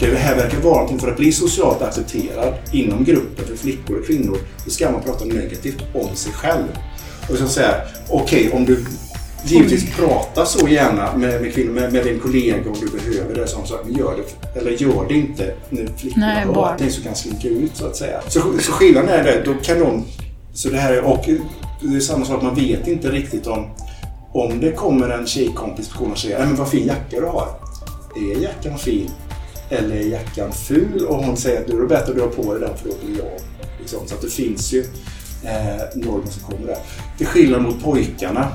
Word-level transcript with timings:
Det 0.00 0.16
här 0.16 0.36
verkar 0.36 0.58
vara 0.58 0.74
någonting 0.74 0.98
för 0.98 1.10
att 1.10 1.16
bli 1.16 1.32
socialt 1.32 1.82
accepterad 1.82 2.54
inom 2.72 3.04
gruppen 3.04 3.44
för 3.44 3.56
flickor 3.56 3.98
och 3.98 4.06
kvinnor. 4.06 4.38
Då 4.64 4.70
ska 4.70 4.90
man 4.90 5.02
prata 5.02 5.24
negativt 5.24 5.82
om 5.94 6.16
sig 6.16 6.32
själv. 6.32 6.64
Och 7.30 7.36
så 7.36 7.48
säga, 7.48 7.74
okej 8.08 8.46
okay, 8.46 8.58
om 8.58 8.64
du 8.64 8.84
Givetvis 9.44 9.96
prata 9.96 10.46
så 10.46 10.68
gärna 10.68 11.16
med, 11.16 11.42
med 11.42 11.54
kvinnor, 11.54 11.72
med, 11.72 11.92
med 11.92 12.04
din 12.04 12.20
kollega 12.20 12.70
om 12.70 12.76
du 12.80 12.98
behöver 12.98 13.34
det. 13.34 13.46
Som 13.46 13.66
sagt, 13.66 13.84
men 13.84 13.96
gör 13.96 14.16
det, 14.16 14.58
eller 14.60 14.70
gör 14.70 15.08
det 15.08 15.14
inte 15.14 15.54
när 15.70 15.86
flickorna 15.96 16.26
Nej, 16.26 16.64
att 16.64 16.80
ni 16.80 16.90
så 16.90 17.02
kan 17.02 17.14
slinka 17.14 17.48
ut 17.48 17.76
så 17.76 17.86
att 17.86 17.96
säga. 17.96 18.20
Så, 18.28 18.40
så 18.60 18.72
skillnaden 18.72 19.08
är 19.10 19.24
det, 19.24 19.42
då 19.44 19.54
kan 19.54 19.78
de... 19.78 20.04
Så 20.54 20.68
det 20.68 20.76
här 20.76 20.92
är, 20.92 21.04
och 21.04 21.24
det 21.80 21.96
är 21.96 22.00
samma 22.00 22.24
sak, 22.24 22.42
man 22.42 22.54
vet 22.54 22.88
inte 22.88 23.10
riktigt 23.10 23.46
om 23.46 23.66
om 24.32 24.60
det 24.60 24.72
kommer 24.72 25.08
en 25.08 25.26
tjejkompis 25.26 25.88
på 25.88 25.94
skolan 25.94 26.12
och 26.12 26.18
säger 26.18 26.46
men 26.46 26.56
vad 26.56 26.68
fin 26.68 26.86
jacka 26.86 27.20
du 27.20 27.26
har. 27.26 27.48
Är 28.16 28.42
jackan 28.42 28.78
fin? 28.78 29.10
Eller 29.70 29.96
är 29.96 30.00
jackan 30.00 30.52
ful? 30.52 31.06
Och 31.06 31.24
hon 31.24 31.36
säger 31.36 31.60
att 31.60 31.68
nu 31.68 31.76
är 31.76 31.80
det 31.80 31.86
bättre 31.86 32.10
att 32.10 32.14
du 32.14 32.20
har 32.20 32.28
på 32.28 32.54
dig 32.54 32.60
den 32.60 32.76
för 32.76 32.88
då 32.88 32.94
blir 33.04 33.18
jag. 33.18 33.40
Liksom. 33.80 33.98
Så 34.06 34.14
att 34.14 34.22
det 34.22 34.30
finns 34.30 34.72
ju 34.72 34.80
eh, 35.44 35.82
normer 35.94 36.30
som 36.30 36.42
kommer 36.42 36.66
där. 36.66 36.78
Till 37.18 37.26
skillnad 37.26 37.62
mot 37.62 37.82
pojkarna 37.82 38.48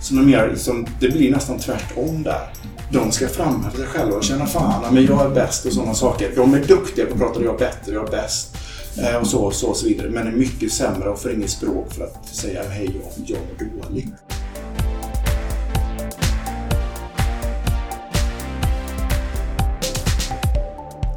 som 0.00 0.18
är 0.18 0.22
mer, 0.22 0.48
liksom, 0.50 0.86
det 1.00 1.08
blir 1.08 1.30
nästan 1.30 1.58
tvärtom 1.58 2.22
där. 2.22 2.52
De 2.92 3.12
ska 3.12 3.28
framhäva 3.28 3.76
sig 3.76 3.86
själva 3.86 4.16
och 4.16 4.24
känna 4.24 4.46
fan, 4.46 4.94
men 4.94 5.04
jag 5.04 5.26
är 5.26 5.30
bäst 5.30 5.66
och 5.66 5.72
sådana 5.72 5.94
saker. 5.94 6.32
De 6.36 6.54
är 6.54 6.64
duktiga 6.64 7.06
på 7.06 7.12
att 7.12 7.18
prata, 7.18 7.42
jag 7.42 7.54
är 7.54 7.58
bättre, 7.58 7.92
jag 7.92 8.06
är 8.06 8.10
bäst. 8.10 8.56
Eh, 8.98 9.16
och 9.16 9.26
så, 9.26 9.38
och 9.38 9.54
så 9.54 9.66
och 9.66 9.76
så 9.76 9.86
vidare. 9.86 10.10
Men 10.10 10.26
är 10.26 10.32
mycket 10.32 10.72
sämre 10.72 11.08
och 11.08 11.18
får 11.18 11.32
inget 11.32 11.50
språk 11.50 11.92
för 11.92 12.04
att 12.04 12.28
säga 12.28 12.62
hej, 12.68 13.00
jag, 13.02 13.26
jag 13.26 13.38
är 13.58 13.82
dålig. 13.82 14.08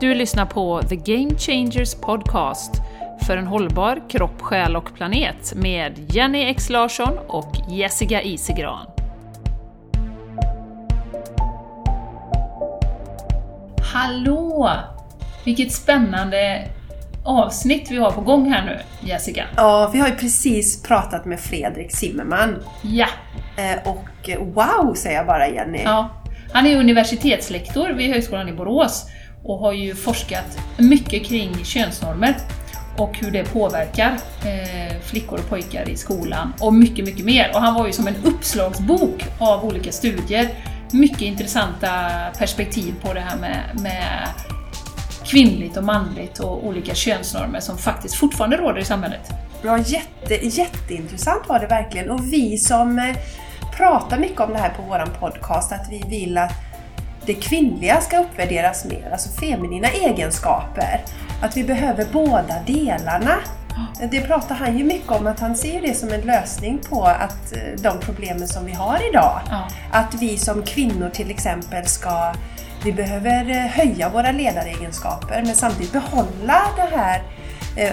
Du 0.03 0.13
lyssnar 0.13 0.45
på 0.45 0.81
The 0.89 0.95
Game 0.95 1.37
Changers 1.37 1.95
Podcast 1.95 2.71
för 3.25 3.37
en 3.37 3.47
hållbar 3.47 4.01
kropp, 4.09 4.41
själ 4.41 4.75
och 4.75 4.95
planet 4.95 5.53
med 5.55 6.11
Jenny 6.15 6.43
X 6.43 6.69
Larsson 6.69 7.17
och 7.27 7.55
Jessica 7.69 8.21
Isegran. 8.21 8.87
Hallå! 13.93 14.71
Vilket 15.45 15.71
spännande 15.71 16.67
avsnitt 17.25 17.91
vi 17.91 17.97
har 17.97 18.11
på 18.11 18.21
gång 18.21 18.51
här 18.51 18.65
nu, 18.65 18.79
Jessica. 19.09 19.45
Ja, 19.55 19.89
vi 19.93 19.99
har 19.99 20.07
ju 20.07 20.15
precis 20.15 20.83
pratat 20.83 21.25
med 21.25 21.39
Fredrik 21.39 21.95
Zimmerman. 21.95 22.63
Ja! 22.81 23.07
Eh, 23.57 23.89
och 23.89 24.29
wow, 24.53 24.93
säger 24.93 25.17
jag 25.17 25.27
bara 25.27 25.47
Jenny. 25.47 25.81
Ja. 25.83 26.09
Han 26.53 26.65
är 26.65 26.77
universitetslektor 26.77 27.89
vid 27.89 28.09
Högskolan 28.09 28.49
i 28.49 28.53
Borås 28.53 29.05
och 29.43 29.59
har 29.59 29.73
ju 29.73 29.95
forskat 29.95 30.59
mycket 30.77 31.25
kring 31.25 31.65
könsnormer 31.65 32.37
och 32.97 33.17
hur 33.17 33.31
det 33.31 33.43
påverkar 33.43 34.19
eh, 34.45 34.99
flickor 35.01 35.39
och 35.39 35.49
pojkar 35.49 35.89
i 35.89 35.97
skolan 35.97 36.53
och 36.59 36.73
mycket, 36.73 37.05
mycket 37.05 37.25
mer. 37.25 37.51
Och 37.53 37.61
han 37.61 37.73
var 37.73 37.85
ju 37.85 37.93
som 37.93 38.07
en 38.07 38.15
uppslagsbok 38.23 39.25
av 39.39 39.65
olika 39.65 39.91
studier. 39.91 40.49
Mycket 40.91 41.21
intressanta 41.21 41.89
perspektiv 42.37 42.93
på 43.01 43.13
det 43.13 43.19
här 43.19 43.37
med, 43.37 43.79
med 43.81 44.27
kvinnligt 45.25 45.77
och 45.77 45.83
manligt 45.83 46.39
och 46.39 46.67
olika 46.67 46.95
könsnormer 46.95 47.59
som 47.59 47.77
faktiskt 47.77 48.15
fortfarande 48.15 48.57
råder 48.57 48.79
i 48.79 48.85
samhället. 48.85 49.31
Ja, 49.63 49.77
jätte, 49.77 50.47
jätteintressant 50.47 51.47
var 51.47 51.59
det 51.59 51.67
verkligen. 51.67 52.09
Och 52.09 52.33
vi 52.33 52.57
som 52.57 52.99
eh, 52.99 53.15
pratar 53.77 54.19
mycket 54.19 54.39
om 54.39 54.53
det 54.53 54.59
här 54.59 54.69
på 54.69 54.81
vår 54.81 55.19
podcast, 55.19 55.71
att 55.71 55.87
vi 55.89 56.03
vill 56.09 56.37
att 56.37 56.51
det 57.25 57.33
kvinnliga 57.33 58.01
ska 58.01 58.19
uppvärderas 58.19 58.85
mer, 58.85 59.09
alltså 59.11 59.29
feminina 59.29 59.87
egenskaper. 59.87 61.01
Att 61.41 61.57
vi 61.57 61.63
behöver 61.63 62.07
båda 62.11 62.55
delarna. 62.67 63.35
Det 64.11 64.21
pratar 64.21 64.55
han 64.55 64.77
ju 64.77 64.83
mycket 64.83 65.11
om, 65.11 65.27
att 65.27 65.39
han 65.39 65.55
ser 65.55 65.81
det 65.81 65.93
som 65.93 66.09
en 66.09 66.21
lösning 66.21 66.79
på 66.89 67.03
att 67.03 67.53
eh, 67.53 67.81
de 67.81 67.99
problemen 67.99 68.47
som 68.47 68.65
vi 68.65 68.71
har 68.71 69.09
idag. 69.09 69.41
Ja. 69.49 69.67
Att 69.91 70.13
vi 70.13 70.37
som 70.37 70.63
kvinnor 70.63 71.09
till 71.09 71.31
exempel 71.31 71.87
ska 71.87 72.33
vi 72.83 72.93
behöver 72.93 73.49
eh, 73.49 73.57
höja 73.57 74.09
våra 74.09 74.31
ledaregenskaper 74.31 75.43
men 75.45 75.55
samtidigt 75.55 75.91
behålla 75.91 76.61
det 76.75 76.95
här 76.95 77.21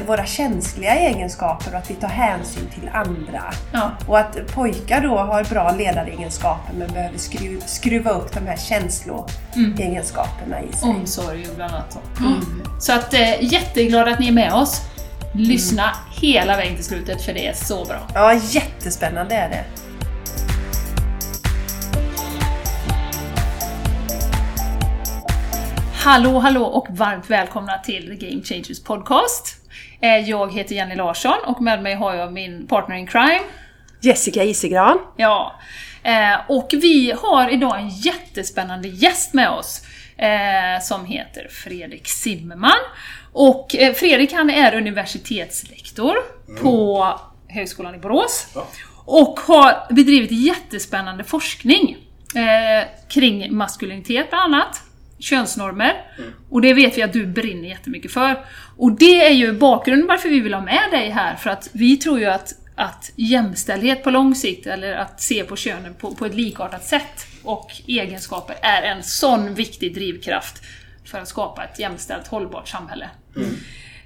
våra 0.07 0.27
känsliga 0.27 0.95
egenskaper 0.95 1.73
och 1.73 1.79
att 1.79 1.91
vi 1.91 1.95
tar 1.95 2.09
hänsyn 2.09 2.69
till 2.75 2.91
andra. 2.93 3.43
Ja. 3.73 3.91
Och 4.07 4.19
att 4.19 4.55
pojkar 4.55 5.01
då 5.01 5.19
har 5.19 5.45
bra 5.45 5.75
ledaregenskaper 5.79 6.75
men 6.79 6.93
behöver 6.93 7.19
skruva, 7.19 7.67
skruva 7.67 8.11
upp 8.11 8.35
de 8.35 8.47
här 8.47 8.57
känsloegenskaperna 8.57 10.59
mm. 10.59 10.71
i 10.71 10.77
sig. 10.77 10.89
Omsorg 10.89 11.47
bland 11.57 11.75
annat. 11.75 11.99
Mm. 12.19 12.63
Så 12.81 12.93
att 12.93 13.15
eh, 13.15 13.53
jätteglad 13.53 14.09
att 14.09 14.19
ni 14.19 14.29
är 14.29 14.33
med 14.33 14.53
oss. 14.53 14.81
Lyssna 15.35 15.83
mm. 15.83 15.95
hela 16.11 16.57
vägen 16.57 16.77
till 16.77 16.85
slutet 16.85 17.23
för 17.23 17.33
det 17.33 17.47
är 17.47 17.55
så 17.55 17.85
bra. 17.85 17.99
Ja, 18.15 18.35
jättespännande 18.35 19.35
är 19.35 19.49
det. 19.49 19.65
Hallå, 25.95 26.39
hallå 26.39 26.65
och 26.65 26.87
varmt 26.91 27.31
välkomna 27.31 27.79
till 27.79 28.19
The 28.19 28.27
Game 28.27 28.43
Changers 28.43 28.83
Podcast. 28.83 29.60
Eh, 30.01 30.31
jag 30.31 30.53
heter 30.55 30.75
Jenny 30.75 30.95
Larsson 30.95 31.39
och 31.47 31.63
med 31.63 31.83
mig 31.83 31.95
har 31.95 32.15
jag 32.15 32.33
min 32.33 32.67
partner 32.67 32.97
in 32.97 33.07
crime 33.07 33.41
Jessica 34.01 34.45
Isegran. 34.45 34.99
Ja. 35.17 35.61
Eh, 36.03 36.41
och 36.49 36.69
vi 36.73 37.15
har 37.23 37.49
idag 37.49 37.81
en 37.81 37.89
jättespännande 37.89 38.89
gäst 38.89 39.35
med 39.35 39.51
oss 39.51 39.83
eh, 40.17 40.83
som 40.83 41.05
heter 41.05 41.49
Fredrik 41.51 42.09
Zimmerman. 42.09 42.81
Och 43.33 43.77
Fredrik 43.95 44.33
han 44.33 44.51
är 44.51 44.75
universitetslektor 44.75 46.17
mm. 46.49 46.63
på 46.63 47.07
Högskolan 47.49 47.95
i 47.95 47.99
Borås. 47.99 48.47
Ja. 48.55 48.67
Och 49.05 49.41
har 49.41 49.95
bedrivit 49.95 50.31
jättespännande 50.31 51.25
forskning 51.25 51.97
kring 53.09 53.57
maskulinitet 53.57 54.31
bland 54.31 54.55
annat 54.55 54.83
könsnormer. 55.21 56.05
Mm. 56.19 56.31
Och 56.51 56.63
det 56.63 56.75
vet 56.75 56.99
vi 56.99 57.03
att 57.03 57.13
du 57.13 57.27
brinner 57.27 57.69
jättemycket 57.69 58.13
för. 58.13 58.45
Och 58.77 58.93
det 58.93 59.27
är 59.27 59.33
ju 59.33 59.53
bakgrunden 59.53 60.09
varför 60.09 60.29
vi 60.29 60.41
vill 60.41 60.55
ha 60.55 60.61
med 60.61 60.89
dig 60.91 61.11
här, 61.11 61.37
för 61.37 61.51
att 61.51 61.69
vi 61.73 61.97
tror 61.97 62.19
ju 62.19 62.27
att, 62.27 62.55
att 62.75 63.13
jämställdhet 63.17 64.05
på 64.05 64.11
lång 64.11 64.35
sikt, 64.35 64.67
eller 64.67 64.93
att 64.93 65.21
se 65.21 65.45
på 65.45 65.57
könen 65.57 65.95
på, 65.95 66.15
på 66.15 66.27
ett 66.27 66.35
likartat 66.35 66.85
sätt, 66.85 67.27
och 67.43 67.73
egenskaper, 67.87 68.57
är 68.63 68.83
en 68.83 69.03
sån 69.03 69.55
viktig 69.55 69.95
drivkraft 69.95 70.63
för 71.05 71.19
att 71.19 71.29
skapa 71.29 71.65
ett 71.65 71.79
jämställt, 71.79 72.27
hållbart 72.27 72.69
samhälle. 72.69 73.11
Mm. 73.37 73.57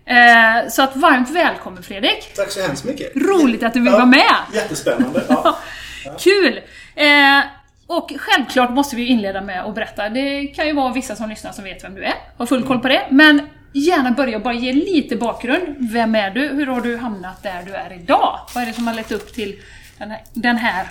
Eh, 0.07 0.69
så 0.69 0.83
att 0.83 0.97
varmt 0.97 1.31
välkommen 1.31 1.83
Fredrik! 1.83 2.35
Tack 2.37 2.51
så 2.51 2.63
hemskt 2.63 2.85
mycket! 2.85 3.17
Roligt 3.17 3.63
att 3.63 3.75
du 3.75 3.81
vill 3.81 3.93
ja, 3.93 3.99
vara 3.99 4.07
med! 4.07 4.37
Jättespännande! 4.53 5.25
Ja. 5.29 5.59
Kul! 6.19 6.61
Eh, 6.95 7.41
och 7.87 8.13
självklart 8.19 8.71
måste 8.71 8.97
vi 8.97 9.07
inleda 9.07 9.41
med 9.41 9.65
att 9.65 9.75
berätta, 9.75 10.09
det 10.09 10.47
kan 10.47 10.67
ju 10.67 10.73
vara 10.73 10.93
vissa 10.93 11.17
som 11.17 11.29
lyssnar 11.29 11.53
som 11.53 11.65
vet 11.65 11.85
vem 11.85 11.95
du 11.95 12.05
är, 12.05 12.15
har 12.37 12.47
full 12.47 12.67
koll 12.67 12.79
på 12.79 12.89
det, 12.89 13.07
men 13.11 13.49
gärna 13.73 14.11
börja 14.11 14.39
bara 14.39 14.55
ge 14.55 14.73
lite 14.73 15.17
bakgrund. 15.17 15.77
Vem 15.93 16.15
är 16.15 16.31
du? 16.31 16.49
Hur 16.49 16.67
har 16.67 16.81
du 16.81 16.97
hamnat 16.97 17.43
där 17.43 17.63
du 17.67 17.75
är 17.75 17.93
idag? 17.93 18.39
Vad 18.55 18.63
är 18.63 18.67
det 18.67 18.73
som 18.73 18.87
har 18.87 18.95
lett 18.95 19.13
upp 19.13 19.35
till 19.35 19.61
den 19.99 20.11
här, 20.11 20.25
den 20.33 20.57
här 20.57 20.89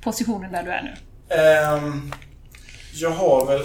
positionen 0.00 0.52
där 0.52 0.62
du 0.62 0.70
är 0.70 0.82
nu? 0.82 0.92
Um, 1.86 2.12
jag 2.94 3.10
har 3.10 3.46
väl 3.46 3.62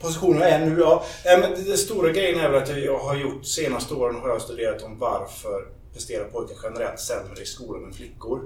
positionen 0.00 0.40
jag 0.40 0.50
är 0.50 0.66
nu, 0.66 0.80
ja. 0.80 1.04
Ehm, 1.24 1.40
men 1.40 1.64
den 1.64 1.78
stora 1.78 2.12
grejen 2.12 2.40
är 2.40 2.50
väl 2.50 2.62
att 2.62 2.84
jag 2.84 2.98
har 2.98 3.16
gjort 3.16 3.46
senaste 3.46 3.94
åren 3.94 4.20
har 4.20 4.28
jag 4.28 4.42
studerat 4.42 4.82
om 4.82 4.98
varför 4.98 5.64
presterar 5.92 6.24
pojkar 6.24 6.56
generellt 6.62 7.00
sämre 7.00 7.42
i 7.42 7.46
skolan 7.46 7.84
än 7.84 7.92
flickor. 7.92 8.40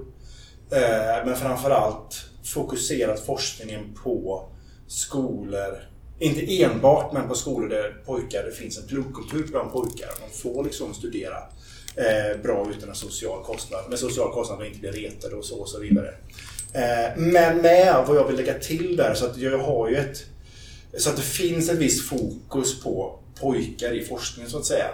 Ehm, 0.71 1.27
men 1.27 1.35
framförallt 1.35 2.29
fokuserat 2.45 3.25
forskningen 3.25 3.93
på 4.03 4.47
skolor, 4.87 5.79
inte 6.19 6.63
enbart 6.63 7.13
men 7.13 7.27
på 7.27 7.35
skolor 7.35 7.69
där 7.69 8.01
pojkar, 8.05 8.43
det 8.43 8.51
finns 8.51 8.77
en 8.77 8.87
pluggkultur 8.87 9.47
bland 9.51 9.71
pojkar. 9.71 10.09
De 10.27 10.37
får 10.37 10.63
liksom 10.63 10.93
studera 10.93 11.37
eh, 11.95 12.41
bra 12.43 12.71
utan 12.77 12.89
en 12.89 12.95
social 12.95 13.43
kostnad. 13.43 13.89
Med 13.89 13.99
social 13.99 14.31
kostnad 14.33 14.59
och 14.59 14.65
inte 14.65 14.79
bli 14.79 14.91
retade 14.91 15.35
och 15.35 15.45
så 15.45 15.55
och 15.55 15.69
så 15.69 15.79
vidare. 15.79 16.13
Eh, 16.73 17.17
men 17.17 17.57
med 17.57 18.03
vad 18.07 18.17
jag 18.17 18.27
vill 18.27 18.35
lägga 18.35 18.59
till 18.59 18.95
där 18.95 19.13
så 19.13 19.25
att 19.25 19.37
jag 19.37 19.57
har 19.57 19.89
ju 19.89 19.95
ett 19.95 20.25
så 20.97 21.09
att 21.09 21.15
det 21.15 21.21
finns 21.21 21.69
ett 21.69 21.77
visst 21.77 22.09
fokus 22.09 22.83
på 22.83 23.19
pojkar 23.39 23.93
i 23.93 24.03
forskningen 24.03 24.51
så 24.51 24.57
att 24.57 24.65
säga. 24.65 24.87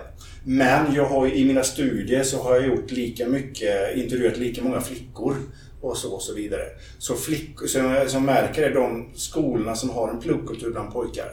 Men 0.44 0.96
jag 0.96 1.06
har 1.06 1.28
i 1.28 1.46
mina 1.46 1.64
studier 1.64 2.24
så 2.24 2.44
har 2.44 2.56
jag 2.56 2.68
gjort 2.68 2.92
lika 2.92 3.28
mycket, 3.28 3.98
intervjuat 3.98 4.38
lika 4.38 4.64
många 4.64 4.82
flickor 4.82 5.36
och 5.82 5.98
så 5.98 6.14
och 6.14 6.22
så 6.22 6.34
vidare. 6.34 6.64
Så 7.00 7.16
flickor, 7.16 7.68
så, 7.68 7.78
jag, 8.14 8.22
märker 8.22 8.64
är 8.64 8.74
de 8.74 9.10
skolorna 9.16 9.76
som 9.76 9.90
har 9.90 10.10
en 10.10 10.20
pluggkultur 10.20 10.72
bland 10.72 10.94
pojkar 10.94 11.32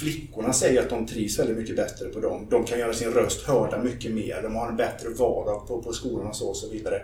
Flickorna 0.00 0.52
säger 0.52 0.80
att 0.80 0.90
de 0.90 1.06
trivs 1.06 1.38
väldigt 1.38 1.56
mycket 1.56 1.76
bättre 1.76 2.08
på 2.08 2.20
dem. 2.20 2.46
De 2.50 2.64
kan 2.64 2.78
göra 2.78 2.92
sin 2.92 3.10
röst 3.10 3.42
hörda 3.42 3.82
mycket 3.82 4.12
mer. 4.12 4.42
De 4.42 4.54
har 4.54 4.68
en 4.68 4.76
bättre 4.76 5.08
vardag 5.08 5.68
på, 5.68 5.82
på 5.82 5.92
skolan 5.92 6.26
och 6.26 6.36
så, 6.36 6.48
och 6.48 6.56
så 6.56 6.68
vidare. 6.68 7.02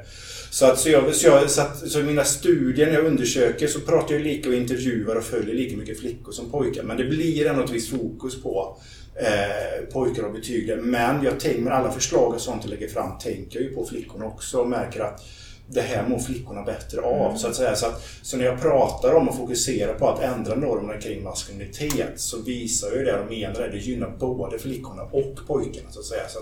Så, 0.50 0.66
att, 0.66 0.78
så, 0.78 0.88
jag, 0.88 1.14
så, 1.14 1.26
jag, 1.26 1.50
så, 1.50 1.60
att, 1.62 1.90
så 1.90 2.00
i 2.00 2.02
mina 2.02 2.24
studier 2.24 2.86
när 2.86 2.94
jag 2.94 3.04
undersöker 3.04 3.66
så 3.66 3.80
pratar 3.80 4.14
jag 4.14 4.22
lika 4.22 4.48
och 4.48 4.54
intervjuar 4.54 5.16
och 5.16 5.24
följer 5.24 5.54
lika 5.54 5.76
mycket 5.76 6.00
flickor 6.00 6.32
som 6.32 6.50
pojkar. 6.50 6.82
Men 6.82 6.96
det 6.96 7.04
blir 7.04 7.46
ändå 7.46 7.64
ett 7.64 7.70
visst 7.70 7.90
fokus 7.90 8.42
på 8.42 8.78
eh, 9.14 9.92
pojkar 9.92 10.22
och 10.22 10.32
betyg. 10.32 10.78
Men 10.78 11.24
jag 11.24 11.40
tänker 11.40 11.60
med 11.60 11.72
alla 11.72 11.92
förslag 11.92 12.34
och 12.34 12.40
sånt 12.40 12.62
jag 12.64 12.70
lägger 12.70 12.88
fram 12.88 13.18
tänker 13.18 13.60
jag 13.60 13.68
ju 13.68 13.74
på 13.74 13.86
flickorna 13.86 14.26
också 14.26 14.60
och 14.60 14.68
märker 14.68 15.00
att 15.00 15.24
det 15.70 15.80
här 15.80 16.08
mår 16.08 16.18
flickorna 16.18 16.62
bättre 16.62 17.00
av. 17.00 17.26
Mm. 17.26 17.38
Så 17.38 17.48
att 17.48 17.56
säga. 17.56 17.76
Så, 17.76 17.86
att, 17.86 18.02
så 18.22 18.36
när 18.36 18.44
jag 18.44 18.60
pratar 18.60 19.14
om 19.14 19.28
och 19.28 19.36
fokuserar 19.36 19.94
på 19.94 20.08
att 20.08 20.22
ändra 20.22 20.54
normerna 20.54 21.00
kring 21.00 21.22
maskulinitet 21.22 22.20
så 22.20 22.42
visar 22.42 22.92
ju 22.92 23.04
det 23.04 23.20
och 23.20 23.30
menar 23.30 23.60
det. 23.60 23.68
Det 23.70 23.78
gynnar 23.78 24.16
både 24.18 24.58
flickorna 24.58 25.02
och 25.02 25.38
pojkarna. 25.46 25.90
Så 25.90 26.00
att 26.00 26.06
säga. 26.06 26.28
Så, 26.28 26.38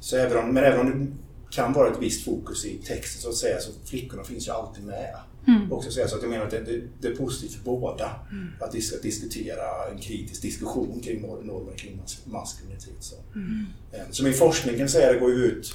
så 0.00 0.16
även 0.16 0.38
om, 0.38 0.54
men 0.54 0.64
även 0.64 0.80
om 0.80 1.00
det 1.00 1.16
kan 1.56 1.72
vara 1.72 1.90
ett 1.90 1.98
visst 2.00 2.24
fokus 2.24 2.64
i 2.64 2.78
texten 2.78 3.22
så 3.22 3.28
att 3.28 3.34
säga 3.34 3.60
så 3.60 3.70
flickorna 3.84 4.24
finns 4.24 4.48
ju 4.48 4.52
alltid 4.52 4.84
med. 4.84 5.16
Mm. 5.46 5.72
Också 5.72 5.90
säga, 5.90 6.08
så 6.08 6.16
att 6.16 6.22
jag 6.22 6.30
menar 6.30 6.44
att 6.44 6.50
det, 6.50 6.60
det, 6.60 6.80
det 7.00 7.08
är 7.08 7.16
positivt 7.16 7.52
för 7.52 7.64
båda 7.64 8.10
mm. 8.30 8.48
att 8.60 8.72
dis 8.72 9.00
diskutera 9.02 9.90
en 9.92 9.98
kritisk 9.98 10.42
diskussion 10.42 11.00
kring 11.00 11.20
normer 11.20 11.76
kring 11.76 12.02
maskulinitet. 12.24 12.96
Så. 13.00 13.16
Mm. 13.34 13.66
Så 14.10 14.24
min 14.24 14.34
forskning 14.34 14.78
kan 14.78 14.88
säga 14.88 15.12
det 15.12 15.18
går 15.18 15.30
ju 15.30 15.44
ut 15.44 15.74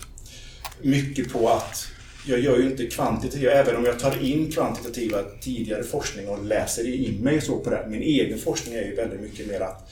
mycket 0.81 1.33
på 1.33 1.49
att 1.49 1.87
jag 2.25 2.39
gör 2.39 2.57
ju 2.57 2.69
inte 2.69 2.85
kvantitativa, 2.85 3.51
även 3.51 3.75
om 3.75 3.85
jag 3.85 3.99
tar 3.99 4.23
in 4.23 4.51
kvantitativa 4.51 5.17
tidigare 5.41 5.83
forskning 5.83 6.27
och 6.27 6.45
läser 6.45 7.05
in 7.05 7.23
mig 7.23 7.41
så 7.41 7.59
på 7.59 7.69
det. 7.69 7.85
Min 7.89 8.01
egen 8.01 8.39
forskning 8.39 8.75
är 8.75 8.83
ju 8.83 8.95
väldigt 8.95 9.21
mycket 9.21 9.47
mer 9.47 9.61
att 9.61 9.89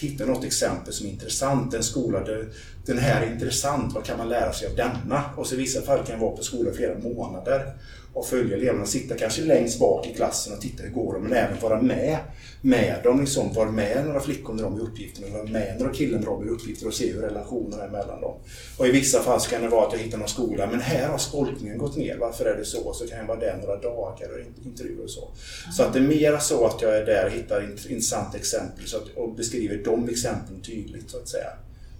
hitta 0.00 0.26
något 0.26 0.44
exempel 0.44 0.92
som 0.92 1.06
är 1.06 1.10
intressant. 1.10 1.74
En 1.74 1.82
skola 1.82 2.24
där 2.24 2.48
den 2.86 2.98
här 2.98 3.22
är 3.22 3.32
intressant, 3.32 3.94
vad 3.94 4.04
kan 4.04 4.18
man 4.18 4.28
lära 4.28 4.52
sig 4.52 4.68
av 4.68 4.76
denna? 4.76 5.24
Och 5.36 5.46
så 5.46 5.54
i 5.54 5.58
vissa 5.58 5.82
fall 5.82 5.98
kan 5.98 6.12
jag 6.14 6.20
vara 6.20 6.36
på 6.36 6.42
skolan 6.42 6.74
flera 6.74 6.98
månader 6.98 7.72
och 8.12 8.26
följa 8.26 8.56
eleverna. 8.56 8.86
Sitta 8.86 9.14
kanske 9.14 9.42
längst 9.42 9.78
bak 9.78 10.06
i 10.06 10.14
klassen 10.14 10.52
och 10.52 10.60
titta 10.60 10.82
hur 10.82 10.90
går 10.90 11.14
det, 11.14 11.20
men 11.20 11.32
även 11.32 11.60
vara 11.60 11.82
med 11.82 12.18
med 12.60 13.00
dem. 13.04 13.20
Liksom, 13.20 13.52
vara 13.52 13.70
med 13.70 14.06
några 14.06 14.20
flickor 14.20 14.54
när 14.54 14.62
de 14.62 14.76
är 14.76 14.80
uppgifter, 14.80 15.30
vara 15.30 15.44
med 15.44 15.76
några 15.78 15.92
killar 15.92 16.18
när 16.18 16.26
de 16.26 16.48
är 16.48 16.50
uppgifter 16.50 16.86
och 16.86 16.94
se 16.94 17.12
hur 17.12 17.20
relationerna 17.20 17.84
är 17.84 17.88
mellan 17.88 18.20
dem. 18.20 18.34
Och 18.76 18.86
i 18.86 18.90
vissa 18.90 19.22
fall 19.22 19.40
så 19.40 19.50
kan 19.50 19.62
det 19.62 19.68
vara 19.68 19.86
att 19.86 19.92
jag 19.92 20.00
hittar 20.00 20.18
någon 20.18 20.28
skola, 20.28 20.66
men 20.66 20.80
här 20.80 21.08
har 21.08 21.18
skolkningen 21.18 21.78
gått 21.78 21.96
ner. 21.96 22.16
Varför 22.16 22.44
är 22.44 22.56
det 22.56 22.64
så? 22.64 22.92
Så 22.92 23.06
kan 23.06 23.18
jag 23.18 23.26
vara 23.26 23.40
där 23.40 23.56
några 23.56 23.76
dagar 23.76 24.28
och 24.32 24.66
intervjua 24.66 25.04
och 25.04 25.10
så. 25.10 25.28
Så 25.76 25.82
att 25.82 25.92
det 25.92 25.98
är 25.98 26.02
mera 26.02 26.40
så 26.40 26.66
att 26.66 26.82
jag 26.82 26.96
är 26.96 27.06
där 27.06 27.26
och 27.26 27.32
hittar 27.32 27.70
intressanta 27.90 28.38
exempel 28.38 28.86
så 28.86 28.96
att, 28.96 29.08
och 29.16 29.34
beskriver 29.34 29.82
de 29.84 30.08
exemplen 30.08 30.60
tydligt 30.60 31.10
så 31.10 31.16
att 31.16 31.28
säga. 31.28 31.52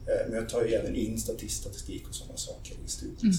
Eh, 0.06 0.28
men 0.28 0.34
jag 0.34 0.48
tar 0.48 0.64
ju 0.64 0.74
även 0.74 0.96
in 0.96 1.18
statistik 1.50 2.08
och 2.08 2.14
sådana 2.14 2.36
saker 2.36 2.74
i 2.86 2.88
studiet. 2.88 3.22
Mm. 3.22 3.34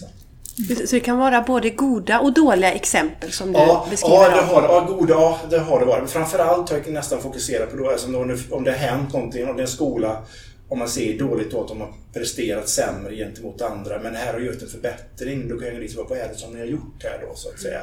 Så 0.67 0.95
det 0.95 0.99
kan 0.99 1.17
vara 1.17 1.41
både 1.41 1.69
goda 1.69 2.19
och 2.19 2.33
dåliga 2.33 2.73
exempel 2.73 3.31
som 3.31 3.51
du 3.51 3.59
ja, 3.59 3.87
beskriver? 3.89 4.15
Ja, 4.15 4.29
det 4.29 4.41
har, 4.41 4.63
ja, 4.63 4.87
goda, 4.89 5.13
ja, 5.13 5.39
det 5.49 5.59
har 5.59 5.79
det 5.79 5.85
varit. 5.85 6.01
Men 6.01 6.09
framförallt 6.09 6.69
har 6.69 6.77
jag 6.77 6.93
nästan 6.93 7.21
fokuserat 7.21 7.71
på 7.71 7.77
då, 7.77 7.89
alltså 7.89 8.07
om, 8.17 8.27
det, 8.27 8.37
om 8.49 8.63
det 8.63 8.71
har 8.71 8.77
hänt 8.77 9.13
någonting, 9.13 9.49
om 9.49 9.55
det 9.55 9.61
är 9.61 9.65
en 9.65 9.67
skola 9.67 10.23
om 10.69 10.79
man 10.79 10.89
ser 10.89 11.19
dåligt 11.19 11.51
då 11.51 11.61
att 11.61 11.67
de 11.67 11.81
har 11.81 11.93
presterat 12.13 12.69
sämre 12.69 13.15
gentemot 13.15 13.61
andra 13.61 13.99
men 13.99 14.15
här 14.15 14.33
har 14.33 14.39
gjort 14.39 14.61
en 14.61 14.67
förbättring. 14.67 15.47
Då 15.49 15.59
kan 15.59 15.67
jag 15.67 15.79
liksom, 15.79 16.05
vad 16.09 16.17
är 16.17 16.27
det 16.27 16.35
som 16.35 16.53
ni 16.53 16.59
har 16.59 16.67
gjort 16.67 17.03
här 17.03 17.25
då 17.27 17.35
så 17.35 17.49
att 17.49 17.59
säga? 17.59 17.81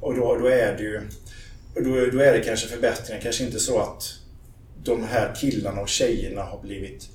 Och 0.00 0.14
då, 0.14 0.36
då 0.36 0.46
är 0.46 0.76
det 0.76 0.82
ju 0.82 1.00
då, 1.74 2.16
då 2.18 2.22
är 2.22 2.32
det 2.32 2.40
kanske 2.40 2.68
förbättringar, 2.68 3.20
kanske 3.20 3.44
inte 3.44 3.60
så 3.60 3.78
att 3.78 4.02
de 4.84 5.04
här 5.04 5.34
killarna 5.40 5.80
och 5.80 5.88
tjejerna 5.88 6.42
har 6.42 6.58
blivit 6.58 7.08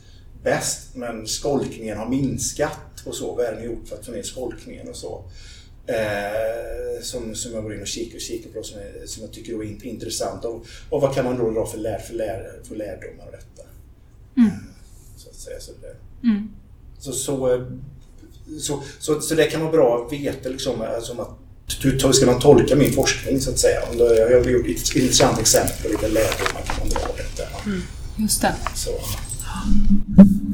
bäst 0.44 0.95
men 0.95 1.27
skolkningen 1.27 1.97
har 1.97 2.09
minskat 2.09 2.79
och 3.09 3.15
så. 3.15 3.35
Vad 3.35 3.45
är 3.45 3.51
det 3.51 3.59
ni 3.59 3.65
gjort 3.65 3.88
för 3.88 3.95
att 3.95 4.06
få 4.06 4.11
ner 4.11 4.23
skolkningen 4.23 4.89
och 4.89 4.95
så? 4.95 5.23
Eh, 5.88 7.01
som, 7.01 7.35
som 7.35 7.53
jag 7.53 7.63
går 7.63 7.73
in 7.73 7.81
och 7.81 7.88
kikar, 7.88 8.15
och 8.15 8.21
kikar 8.21 8.50
på 8.50 8.63
som, 8.63 8.79
är, 8.79 9.06
som 9.06 9.23
jag 9.23 9.33
tycker 9.33 9.53
är 9.53 9.85
intressant. 9.85 10.45
Och, 10.45 10.65
och 10.89 11.01
vad 11.01 11.15
kan 11.15 11.25
man 11.25 11.38
då 11.38 11.51
dra 11.51 11.65
för, 11.65 11.77
lär, 11.77 12.00
för, 12.00 12.13
lär, 12.13 12.59
för 12.63 12.75
lärdomar 12.75 13.25
av 13.25 13.31
detta? 13.31 13.69
Mm. 14.38 14.51
Så 15.17 15.29
att 15.29 15.35
säga. 15.35 15.59
Så, 15.59 15.71
det, 15.81 16.27
mm. 16.27 16.50
så, 17.00 17.11
så, 17.11 17.65
så, 18.59 18.83
så, 19.00 19.21
så, 19.21 19.35
det 19.35 19.45
kan 19.45 19.61
vara 19.61 19.71
bra 19.71 20.06
att 20.06 20.13
veta 20.13 20.50
liksom, 20.50 20.81
alltså, 20.81 21.21
att 21.21 21.38
hur 21.81 22.11
ska 22.11 22.25
man 22.25 22.39
tolka 22.39 22.75
min 22.75 22.94
forskning 22.94 23.41
så 23.41 23.51
att 23.51 23.59
säga? 23.59 23.81
Jag 23.97 24.44
har 24.44 24.50
gjort 24.50 24.67
ett 24.67 24.95
intressant 24.95 25.39
exempel 25.39 25.91
vilka 25.91 26.07
lärdomar 26.07 26.61
kan 26.65 26.75
man 26.79 26.89
dra 26.89 27.00
av 27.00 27.17
detta. 27.17 27.44
Mm. 27.65 27.81
Just 28.17 28.41
det. 28.41 28.56
Så. 28.75 28.91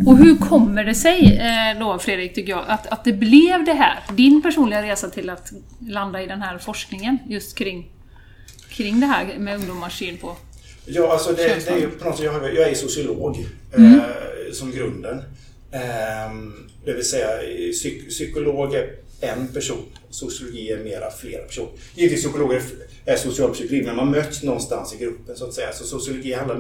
Och 0.06 0.18
hur 0.18 0.38
kommer 0.38 0.84
det 0.84 0.96
sig 0.96 1.38
eh, 1.38 1.80
då 1.80 2.00
Fredrik, 2.00 2.34
tycker 2.34 2.52
jag, 2.52 2.64
att, 2.68 2.88
att 2.88 3.04
det 3.04 3.14
blev 3.14 3.66
det 3.66 3.74
här? 3.74 4.00
Din 4.16 4.42
personliga 4.42 4.82
resa 4.82 5.10
till 5.10 5.30
att 5.30 5.52
landa 5.88 6.24
i 6.24 6.26
den 6.26 6.42
här 6.42 6.58
forskningen 6.58 7.18
just 7.28 7.58
kring, 7.58 7.92
kring 8.70 9.00
det 9.00 9.06
här 9.06 9.38
med 9.38 9.56
ungdomars 9.56 10.00
syn 10.00 10.18
på 10.18 10.36
Ja, 10.86 11.14
alltså 11.14 11.32
det, 11.32 11.66
det 11.66 11.72
är 11.72 11.78
ju 11.78 11.90
på 11.90 12.06
något 12.06 12.18
sätt, 12.18 12.26
jag, 12.26 12.56
jag 12.56 12.70
är 12.70 12.76
sociolog 12.76 13.46
mm. 13.78 14.00
eh, 14.00 14.04
som 14.54 14.72
grunden. 14.72 15.18
Eh, 15.72 15.82
det 16.86 16.94
vill 16.94 17.06
säga 17.06 17.28
psyk, 17.72 18.10
psykolog 18.10 18.74
är 18.76 18.90
en 19.22 19.48
person, 19.48 19.86
sociologi 20.10 20.72
är 20.72 20.78
mera 20.78 21.12
flera 21.12 21.44
personer. 21.44 21.70
Givetvis 21.96 22.24
psykologer 22.24 22.62
är 23.06 23.16
socialpsykologi, 23.16 23.86
men 23.86 23.96
man 23.96 24.12
möts 24.12 24.44
någonstans 24.44 24.94
i 24.94 24.98
gruppen 24.98 25.36
så 25.36 25.46
att 25.46 25.54
säga. 25.54 25.74
Så 25.74 25.84
sociologi 25.84 26.34
handlar 26.34 26.56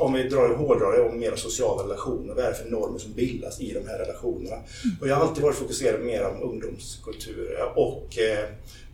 om 0.00 0.12
vi 0.12 0.28
drar 0.28 0.96
det 0.96 1.02
om 1.02 1.18
mer 1.18 1.36
sociala 1.36 1.82
relationer. 1.82 2.34
Vad 2.34 2.44
är 2.44 2.50
det 2.50 2.56
för 2.56 2.70
normer 2.70 2.98
som 2.98 3.12
bildas 3.12 3.60
i 3.60 3.72
de 3.72 3.88
här 3.88 3.98
relationerna? 3.98 4.56
Mm. 4.56 4.96
Och 5.00 5.08
jag 5.08 5.16
har 5.16 5.26
alltid 5.26 5.42
varit 5.42 5.56
fokuserad 5.56 6.00
mer 6.00 6.24
om 6.24 6.42
ungdomskultur 6.42 7.58
och, 7.74 8.18
eh, 8.18 8.48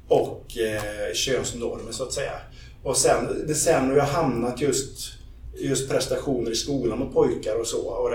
och 0.08 0.58
eh, 0.58 1.14
könsnormer 1.14 1.93
så 1.93 2.03
att 2.03 2.12
säga. 2.12 2.32
Och 2.82 2.97
sen, 2.97 3.55
sen 3.55 3.91
har 3.91 3.97
jag 3.97 4.05
hamnat 4.05 4.61
just 4.61 5.17
just 5.58 5.91
prestationer 5.91 6.50
i 6.50 6.55
skolan 6.55 6.99
mot 6.99 7.14
pojkar 7.14 7.61
och 7.61 7.67
så 7.67 7.81
och, 7.81 8.12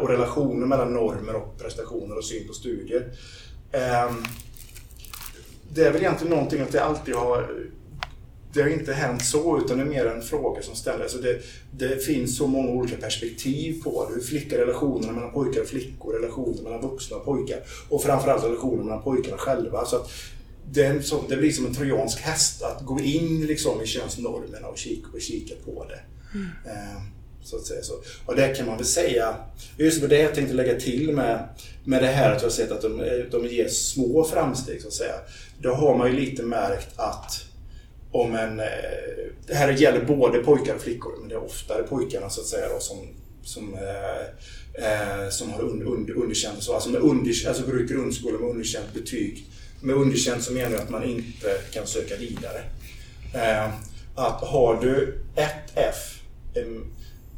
och 0.00 0.08
relationer 0.08 0.66
mellan 0.66 0.94
normer 0.94 1.34
och 1.34 1.58
prestationer 1.58 2.18
och 2.18 2.24
syn 2.24 2.48
på 2.48 2.54
studier. 2.54 3.08
Um, 3.72 4.24
det 5.74 5.84
är 5.84 5.92
väl 5.92 6.02
egentligen 6.02 6.34
någonting 6.34 6.60
att 6.60 6.72
det 6.72 6.84
alltid 6.84 7.14
har 7.14 7.48
det 8.52 8.62
har 8.62 8.68
inte 8.68 8.92
hänt 8.92 9.24
så, 9.24 9.58
utan 9.64 9.78
det 9.78 9.84
är 9.84 9.88
mer 9.88 10.06
en 10.06 10.22
fråga 10.22 10.62
som 10.62 10.74
ställs. 10.74 11.02
Alltså 11.02 11.18
det, 11.18 11.40
det 11.70 12.04
finns 12.04 12.36
så 12.36 12.46
många 12.46 12.70
olika 12.70 12.96
perspektiv 12.96 13.82
på 13.82 14.08
det. 14.08 14.14
Hur 14.14 14.20
flickar 14.20 14.58
relationerna 14.58 15.12
mellan 15.12 15.32
pojkar 15.32 15.60
och 15.60 15.66
flickor, 15.66 16.12
relationer 16.12 16.62
mellan 16.62 16.80
vuxna 16.80 17.16
och 17.16 17.24
pojkar 17.24 17.60
och 17.88 18.02
framförallt 18.02 18.44
relationer 18.44 18.84
mellan 18.84 19.02
pojkarna 19.02 19.36
själva. 19.36 19.84
Så 19.84 19.96
att 19.96 20.10
det, 20.70 21.06
som, 21.06 21.18
det 21.28 21.36
blir 21.36 21.52
som 21.52 21.66
en 21.66 21.74
trojansk 21.74 22.20
häst 22.20 22.62
att 22.62 22.82
gå 22.86 23.00
in 23.00 23.46
liksom 23.46 23.82
i 23.82 23.86
könsnormerna 23.86 24.68
och 24.68 24.78
kika, 24.78 25.06
och 25.12 25.20
kika 25.20 25.54
på 25.64 25.86
det. 25.88 26.00
Mm. 26.34 26.46
Eh, 26.64 27.02
så 27.44 27.56
att 27.56 27.66
säga 27.66 27.82
så. 27.82 27.94
Och 28.26 28.36
det 28.36 28.48
kan 28.48 28.66
man 28.66 28.76
väl 28.76 28.86
säga, 28.86 29.36
just 29.78 30.08
det 30.08 30.18
jag 30.18 30.34
tänkte 30.34 30.54
lägga 30.54 30.80
till 30.80 31.12
med, 31.12 31.48
med 31.84 32.02
det 32.02 32.08
här 32.08 32.32
att 32.32 32.42
jag 32.42 32.48
har 32.48 32.52
sett 32.52 32.72
att 32.72 32.82
de, 32.82 33.24
de 33.30 33.46
ger 33.46 33.68
små 33.68 34.24
framsteg 34.24 34.82
så 34.82 34.88
att 34.88 34.94
säga. 34.94 35.14
Då 35.58 35.74
har 35.74 35.98
man 35.98 36.10
ju 36.10 36.20
lite 36.20 36.42
märkt 36.42 36.88
att 36.96 37.51
om 38.12 38.34
en... 38.34 38.60
Eh, 38.60 38.66
det 39.46 39.54
här 39.54 39.72
gäller 39.72 40.04
både 40.04 40.38
pojkar 40.38 40.74
och 40.74 40.80
flickor, 40.80 41.12
men 41.20 41.28
det 41.28 41.34
är 41.34 41.44
oftare 41.44 41.82
pojkarna 41.82 42.30
så 42.30 42.40
att 42.40 42.46
säga 42.46 42.68
då, 42.68 42.80
som, 42.80 42.98
som, 43.42 43.74
eh, 43.74 44.22
eh 44.84 45.28
som 45.30 45.50
har 45.50 45.62
un, 45.62 45.82
un, 45.82 46.12
underkänt. 46.16 46.62
Så, 46.62 46.74
alltså, 46.74 46.90
med 46.90 47.00
under, 47.00 47.48
alltså 47.48 47.66
går 47.66 47.80
ut 47.80 47.90
grundskolan 47.90 48.40
med 48.40 48.50
underkänt 48.50 48.94
betyg. 48.94 49.46
Med 49.80 49.96
underkänt 49.96 50.42
så 50.42 50.52
menar 50.52 50.70
jag 50.70 50.80
att 50.80 50.90
man 50.90 51.04
inte 51.04 51.60
kan 51.72 51.86
söka 51.86 52.16
vidare. 52.16 52.62
Eh, 53.34 53.74
att 54.14 54.40
har 54.40 54.80
du 54.82 55.18
ett 55.36 55.72
F, 55.74 56.22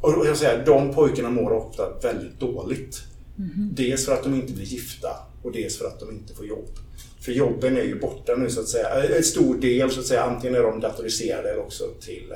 och 0.00 0.26
jag 0.26 0.36
säger, 0.36 0.66
de 0.66 0.94
pojkarna 0.94 1.30
mår 1.30 1.52
ofta 1.52 1.98
väldigt 2.02 2.40
dåligt. 2.40 3.02
Mm 3.38 3.50
-hmm. 3.50 3.74
Dels 3.74 4.06
för 4.06 4.12
att 4.12 4.22
de 4.22 4.34
inte 4.34 4.52
blir 4.52 4.64
gifta 4.64 5.08
och 5.42 5.52
dels 5.52 5.78
för 5.78 5.86
att 5.86 6.00
de 6.00 6.10
inte 6.10 6.34
får 6.34 6.46
jobb. 6.46 6.78
För 7.24 7.32
jobben 7.32 7.76
är 7.76 7.82
ju 7.82 8.00
borta 8.00 8.36
nu 8.36 8.50
så 8.50 8.60
att 8.60 8.68
säga. 8.68 9.16
En 9.16 9.24
stor 9.24 9.54
del 9.54 9.90
så 9.90 10.00
att 10.00 10.06
säga. 10.06 10.22
Antingen 10.22 10.56
är 10.56 10.62
de 10.62 10.80
datoriserade 10.80 11.50
eller 11.50 11.62
också 11.62 11.84
till, 12.00 12.32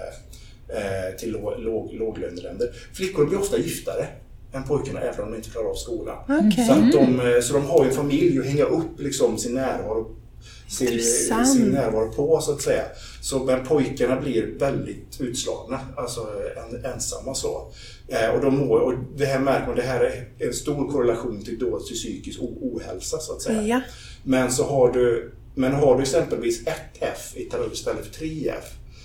eh, 0.68 1.16
till 1.18 1.33
låg, 1.33 1.92
låglöneländer. 1.92 2.73
Flickor 2.95 3.26
blir 3.26 3.38
ofta 3.38 3.59
giftare 3.59 4.07
än 4.52 4.62
pojkarna 4.62 5.00
även 5.00 5.25
om 5.25 5.30
de 5.30 5.37
inte 5.37 5.50
klarar 5.50 5.71
av 5.71 5.75
skolan. 5.75 6.16
Okay. 6.25 6.66
Så, 6.66 6.73
att 6.73 6.92
de, 6.92 7.21
eh, 7.21 7.40
så 7.40 7.52
de 7.54 7.66
har 7.66 7.85
ju 7.85 7.90
en 7.90 7.97
familj 7.97 8.38
att 8.38 8.47
hänga 8.47 8.64
upp 8.64 9.00
liksom 9.00 9.38
sin 9.38 9.54
närvaro 9.54 10.14
sin, 10.68 11.00
sin 11.47 11.71
närvaro 11.71 12.12
på 12.12 12.40
så 12.40 12.52
att 12.52 12.62
säga. 12.62 12.85
Så, 13.21 13.45
men 13.45 13.66
pojkarna 13.66 14.21
blir 14.21 14.59
väldigt 14.59 15.21
utslagna, 15.21 15.80
alltså 15.97 16.26
en, 16.57 16.85
ensamma 16.85 17.35
så. 17.35 17.73
Eh, 18.09 18.30
och, 18.30 18.45
de 18.45 18.57
mår, 18.57 18.80
och 18.80 18.95
det 19.16 19.25
här 19.25 19.40
märker 19.40 19.66
man, 19.66 19.76
det 19.76 19.83
här 19.83 20.00
är 20.00 20.47
en 20.47 20.54
stor 20.54 20.92
korrelation 20.92 21.45
till, 21.45 21.59
då, 21.59 21.80
till 21.80 21.97
psykisk 21.97 22.40
ohälsa 22.42 23.18
så 23.18 23.33
att 23.33 23.42
säga. 23.42 23.62
Ja. 23.62 23.80
Men 24.22 24.52
så 24.52 24.64
har 24.64 24.92
du, 24.92 25.32
men 25.54 25.72
har 25.72 25.96
du 25.96 26.02
exempelvis 26.02 26.66
ett 26.66 26.98
F 27.00 27.32
istället 27.72 28.06
för 28.06 28.14
tre 28.14 28.48
F 28.58 28.64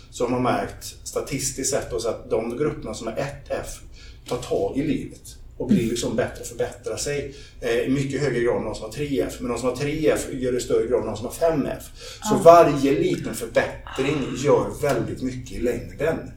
så 0.09 0.23
har 0.23 0.31
man 0.31 0.43
märkt 0.43 0.95
statistiskt 1.03 1.69
sett 1.69 1.93
att 1.93 2.29
de 2.29 2.57
grupperna 2.57 2.93
som 2.93 3.07
har 3.07 3.13
1F 3.13 3.81
tar 4.27 4.37
tag 4.37 4.77
i 4.77 4.83
livet 4.83 5.37
och 5.57 5.67
blir 5.67 5.89
liksom 5.89 6.15
bättre 6.15 6.41
och 6.41 6.47
förbättrar 6.47 6.97
sig 6.97 7.35
eh, 7.61 7.77
i 7.77 7.89
mycket 7.89 8.21
högre 8.21 8.39
grad 8.39 8.57
än 8.57 8.63
de 8.63 8.75
som 8.75 8.83
har 8.83 8.91
3F. 8.91 9.31
Men 9.39 9.51
de 9.51 9.59
som 9.59 9.69
har 9.69 9.75
3F 9.75 10.31
gör 10.31 10.51
det 10.51 10.57
i 10.57 10.61
större 10.61 10.87
grad 10.87 10.99
än 10.99 11.05
de 11.05 11.17
som 11.17 11.25
har 11.25 11.33
5F. 11.33 11.83
Så 12.29 12.35
varje 12.35 12.99
liten 12.99 13.35
förbättring 13.35 14.25
gör 14.37 14.81
väldigt 14.81 15.21
mycket 15.21 15.51
i 15.51 15.59
längden. 15.59 16.31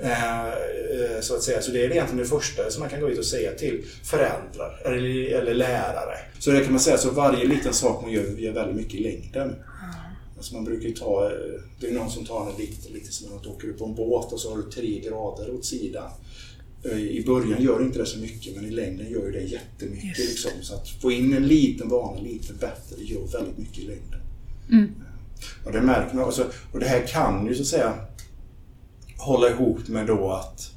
Eh, 0.00 0.48
eh, 0.48 1.20
så 1.20 1.34
att 1.34 1.42
säga. 1.42 1.62
Så 1.62 1.72
det 1.72 1.84
är 1.84 1.90
egentligen 1.90 2.22
det 2.22 2.28
första 2.28 2.70
som 2.70 2.80
man 2.80 2.90
kan 2.90 3.00
gå 3.00 3.10
ut 3.10 3.18
och 3.18 3.24
säga 3.24 3.52
till 3.52 3.84
föräldrar 4.02 4.82
eller, 4.84 5.34
eller 5.34 5.54
lärare. 5.54 6.18
Så 6.38 6.50
det 6.50 6.60
kan 6.60 6.72
man 6.72 6.80
säga, 6.80 6.98
så 6.98 7.10
varje 7.10 7.44
liten 7.44 7.74
sak 7.74 8.02
man 8.02 8.12
gör 8.12 8.24
gör 8.24 8.52
väldigt 8.52 8.76
mycket 8.76 8.94
i 8.94 9.02
längden. 9.02 9.54
Alltså 10.36 10.54
man 10.54 10.64
brukar 10.64 10.90
ta, 10.90 11.24
eh, 11.24 11.60
det 11.80 11.86
är 11.86 11.94
någon 11.94 12.10
som 12.10 12.24
tar 12.24 12.50
en 12.50 12.56
lite, 12.58 12.92
lite 12.92 13.12
som 13.12 13.36
att 13.36 13.42
du 13.42 13.48
åker 13.48 13.68
upp 13.68 13.78
på 13.78 13.84
en 13.84 13.94
båt 13.94 14.32
och 14.32 14.40
så 14.40 14.50
har 14.50 14.56
du 14.56 14.70
tre 14.70 15.00
grader 15.00 15.54
åt 15.54 15.64
sidan. 15.64 16.10
I 16.92 17.24
början 17.26 17.62
gör 17.62 17.78
det 17.78 17.84
inte 17.84 17.98
det 17.98 18.06
så 18.06 18.18
mycket 18.18 18.56
men 18.56 18.64
i 18.64 18.70
längden 18.70 19.10
gör 19.10 19.32
det 19.32 19.40
jättemycket. 19.40 20.18
Liksom. 20.18 20.50
Så 20.62 20.74
att 20.74 20.88
få 20.88 21.12
in 21.12 21.36
en 21.36 21.46
liten 21.46 21.88
vana 21.88 22.20
lite 22.20 22.52
bättre 22.52 22.96
det 22.96 23.04
gör 23.04 23.26
väldigt 23.26 23.58
mycket 23.58 23.78
i 23.78 23.86
längden. 23.86 24.20
Och 25.64 25.72
det 25.72 25.80
märker 25.80 26.16
man. 26.16 26.24
Alltså, 26.24 26.46
och 26.72 26.80
det 26.80 26.86
här 26.86 27.06
kan 27.06 27.46
ju 27.46 27.54
så 27.54 27.62
att 27.62 27.66
säga 27.66 27.94
hålla 29.16 29.50
ihop 29.50 29.88
med 29.88 30.06
då 30.06 30.32
att 30.32 30.70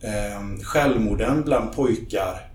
eh, 0.00 0.62
självmorden 0.62 1.42
bland 1.42 1.72
pojkar 1.72 2.50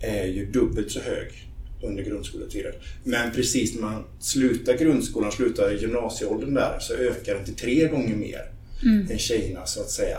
är 0.00 0.24
ju 0.24 0.46
dubbelt 0.46 0.90
så 0.90 1.00
hög 1.00 1.50
under 1.82 2.02
grundskoletiden. 2.02 2.72
Men 3.04 3.32
precis 3.32 3.74
när 3.74 3.82
man 3.82 4.04
slutar 4.20 4.78
grundskolan, 4.78 5.32
slutar 5.32 5.70
gymnasieåldern 5.70 6.54
där, 6.54 6.78
så 6.80 6.94
ökar 6.94 7.34
den 7.34 7.44
till 7.44 7.54
tre 7.54 7.88
gånger 7.88 8.16
mer 8.16 8.50
än 9.10 9.18
tjejerna 9.18 9.66
så 9.66 9.80
att 9.80 9.90
säga. 9.90 10.18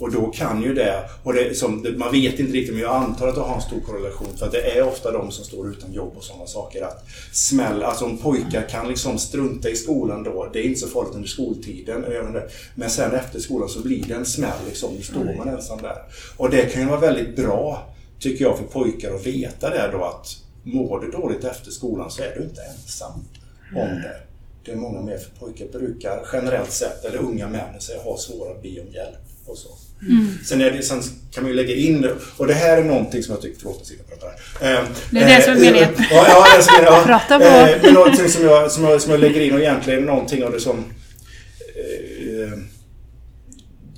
Och 0.00 0.12
då 0.12 0.26
kan 0.26 0.62
ju 0.62 0.74
det, 0.74 1.04
och 1.22 1.32
det 1.32 1.54
som, 1.56 1.94
man 1.96 2.12
vet 2.12 2.38
inte 2.38 2.52
riktigt 2.52 2.74
men 2.74 2.82
jag 2.82 2.96
antar 2.96 3.28
att 3.28 3.34
det 3.34 3.40
har 3.40 3.54
en 3.54 3.60
stor 3.60 3.80
korrelation 3.80 4.36
för 4.36 4.46
att 4.46 4.52
det 4.52 4.78
är 4.78 4.82
ofta 4.82 5.12
de 5.12 5.30
som 5.30 5.44
står 5.44 5.70
utan 5.70 5.92
jobb 5.92 6.12
och 6.16 6.24
sådana 6.24 6.46
saker. 6.46 6.82
Att 6.82 7.04
smäll, 7.32 7.82
alltså 7.82 8.04
om 8.04 8.18
pojkar 8.18 8.68
kan 8.68 8.88
liksom 8.88 9.18
strunta 9.18 9.68
i 9.68 9.76
skolan 9.76 10.22
då, 10.22 10.50
det 10.52 10.58
är 10.58 10.62
inte 10.62 10.80
så 10.80 10.88
farligt 10.88 11.14
under 11.14 11.28
skoltiden. 11.28 12.04
Men 12.74 12.90
sen 12.90 13.14
efter 13.14 13.40
skolan 13.40 13.68
så 13.68 13.80
blir 13.82 14.04
det 14.04 14.14
en 14.14 14.26
smäll 14.26 14.58
liksom, 14.68 14.96
då 14.96 15.02
står 15.02 15.36
man 15.36 15.48
ensam 15.48 15.78
där. 15.82 16.02
Och 16.36 16.50
det 16.50 16.72
kan 16.72 16.82
ju 16.82 16.88
vara 16.88 17.00
väldigt 17.00 17.36
bra, 17.36 17.94
tycker 18.18 18.44
jag, 18.44 18.58
för 18.58 18.64
pojkar 18.64 19.14
att 19.14 19.26
veta 19.26 19.70
det 19.70 19.90
då 19.92 20.04
att 20.04 20.26
mår 20.62 21.00
du 21.00 21.10
dåligt 21.10 21.44
efter 21.44 21.70
skolan 21.70 22.10
så 22.10 22.22
är 22.22 22.34
du 22.36 22.42
inte 22.42 22.62
ensam 22.62 23.12
om 23.76 24.02
det. 24.02 24.16
Det 24.64 24.72
är 24.72 24.76
många 24.76 25.02
mer, 25.02 25.18
för 25.18 25.30
pojkar 25.46 25.66
brukar 25.66 26.28
generellt 26.32 26.72
sett, 26.72 27.04
eller 27.04 27.18
unga 27.18 27.48
män, 27.48 27.80
säga, 27.80 28.02
ha 28.02 28.16
svårare 28.16 28.54
att 28.54 28.62
be 28.62 28.80
om 28.80 28.92
hjälp. 28.92 29.16
Och 29.46 29.58
så. 29.58 29.68
Sen, 30.44 30.60
är 30.60 30.70
det, 30.70 30.82
sen 30.82 31.02
kan 31.30 31.42
man 31.42 31.50
ju 31.50 31.56
lägga 31.56 31.74
in 31.74 32.00
det, 32.00 32.14
och 32.36 32.46
det 32.46 32.54
här 32.54 32.76
är 32.78 32.84
någonting 32.84 33.22
som 33.22 33.32
jag 33.34 33.42
tycker, 33.42 33.58
förlåt 33.60 33.76
jag 33.78 33.86
sitter 33.86 34.04
och 34.04 34.10
pratar 34.10 34.34
här. 34.60 34.74
Eh, 34.74 34.84
Det 35.10 35.18
är 35.18 35.36
det 35.36 35.42
som 35.42 35.52
är 35.52 35.56
eh, 35.56 35.62
meningen. 35.62 35.88
Ja, 36.10 36.26
ja, 36.28 36.44
det 36.52 36.58
är 36.58 36.62
som 36.62 36.74
är, 36.74 36.82
ja. 36.82 37.02
Prata 37.06 37.38
på. 37.38 37.44
Eh, 37.44 37.82
men 37.82 37.94
någonting 37.94 38.28
som 38.28 38.44
jag, 38.44 38.72
som, 38.72 38.84
jag, 38.84 39.02
som 39.02 39.10
jag 39.10 39.20
lägger 39.20 39.40
in 39.40 39.52
och 39.52 39.60
egentligen 39.60 40.04
någonting 40.04 40.44
av 40.44 40.52
det 40.52 40.60
som 40.60 40.78
eh, 41.76 42.58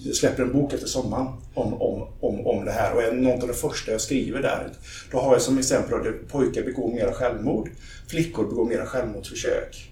jag 0.04 0.16
släpper 0.16 0.42
en 0.42 0.52
bok 0.52 0.72
efter 0.72 0.86
sommaren 0.86 1.26
om, 1.54 1.74
om, 1.74 2.08
om, 2.20 2.46
om 2.46 2.64
det 2.64 2.72
här 2.72 2.92
och 2.94 3.02
är 3.02 3.12
något 3.12 3.42
av 3.42 3.48
det 3.48 3.54
första 3.54 3.92
jag 3.92 4.00
skriver 4.00 4.42
där. 4.42 4.68
Då 5.10 5.18
har 5.18 5.32
jag 5.32 5.42
som 5.42 5.58
exempel 5.58 5.94
att 5.94 6.32
pojkar 6.32 6.62
begår 6.62 6.94
mera 6.94 7.12
självmord, 7.12 7.70
flickor 8.08 8.44
begår 8.44 8.64
mera 8.64 8.86
självmordsförsök. 8.86 9.91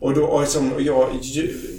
Och 0.00 0.14
då, 0.14 0.24
och 0.24 0.48
som 0.48 0.72
jag, 0.78 1.08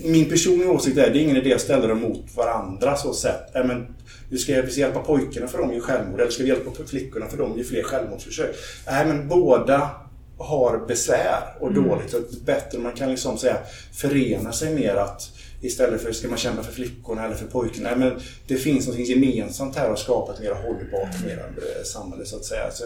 min 0.04 0.30
personliga 0.30 0.72
åsikt 0.72 0.98
är, 0.98 1.10
det 1.10 1.20
är 1.20 1.24
ingen 1.24 1.38
idé 1.38 1.54
att 1.54 1.62
ställa 1.62 1.88
dem 1.88 2.02
mot 2.02 2.36
varandra 2.36 2.96
så 2.96 3.14
sett. 3.14 3.56
Äh, 3.56 3.66
men, 3.66 3.96
vi 4.30 4.38
ska 4.38 4.62
vi 4.62 4.80
hjälpa 4.80 5.00
pojkarna 5.00 5.48
för 5.48 5.58
de 5.58 5.74
gör 5.74 5.80
självmord 5.80 6.20
eller 6.22 6.32
ska 6.32 6.44
vi 6.44 6.50
hjälpa 6.50 6.72
flickorna 6.86 7.28
för 7.28 7.38
de 7.38 7.58
gör 7.58 7.64
fler 7.64 7.84
självmordsförsök? 7.84 8.56
Nej, 8.88 9.06
men 9.06 9.28
båda 9.28 9.90
har 10.38 10.86
besvär 10.88 11.44
och 11.60 11.74
dåligt. 11.74 12.14
Och 12.14 12.22
bättre 12.46 12.80
man 12.80 12.92
kan 12.92 13.10
liksom 13.10 13.38
säga 13.38 13.58
förena 13.94 14.52
sig 14.52 14.76
mer 14.76 14.96
att 14.96 15.30
istället 15.62 16.02
för 16.02 16.12
ska 16.12 16.28
man 16.28 16.38
kämpa 16.38 16.64
för 16.64 16.74
flickorna 16.74 17.26
eller 17.26 17.36
för 17.36 17.46
pojkarna. 17.46 17.90
Nej, 17.90 18.00
men 18.00 18.20
det 18.48 18.56
finns 18.56 18.88
något 18.88 18.98
gemensamt 19.00 19.76
här 19.76 19.92
och 19.92 20.00
skapa 20.00 20.34
ett 20.34 20.40
mer 20.40 20.54
hållbart 20.54 21.26
mer 21.26 21.38
eh, 21.38 21.84
samhälle 21.84 22.26
så 22.26 22.36
att 22.36 22.46
säga. 22.46 22.72
Så, 22.72 22.86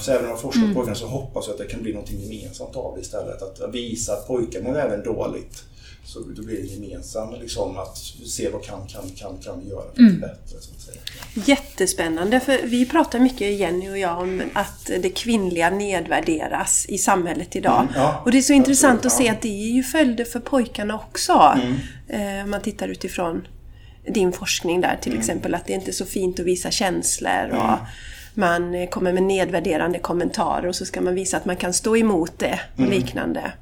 så 0.00 0.12
även 0.12 0.24
om 0.24 0.30
jag 0.30 0.40
forskar 0.40 0.68
på 0.68 0.74
pojkarna 0.74 0.96
så 0.96 1.06
hoppas 1.06 1.46
jag 1.46 1.52
att 1.52 1.58
det 1.58 1.66
kan 1.66 1.82
bli 1.82 1.92
något 1.92 2.10
gemensamt 2.10 2.76
av 2.76 2.94
det 2.94 3.00
istället. 3.00 3.42
Att 3.42 3.74
visa 3.74 4.12
att 4.12 4.26
pojkar 4.26 4.62
mår 4.62 4.78
även 4.78 5.02
dåligt. 5.02 5.62
Så 6.04 6.18
då 6.20 6.42
blir 6.42 6.56
det 6.56 6.66
gemensamt 6.66 7.38
liksom 7.40 7.78
att 7.78 7.98
se 8.26 8.48
vad 8.50 8.64
kan, 8.64 8.86
kan, 8.86 9.10
kan, 9.10 9.38
kan 9.38 9.60
vi 9.60 9.70
göra 9.70 9.82
för 9.94 10.02
att 10.06 10.20
bättre. 10.20 10.60
Så 10.60 10.70
att 10.74 10.80
säga. 10.80 11.00
Jättespännande, 11.44 12.40
för 12.40 12.58
vi 12.64 12.86
pratar 12.86 13.18
mycket, 13.18 13.58
Jenny 13.58 13.90
och 13.90 13.98
jag, 13.98 14.18
om 14.18 14.42
att 14.52 14.86
det 14.86 15.10
kvinnliga 15.10 15.70
nedvärderas 15.70 16.86
i 16.88 16.98
samhället 16.98 17.56
idag. 17.56 17.80
Mm, 17.80 17.92
ja, 17.94 18.22
och 18.24 18.30
det 18.30 18.38
är 18.38 18.42
så 18.42 18.52
intressant 18.52 19.06
att 19.06 19.12
se 19.12 19.24
ja. 19.24 19.32
att 19.32 19.42
det 19.42 19.48
är 19.48 19.72
ju 19.72 19.82
följder 19.82 20.24
för 20.24 20.40
pojkarna 20.40 20.94
också. 20.94 21.32
Mm. 21.32 22.38
Eh, 22.38 22.44
Om 22.44 22.50
man 22.50 22.62
tittar 22.62 22.88
utifrån 22.88 23.48
din 24.08 24.32
forskning 24.32 24.80
där 24.80 24.88
Mm. 24.88 25.00
till 25.00 25.18
exempel, 25.18 25.54
att 25.54 25.66
det 25.66 25.72
inte 25.72 25.90
är 25.90 25.92
så 25.92 26.06
fint 26.06 26.40
att 26.40 26.46
visa 26.46 26.70
känslor. 26.70 27.48
Och 27.50 27.78
man 28.36 28.86
kommer 28.86 29.12
med 29.12 29.22
nedvärderande 29.22 29.98
kommentarer 29.98 30.66
och 30.68 30.74
så 30.76 30.84
ska 30.84 31.00
man 31.00 31.14
visa 31.14 31.36
att 31.36 31.44
man 31.44 31.56
kan 31.56 31.72
stå 31.72 31.96
emot 31.96 32.32
det 32.38 32.60
och 32.74 32.78
Mm. 32.80 32.90
liknande. 32.90 33.52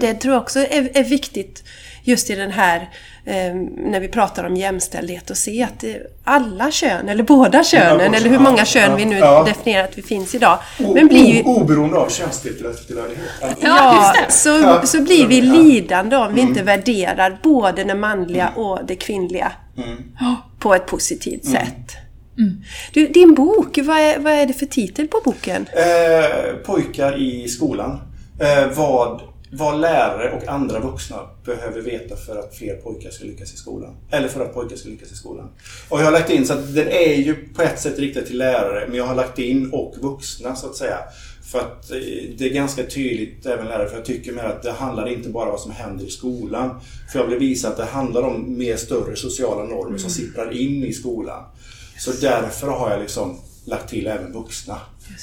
Det 0.00 0.14
tror 0.14 0.34
jag 0.34 0.42
också 0.42 0.58
är, 0.60 0.98
är 0.98 1.04
viktigt 1.04 1.64
just 2.02 2.30
i 2.30 2.34
den 2.34 2.50
här, 2.50 2.76
eh, 3.24 3.54
när 3.76 4.00
vi 4.00 4.08
pratar 4.08 4.44
om 4.44 4.56
jämställdhet 4.56 5.30
och 5.30 5.36
se 5.36 5.62
att 5.62 5.84
alla 6.24 6.70
kön, 6.70 7.08
eller 7.08 7.22
båda 7.24 7.64
könen, 7.64 7.98
båda 7.98 8.16
eller 8.18 8.30
hur 8.30 8.38
många 8.38 8.58
ja, 8.58 8.64
kön 8.64 8.90
ja, 8.90 8.96
vi 8.96 9.04
nu 9.04 9.18
ja. 9.18 9.44
definierar 9.44 9.84
att 9.84 9.98
vi 9.98 10.02
finns 10.02 10.34
idag. 10.34 10.58
O- 10.84 10.94
Men 10.94 11.06
blir 11.06 11.26
ju, 11.34 11.42
o- 11.42 11.60
Oberoende 11.60 11.96
av 11.96 12.08
könstillhörighet. 12.08 13.18
Ja, 13.40 13.54
ja, 13.60 14.14
så, 14.28 14.48
Ja. 14.48 14.86
så 14.86 15.02
blir 15.02 15.26
vi 15.26 15.38
Ja. 15.38 15.52
lidande 15.54 16.16
om 16.16 16.34
vi 16.34 16.40
inte 16.40 16.62
värderar 16.62 17.38
både 17.42 17.84
det 17.84 17.94
manliga 17.94 18.48
och 18.48 18.78
det 18.86 18.96
kvinnliga 18.96 19.52
på 20.58 20.74
ett 20.74 20.86
positivt 20.86 21.44
sätt. 21.44 21.96
Mm. 22.38 22.62
Du, 22.92 23.08
din 23.08 23.34
bok, 23.34 23.78
vad 23.78 23.96
är, 23.96 24.18
vad 24.18 24.32
är 24.32 24.46
det 24.46 24.52
för 24.52 24.66
titel 24.66 25.08
på 25.08 25.20
boken? 25.24 25.66
Eh, 25.72 26.56
pojkar 26.56 27.22
i 27.22 27.48
skolan. 27.48 28.00
Eh, 28.40 28.76
vad, 28.76 29.20
vad 29.52 29.80
lärare 29.80 30.32
och 30.32 30.48
andra 30.48 30.80
vuxna 30.80 31.16
behöver 31.44 31.80
veta 31.80 32.16
för 32.16 32.36
att 32.36 32.54
fler 32.54 32.74
pojkar 32.74 33.10
ska 33.10 33.24
lyckas 33.24 33.54
i 33.54 33.56
skolan. 33.56 33.96
Eller 34.10 34.28
för 34.28 34.40
att 34.40 34.54
pojkar 34.54 34.76
ska 34.76 34.88
lyckas 34.88 35.12
i 35.12 35.14
skolan. 35.14 35.48
Och 35.88 36.00
jag 36.00 36.04
har 36.04 36.12
lagt 36.12 36.30
in 36.30 36.46
så 36.46 36.52
att 36.52 36.74
den 36.74 36.88
är 36.88 37.14
ju 37.14 37.34
på 37.34 37.62
ett 37.62 37.80
sätt 37.80 37.98
riktad 37.98 38.22
till 38.22 38.38
lärare 38.38 38.86
men 38.88 38.96
jag 38.96 39.06
har 39.06 39.14
lagt 39.14 39.38
in 39.38 39.70
och 39.72 39.94
vuxna 40.00 40.56
så 40.56 40.66
att 40.66 40.76
säga. 40.76 40.98
För 41.52 41.58
att 41.58 41.90
eh, 41.90 41.98
det 42.38 42.44
är 42.44 42.54
ganska 42.54 42.82
tydligt 42.82 43.46
även 43.46 43.66
lärare 43.66 43.88
för 43.88 43.96
jag 43.96 44.04
tycker 44.04 44.32
mer 44.32 44.42
att 44.42 44.62
det 44.62 44.72
handlar 44.72 45.08
inte 45.08 45.28
bara 45.28 45.44
om 45.44 45.50
vad 45.50 45.60
som 45.60 45.70
händer 45.70 46.04
i 46.04 46.10
skolan. 46.10 46.80
För 47.12 47.18
jag 47.18 47.26
vill 47.26 47.38
visa 47.38 47.68
att 47.68 47.76
det 47.76 47.84
handlar 47.84 48.22
om 48.22 48.58
mer 48.58 48.76
större 48.76 49.16
sociala 49.16 49.64
normer 49.64 49.98
som 49.98 50.10
sipprar 50.10 50.52
in 50.60 50.84
i 50.84 50.92
skolan. 50.92 51.42
Så 51.98 52.12
därför 52.12 52.68
har 52.68 52.90
jag 52.90 53.00
liksom 53.00 53.40
lagt 53.64 53.90
till 53.90 54.06
även 54.06 54.32
vuxna. 54.32 54.80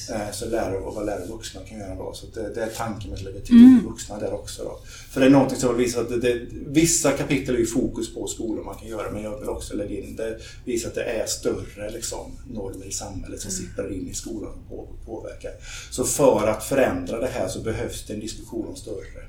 Eh, 0.10 0.32
Så 0.32 0.50
lärare 0.50 0.78
och 0.78 0.96
vad 0.96 1.06
lärare 1.06 1.25
vuxna 1.25 1.62
kan 1.62 1.80
göra 1.80 1.96
då. 1.96 2.13
Så 2.13 2.25
det, 2.34 2.54
det 2.54 2.62
är 2.63 2.70
tanken 2.70 3.10
med 3.10 3.18
att 3.18 3.24
lägga 3.24 3.40
till 3.42 3.80
vuxna 3.86 4.20
där 4.20 4.34
också. 4.34 4.63
Då. 4.63 4.80
För 5.10 5.20
det 5.20 5.25
är 5.25 5.30
någonting 5.30 5.58
som 5.58 5.70
jag 5.70 5.75
vill 5.75 5.86
visa 5.86 6.01
att 6.01 6.10
det, 6.10 6.18
det, 6.18 6.48
vissa 6.68 7.12
kapitel 7.12 7.56
är 7.56 7.60
ju 7.60 7.66
fokus 7.66 8.13
på 8.13 8.28
skolor 8.28 8.63
man 8.63 8.75
kan 8.75 8.88
göra 8.88 9.12
men 9.12 9.24
jag 9.24 9.40
vill 9.40 9.50
också 9.50 9.75
lägga 9.75 10.00
in 10.00 10.16
det, 10.16 10.40
visa 10.66 10.88
att 10.88 10.96
det 10.96 11.04
är 11.04 11.25
större 11.25 11.92
liksom, 11.92 12.32
normer 12.51 12.86
i 12.86 12.92
samhället 12.92 13.42
som 13.42 13.51
sipprar 13.51 13.94
in 13.94 14.08
i 14.08 14.13
skolan 14.13 14.51
och 14.51 14.70
på, 14.70 14.88
påverkar. 15.06 15.51
Så 15.92 16.04
för 16.04 16.48
att 16.48 16.63
förändra 16.63 17.20
det 17.20 17.28
här 17.28 17.48
så 17.48 17.60
behövs 17.60 18.06
det 18.06 18.13
en 18.13 18.20
diskussion 18.20 18.68
om 18.68 18.75
större 18.75 19.28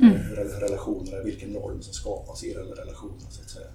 mm. 0.00 0.18
relationer, 0.60 1.24
vilken 1.24 1.50
norm 1.50 1.82
som 1.82 1.92
skapas 1.92 2.44
i 2.44 2.54
relationer 2.54 3.26
så 3.30 3.42
att 3.42 3.50
säga. 3.50 3.66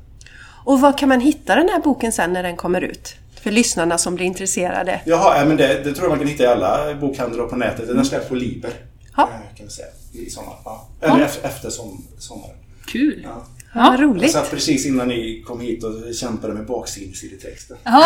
Och 0.63 0.82
var 0.82 0.98
kan 0.98 1.10
man 1.10 1.20
hitta 1.20 1.56
den 1.56 1.70
här 1.70 1.80
boken 1.80 2.12
sen 2.12 2.34
när 2.34 2.44
den 2.44 2.56
kommer 2.56 2.82
ut? 2.82 3.15
För 3.44 3.51
lyssnarna 3.51 3.98
som 3.98 4.15
blir 4.15 4.25
intresserade. 4.25 5.01
Jaha, 5.06 5.38
ja, 5.39 5.46
men 5.46 5.58
det, 5.58 5.68
det 5.68 5.94
tror 5.94 5.98
jag 6.03 6.10
man 6.10 6.20
kan 6.20 6.27
hitta 6.27 6.44
i 6.44 6.48
alla 6.48 6.96
bokhandlar 6.96 7.44
och 7.44 7.50
på 7.50 7.56
nätet. 7.56 7.88
Den 7.88 8.06
släpps 8.06 8.30
på 8.30 8.36
Liber. 8.36 8.72
Ja. 9.18 9.24
eh, 9.24 9.58
Kan 9.58 9.65
vi 9.65 9.72
säga, 9.72 9.88
I 10.13 10.30
sommar. 10.30 10.53
Ja. 10.65 10.88
Eller 11.01 11.20
efter, 11.25 11.48
efter 11.48 11.70
som, 11.70 12.03
sommaren. 12.20 12.56
Kul! 12.86 13.22
Ja. 13.24 13.44
Ja, 13.74 13.82
vad 13.82 13.94
Jag 13.94 14.03
roligt. 14.03 14.32
satt 14.32 14.51
precis 14.51 14.86
innan 14.86 15.08
ni 15.08 15.44
kom 15.48 15.60
hit 15.62 15.84
och 15.84 16.15
kämpade 16.15 16.53
med 16.53 16.65
baksidestexten. 16.65 17.77
Ja, 17.84 18.06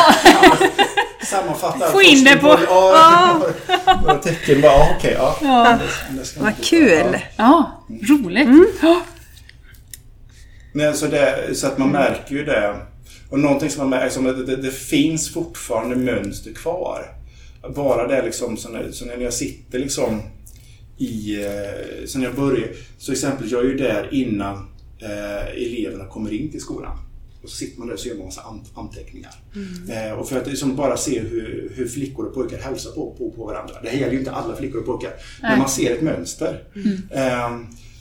Sammanfatta 1.26 1.88
Få 1.92 2.02
in 2.02 2.24
det 2.24 2.38
på- 2.38 2.60
Ja, 2.70 3.42
några 4.02 4.18
tecken 4.18 4.62
bara. 4.62 4.72
Ja, 4.72 4.96
okej. 4.98 5.18
ja. 5.20 5.78
Det 6.20 6.26
ska 6.26 6.40
man 6.42 6.54
Vad 6.58 6.66
kul! 6.66 7.18
ja. 7.38 7.72
ja 7.98 8.06
roligt. 8.10 8.50
Ja. 8.82 9.02
Nej, 10.76 10.94
så, 10.94 11.08
det, 11.08 11.56
så 11.56 11.68
att 11.68 11.78
man 11.78 11.92
märker 11.92 12.36
ju 12.36 12.46
det. 12.46 12.76
Och 13.30 13.40
någonting 13.40 13.70
som 13.70 13.80
man 13.82 13.90
märker, 13.90 14.10
som 14.10 14.28
att 14.28 14.48
det, 14.48 14.56
det 14.56 14.72
finns 14.72 15.34
fortfarande 15.34 15.96
mönster 15.96 16.54
kvar. 16.54 17.06
Bara 17.76 18.08
det 18.08 18.26
liksom, 18.26 18.58
så 18.58 18.70
när, 18.70 18.92
så 18.92 19.06
när 19.06 19.18
jag 19.18 19.34
sitter 19.34 19.80
liksom 19.80 20.22
i, 20.98 21.44
eh, 21.46 22.06
så 22.06 22.20
när 22.20 22.26
jag 22.26 22.36
börjar, 22.36 22.68
så 22.98 23.12
exempel 23.12 23.52
jag 23.52 23.66
är 23.66 23.70
ju 23.70 23.78
där 23.78 24.10
innan 24.12 24.68
eh, 25.00 25.48
eleverna 25.48 26.06
kommer 26.06 26.34
in 26.34 26.52
till 26.52 26.62
skolan. 26.62 26.98
Och 27.44 27.50
så 27.50 27.56
sitter 27.56 27.80
man 27.80 27.88
där 27.88 27.94
och 27.94 28.00
så 28.00 28.08
gör 28.08 28.16
man 28.16 28.26
massa 28.26 28.42
an 28.42 28.66
anteckningar. 28.76 29.34
Mm. 29.56 30.12
Eh, 30.12 30.20
och 30.20 30.30
för 30.30 30.42
att 30.42 30.48
liksom 30.48 30.76
bara 30.76 30.98
se 30.98 31.20
hur, 31.20 31.72
hur, 31.76 31.88
flickor 31.88 32.26
och 32.26 32.34
pojkar 32.34 32.58
hälsar 32.58 32.92
på, 32.92 33.16
på, 33.18 33.32
på 33.32 33.46
varandra. 33.46 33.76
Det 33.84 33.90
här 33.90 33.98
gäller 33.98 34.14
ju 34.14 34.20
inte 34.20 34.32
alla 34.32 34.56
flickor 34.56 34.80
och 34.80 34.86
pojkar. 34.86 35.12
Nej. 35.42 35.52
Men 35.52 35.60
man 35.60 35.70
ser 35.70 35.96
ett 35.96 36.02
mönster. 36.02 36.64
Mm. 36.76 37.02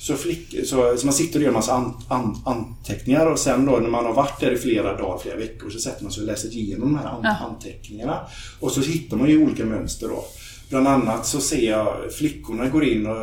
Så, 0.06 0.16
flick, 0.16 0.66
så, 0.66 0.96
så, 0.96 1.06
man 1.06 1.14
sitter 1.14 1.38
och 1.38 1.42
gör 1.42 1.48
en 1.48 1.54
massa 1.54 1.72
an, 1.72 2.02
an, 2.08 2.36
anteckningar 2.44 3.26
och 3.26 3.38
sen 3.38 3.66
då 3.66 3.76
när 3.76 3.90
man 3.90 4.04
har 4.04 4.12
varit 4.12 4.40
där 4.40 4.52
i 4.52 4.56
flera 4.56 4.96
dagar, 4.96 5.18
flera 5.18 5.36
veckor 5.36 5.70
så 5.70 5.78
sätter 5.78 6.02
man 6.02 6.12
sig 6.12 6.20
och 6.20 6.26
läser 6.26 6.48
igenom 6.48 6.92
de 6.92 6.98
här 6.98 7.06
an, 7.06 7.26
anteckningarna. 7.26 8.20
Och 8.60 8.72
så 8.72 8.80
hittar 8.80 9.16
man 9.16 9.28
ju 9.28 9.44
olika 9.44 9.64
mönster 9.64 10.08
då. 10.08 10.24
Bland 10.68 10.88
annat 10.88 11.26
så 11.26 11.40
ser 11.40 11.70
jag 11.70 12.12
flickorna 12.12 12.68
går 12.68 12.84
in 12.84 13.06
och 13.06 13.16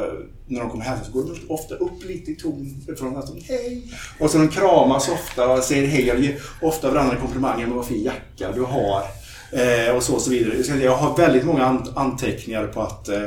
när 0.48 0.60
de 0.60 0.70
kommer 0.70 0.84
hem 0.84 1.00
så 1.06 1.12
går 1.12 1.24
de 1.24 1.54
ofta 1.54 1.76
upp 1.76 2.06
lite 2.08 2.32
i 2.32 2.36
ton 2.36 2.86
från 2.98 3.18
att 3.18 3.28
de 3.28 3.42
hej. 3.42 3.84
Och 4.20 4.30
så 4.30 4.38
de 4.38 4.48
kramas 4.48 5.10
ofta 5.10 5.54
och 5.54 5.64
säger 5.64 5.88
hej 5.88 6.12
och 6.12 6.20
ger 6.20 6.42
ofta 6.62 6.92
varandra 6.92 7.16
komplimanger 7.16 7.68
vad 7.68 7.86
fin 7.86 8.04
jacka 8.04 8.52
du 8.52 8.62
har. 8.62 9.04
Eh, 9.52 9.96
och 9.96 10.04
så 10.04 10.14
och 10.14 10.22
så 10.22 10.30
vidare. 10.30 10.84
Jag 10.84 10.98
har 10.98 11.18
väldigt 11.18 11.46
många 11.46 11.84
anteckningar 11.96 12.68
på 12.68 12.82
att 12.82 13.10
eh, 13.10 13.22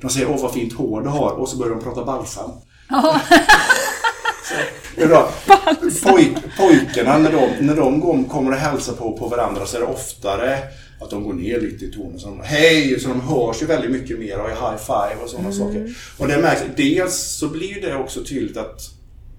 de 0.00 0.10
säger 0.10 0.30
åh 0.30 0.42
vad 0.42 0.52
fint 0.52 0.72
hår 0.72 1.00
du 1.00 1.08
har 1.08 1.30
och 1.30 1.48
så 1.48 1.56
börjar 1.56 1.74
de 1.74 1.84
prata 1.84 2.04
balsam. 2.04 2.50
Bra. 4.96 5.32
Poj, 6.02 6.36
pojkarna 6.58 7.18
när 7.18 7.32
de, 7.32 7.66
när 7.66 7.76
de 7.76 8.24
kommer 8.28 8.50
och 8.50 8.56
hälsar 8.56 8.92
på, 8.92 9.18
på 9.18 9.28
varandra 9.28 9.66
så 9.66 9.76
är 9.76 9.80
det 9.80 9.86
oftare 9.86 10.58
att 11.00 11.10
de 11.10 11.24
går 11.24 11.34
ner 11.34 11.60
lite 11.60 11.84
i 11.84 11.92
tonen. 11.92 12.18
Så 12.18 12.28
de, 12.28 12.40
Hej! 12.40 13.00
Så 13.00 13.08
de 13.08 13.20
hörs 13.20 13.62
ju 13.62 13.66
väldigt 13.66 13.90
mycket 13.90 14.18
mer 14.18 14.40
och 14.40 14.48
high 14.48 14.76
five 14.76 15.22
och 15.22 15.30
sådana 15.30 15.48
mm. 15.48 15.58
saker. 15.58 15.94
Och 16.18 16.28
det 16.28 16.38
märks, 16.38 16.62
dels 16.76 17.16
så 17.16 17.48
blir 17.48 17.80
det 17.80 17.96
också 17.96 18.24
tydligt 18.24 18.56
att 18.56 18.80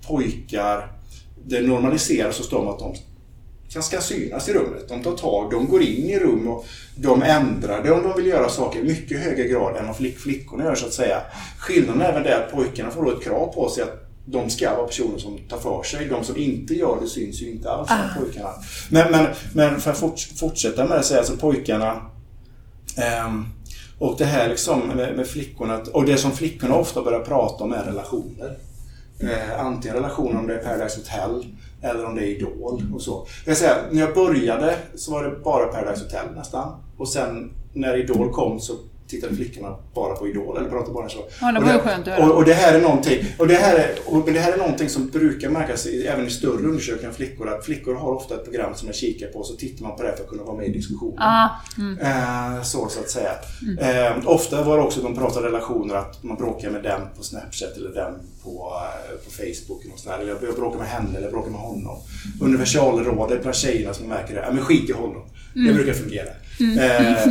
pojkar, 0.07 0.91
det 1.45 1.61
normaliseras 1.61 2.37
hos 2.37 2.49
dem 2.49 2.67
att 2.67 2.79
de 2.79 2.95
ska 3.69 4.01
synas 4.01 4.49
i 4.49 4.53
rummet. 4.53 4.89
De 4.89 5.03
tar 5.03 5.17
tag, 5.17 5.51
de 5.51 5.67
går 5.67 5.81
in 5.81 6.09
i 6.09 6.19
rum 6.19 6.47
och 6.47 6.65
de 6.95 7.23
ändrar 7.23 7.83
det 7.83 7.91
om 7.91 8.03
de 8.03 8.17
vill 8.17 8.27
göra 8.27 8.49
saker 8.49 8.79
i 8.79 8.83
mycket 8.83 9.19
högre 9.19 9.43
grad 9.43 9.77
än 9.77 9.87
vad 9.87 9.97
flick, 9.97 10.19
flickorna 10.19 10.63
gör 10.63 10.75
så 10.75 10.85
att 10.85 10.93
säga. 10.93 11.21
Skillnaden 11.59 12.01
är 12.01 12.13
väl 12.13 12.23
det 12.23 12.37
att 12.37 12.51
pojkarna 12.51 12.91
får 12.91 13.05
då 13.05 13.11
ett 13.11 13.23
krav 13.23 13.53
på 13.53 13.69
sig 13.69 13.83
att 13.83 14.09
de 14.25 14.49
ska 14.49 14.75
vara 14.75 14.87
personer 14.87 15.17
som 15.17 15.37
tar 15.37 15.57
för 15.57 15.83
sig. 15.83 16.05
De 16.05 16.23
som 16.23 16.37
inte 16.37 16.73
gör 16.73 16.97
det 17.01 17.07
syns 17.07 17.41
ju 17.41 17.51
inte 17.51 17.71
alls, 17.71 17.91
ah. 17.91 18.19
pojkarna. 18.19 18.49
Men, 18.89 19.11
men, 19.11 19.27
men 19.53 19.81
för 19.81 19.91
att 19.91 20.21
fortsätta 20.39 20.85
med 20.85 20.97
det 20.97 21.03
så 21.03 21.13
är 21.13 21.17
alltså 21.17 21.37
pojkarna 21.37 22.01
um, 23.25 23.45
och 23.99 24.15
det 24.17 24.25
här 24.25 24.49
liksom 24.49 24.79
med, 24.87 25.15
med, 25.15 25.27
flickorna, 25.27 25.81
och 25.93 26.05
det 26.05 26.17
som 26.17 26.31
flickorna 26.31 26.75
ofta 26.75 27.01
börjar 27.01 27.19
prata 27.19 27.63
om 27.63 27.73
är 27.73 27.83
relationer. 27.83 28.57
Eh, 29.19 29.65
antingen 29.65 29.95
relationer 29.95 30.39
om 30.39 30.47
det 30.47 30.53
är 30.53 30.63
Paradise 30.63 30.99
Hotel 30.99 31.45
eller 31.81 32.05
om 32.05 32.15
det 32.15 32.21
är 32.21 32.25
Idol 32.25 32.83
och 32.93 33.01
så. 33.01 33.27
Jag 33.45 33.57
säga, 33.57 33.75
när 33.91 34.01
jag 34.01 34.13
började 34.13 34.75
så 34.95 35.11
var 35.11 35.23
det 35.23 35.39
bara 35.43 35.67
Paradise 35.67 36.03
Hotel 36.03 36.35
nästan. 36.35 36.83
Och 36.97 37.07
sen 37.07 37.51
när 37.73 37.97
Idol 37.97 38.33
kom 38.33 38.59
så 38.59 38.73
tittade 39.09 39.35
flickorna 39.35 39.75
bara 39.95 40.15
på 40.15 40.27
Idol 40.27 40.57
eller 40.57 40.69
pratade 40.69 40.93
bara 40.93 41.09
så. 41.09 41.19
Ja, 41.41 41.51
det 41.51 41.59
var 41.59 41.73
ju 41.73 41.79
skönt 41.79 42.07
att 42.07 42.19
och, 42.19 42.35
och 42.35 42.45
det 42.45 42.53
här 42.53 42.75
är 42.75 42.81
någonting, 42.81 43.25
och 43.37 43.47
det 43.47 43.55
här 43.55 43.75
är, 43.75 43.95
och, 44.05 44.25
men 44.25 44.33
det 44.33 44.39
här 44.39 44.53
är 44.53 44.57
någonting 44.57 44.89
som 44.89 45.09
brukar 45.09 45.49
märkas 45.49 45.85
i, 45.85 46.07
även 46.07 46.27
i 46.27 46.29
större 46.29 46.67
undersökningar 46.67 47.13
flickor. 47.13 47.49
Att 47.49 47.65
flickor 47.65 47.95
har 47.95 48.11
ofta 48.11 48.35
ett 48.35 48.43
program 48.43 48.75
som 48.75 48.87
de 48.87 48.93
kikar 48.93 49.27
på 49.27 49.39
och 49.39 49.45
så 49.45 49.55
tittar 49.55 49.83
man 49.83 49.97
på 49.97 50.03
det 50.03 50.15
för 50.15 50.23
att 50.23 50.29
kunna 50.29 50.43
vara 50.43 50.57
med 50.57 50.67
i 50.67 50.71
diskussionen. 50.71 51.17
Ah, 51.19 51.49
mm. 51.77 51.99
eh, 51.99 52.63
så, 52.63 52.89
så 52.89 52.99
att 52.99 53.09
säga. 53.09 53.31
Mm. 53.61 54.17
Eh, 54.17 54.27
ofta 54.27 54.63
var 54.63 54.77
det 54.77 54.83
också 54.83 55.01
de 55.01 55.15
pratar 55.15 55.41
relationer 55.41 55.95
att 55.95 56.23
man 56.23 56.37
bråkar 56.37 56.69
med 56.69 56.83
den 56.83 57.01
på 57.17 57.23
Snapchat 57.23 57.77
eller 57.77 57.89
den 57.89 58.13
på, 58.43 58.73
eh, 59.09 59.17
på 59.25 59.31
Facebook. 59.31 59.85
Och 59.93 59.99
sådär. 59.99 60.19
Eller 60.19 60.37
jag 60.45 60.55
bråkar 60.55 60.79
med 60.79 60.87
henne 60.87 61.09
eller 61.09 61.21
jag 61.21 61.31
bråkar 61.31 61.51
med 61.51 61.61
honom. 61.61 61.97
Universalrådet 62.41 63.41
bland 63.41 63.55
tjejerna 63.55 63.93
som 63.93 64.07
märker 64.07 64.35
det. 64.35 64.41
Ja, 64.41 64.51
men 64.51 64.63
skit 64.63 64.89
i 64.89 64.93
honom. 64.93 65.23
Mm. 65.55 65.67
Det 65.67 65.73
brukar 65.73 65.93
fungera. 65.93 66.29
Mm. 66.59 66.79
Eh, 66.79 67.27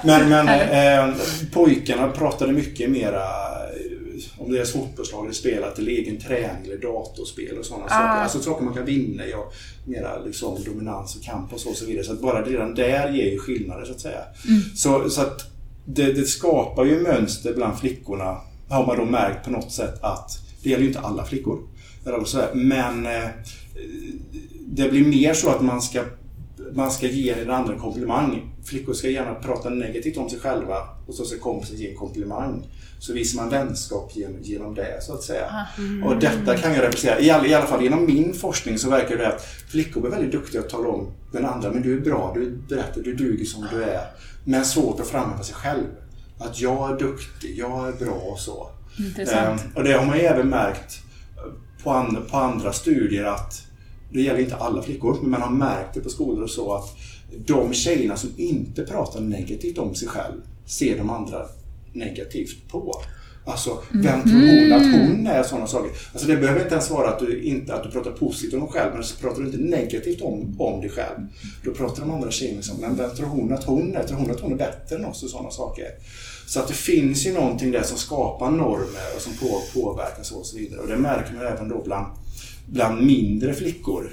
men 0.04 0.28
men 0.28 0.48
eh, 0.48 1.16
pojkarna 1.52 2.08
pratade 2.08 2.52
mycket 2.52 2.90
mera 2.90 3.22
eh, 3.22 4.42
om 4.42 4.52
deras 4.52 4.72
fotbollslag 4.72 5.24
eller 5.24 5.34
spelat 5.34 5.76
till 5.76 5.88
egen 5.88 6.20
träning 6.20 6.64
eller 6.64 6.76
datorspel 6.76 7.58
och 7.58 7.64
sådana 7.64 7.84
ah. 7.84 7.88
saker. 7.88 8.22
Alltså 8.22 8.40
saker 8.40 8.64
man 8.64 8.74
kan 8.74 8.84
vinna 8.84 9.26
i 9.26 9.34
och 9.34 9.54
mera 9.84 10.18
liksom 10.18 10.58
dominans 10.64 11.16
och 11.16 11.22
kamp 11.22 11.52
och 11.52 11.60
så, 11.60 11.70
och 11.70 11.76
så 11.76 11.86
vidare. 11.86 12.04
Så 12.04 12.12
att 12.12 12.20
bara 12.20 12.44
redan 12.44 12.74
där 12.74 13.12
ger 13.12 13.30
ju 13.30 13.38
skillnader 13.38 13.84
så 13.84 13.92
att 13.92 14.00
säga. 14.00 14.20
Mm. 14.48 14.62
Så, 14.76 15.10
så 15.10 15.20
att 15.20 15.40
det, 15.84 16.12
det, 16.12 16.24
skapar 16.24 16.84
ju 16.84 17.00
mönster 17.00 17.54
bland 17.54 17.78
flickorna 17.78 18.40
har 18.68 18.86
man 18.86 18.96
då 18.96 19.04
märkt 19.04 19.44
på 19.44 19.50
något 19.50 19.72
sätt 19.72 20.02
att 20.02 20.38
det 20.62 20.70
gäller 20.70 20.82
ju 20.82 20.88
inte 20.88 21.00
alla 21.00 21.24
flickor. 21.24 21.58
Men 22.52 23.06
eh, 23.06 23.28
det 24.60 24.90
blir 24.90 25.04
mer 25.04 25.34
så 25.34 25.50
att 25.50 25.62
man 25.62 25.82
ska 25.82 26.04
man 26.74 26.90
ska 26.90 27.06
ge 27.06 27.34
den 27.34 27.50
andra 27.50 27.72
en 27.72 27.78
komplimang. 27.78 28.54
Flickor 28.64 28.92
ska 28.92 29.08
gärna 29.08 29.34
prata 29.34 29.70
negativt 29.70 30.16
om 30.16 30.30
sig 30.30 30.38
själva 30.38 30.76
och 31.06 31.14
så 31.14 31.24
ska 31.24 31.38
kompisen 31.38 31.76
ge 31.76 31.90
en 31.90 31.96
komplimang. 31.96 32.66
Så 32.98 33.12
visar 33.12 33.42
man 33.42 33.50
vänskap 33.50 34.12
genom, 34.42 34.74
det 34.74 35.02
så 35.02 35.14
att 35.14 35.22
säga. 35.22 35.66
Mm. 35.78 36.04
Och 36.04 36.16
detta 36.16 36.56
kan 36.56 36.72
jag 36.72 36.82
representera. 36.82 37.20
I 37.20 37.30
alla, 37.30 37.46
I 37.46 37.54
alla 37.54 37.66
fall 37.66 37.82
genom 37.82 38.06
min 38.06 38.34
forskning 38.34 38.78
så 38.78 38.90
verkar 38.90 39.16
det 39.16 39.28
att 39.28 39.44
flickor 39.44 40.06
är 40.06 40.10
väldigt 40.10 40.32
duktiga 40.32 40.60
att 40.60 40.68
tala 40.68 40.88
om 40.88 41.12
den 41.32 41.44
andra. 41.44 41.72
Men 41.72 41.82
du 41.82 41.96
är 41.96 42.00
bra, 42.00 42.32
du 42.34 42.46
är 42.46 42.50
berättar, 42.50 43.00
du 43.00 43.14
duger 43.14 43.44
som 43.44 43.66
du 43.72 43.82
är. 43.82 44.06
Men 44.44 44.64
svårt 44.64 45.00
att 45.00 45.08
framhäva 45.08 45.42
sig 45.42 45.54
själv. 45.54 45.86
Att 46.38 46.60
jag 46.60 46.90
är 46.90 46.98
duktig, 46.98 47.58
jag 47.58 47.88
är 47.88 47.92
bra 47.92 48.14
och 48.14 48.38
så. 48.38 48.70
Intressant. 48.98 49.64
Um, 49.64 49.70
och 49.74 49.84
det 49.84 49.92
har 49.92 50.06
man 50.06 50.18
ju 50.18 50.22
även 50.22 50.48
märkt 50.48 51.02
på, 51.82 51.90
and, 51.90 52.28
på 52.30 52.36
andra 52.36 52.72
studier 52.72 53.24
att 53.24 53.62
det 54.12 54.20
gäller 54.20 54.40
inte 54.40 54.56
alla 54.56 54.82
flickor, 54.82 55.18
men 55.20 55.30
man 55.30 55.42
har 55.42 55.50
märkt 55.50 55.94
det 55.94 56.00
på 56.00 56.08
skolor 56.08 56.42
och 56.42 56.50
så 56.50 56.74
att 56.74 56.96
de 57.46 57.72
tjejerna 57.72 58.16
som 58.16 58.30
inte 58.36 58.82
pratar 58.82 59.20
negativt 59.20 59.78
om 59.78 59.94
sig 59.94 60.08
själv 60.08 60.40
ser 60.66 60.98
de 60.98 61.10
andra 61.10 61.46
negativt 61.92 62.68
på. 62.68 63.02
Alltså, 63.44 63.82
vem 63.90 64.22
tror 64.22 64.60
hon 64.60 64.72
att 64.72 64.92
hon 64.92 65.26
är? 65.26 65.42
Sådana 65.42 65.66
saker. 65.66 65.90
Alltså 66.12 66.28
det 66.28 66.36
behöver 66.36 66.60
inte 66.60 66.74
ens 66.74 66.90
vara 66.90 67.08
att 67.08 67.18
du, 67.18 67.42
inte, 67.42 67.74
att 67.74 67.82
du 67.82 67.90
pratar 67.90 68.10
positivt 68.10 68.54
om 68.54 68.60
dig 68.60 68.68
själv, 68.68 68.94
men 68.94 69.04
så 69.04 69.16
pratar 69.16 69.40
du 69.40 69.46
inte 69.46 69.58
negativt 69.58 70.20
om, 70.20 70.56
om 70.58 70.80
dig 70.80 70.90
själv. 70.90 71.18
Då 71.64 71.70
pratar 71.70 72.00
de 72.02 72.10
andra 72.10 72.30
tjejerna 72.30 72.62
som, 72.62 72.76
men 72.80 72.96
vem 72.96 73.10
tror 73.10 73.26
hon 73.26 73.52
att 73.52 73.64
hon 73.64 73.96
är? 73.96 74.04
Tror 74.04 74.18
hon 74.18 74.30
att 74.30 74.40
hon 74.40 74.52
är 74.52 74.56
bättre 74.56 74.96
än 74.96 75.04
oss? 75.04 75.22
Och 75.22 75.30
sådana 75.30 75.50
saker. 75.50 75.86
Så 76.46 76.60
att 76.60 76.68
det 76.68 76.74
finns 76.74 77.26
ju 77.26 77.32
någonting 77.32 77.70
där 77.70 77.82
som 77.82 77.98
skapar 77.98 78.50
normer 78.50 79.16
och 79.16 79.22
som 79.22 79.32
på, 79.32 79.62
påverkas 79.74 80.32
och 80.32 80.46
så 80.46 80.56
vidare. 80.56 80.80
Och 80.80 80.88
det 80.88 80.96
märker 80.96 81.34
man 81.34 81.46
även 81.46 81.68
då 81.68 81.82
bland 81.84 82.06
bland 82.72 83.06
mindre 83.06 83.54
flickor. 83.54 84.10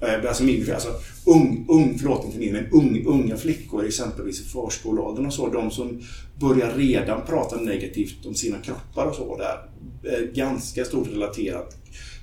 Eh, 0.00 0.28
alltså 0.28 0.44
mindre, 0.44 0.74
alltså 0.74 0.90
ung, 1.26 1.66
ung, 1.68 1.98
förlåt 1.98 2.24
inte 2.24 2.38
mindre, 2.38 2.62
men 2.62 2.72
ung, 2.72 3.04
unga 3.06 3.36
flickor 3.36 3.86
exempelvis 3.86 4.40
i 4.40 4.44
förskoleåldern 4.44 5.26
och 5.26 5.34
så. 5.34 5.48
De 5.48 5.70
som 5.70 6.02
börjar 6.40 6.72
redan 6.76 7.26
prata 7.26 7.56
negativt 7.56 8.26
om 8.26 8.34
sina 8.34 8.58
kroppar 8.58 9.06
och 9.06 9.14
så 9.14 9.36
där. 9.36 9.68
Ganska 10.34 10.84
stort 10.84 11.08
relaterat 11.08 11.76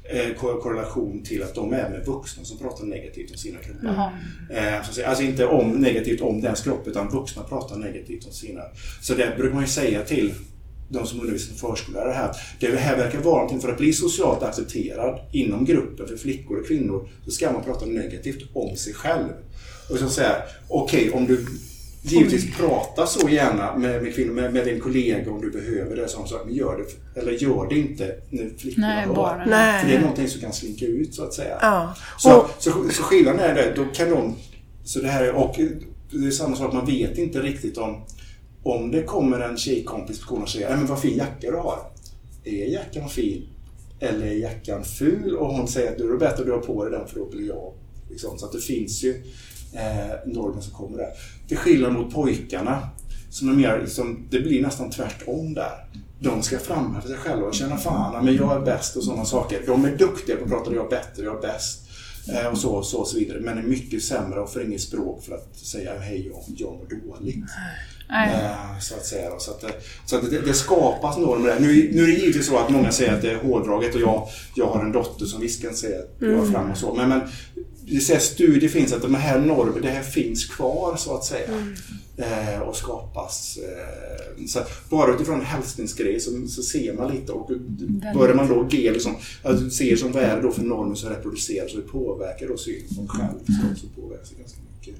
eh, 0.03 0.35
korrelation 0.35 1.23
till 1.23 1.43
att 1.43 1.55
de 1.55 1.73
är 1.73 1.89
med 1.89 2.05
vuxna 2.05 2.43
som 2.43 2.57
pratar 2.57 2.85
negativt 2.85 3.31
om 3.31 3.37
sina 3.37 3.59
kroppar. 3.59 4.11
Mm. 4.49 4.81
Alltså 5.05 5.23
inte 5.23 5.45
om, 5.45 5.71
negativt 5.71 6.21
om 6.21 6.41
dens 6.41 6.61
kropp 6.61 6.87
utan 6.87 7.09
vuxna 7.09 7.43
pratar 7.43 7.77
negativt 7.77 8.25
om 8.25 8.31
sina. 8.31 8.61
Så 9.01 9.13
det 9.13 9.33
brukar 9.37 9.53
man 9.53 9.63
ju 9.63 9.69
säga 9.69 10.03
till 10.03 10.33
de 10.89 11.07
som 11.07 11.19
undervisar 11.19 11.47
som 11.47 11.57
förskollärare 11.57 12.13
här. 12.13 12.35
Det 12.59 12.75
här 12.75 12.97
verkar 12.97 13.19
vara 13.19 13.35
någonting 13.35 13.61
för 13.61 13.69
att 13.69 13.77
bli 13.77 13.93
socialt 13.93 14.43
accepterad 14.43 15.19
inom 15.31 15.65
gruppen 15.65 16.07
för 16.07 16.17
flickor 16.17 16.59
och 16.59 16.67
kvinnor 16.67 17.09
så 17.25 17.31
ska 17.31 17.51
man 17.51 17.63
prata 17.63 17.85
negativt 17.85 18.49
om 18.53 18.77
sig 18.77 18.93
själv. 18.93 19.29
Och 19.89 19.97
så 19.97 20.09
säga, 20.09 20.35
okej 20.67 21.09
okay, 21.09 21.19
om 21.19 21.27
du 21.27 21.45
Givetvis 22.01 22.57
prata 22.57 23.07
så 23.07 23.29
gärna 23.29 23.77
med, 23.77 24.03
med 24.03 24.15
kvinnor, 24.15 24.33
med, 24.33 24.53
med 24.53 24.65
din 24.65 24.79
kollega 24.79 25.31
om 25.31 25.41
du 25.41 25.51
behöver 25.51 25.95
det. 25.95 26.07
Sagt, 26.07 26.45
men 26.45 26.55
gör 26.55 26.77
det, 26.77 27.19
eller 27.21 27.31
gör 27.31 27.69
det 27.69 27.79
inte 27.79 28.15
när 28.29 28.49
flickorna 28.57 28.87
Nej. 28.87 29.07
Bara. 29.07 29.45
Nej. 29.45 29.81
För 29.81 29.89
det 29.89 29.95
är 29.95 30.01
någonting 30.01 30.27
som 30.27 30.41
kan 30.41 30.53
slinka 30.53 30.85
ut 30.85 31.15
så 31.15 31.23
att 31.23 31.33
säga. 31.33 31.57
Ja. 31.61 31.95
Så, 32.17 32.45
så, 32.59 32.71
så 32.91 33.03
skillnaden 33.03 33.39
är 33.39 33.55
det, 33.55 33.73
då 33.75 33.85
kan 33.85 34.09
de... 34.09 34.35
Så 34.83 34.99
det 34.99 35.07
här, 35.07 35.31
och 35.31 35.55
det 36.11 36.27
är 36.27 36.31
samma 36.31 36.55
sak, 36.55 36.73
man 36.73 36.85
vet 36.85 37.17
inte 37.17 37.41
riktigt 37.41 37.77
om 37.77 38.01
om 38.63 38.91
det 38.91 39.03
kommer 39.03 39.39
en 39.39 39.57
tjejkompis 39.57 40.19
på 40.19 40.25
skolan 40.25 40.43
och 40.43 40.49
säger 40.49 40.77
men 40.77 40.85
vad 40.85 40.99
fin 40.99 41.17
jacka 41.17 41.51
du 41.51 41.57
har. 41.57 41.79
Är 42.43 42.65
jackan 42.65 43.09
fin? 43.09 43.47
Eller 43.99 44.25
är 44.25 44.33
jackan 44.33 44.83
ful? 44.83 45.35
Och 45.35 45.53
hon 45.53 45.67
säger 45.67 45.91
att 45.91 45.97
du 45.97 46.13
är 46.13 46.17
bättre 46.17 46.39
att 46.39 46.45
du 46.45 46.51
har 46.51 46.59
på 46.59 46.83
dig 46.83 46.99
den 46.99 47.07
för 47.07 47.19
då 47.19 47.29
blir 47.29 47.47
jag. 47.47 47.73
Liksom. 48.09 48.37
Så 48.37 48.45
att 48.45 48.51
det 48.51 48.59
finns 48.59 49.03
ju 49.03 49.23
eh, 49.73 50.15
normer 50.25 50.61
som 50.61 50.73
kommer 50.73 50.97
där. 50.97 51.09
Till 51.47 51.57
skillnad 51.57 51.93
mot 51.93 52.13
pojkarna, 52.13 52.89
som 53.29 53.49
är 53.49 53.53
mer, 53.53 53.79
liksom, 53.81 54.27
det 54.29 54.39
blir 54.39 54.61
nästan 54.61 54.89
tvärtom 54.89 55.53
där. 55.53 55.85
De 56.19 56.43
ska 56.43 56.59
framhäva 56.59 57.07
sig 57.07 57.17
själva 57.17 57.47
och 57.47 57.53
känna 57.53 57.77
fan, 57.77 58.25
men 58.25 58.35
jag 58.35 58.55
är 58.55 58.65
bäst 58.65 58.95
och 58.95 59.03
sådana 59.03 59.25
saker. 59.25 59.63
De 59.65 59.85
är 59.85 59.97
duktiga 59.97 60.35
på 60.35 60.43
att 60.43 60.49
prata, 60.49 60.73
jag 60.73 60.85
är 60.85 60.89
bättre, 60.89 61.23
jag 61.23 61.37
är 61.37 61.41
bäst. 61.41 61.89
Eh, 62.33 62.47
och 62.47 62.57
så, 62.57 62.83
så 62.83 62.97
och 62.97 63.07
så 63.07 63.17
vidare. 63.17 63.39
Men 63.39 63.57
är 63.57 63.63
mycket 63.63 64.03
sämre 64.03 64.39
och 64.39 64.53
får 64.53 64.63
inget 64.63 64.81
språk 64.81 65.23
för 65.23 65.35
att 65.35 65.55
säga 65.55 65.99
hej, 65.99 66.27
jag, 66.27 66.43
jag 66.57 66.73
mår 66.73 67.17
dåligt. 67.17 67.45
Eh, 68.33 68.79
så 68.79 68.95
att 68.95 69.05
säga. 69.05 69.39
Så 69.39 69.51
att, 69.51 69.61
det- 69.61 69.73
så 70.05 70.15
att 70.15 70.29
det, 70.31 70.39
det 70.41 70.53
skapas 70.53 71.17
normer 71.17 71.47
där. 71.49 71.59
Nu, 71.59 71.89
nu 71.93 72.03
är 72.03 72.07
det 72.07 72.13
givetvis 72.13 72.47
så 72.47 72.57
att 72.57 72.69
många 72.69 72.91
säger 72.91 73.13
att 73.15 73.21
det 73.21 73.31
är 73.31 73.35
hårdraget 73.35 73.95
och 73.95 74.01
jag, 74.01 74.27
jag 74.55 74.65
har 74.67 74.85
en 74.85 74.91
dotter 74.91 75.25
som 75.25 75.41
visst 75.41 75.61
kan 75.61 75.73
säga 75.73 75.99
att 75.99 76.15
jag 76.19 76.29
är 76.47 76.51
fram 76.51 76.71
och 76.71 76.77
så. 76.77 76.93
Men, 76.93 77.09
men 77.09 77.21
det 77.81 77.99
säger, 77.99 78.19
studier 78.19 78.69
finns 78.69 78.93
att 78.93 79.01
de 79.01 79.15
här 79.15 79.39
normerna, 79.39 79.79
det 79.81 79.89
här 79.89 80.03
finns 80.03 80.45
kvar 80.45 80.95
så 80.97 81.15
att 81.15 81.25
säga. 81.25 81.49
Eh, 82.17 82.59
och 82.61 82.75
skapas. 82.75 83.57
Eh, 83.63 84.45
så 84.47 84.59
bara 84.89 85.15
utifrån 85.15 85.39
en 85.39 85.45
hälsningsgrej 85.45 86.19
så, 86.19 86.47
så 86.47 86.61
ser 86.63 86.93
man 86.93 87.11
lite 87.11 87.31
och 87.31 87.51
börjar 88.13 88.35
man 88.35 88.47
då 88.47 88.67
ge 88.69 88.91
liksom, 88.91 89.15
du 89.59 89.69
ser 89.69 89.95
som 89.95 90.11
vad 90.11 90.23
är 90.23 90.35
det 90.35 90.41
då 90.41 90.51
för 90.51 90.61
normer 90.61 90.95
som 90.95 91.09
reproduceras 91.09 91.73
och 91.73 91.81
det 91.81 91.87
påverkar 91.87 92.47
då 92.47 92.57
synen 92.57 92.87
på 92.95 93.07
själv. 93.07 93.37
Så, 93.45 93.79
så 93.81 94.01
påverkas 94.01 94.31
ganska 94.39 94.57
mycket. 94.79 94.95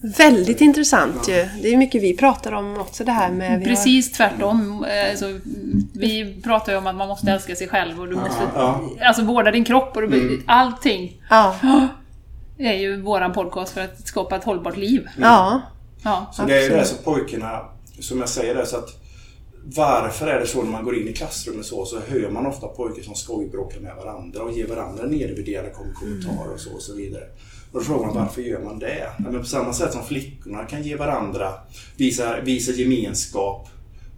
Väldigt 0.00 0.60
intressant 0.60 1.28
ju. 1.28 1.48
Det 1.62 1.72
är 1.72 1.76
mycket 1.76 2.02
vi 2.02 2.16
pratar 2.16 2.52
om 2.52 2.78
också 2.78 3.04
det 3.04 3.12
här 3.12 3.32
med... 3.32 3.58
vi 3.58 3.64
har- 3.64 3.70
Precis 3.74 4.12
tvärtom. 4.12 4.84
Eh, 4.84 5.10
Alltså, 5.10 5.38
vi 5.94 6.40
pratar 6.44 6.72
ju 6.72 6.78
om 6.78 6.86
att 6.86 6.96
man 6.96 7.08
måste 7.08 7.30
älska 7.30 7.56
sig 7.56 7.68
själv 7.68 8.00
och 8.00 8.08
du 8.08 8.14
måste 8.16 8.42
Ja. 8.54 8.80
alltså, 9.02 9.22
vårda 9.24 9.50
din 9.50 9.64
kropp 9.64 9.96
och 9.96 10.10
du, 10.10 10.42
allting 10.46 11.22
Ja. 11.30 11.56
är 12.58 12.72
ju 12.74 13.00
våran 13.02 13.32
podcast 13.32 13.72
för 13.72 13.80
att 13.80 14.06
skapa 14.08 14.36
ett 14.36 14.44
hållbart 14.44 14.76
liv. 14.76 15.06
Ja. 15.20 15.60
Ja. 16.04 16.30
Så 16.32 16.42
det 16.42 16.66
är 16.66 16.70
det 16.70 16.84
som 16.84 16.98
pojkarna, 17.04 17.60
som 18.00 18.18
jag 18.20 18.28
säger 18.28 18.54
det, 18.54 18.66
så 18.66 18.76
att 18.76 18.88
varför 19.76 20.26
är 20.26 20.40
det 20.40 20.46
så 20.46 20.62
när 20.62 20.70
man 20.70 20.84
går 20.84 20.96
in 20.98 21.08
i 21.08 21.12
klassrummet 21.12 21.66
så, 21.66 21.84
så 21.86 21.98
hör 22.08 22.30
man 22.30 22.46
ofta 22.46 22.66
pojkar 22.66 23.02
som 23.02 23.14
skojbråkar 23.14 23.80
med 23.80 23.96
varandra 23.96 24.42
och 24.42 24.52
ger 24.52 24.66
varandra 24.66 25.04
nedvärderande 25.06 25.70
kom- 25.70 25.94
kommentarer 25.94 26.54
och 26.54 26.60
så 26.60 26.74
och 26.74 26.82
så 26.82 26.94
vidare. 26.94 27.24
Och 27.72 27.78
då 27.78 27.84
frågar 27.84 28.06
man 28.06 28.14
varför 28.14 28.42
gör 28.42 28.60
man 28.64 28.78
det? 28.78 28.98
Ja, 29.18 29.30
men 29.30 29.40
på 29.40 29.46
samma 29.46 29.72
sätt 29.72 29.92
som 29.92 30.04
flickorna 30.04 30.64
kan 30.64 30.82
ge 30.82 30.96
varandra, 30.96 31.52
visa, 31.96 32.40
visa 32.40 32.72
gemenskap 32.72 33.68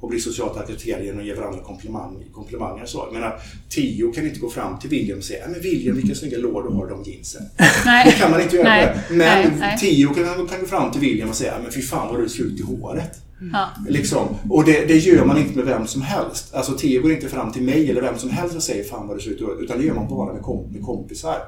och 0.00 0.08
bli 0.08 0.20
socialt 0.20 0.56
accepterade 0.56 1.04
genom 1.04 1.20
att 1.20 1.26
ge 1.26 1.34
varandra 1.34 1.60
komplimang, 1.62 2.24
komplimanger 2.34 2.86
så. 2.86 2.98
Jag 3.06 3.12
menar, 3.14 3.40
Tio 3.68 4.12
kan 4.12 4.26
inte 4.26 4.40
gå 4.40 4.50
fram 4.50 4.78
till 4.78 4.90
William 4.90 5.18
och 5.18 5.24
säga 5.24 5.40
"Ja, 5.44 5.48
men 5.50 5.60
William 5.60 5.96
vilka 5.96 6.14
snygga 6.14 6.38
lår 6.38 6.62
du 6.62 6.68
har 6.68 6.86
de 6.86 7.02
jeansen. 7.10 7.42
Nej. 7.84 8.04
Det 8.06 8.12
kan 8.12 8.30
man 8.30 8.40
inte 8.40 8.56
göra. 8.56 8.68
Nej, 8.68 8.96
Men 9.08 9.18
nej, 9.18 9.50
nej. 9.58 9.78
Tio 9.78 10.06
kan, 10.14 10.24
kan 10.46 10.60
gå 10.60 10.66
fram 10.66 10.90
till 10.92 11.00
William 11.00 11.28
och 11.28 11.34
säga 11.34 11.54
men 11.62 11.72
fy 11.72 11.82
fan 11.82 12.08
vad 12.14 12.22
du 12.22 12.28
ser 12.28 12.42
ut 12.44 12.60
i 12.60 12.62
håret. 12.62 13.10
Ja. 13.52 13.68
Liksom. 13.88 14.28
Och 14.50 14.64
det, 14.64 14.84
det 14.86 14.96
gör 14.98 15.24
man 15.24 15.38
inte 15.38 15.56
med 15.56 15.64
vem 15.66 15.86
som 15.86 16.02
helst. 16.02 16.54
Alltså 16.54 16.72
Theo 16.72 17.02
går 17.02 17.12
inte 17.12 17.28
fram 17.28 17.52
till 17.52 17.62
mig 17.62 17.90
eller 17.90 18.02
vem 18.02 18.18
som 18.18 18.30
helst 18.30 18.56
och 18.56 18.62
säger 18.62 18.84
fan 18.84 19.08
vad 19.08 19.16
du 19.16 19.20
ser 19.20 19.30
ut. 19.30 19.42
Utan 19.60 19.78
det 19.78 19.84
gör 19.84 19.94
man 19.94 20.08
bara 20.08 20.32
med, 20.32 20.42
komp 20.42 20.70
med 20.72 20.82
kompisar. 20.82 21.38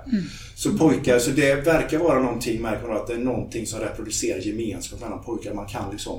Så 0.54 0.78
pojkar, 0.78 1.18
så 1.18 1.30
det 1.30 1.54
verkar 1.66 1.98
vara 1.98 2.22
någonting, 2.22 2.62
märker 2.62 2.88
man 2.88 2.96
att 2.96 3.06
det 3.06 3.12
är 3.14 3.18
någonting 3.18 3.66
som 3.66 3.80
reproducerar 3.80 4.38
gemenskap 4.38 5.00
mellan 5.00 5.22
pojkar. 5.22 5.54
Man 5.54 5.66
kan 5.66 5.90
liksom 5.92 6.18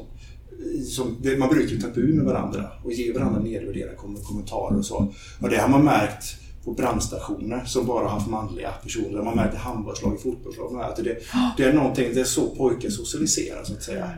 som, 0.89 1.17
det- 1.21 1.37
man 1.37 1.49
bryter 1.49 1.81
tabu 1.81 2.13
med 2.13 2.25
varandra 2.25 2.67
och 2.83 2.91
ger 2.91 3.13
varandra 3.13 3.39
nedvärderande 3.41 3.95
kom- 3.95 4.23
kommentarer 4.23 4.77
och 4.77 4.85
så. 4.85 5.13
Och 5.39 5.49
det 5.49 5.57
har 5.57 5.69
man 5.69 5.85
märkt 5.85 6.35
på 6.65 6.71
brandstationer 6.73 7.63
som 7.65 7.85
bara 7.85 8.03
har 8.03 8.09
haft 8.09 8.29
manliga 8.29 8.71
personer. 8.83 9.17
Man 9.17 9.27
har 9.27 9.35
märkt 9.35 9.53
i 9.53 9.57
handbollslag, 9.57 10.15
i 10.15 10.17
fotbollslag. 10.17 10.81
Att 10.81 10.95
det, 10.95 11.17
det 11.57 11.63
är 11.63 11.73
någonting, 11.73 12.13
det 12.13 12.19
är 12.19 12.23
så 12.23 12.55
pojkar 12.55 12.89
socialiseras 12.89 13.67
så 13.67 13.73
att 13.73 13.83
säga. 13.83 14.09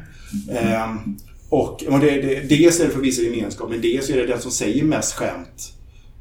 Ehm, 0.52 1.18
och, 1.54 1.84
och 1.84 2.00
det, 2.00 2.22
det, 2.22 2.40
dels 2.56 2.80
är 2.80 2.84
det 2.86 2.90
för 2.90 3.00
att 3.00 3.06
visa 3.06 3.22
gemenskap, 3.22 3.70
men 3.70 3.82
dels 3.82 4.10
är 4.10 4.18
det 4.18 4.26
den 4.26 4.42
som 4.42 4.52
säger 4.52 4.84
mest 4.84 5.14
skämt. 5.14 5.74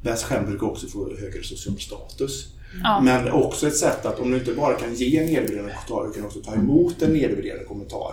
Bäst 0.02 0.24
skämt 0.24 0.48
brukar 0.48 0.66
också 0.66 0.86
få 0.86 1.16
högre 1.20 1.42
social 1.42 1.78
status. 1.78 2.46
Ja. 2.82 3.00
Men 3.00 3.30
också 3.32 3.66
ett 3.66 3.76
sätt 3.76 4.06
att 4.06 4.20
om 4.20 4.30
du 4.30 4.36
inte 4.38 4.52
bara 4.52 4.74
kan 4.74 4.94
ge 4.94 5.18
en 5.18 5.26
nedvärderande 5.26 5.72
kommentar, 5.86 6.06
du 6.08 6.12
kan 6.12 6.26
också 6.26 6.40
ta 6.40 6.54
emot 6.54 7.02
en 7.02 7.12
nedvärderande 7.12 7.64
kommentar 7.64 8.12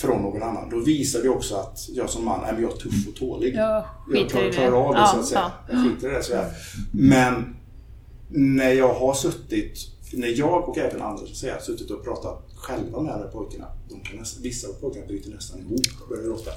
från 0.00 0.22
någon 0.22 0.42
annan. 0.42 0.70
Då 0.70 0.78
visar 0.78 1.22
det 1.22 1.28
också 1.28 1.54
att 1.54 1.88
jag 1.94 2.10
som 2.10 2.24
man, 2.24 2.44
är 2.44 2.52
men 2.52 2.62
jag 2.62 2.72
är 2.72 2.76
tuff 2.76 3.08
och 3.08 3.14
tålig. 3.14 3.54
Jag 3.54 3.84
skiter 4.08 4.28
klarar- 4.28 4.52
klarar 4.52 4.72
av 4.88 4.94
det 4.94 5.00
Ja, 5.00 5.06
så 5.06 5.18
att 5.20 5.26
säga. 5.26 5.52
ja. 5.68 5.74
Jag 5.74 5.84
skiter 5.94 6.10
i 6.10 6.14
det. 6.14 6.22
Så 6.22 6.32
jag. 6.32 6.44
Men 6.92 7.56
när 8.28 8.72
jag 8.72 8.94
har 8.94 9.14
suttit, 9.14 9.78
när 10.12 10.38
jag 10.38 10.68
och 10.68 10.78
även 10.78 11.02
andra 11.02 11.18
så 11.26 11.30
att 11.30 11.36
säga, 11.36 11.60
suttit 11.60 11.90
och 11.90 12.04
pratat 12.04 12.49
själva 12.60 13.00
med 13.00 13.12
de 13.12 13.20
här 13.20 13.28
pojkarna. 13.28 13.66
De 13.88 14.00
kan 14.00 14.16
nästan, 14.18 14.42
vissa 14.42 14.68
av 14.68 14.72
pojkarna 14.72 15.06
bryter 15.06 15.30
nästan 15.30 15.58
ihop 15.60 15.80
väldigt 16.10 16.30
ofta. 16.32 16.50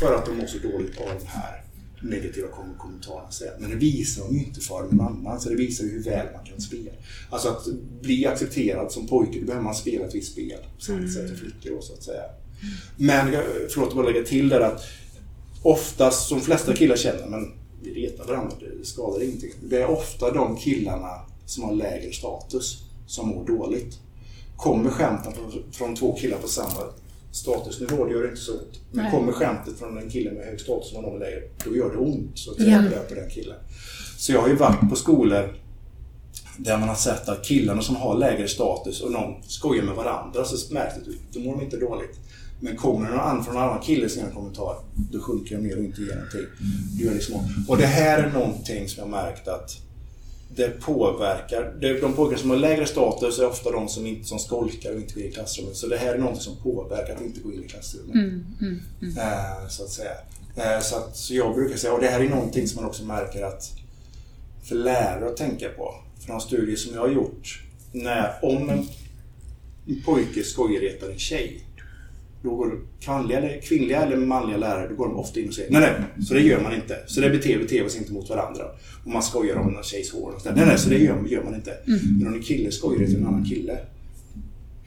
För 0.00 0.14
att 0.14 0.26
de 0.26 0.36
mår 0.36 0.46
så 0.46 0.58
dåligt 0.58 1.00
av 1.00 1.06
de 1.20 1.26
här 1.26 1.62
negativa 2.02 2.48
kom- 2.48 2.74
kommentarerna. 2.78 3.58
Men 3.58 3.70
det 3.70 3.76
visar 3.76 4.24
de 4.24 4.34
ju 4.36 4.44
inte 4.44 4.60
för 4.60 4.82
någon 4.82 5.00
annan. 5.00 5.40
Så 5.40 5.48
det 5.48 5.54
visar 5.56 5.84
ju 5.84 5.90
hur 5.90 6.02
väl 6.04 6.26
man 6.36 6.44
kan 6.44 6.60
spela. 6.60 6.90
Alltså 7.30 7.48
att 7.48 7.66
bli 8.02 8.26
accepterad 8.26 8.92
som 8.92 9.06
pojke, 9.06 9.40
då 9.40 9.46
behöver 9.46 9.64
man 9.64 9.74
spela 9.74 10.06
ett 10.06 10.14
visst 10.14 10.32
spel. 10.32 10.58
På 10.78 10.84
samma 10.84 11.08
sätt 11.08 11.28
som 11.28 11.36
flickor 11.36 11.70
då, 11.70 11.82
så 11.82 11.92
att 11.92 12.02
säga. 12.02 12.22
Men, 12.96 13.32
förlåt 13.70 13.88
att 13.88 13.94
bara 13.94 14.06
lägga 14.06 14.24
till 14.24 14.48
där 14.48 14.60
att 14.60 14.82
oftast, 15.62 16.28
som 16.28 16.40
flesta 16.40 16.74
killar 16.74 16.96
känner, 16.96 17.26
men 17.26 17.52
vi 17.82 17.94
retar 17.94 18.24
varandra, 18.24 18.56
det 18.78 18.86
skadar 18.86 19.22
ingenting. 19.22 19.52
Det 19.62 19.82
är 19.82 19.86
ofta 19.86 20.30
de 20.32 20.56
killarna 20.56 21.20
som 21.46 21.64
har 21.64 21.74
lägre 21.74 22.12
status 22.12 22.82
som 23.06 23.28
mår 23.28 23.46
dåligt. 23.46 23.98
Kommer 24.56 24.90
skämten 24.90 25.32
från, 25.32 25.52
från 25.72 25.96
två 25.96 26.16
killar 26.16 26.38
på 26.38 26.48
samma 26.48 26.80
statusnivå, 27.32 28.04
det 28.04 28.12
gör 28.12 28.22
det 28.22 28.28
inte 28.28 28.40
så 28.40 28.52
ont. 28.52 28.80
Men 28.92 29.02
Nej. 29.04 29.10
kommer 29.12 29.32
skämtet 29.32 29.78
från 29.78 29.98
en 29.98 30.10
kille 30.10 30.32
med 30.32 30.44
hög 30.46 30.60
status 30.60 30.90
som 30.92 31.02
någon 31.02 31.18
lägre, 31.18 31.40
då 31.64 31.76
gör 31.76 31.90
det 31.90 31.96
ont 31.98 32.38
så 32.38 32.50
att 32.50 32.56
Ja. 32.60 32.64
säga 32.64 33.00
på 33.08 33.14
den 33.14 33.30
killen. 33.30 33.56
Så 34.18 34.32
jag 34.32 34.40
har 34.40 34.48
ju 34.48 34.54
varit 34.56 34.90
på 34.90 34.96
skolor 34.96 35.54
där 36.58 36.78
man 36.78 36.88
har 36.88 36.96
sett 36.96 37.28
att 37.28 37.44
killarna 37.44 37.82
som 37.82 37.96
har 37.96 38.18
lägre 38.18 38.48
status 38.48 39.00
och 39.00 39.12
någon 39.12 39.42
skojar 39.42 39.82
med 39.84 39.94
varandra 39.94 40.44
så 40.44 40.74
märks 40.74 40.94
det 40.94 41.12
då 41.32 41.40
mår 41.40 41.56
de 41.56 41.64
inte 41.64 41.76
dåligt. 41.76 42.18
Men 42.60 42.76
kommer 42.76 43.04
det 43.06 43.10
någon 43.16 43.20
annan 43.26 43.44
från 43.44 43.56
en 43.56 43.62
annan 43.62 43.80
kille 43.82 44.06
i 44.06 44.08
sina 44.08 44.30
kommentarer, 44.30 44.78
då 45.12 45.20
sjunker 45.20 45.54
jag 45.54 45.64
ner 45.64 45.78
och 45.78 45.84
inte 45.84 46.00
ger 46.02 46.14
någonting. 46.14 46.40
Det 46.98 47.04
gör 47.04 47.14
liksom, 47.14 47.34
och 47.68 47.76
det 47.76 47.86
här 47.86 48.22
är 48.22 48.30
någonting 48.32 48.88
som 48.88 49.00
jag 49.00 49.10
märkt 49.10 49.48
att 49.48 49.76
det 50.56 50.80
påverkar. 50.80 51.74
De 52.00 52.12
pojkar 52.12 52.36
som 52.36 52.50
har 52.50 52.56
lägre 52.56 52.86
status 52.86 53.38
är 53.38 53.46
ofta 53.46 53.70
de 53.70 53.88
som, 53.88 54.06
inte, 54.06 54.28
som 54.28 54.38
skolkar 54.38 54.90
och 54.90 54.96
inte 54.96 55.14
går 55.14 55.22
in 55.22 55.28
i 55.28 55.32
klassrummet. 55.32 55.76
Så 55.76 55.86
det 55.86 55.96
här 55.96 56.14
är 56.14 56.18
någonting 56.18 56.42
som 56.42 56.56
påverkar 56.56 57.14
att 57.14 57.20
inte 57.20 57.40
gå 57.40 57.52
in 57.52 57.64
i 57.64 57.68
klassrummet. 57.68 58.14
Mm, 58.14 58.44
mm, 58.60 58.80
mm. 59.02 59.18
Eh, 59.18 59.68
så 59.68 59.84
att 59.84 59.90
säga. 59.90 60.12
Eh, 60.56 60.80
så, 60.80 60.96
att, 60.96 61.16
så 61.16 61.34
jag 61.34 61.54
brukar 61.54 61.76
säga, 61.76 61.92
och 61.92 62.00
det 62.00 62.08
här 62.08 62.20
är 62.20 62.28
någonting 62.28 62.68
som 62.68 62.82
man 62.82 62.90
också 62.90 63.04
märker 63.04 63.42
att 63.42 63.72
för 64.62 64.74
lärare 64.74 65.30
att 65.30 65.36
tänka 65.36 65.68
på. 65.68 65.94
För 66.20 66.28
de 66.32 66.40
studier 66.40 66.76
som 66.76 66.94
jag 66.94 67.00
har 67.00 67.08
gjort. 67.08 67.62
När, 67.92 68.32
om 68.42 68.70
en, 68.70 68.88
en 69.86 70.02
pojke 70.04 70.44
skojretar 70.44 71.10
en 71.10 71.18
tjej. 71.18 71.65
Då 72.42 72.56
går 72.56 72.78
kvinnliga, 73.00 73.38
eller- 73.38 73.60
kvinnliga 73.60 74.02
eller 74.02 74.16
manliga 74.16 74.56
lärare, 74.56 74.88
då 74.88 74.94
går 74.94 75.06
de 75.08 75.16
ofta 75.16 75.40
in 75.40 75.48
och 75.48 75.54
säger 75.54 75.70
nej, 75.72 75.80
nej, 75.80 76.24
så 76.26 76.34
det 76.34 76.40
gör 76.40 76.60
man 76.60 76.74
inte. 76.74 76.96
Så 77.06 77.20
det 77.20 77.30
beter 77.30 77.58
vi 77.68 77.82
oss 77.82 77.96
inte 77.96 78.12
mot 78.12 78.28
varandra. 78.30 78.64
Och 79.04 79.10
man 79.10 79.22
skojar 79.22 79.56
om 79.56 79.76
en 79.76 79.82
tjejs 79.82 80.12
hår 80.12 80.32
och 80.36 80.40
sådär. 80.42 80.56
Nej, 80.56 80.66
nej, 80.66 80.78
så 80.78 80.88
det 80.90 80.98
gör, 80.98 81.24
gör 81.28 81.44
man 81.44 81.54
inte. 81.54 81.72
Men 82.18 82.26
om 82.28 82.34
en 82.34 82.42
kille 82.42 82.70
skojar 82.72 83.06
till 83.06 83.16
en 83.16 83.26
annan 83.26 83.44
kille, 83.44 83.78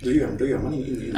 då 0.04 0.12
gör, 0.12 0.30
då 0.40 0.46
gör 0.48 0.60
man 0.60 0.74
ing- 0.74 0.78
ingenting. 0.88 1.14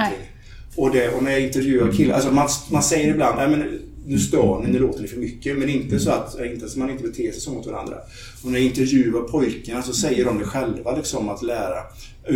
Och, 0.76 0.91
det, 0.91 1.10
och 1.10 1.24
när 1.24 1.32
jag 1.32 1.41
intervjuar 1.41 1.91
killar, 1.91 2.15
alltså 2.15 2.32
man, 2.32 2.48
man 2.72 2.84
säger 2.84 3.12
ibland, 3.13 3.36
nej 3.38 3.50
men 3.50 3.80
nu 4.06 4.20
stör 4.20 4.60
ni, 4.64 4.72
nu 4.72 4.80
låter 4.80 5.02
ni 5.02 5.08
för 5.08 5.18
mycket. 5.18 5.58
Men 5.58 5.70
inte 5.70 6.00
så 6.00 6.12
att 6.12 6.40
eh, 6.40 6.52
inte, 6.52 6.70
så 6.70 6.80
man 6.80 6.90
inte 6.90 7.04
beter 7.04 7.32
sig 7.32 7.42
så 7.42 7.52
mot 7.52 7.66
varandra. 7.66 7.96
Och 8.44 8.52
när 8.52 8.60
jag 8.60 8.68
intervjuar 8.68 9.22
pojkarna 9.22 9.82
så 9.82 9.94
säger 9.94 10.26
de 10.26 10.38
det 10.38 10.46
själva 10.46 10.96
liksom 10.96 11.30
att 11.30 11.44
lära. 11.44 11.84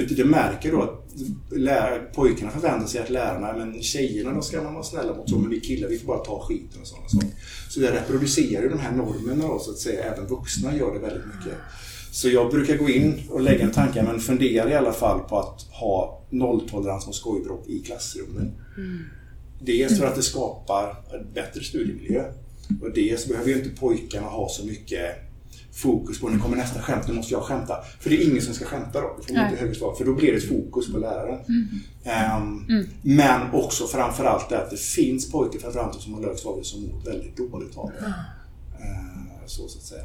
Det 0.09 0.25
märker 0.25 0.71
då 0.71 0.81
att 0.81 1.05
lära, 1.57 1.99
pojkarna 1.99 2.51
förväntar 2.51 2.87
sig 2.87 3.01
att 3.01 3.09
lärarna, 3.09 3.53
men 3.57 3.81
tjejerna 3.81 4.33
då 4.33 4.41
ska 4.41 4.61
man 4.61 4.73
vara 4.73 4.83
snälla 4.83 5.15
mot 5.15 5.29
så, 5.29 5.39
men 5.39 5.49
vi 5.49 5.59
killar 5.59 5.89
vi 5.89 5.99
får 5.99 6.07
bara 6.07 6.25
ta 6.25 6.39
skiten 6.47 6.81
och 6.81 6.87
sådana 6.87 7.07
saker. 7.07 7.29
Så 7.69 7.79
det 7.79 7.91
reproducerar 7.91 8.63
ju 8.63 8.69
de 8.69 8.79
här 8.79 8.91
normerna 8.91 9.47
då 9.47 9.59
så 9.59 9.71
att 9.71 9.77
säga, 9.77 10.03
även 10.03 10.27
vuxna 10.27 10.75
gör 10.75 10.93
det 10.93 10.99
väldigt 10.99 11.25
mycket. 11.25 11.57
Så 12.11 12.29
jag 12.29 12.51
brukar 12.51 12.77
gå 12.77 12.89
in 12.89 13.21
och 13.29 13.41
lägga 13.41 13.65
en 13.65 13.71
tanke, 13.71 14.03
men 14.03 14.19
fundera 14.19 14.69
i 14.69 14.73
alla 14.73 14.93
fall 14.93 15.19
på 15.19 15.39
att 15.39 15.61
ha 15.61 16.25
nolltolerans 16.29 17.05
mot 17.05 17.15
skojbråk 17.15 17.67
i 17.67 17.79
klassrummen. 17.79 18.51
Mm. 18.77 18.99
Dels 19.59 19.99
för 19.99 20.05
att 20.05 20.15
det 20.15 20.23
skapar 20.23 20.95
en 21.13 21.33
bättre 21.33 21.63
studiemiljö. 21.63 22.23
Och 22.81 22.93
dels 22.93 23.27
behöver 23.27 23.49
ju 23.49 23.55
inte 23.57 23.69
pojkarna 23.69 24.27
ha 24.27 24.49
så 24.49 24.65
mycket 24.65 25.15
fokus 25.73 26.19
på 26.19 26.29
när 26.29 26.39
kommer 26.39 26.57
nästa 26.57 26.81
skämt, 26.81 27.07
nu 27.07 27.13
måste 27.13 27.33
jag 27.33 27.43
skämta. 27.43 27.75
För 27.99 28.09
det 28.09 28.15
är 28.23 28.29
ingen 28.31 28.41
som 28.41 28.53
ska 28.53 28.65
skämta 28.65 29.01
då. 29.01 29.15
Det 29.19 29.27
får 29.27 29.31
inte 29.51 29.61
högre 29.61 29.75
svar, 29.75 29.95
för 29.95 30.05
då 30.05 30.13
blir 30.13 30.31
det 30.31 30.37
ett 30.37 30.49
fokus 30.49 30.91
på 30.93 30.97
läraren. 30.97 31.39
Ehm, 32.03 32.65
Men 33.01 33.51
också 33.51 33.87
framförallt 33.87 34.49
det 34.49 34.57
att 34.61 34.69
det 34.69 34.79
finns 34.79 35.31
pojkar 35.31 35.59
framförallt 35.59 36.01
som 36.01 36.13
har 36.13 36.21
låg 36.21 36.39
status 36.39 36.67
som 36.67 36.81
mår 36.81 37.11
väldigt 37.11 37.37
dåligt 37.37 37.77
av 37.77 37.91
det. 37.99 38.05
Eh, 38.05 39.45
Så, 39.47 39.67
så 39.67 39.77
att 39.77 39.83
säga. 39.83 40.03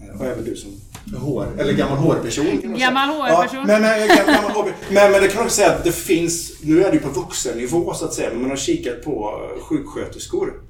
Eh, 0.00 0.20
Och 0.20 0.26
även 0.26 0.44
du 0.44 0.56
som 0.56 0.70
hår, 1.16 1.48
eller 1.58 1.72
gammal 1.72 1.98
hårperson. 1.98 2.44
säga. 2.44 2.76
Gammal 2.76 3.08
HR-person. 3.08 3.64
Ja, 3.68 3.78
men, 3.78 3.82
men, 3.82 4.08
gammal, 4.08 4.50
HR 4.50 4.72
men, 4.90 5.12
men 5.12 5.22
det 5.22 5.28
kan 5.28 5.42
också 5.42 5.56
säga 5.56 5.72
att 5.72 5.84
det 5.84 5.92
finns, 5.92 6.52
nu 6.62 6.84
är 6.84 6.90
det 6.90 6.94
ju 6.94 7.00
på 7.02 7.20
vuxennivå 7.20 7.94
så 7.94 8.04
att 8.04 8.14
säga, 8.14 8.30
men 8.30 8.40
man 8.40 8.50
har 8.50 8.56
kikat 8.56 9.02
på 9.02 9.40
eh, 9.56 9.62
sjuksköterskor. 9.62 10.62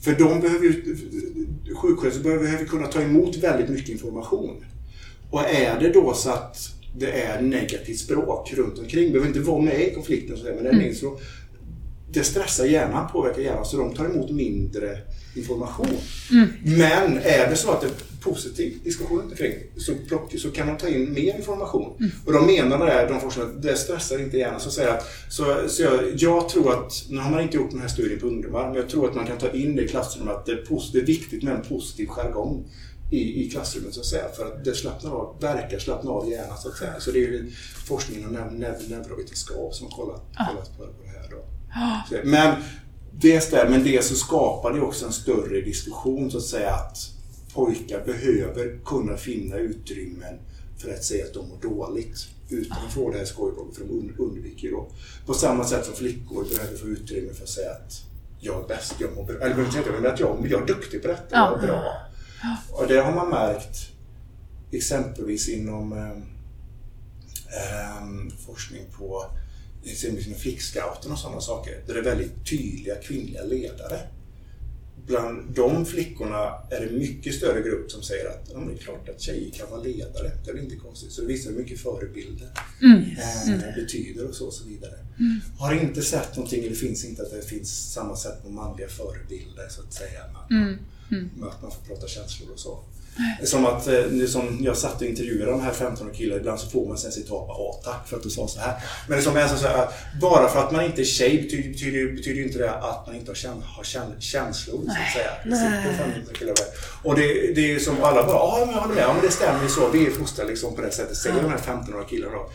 För 0.00 0.12
de 0.12 0.40
behöver 0.40 0.64
ju, 0.64 0.96
sjuksköterskor 1.76 2.38
behöver, 2.38 2.64
kunna 2.64 2.86
ta 2.86 3.00
emot 3.00 3.36
väldigt 3.36 3.70
mycket 3.70 3.88
information. 3.88 4.64
Och 5.30 5.40
är 5.40 5.80
det 5.80 5.88
då 5.88 6.14
så 6.14 6.30
att 6.30 6.56
det 6.96 7.22
är 7.22 7.42
negativt 7.42 7.98
språk 7.98 8.52
runt 8.56 8.78
omkring. 8.78 9.12
Behöver 9.12 9.28
inte 9.28 9.40
vara 9.40 9.62
med 9.62 9.80
i 9.80 9.94
konflikten, 9.94 10.36
så, 10.36 10.44
men 10.44 10.64
det, 10.64 10.70
är 10.70 10.72
mm. 10.72 10.94
så, 10.94 11.18
det 12.12 12.24
stressar 12.24 12.64
hjärnan, 12.64 13.08
påverkar 13.12 13.42
hjärnan, 13.42 13.64
så 13.64 13.76
de 13.76 13.94
tar 13.94 14.04
emot 14.04 14.30
mindre 14.30 14.98
information. 15.38 15.98
Mm. 16.30 16.48
Men 16.62 17.18
är 17.18 17.50
det 17.50 17.56
så 17.56 17.70
att 17.70 17.80
det 17.80 17.86
är 17.86 17.92
positiv 18.20 18.78
diskussion 18.84 19.32
kring 19.36 19.54
så, 19.76 19.92
så 20.38 20.50
kan 20.50 20.66
man 20.66 20.76
ta 20.76 20.88
in 20.88 21.12
mer 21.12 21.36
information. 21.36 21.96
Mm. 22.00 22.10
Och 22.26 22.32
de 22.32 22.46
menar 22.46 22.86
det, 22.86 23.06
de 23.08 23.20
forskarna, 23.20 23.48
det 23.52 23.76
stressar 23.76 24.18
inte 24.18 24.36
hjärnan. 24.36 24.60
Så, 24.60 24.70
säga, 24.70 25.00
så, 25.28 25.68
så 25.68 25.82
jag, 25.82 26.00
jag, 26.16 26.48
tror 26.48 26.72
att, 26.72 26.92
nu 27.08 27.18
har 27.18 27.30
man 27.30 27.40
inte 27.40 27.56
gjort 27.56 27.70
den 27.70 27.80
här 27.80 27.88
studien 27.88 28.20
på 28.20 28.26
ungdomar, 28.26 28.66
men 28.66 28.74
jag 28.74 28.88
tror 28.88 29.08
att 29.08 29.14
man 29.14 29.26
kan 29.26 29.38
ta 29.38 29.50
in 29.50 29.76
det 29.76 29.82
i 29.82 29.88
klassrummet, 29.88 30.34
att 30.34 30.46
det 30.46 30.52
är, 30.52 30.92
det 30.92 30.98
är 30.98 31.06
viktigt 31.06 31.42
med 31.42 31.54
en 31.54 31.62
positiv 31.62 32.06
jargong 32.06 32.64
i, 33.10 33.44
i 33.44 33.50
klassrummet 33.50 33.94
så 33.94 34.00
att 34.00 34.06
säga. 34.06 34.24
För 34.36 34.46
att 34.46 34.64
det 34.64 34.74
slappnar 34.74 35.10
av, 35.10 35.40
verkar 35.40 35.78
slappna 35.78 36.10
av 36.10 36.30
hjärnan 36.30 36.58
så 36.58 36.68
att 36.68 36.76
säga. 36.76 37.00
Så 37.00 37.10
det 37.10 37.18
är 37.18 37.28
ju 37.28 37.50
forskningen 37.86 38.28
om 38.28 38.34
neurovetenskap 38.88 39.74
som 39.74 39.86
har 39.86 39.96
kollat, 39.96 40.22
kollat 40.48 40.78
på 40.78 40.84
det 40.84 41.08
här. 41.08 41.30
Då. 41.30 41.44
Men 42.24 42.54
dels 43.20 43.50
där, 43.50 43.68
men 43.68 43.84
det 43.84 44.04
så 44.04 44.14
skapar 44.14 44.72
det 44.72 44.80
också 44.80 45.06
en 45.06 45.12
större 45.12 45.60
diskussion 45.60 46.30
så 46.30 46.38
att 46.38 46.44
säga 46.44 46.74
att 46.74 46.98
pojkar 47.54 48.04
behöver 48.04 48.78
kunna 48.84 49.16
finna 49.16 49.56
utrymmen 49.56 50.38
för 50.78 50.90
att 50.90 51.04
säga 51.04 51.24
att 51.24 51.34
de 51.34 51.48
mår 51.48 51.58
dåligt 51.62 52.28
utan 52.48 52.78
att 52.86 52.92
få 52.92 53.10
det 53.10 53.18
här 53.18 53.24
skojvåldet, 53.24 53.76
för 53.76 53.84
de 53.84 54.14
undviker 54.18 54.70
då. 54.70 54.88
På 55.26 55.34
samma 55.34 55.64
sätt 55.64 55.84
som 55.84 55.94
flickor 55.94 56.44
behöver 56.54 56.76
få 56.76 56.86
utrymme 56.86 57.32
för 57.34 57.42
att 57.42 57.48
säga 57.48 57.70
att 57.70 58.02
jag 58.40 58.64
är 58.64 58.68
bäst, 58.68 58.94
jag 58.98 59.16
mår 59.16 59.24
bra. 59.24 59.36
Eller 59.36 59.64
inte 59.64 60.12
att 60.12 60.20
jag, 60.20 60.46
jag 60.50 60.62
är 60.62 60.66
duktig 60.66 61.02
på 61.02 61.08
detta, 61.08 61.36
jag 61.36 61.62
är 61.62 61.66
bra. 61.66 61.92
Och 62.70 62.86
det 62.86 63.00
har 63.00 63.12
man 63.12 63.30
märkt 63.30 63.88
exempelvis 64.70 65.48
inom 65.48 65.92
eh, 65.92 66.10
eh, 67.58 68.36
forskning 68.46 68.82
på 68.98 69.24
exempelvis 69.84 70.28
med 70.28 70.36
flickscouten 70.36 71.12
och 71.12 71.18
sådana 71.18 71.40
saker. 71.40 71.82
Där 71.86 71.94
det 71.94 72.00
är 72.00 72.04
väldigt 72.04 72.48
tydliga 72.50 72.94
kvinnliga 72.94 73.42
ledare. 73.44 74.00
Bland 75.06 75.54
de 75.54 75.86
flickorna 75.86 76.52
är 76.70 76.80
det 76.80 76.98
mycket 76.98 77.34
större 77.34 77.62
grupp 77.62 77.90
som 77.90 78.02
säger 78.02 78.28
att 78.28 78.50
ja, 78.52 78.58
det 78.58 78.72
är 78.72 78.76
klart 78.76 79.08
att 79.08 79.20
tjejer 79.20 79.50
kan 79.50 79.70
vara 79.70 79.82
ledare. 79.82 80.30
Det 80.44 80.50
är 80.50 80.54
väl 80.54 80.64
inte 80.64 80.76
konstigt. 80.76 81.12
Så 81.12 81.20
det 81.20 81.26
visar 81.26 81.50
hur 81.50 81.58
mycket 81.58 81.80
förebilder 81.80 82.48
mm. 82.82 83.02
eh, 83.02 83.74
betyder 83.74 84.28
och 84.28 84.34
så, 84.34 84.46
och 84.46 84.52
så 84.52 84.68
vidare. 84.68 84.94
Mm. 85.18 85.40
Har 85.58 85.74
inte 85.74 86.02
sett 86.02 86.36
någonting, 86.36 86.64
eller 86.64 86.74
finns 86.74 87.04
inte 87.04 87.22
att 87.22 87.30
det 87.30 87.42
finns 87.42 87.92
samma 87.92 88.16
sätt 88.16 88.42
på 88.42 88.50
manliga 88.50 88.88
förebilder 88.88 89.68
så 89.68 89.82
att 89.82 89.92
säga. 89.92 90.20
Man, 90.32 90.62
mm. 90.62 90.78
Mm. 91.10 91.48
Att 91.48 91.62
man 91.62 91.70
får 91.70 91.94
prata 91.94 92.08
känslor 92.08 92.50
och 92.52 92.58
så. 92.58 92.84
Som 93.44 93.66
att 93.66 93.88
eh, 93.88 94.26
som 94.28 94.58
jag 94.60 94.76
satt 94.76 95.00
och 95.00 95.06
intervjuade 95.06 95.50
de 95.50 95.60
här 95.60 95.72
15 95.72 96.10
killarna, 96.14 96.40
ibland 96.40 96.60
så 96.60 96.70
får 96.70 96.88
man 96.88 96.98
sen 96.98 97.12
citat 97.12 97.28
på 97.28 97.54
ja 97.58 97.80
tack 97.92 98.08
för 98.08 98.16
att 98.16 98.22
du 98.22 98.30
sa 98.30 98.48
så 98.48 98.60
här. 98.60 98.74
Men 99.08 99.18
det 99.18 99.24
som 99.24 99.36
är 99.36 99.48
så 99.48 99.66
här, 99.66 99.88
bara 100.20 100.48
för 100.48 100.58
att 100.58 100.72
man 100.72 100.84
inte 100.84 101.02
är 101.02 101.04
tjej 101.04 101.42
betyder, 101.42 101.68
betyder, 101.68 102.12
betyder 102.12 102.42
inte 102.42 102.58
det 102.58 102.74
att 102.74 103.06
man 103.06 103.16
inte 103.16 103.30
har, 103.30 103.36
käns 103.36 103.64
har 103.64 103.84
käns 103.84 104.22
känslor. 104.22 104.84
Så 104.84 104.90
att 104.90 105.12
säga. 105.12 105.30
Det 105.44 105.56
och 107.02 107.14
det, 107.14 107.54
det 107.54 107.60
är 107.60 107.68
ju 107.68 107.80
som 107.80 108.02
alla 108.02 108.26
bara, 108.26 108.36
ja 108.36 108.62
men 108.66 108.74
jag 108.74 108.80
håller 108.80 108.94
med, 108.94 109.04
ja, 109.04 109.12
men 109.12 109.22
det 109.22 109.30
stämmer 109.30 109.62
ju 109.62 109.68
så. 109.68 109.88
Vi 109.88 110.06
är 110.06 110.10
fostrade 110.10 110.50
liksom 110.50 110.76
på 110.76 110.82
det 110.82 110.90
sättet, 110.90 111.16
säger 111.16 111.42
de 111.42 111.50
här 111.50 111.58
15 111.58 111.94
killarna 112.08 112.32
då. 112.32 112.50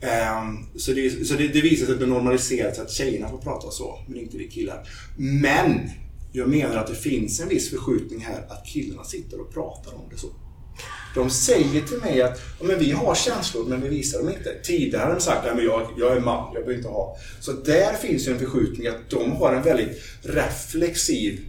Um, 0.00 0.66
så 0.78 0.92
det, 0.92 1.26
så 1.26 1.34
det, 1.34 1.48
det 1.48 1.60
visar 1.60 1.86
sig 1.86 1.94
att 1.94 2.00
det 2.00 2.06
normaliserats 2.06 2.78
att 2.78 2.90
tjejerna 2.90 3.28
får 3.28 3.38
prata 3.38 3.70
så, 3.70 3.98
men 4.08 4.18
inte 4.20 4.36
vi 4.36 4.48
killar. 4.48 4.88
Men 5.16 5.90
jag 6.36 6.48
menar 6.48 6.76
att 6.76 6.86
det 6.86 6.94
finns 6.94 7.40
en 7.40 7.48
viss 7.48 7.70
förskjutning 7.70 8.20
här 8.20 8.44
att 8.48 8.66
killarna 8.66 9.04
sitter 9.04 9.40
och 9.40 9.54
pratar 9.54 9.94
om 9.94 10.08
det 10.10 10.18
så. 10.18 10.26
De 11.14 11.30
säger 11.30 11.82
till 11.86 11.98
mig 11.98 12.22
att 12.22 12.40
ja, 12.60 12.66
men 12.66 12.78
vi 12.78 12.90
har 12.90 13.14
känslor 13.14 13.64
men 13.68 13.82
vi 13.82 13.88
visar 13.88 14.18
dem 14.18 14.28
inte. 14.28 14.54
Tidigare 14.62 15.02
har 15.02 15.14
de 15.14 15.20
sagt 15.20 15.46
att 15.46 15.64
jag, 15.64 15.88
jag 15.98 16.16
är 16.16 16.20
man, 16.20 16.54
jag 16.54 16.64
behöver 16.64 16.74
inte 16.74 16.88
ha. 16.88 17.16
Så 17.40 17.52
där 17.52 17.94
finns 17.94 18.28
ju 18.28 18.32
en 18.32 18.38
förskjutning 18.38 18.86
att 18.86 19.10
de 19.10 19.32
har 19.32 19.54
en 19.54 19.62
väldigt 19.62 20.02
reflexiv 20.22 21.40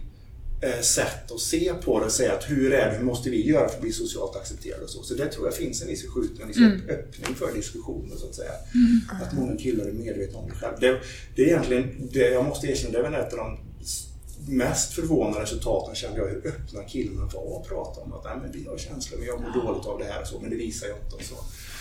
eh, 0.62 0.80
sätt 0.80 1.32
att 1.32 1.40
se 1.40 1.72
på 1.84 2.00
det 2.00 2.06
och 2.06 2.12
säga 2.12 2.32
att 2.32 2.50
hur 2.50 2.72
är 2.72 2.90
det, 2.90 2.96
hur 2.96 3.04
måste 3.04 3.30
vi 3.30 3.48
göra 3.48 3.68
för 3.68 3.76
att 3.76 3.82
bli 3.82 3.92
socialt 3.92 4.36
accepterade 4.36 4.84
och 4.84 4.90
så. 4.90 5.02
Så 5.02 5.14
där 5.14 5.26
tror 5.26 5.46
jag 5.46 5.54
finns 5.54 5.82
en 5.82 5.88
viss 5.88 6.02
förskjutning, 6.02 6.42
en 6.42 6.48
viss 6.48 6.56
mm. 6.56 6.80
öppning 6.88 7.34
för 7.34 7.54
diskussioner 7.54 8.16
så 8.16 8.26
att 8.28 8.34
säga. 8.34 8.52
Mm. 8.74 9.22
Att 9.22 9.32
många 9.32 9.56
killar 9.56 9.84
är 9.84 9.92
medvetna 9.92 10.38
om 10.38 10.48
det 10.48 10.54
själv. 10.54 10.74
Det, 10.80 11.00
det 11.36 11.42
är 11.42 11.46
egentligen, 11.46 12.08
det, 12.12 12.28
jag 12.28 12.44
måste 12.44 12.66
erkänna, 12.66 12.92
det 12.92 12.98
är 12.98 13.10
väl 13.10 13.14
ett 13.14 13.32
av 13.32 13.38
de 13.38 13.67
mest 14.48 14.92
förvånande 14.92 15.42
resultaten 15.42 15.94
kände 15.94 16.18
jag 16.18 16.26
hur 16.28 16.46
öppna 16.46 16.82
killarna 16.84 17.30
var 17.34 17.60
att 17.60 17.68
prata 17.68 18.00
om 18.00 18.12
att 18.12 18.24
Nej, 18.24 18.36
men 18.42 18.52
vi 18.52 18.68
har 18.68 18.78
känslor, 18.78 19.18
men 19.18 19.28
jag 19.28 19.40
mår 19.40 19.62
dåligt 19.62 19.86
av 19.86 19.98
det 19.98 20.04
här 20.04 20.20
och 20.20 20.26
så, 20.26 20.40
men 20.40 20.50
det 20.50 20.56
visar 20.56 20.86
jag 20.86 20.96
inte. 20.96 21.16
Och 21.16 21.22
så. 21.22 21.34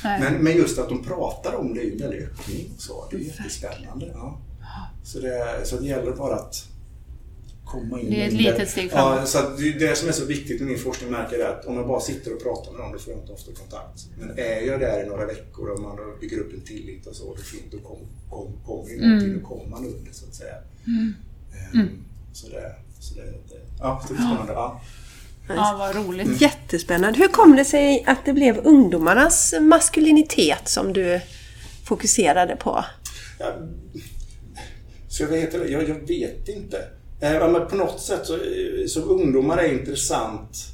Men, 0.03 0.33
men 0.43 0.57
just 0.57 0.79
att 0.79 0.89
de 0.89 1.03
pratar 1.03 1.55
om 1.55 1.73
det 1.73 1.81
är 1.81 1.85
ju 1.85 1.91
en 1.91 1.97
väldig 1.97 2.23
öppning. 2.23 2.71
Så. 2.77 3.07
Det 3.11 3.17
är 3.17 3.19
jättespännande. 3.19 4.11
Ja. 4.13 4.41
Så, 5.03 5.19
det, 5.19 5.61
så 5.63 5.77
det 5.77 5.87
gäller 5.87 6.11
bara 6.11 6.35
att 6.35 6.67
komma 7.65 7.99
in 7.99 8.09
Det 8.09 8.23
är 8.23 8.27
ett 8.27 8.33
litet 8.33 8.69
steg 8.69 8.91
framåt. 8.91 9.19
Ja, 9.19 9.25
så 9.25 9.49
det, 9.57 9.71
det 9.71 9.95
som 9.95 10.07
är 10.09 10.11
så 10.11 10.25
viktigt 10.25 10.61
med 10.61 10.69
min 10.69 10.79
forskning 10.79 11.11
märker 11.11 11.39
är 11.39 11.49
att 11.49 11.65
om 11.65 11.75
jag 11.75 11.87
bara 11.87 11.99
sitter 11.99 12.33
och 12.33 12.43
pratar 12.43 12.71
med 12.71 12.81
någon 12.81 12.91
då 12.91 12.99
får 12.99 13.13
jag 13.13 13.21
inte 13.21 13.33
ofta 13.33 13.51
kontakt. 13.51 14.07
Men 14.19 14.39
är 14.39 14.61
jag 14.61 14.79
där 14.79 15.03
i 15.03 15.07
några 15.07 15.25
veckor 15.25 15.69
och 15.69 15.79
man 15.79 15.97
bygger 16.21 16.39
upp 16.39 16.53
en 16.53 16.61
tillit 16.61 17.07
och 17.07 17.15
så, 17.15 17.23
då, 17.23 17.41
då 17.71 17.77
kommer 17.77 18.05
kom, 18.29 18.51
kom, 18.65 18.87
kom, 18.87 19.03
mm. 19.03 19.39
då 19.39 19.47
kommer 19.47 19.69
man 19.69 19.85
under 19.85 20.11
så 20.11 20.25
att 20.25 20.35
säga. 20.35 20.55
Mm. 20.87 21.13
Um, 21.73 22.03
så 22.41 22.47
det, 22.47 22.75
så 22.99 23.15
det, 23.15 23.21
det, 23.21 23.61
ja, 23.79 24.03
det 24.07 24.13
är 24.13 24.17
spännande. 24.17 24.53
Ja. 24.53 24.81
Ja, 25.47 25.75
vad 25.79 25.95
roligt. 25.95 26.27
Mm. 26.27 26.37
Jättespännande. 26.37 27.19
Hur 27.19 27.27
kom 27.27 27.55
det 27.55 27.65
sig 27.65 28.03
att 28.07 28.25
det 28.25 28.33
blev 28.33 28.57
ungdomarnas 28.57 29.53
maskulinitet 29.61 30.69
som 30.69 30.93
du 30.93 31.21
fokuserade 31.85 32.55
på? 32.55 32.85
Ja, 33.39 33.53
så 35.07 35.23
jag, 35.23 35.27
vet, 35.27 35.53
jag, 35.53 35.89
jag 35.89 36.07
vet 36.07 36.49
inte. 36.49 36.77
Eh, 37.19 37.51
men 37.51 37.67
på 37.67 37.75
något 37.75 38.01
sätt 38.01 38.25
så, 38.25 38.39
så 38.87 39.01
ungdomar 39.01 39.57
är 39.57 39.73
intressant 39.73 40.67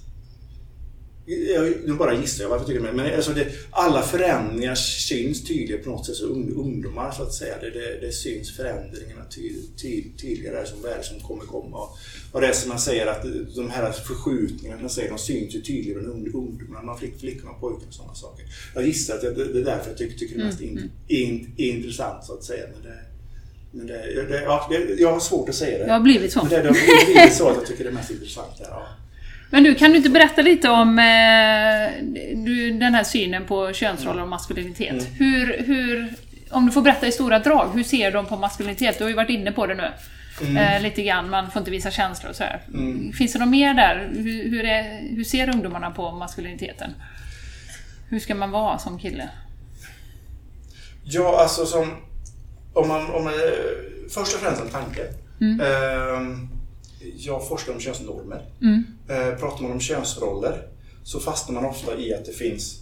nu 1.25 1.95
bara 1.99 2.15
gissar 2.15 2.43
jag 2.43 2.49
varför 2.49 2.63
jag 2.63 2.67
tycker 2.67 2.91
det. 2.91 3.03
Men 3.03 3.15
alltså 3.15 3.31
det, 3.31 3.47
alla 3.71 4.01
förändringar 4.01 4.75
syns 4.75 5.43
tydligt 5.43 5.83
på 5.83 5.89
något 5.89 6.05
sätt. 6.05 6.15
Så 6.15 6.25
ungdomar 6.25 7.11
så 7.11 7.23
att 7.23 7.33
säga. 7.33 7.55
Det, 7.61 7.69
det, 7.69 7.99
det 8.01 8.11
syns 8.11 8.55
förändringarna 8.55 9.25
ty, 9.35 9.53
ty, 9.81 10.03
tydligare 10.21 10.65
som 10.65 10.81
vad 10.81 10.91
är 10.91 10.97
det 10.97 11.03
som 11.03 11.19
kommer 11.19 11.45
komma. 11.45 11.77
Och 12.31 12.41
det 12.41 12.47
är 12.47 12.53
som 12.53 12.69
man 12.69 12.79
säger 12.79 13.07
att 13.07 13.25
de 13.55 13.69
här 13.69 13.91
förskjutningarna 13.91 14.89
säger, 14.89 15.09
de 15.09 15.17
syns 15.17 15.55
ju 15.55 15.61
tydligare 15.61 16.01
bland 16.01 16.35
ungdomarna, 16.35 16.97
flick, 16.97 17.19
flickorna 17.19 17.51
och 17.51 17.59
pojkarna 17.59 17.87
och 17.87 17.93
sådana 17.93 18.15
saker. 18.15 18.45
Jag 18.75 18.85
gissar 18.85 19.15
att 19.15 19.21
det, 19.21 19.31
det 19.33 19.59
är 19.59 19.65
därför 19.65 19.89
jag 19.89 19.97
tycker, 19.97 20.17
tycker 20.17 20.35
det 20.35 20.41
är 20.41 20.45
mest 20.45 20.61
mm, 20.61 20.77
in, 20.77 20.89
in, 21.07 21.75
intressant 21.75 22.25
så 22.25 22.33
att 22.33 22.43
säga. 22.43 22.65
Men 22.73 22.91
det, 22.91 22.99
men 23.71 23.87
det, 23.87 24.25
det, 24.29 24.43
ja, 24.43 24.71
jag 24.97 25.13
har 25.13 25.19
svårt 25.19 25.49
att 25.49 25.55
säga 25.55 25.77
det. 25.77 25.85
Det 25.85 25.91
har 25.91 25.99
blivit 25.99 26.33
så. 26.33 26.39
Men 26.39 26.49
det, 26.49 26.61
det 26.61 26.67
har 26.67 27.05
blivit 27.05 27.33
så 27.33 27.49
att 27.49 27.57
jag 27.57 27.65
tycker 27.65 27.83
det 27.83 27.89
är 27.89 27.93
mest 27.93 28.11
intressant. 28.11 28.51
Ja. 28.59 28.87
Men 29.53 29.63
du, 29.63 29.75
kan 29.75 29.91
du 29.91 29.97
inte 29.97 30.09
berätta 30.09 30.41
lite 30.41 30.69
om 30.69 30.99
eh, 30.99 32.05
du, 32.35 32.71
den 32.71 32.93
här 32.93 33.03
synen 33.03 33.45
på 33.45 33.73
könsroller 33.73 34.21
och 34.21 34.27
maskulinitet? 34.27 34.91
Mm. 34.91 35.13
Hur, 35.13 35.63
hur, 35.63 36.13
om 36.49 36.65
du 36.65 36.71
får 36.71 36.81
berätta 36.81 37.07
i 37.07 37.11
stora 37.11 37.39
drag, 37.39 37.69
hur 37.73 37.83
ser 37.83 38.11
de 38.11 38.25
på 38.25 38.37
maskulinitet? 38.37 38.97
Du 38.97 39.03
har 39.03 39.09
ju 39.09 39.15
varit 39.15 39.29
inne 39.29 39.51
på 39.51 39.67
det 39.67 39.75
nu. 39.75 39.91
Mm. 40.41 40.57
Eh, 40.57 40.81
lite 40.81 41.03
grann, 41.03 41.29
man 41.29 41.51
får 41.51 41.59
inte 41.59 41.71
visa 41.71 41.91
känslor 41.91 42.29
och 42.29 42.35
så 42.35 42.43
mm. 42.73 43.13
Finns 43.13 43.33
det 43.33 43.39
något 43.39 43.49
mer 43.49 43.73
där? 43.73 44.09
Hur, 44.13 44.49
hur, 44.49 44.65
är, 44.65 45.15
hur 45.15 45.23
ser 45.23 45.55
ungdomarna 45.55 45.91
på 45.91 46.11
maskuliniteten? 46.11 46.91
Hur 48.09 48.19
ska 48.19 48.35
man 48.35 48.51
vara 48.51 48.77
som 48.77 48.99
kille? 48.99 49.29
Ja, 51.03 51.41
alltså 51.41 51.65
som... 51.65 51.95
Om 52.73 52.87
man, 52.87 53.11
om 53.11 53.23
man, 53.23 53.33
först 54.13 54.35
och 54.35 54.39
främst 54.39 54.61
en 54.61 54.69
tanke. 54.69 55.01
Mm. 55.41 55.59
Eh, 55.59 56.37
jag 57.15 57.47
forskar 57.47 57.73
om 57.73 57.79
könsnormer. 57.79 58.45
Mm. 58.61 58.83
Eh, 59.09 59.39
pratar 59.39 59.63
man 59.63 59.71
om 59.71 59.79
könsroller 59.79 60.67
så 61.03 61.19
fastnar 61.19 61.61
man 61.61 61.65
ofta 61.65 61.97
i 61.97 62.13
att 62.13 62.25
det 62.25 62.31
finns 62.31 62.79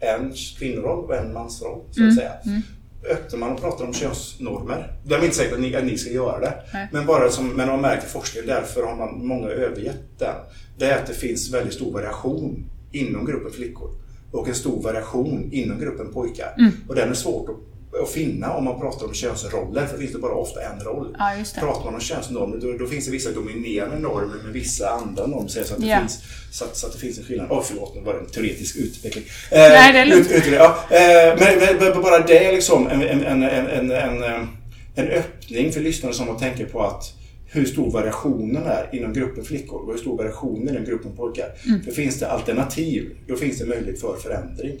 en 0.00 0.32
kvinnoroll 0.58 1.04
och 1.04 1.16
en 1.16 1.32
mansroll. 1.32 1.80
Så 1.90 1.90
att 1.90 1.98
mm. 1.98 2.14
säga. 2.16 2.32
Mm. 2.44 2.62
Öppnar 3.10 3.38
man 3.38 3.52
och 3.52 3.60
pratar 3.60 3.84
om 3.84 3.94
könsnormer, 3.94 4.92
det 5.04 5.14
är 5.14 5.24
inte 5.24 5.36
säkert 5.36 5.52
att 5.52 5.60
ni, 5.60 5.76
att 5.76 5.84
ni 5.84 5.98
ska 5.98 6.10
göra 6.10 6.40
det, 6.40 6.54
Nej. 6.72 6.88
men 6.92 7.06
bara 7.06 7.30
som 7.30 7.48
men 7.48 7.68
man 7.68 7.80
märker 7.80 8.06
forskning, 8.06 8.46
därför 8.46 8.82
har 8.82 8.96
man 8.96 9.26
många 9.26 9.48
övergett 9.48 10.18
den. 10.18 10.34
Det 10.78 10.86
är 10.86 10.98
att 10.98 11.06
det 11.06 11.14
finns 11.14 11.54
väldigt 11.54 11.74
stor 11.74 11.92
variation 11.92 12.64
inom 12.92 13.26
gruppen 13.26 13.52
flickor 13.52 13.90
och 14.32 14.48
en 14.48 14.54
stor 14.54 14.82
variation 14.82 15.48
inom 15.52 15.80
gruppen 15.80 16.12
pojkar. 16.12 16.54
Mm. 16.58 16.72
Och 16.88 16.94
den 16.94 17.10
är 17.10 17.14
svårt 17.14 17.48
att 17.48 17.56
att 18.00 18.10
finna 18.10 18.52
om 18.52 18.64
man 18.64 18.80
pratar 18.80 19.06
om 19.06 19.14
könsroller, 19.14 19.86
för 19.86 19.92
det 19.92 19.98
finns 19.98 20.12
det 20.12 20.18
bara 20.18 20.34
ofta 20.34 20.60
en 20.62 20.80
roll. 20.80 21.16
Ja, 21.18 21.34
pratar 21.60 21.84
man 21.84 21.94
om 21.94 22.00
könsnormer 22.00 22.56
då, 22.56 22.72
då, 22.72 22.86
finns 22.86 23.04
det 23.04 23.10
vissa 23.10 23.32
dominerande 23.32 23.98
normer 23.98 24.42
med 24.44 24.52
vissa 24.52 24.90
andra 24.90 25.26
normer 25.26 25.48
så 25.48 25.60
att 25.60 25.80
det, 25.80 25.86
yeah. 25.86 26.00
finns, 26.00 26.22
så 26.50 26.64
att, 26.64 26.76
så 26.76 26.86
att, 26.86 26.92
det 26.92 26.98
finns 26.98 27.18
en 27.18 27.24
skillnad. 27.24 27.46
Åh 27.50 27.58
oh, 27.58 27.62
förlåt, 27.62 27.94
nu 27.94 28.00
var 28.00 28.14
det 28.14 28.20
en 28.20 28.26
teoretisk 28.26 28.76
utveckling. 28.76 29.24
Eh, 29.50 29.58
Nej, 29.58 29.92
det 29.92 29.98
är 29.98 30.06
lugnt. 30.06 30.30
Ut, 30.30 30.46
ut, 30.46 30.52
ja. 30.52 30.84
eh, 30.90 31.38
men, 31.38 31.78
men, 31.78 32.02
bara 32.02 32.18
det 32.18 32.46
är 32.46 32.52
liksom 32.52 32.86
en, 32.86 33.02
en, 33.02 33.22
en, 33.42 33.90
en, 33.90 34.48
en, 34.94 35.08
öppning 35.08 35.72
för 35.72 35.80
lyssnare 35.80 36.12
som 36.12 36.38
tänker 36.38 36.66
på 36.66 36.82
att 36.82 37.14
hur 37.46 37.64
stor 37.64 37.90
variationen 37.90 38.62
är 38.62 38.88
inom 38.92 39.12
gruppen 39.12 39.44
flickor 39.44 39.80
och 39.80 39.92
hur 39.92 40.00
stor 40.00 40.16
variationen 40.16 40.68
är 40.68 40.72
inom 40.72 40.84
gruppen 40.84 41.16
pojkar. 41.16 41.48
Mm. 41.66 41.82
För 41.82 41.92
finns 41.92 42.18
det 42.18 42.30
alternativ, 42.30 43.16
då 43.28 43.36
finns 43.36 43.58
det 43.58 43.66
möjlighet 43.66 44.00
för 44.00 44.16
förändring. 44.16 44.78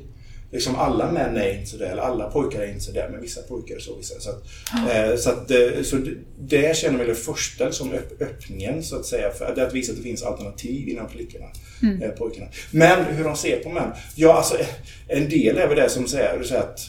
Liksom 0.52 0.76
alla 0.76 1.12
män 1.12 1.36
är 1.36 1.58
inte 1.58 1.70
sådär, 1.70 1.86
eller 1.86 2.02
alla 2.02 2.30
pojkar 2.30 2.60
är 2.60 2.68
inte 2.68 2.80
sådär, 2.80 3.08
men 3.12 3.20
vissa 3.20 3.42
pojkar 3.42 3.74
är 3.74 3.80
så. 3.80 3.96
Vissa. 3.96 4.20
Så, 4.20 4.30
att, 4.30 4.42
eh, 4.90 5.16
så, 5.16 5.30
att, 5.30 5.50
eh, 5.50 5.82
så 5.82 5.96
det, 5.96 6.14
det 6.38 6.76
känner 6.76 6.98
jag 6.98 7.08
det 7.08 7.14
första 7.14 7.72
som 7.72 7.92
öpp, 7.92 8.22
öppningen 8.22 8.82
så 8.82 8.96
att 8.96 9.06
säga, 9.06 9.30
för 9.30 9.44
att, 9.44 9.58
att 9.58 9.74
visa 9.74 9.92
att 9.92 9.98
det 9.98 10.04
finns 10.04 10.22
alternativ 10.22 10.88
inom 10.88 11.08
flickorna, 11.08 11.46
mm. 11.82 12.02
eh, 12.02 12.10
pojkarna. 12.10 12.46
Men 12.70 13.04
hur 13.04 13.24
de 13.24 13.36
ser 13.36 13.58
på 13.60 13.68
män? 13.68 13.92
Ja, 14.14 14.32
alltså 14.32 14.56
en 15.08 15.28
del 15.28 15.58
är 15.58 15.68
väl 15.68 15.76
det 15.76 15.88
som 15.88 16.08
säger, 16.08 16.42
säger 16.42 16.62
att 16.62 16.80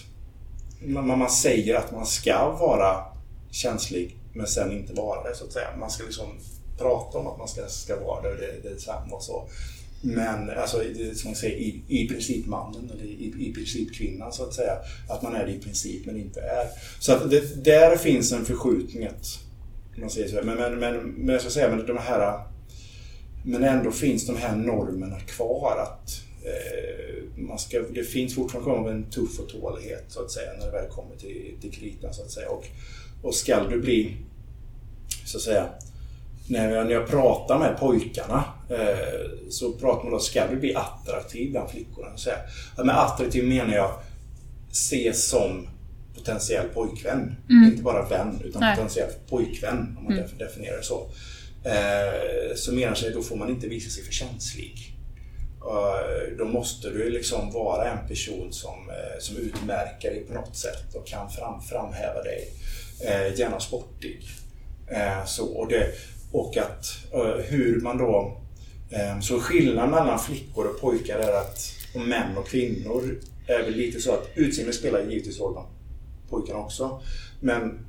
man, 0.85 1.07
man 1.07 1.29
säger 1.29 1.75
att 1.75 1.91
man 1.91 2.05
ska 2.05 2.49
vara 2.59 3.05
känslig 3.51 4.17
men 4.33 4.47
sen 4.47 4.71
inte 4.71 4.93
vara 4.93 5.29
det 5.29 5.35
så 5.35 5.45
att 5.45 5.51
säga. 5.51 5.67
Man 5.79 5.89
ska 5.89 6.03
liksom 6.03 6.27
prata 6.77 7.17
om 7.17 7.27
att 7.27 7.37
man 7.37 7.47
ska, 7.47 7.67
ska 7.67 7.99
vara 7.99 8.21
det, 8.21 8.35
det, 8.35 8.53
det 8.63 8.69
är 8.69 8.77
samma 8.77 9.15
och 9.15 9.23
så. 9.23 9.47
Men 10.05 10.49
alltså, 10.49 10.77
som 11.15 11.29
jag 11.29 11.37
säger, 11.37 11.57
i, 11.57 11.83
i 11.87 12.07
princip 12.07 12.45
mannen 12.45 12.91
eller 12.93 13.03
i, 13.03 13.33
i 13.39 13.53
princip 13.53 13.95
kvinnan 13.95 14.33
så 14.33 14.43
att 14.43 14.53
säga. 14.53 14.77
Att 15.09 15.21
man 15.21 15.35
är 15.35 15.45
det 15.45 15.51
i 15.51 15.59
princip 15.59 16.05
men 16.05 16.17
inte 16.17 16.41
är. 16.41 16.67
Så 16.99 17.13
att 17.13 17.29
det, 17.29 17.63
där 17.63 17.97
finns 17.97 18.31
en 18.31 18.45
förskjutning. 18.45 19.09
man 19.95 20.09
säger 20.09 20.27
så. 20.27 20.45
Men, 20.45 20.57
men, 20.57 20.79
men, 20.79 20.97
men 20.97 21.33
jag 21.33 21.41
ska 21.41 21.49
säga, 21.49 21.69
men 21.69 21.85
de 21.85 21.97
här 21.97 22.43
men 23.43 23.63
ändå 23.63 23.91
finns 23.91 24.27
de 24.27 24.37
här 24.37 24.55
normerna 24.55 25.19
kvar. 25.19 25.77
att 25.81 26.21
eh, 26.45 27.23
man 27.35 27.59
ska, 27.59 27.79
Det 27.79 28.03
finns 28.03 28.35
fortfarande 28.35 28.91
en 28.91 29.09
tuff 29.09 29.39
och 29.39 29.49
tålighet 29.49 30.05
så 30.07 30.21
att 30.21 30.31
säga 30.31 30.53
när 30.59 30.65
det 30.65 30.71
väl 30.71 30.89
kommer 30.89 31.15
till, 31.15 31.53
till 31.61 31.71
kritan 31.71 32.13
så 32.13 32.21
att 32.21 32.31
säga. 32.31 32.49
Och, 32.49 32.65
och 33.21 33.35
ska 33.35 33.63
du 33.63 33.81
bli 33.81 34.17
så 35.25 35.37
att 35.37 35.43
säga 35.43 35.69
när 36.47 36.71
jag, 36.71 36.85
när 36.85 36.93
jag 36.93 37.07
pratar 37.07 37.59
med 37.59 37.77
pojkarna 37.79 38.43
så 39.49 39.73
pratar 39.73 40.03
man 40.03 40.11
då, 40.11 40.19
ska 40.19 40.47
du 40.47 40.55
bli 40.55 40.75
attraktiv 40.75 41.51
bland 41.51 41.69
flickorna? 41.69 42.17
Så 42.17 42.29
här. 42.29 42.83
Med 42.83 42.99
attraktiv 42.99 43.47
menar 43.47 43.73
jag 43.73 43.99
ses 44.71 45.27
som 45.27 45.67
potentiell 46.15 46.67
pojkvän. 46.73 47.35
Mm. 47.49 47.63
Inte 47.71 47.83
bara 47.83 48.09
vän 48.09 48.41
utan 48.45 48.61
Nej. 48.61 48.75
potentiell 48.75 49.11
pojkvän 49.29 49.95
om 49.97 50.03
man 50.03 50.13
mm. 50.13 50.37
definierar 50.37 50.77
det 50.77 50.83
så. 50.83 51.09
Eh, 51.65 52.55
så 52.55 52.73
menar 52.73 52.95
sig 52.95 53.11
då 53.11 53.21
får 53.21 53.35
man 53.35 53.49
inte 53.49 53.67
visa 53.67 53.89
sig 53.89 54.03
för 54.03 54.13
känslig. 54.13 54.89
Uh, 55.65 56.37
då 56.37 56.45
måste 56.45 56.89
du 56.89 57.09
liksom 57.09 57.51
vara 57.51 57.91
en 57.91 58.07
person 58.07 58.53
som, 58.53 58.89
uh, 58.89 59.19
som 59.19 59.37
utmärker 59.37 60.11
dig 60.11 60.19
på 60.19 60.33
något 60.33 60.55
sätt 60.55 60.95
och 60.95 61.07
kan 61.07 61.29
fram, 61.29 61.61
framhäva 61.61 62.23
dig. 62.23 62.53
Gärna 63.35 63.59
sportig. 63.59 64.21
så, 65.25 65.45
och, 65.45 65.67
det, 65.67 65.87
och 66.31 66.57
att 66.57 66.85
hur 67.45 67.81
man 67.81 67.97
då... 67.97 68.41
så 69.21 69.39
skillnaden 69.39 69.91
mellan 69.91 70.19
flickor 70.19 70.65
och 70.65 70.81
pojkar 70.81 71.19
är 71.19 71.33
att 71.37 71.73
och 71.95 72.01
män 72.01 72.37
och 72.37 72.47
kvinnor 72.47 73.19
är 73.47 73.63
väl 73.63 73.75
lite 73.75 74.01
så 74.01 74.13
att 74.13 74.29
utseende 74.35 74.73
spelar 74.73 74.99
givetvis 74.99 75.39
roll 75.39 75.53
bland 75.53 75.67
pojkarna 76.29 76.59
också. 76.59 77.01
Men 77.39 77.85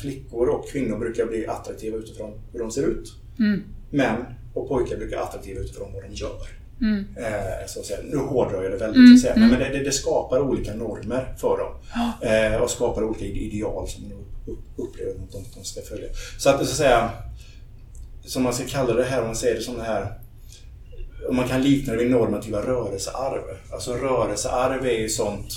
flickor 0.00 0.48
och 0.48 0.68
kvinnor 0.68 0.98
brukar 0.98 1.26
bli 1.26 1.46
attraktiva 1.46 1.96
utifrån 1.96 2.40
hur 2.52 2.58
de 2.58 2.70
ser 2.70 2.82
ut. 2.82 3.12
Mm. 3.38 3.62
Män 3.90 4.24
och 4.54 4.68
pojkar 4.68 4.96
brukar 4.96 5.16
bli 5.16 5.16
attraktiva 5.16 5.60
utifrån 5.60 5.92
vad 5.92 6.02
de 6.02 6.14
gör. 6.14 6.62
Mm. 6.82 7.04
Eh, 7.16 7.66
så 7.66 7.80
att 7.80 7.86
säga. 7.86 7.98
Nu 8.04 8.16
hårdrar 8.16 8.62
jag 8.62 8.72
det 8.72 8.78
väldigt, 8.78 8.96
mm. 8.96 9.18
säga, 9.18 9.34
men 9.36 9.54
mm. 9.54 9.72
det, 9.72 9.84
det, 9.84 9.92
skapar 9.92 10.40
olika 10.40 10.74
normer 10.74 11.34
för 11.38 11.58
dem. 11.58 11.72
Eh, 12.20 12.62
och 12.62 12.70
skapar 12.70 13.04
olika 13.04 13.24
ideal 13.24 13.88
som 13.88 14.04
de 14.08 14.52
upplever 14.82 15.10
att 15.10 15.32
de, 15.32 15.44
de 15.54 15.64
ska 15.64 15.80
följa. 15.80 16.08
Så 16.38 16.50
att, 16.50 16.56
så 16.56 16.62
att 16.62 16.68
säga, 16.68 17.10
som 18.24 18.42
man 18.42 18.54
ska 18.54 18.64
kalla 18.64 18.94
det 18.94 19.04
här, 19.04 19.20
om 19.20 19.26
man 19.26 19.36
säger 19.36 19.54
det 19.54 19.62
som 19.62 19.76
det 19.76 19.82
här 19.82 20.18
om 21.28 21.36
man 21.36 21.48
kan 21.48 21.62
likna 21.62 21.92
det 21.92 21.98
vid 21.98 22.10
normativa 22.10 22.62
rörelsearv. 22.62 23.42
Alltså 23.72 23.94
rörelsearv 23.94 24.86
är 24.86 24.98
ju 24.98 25.08
sånt, 25.08 25.52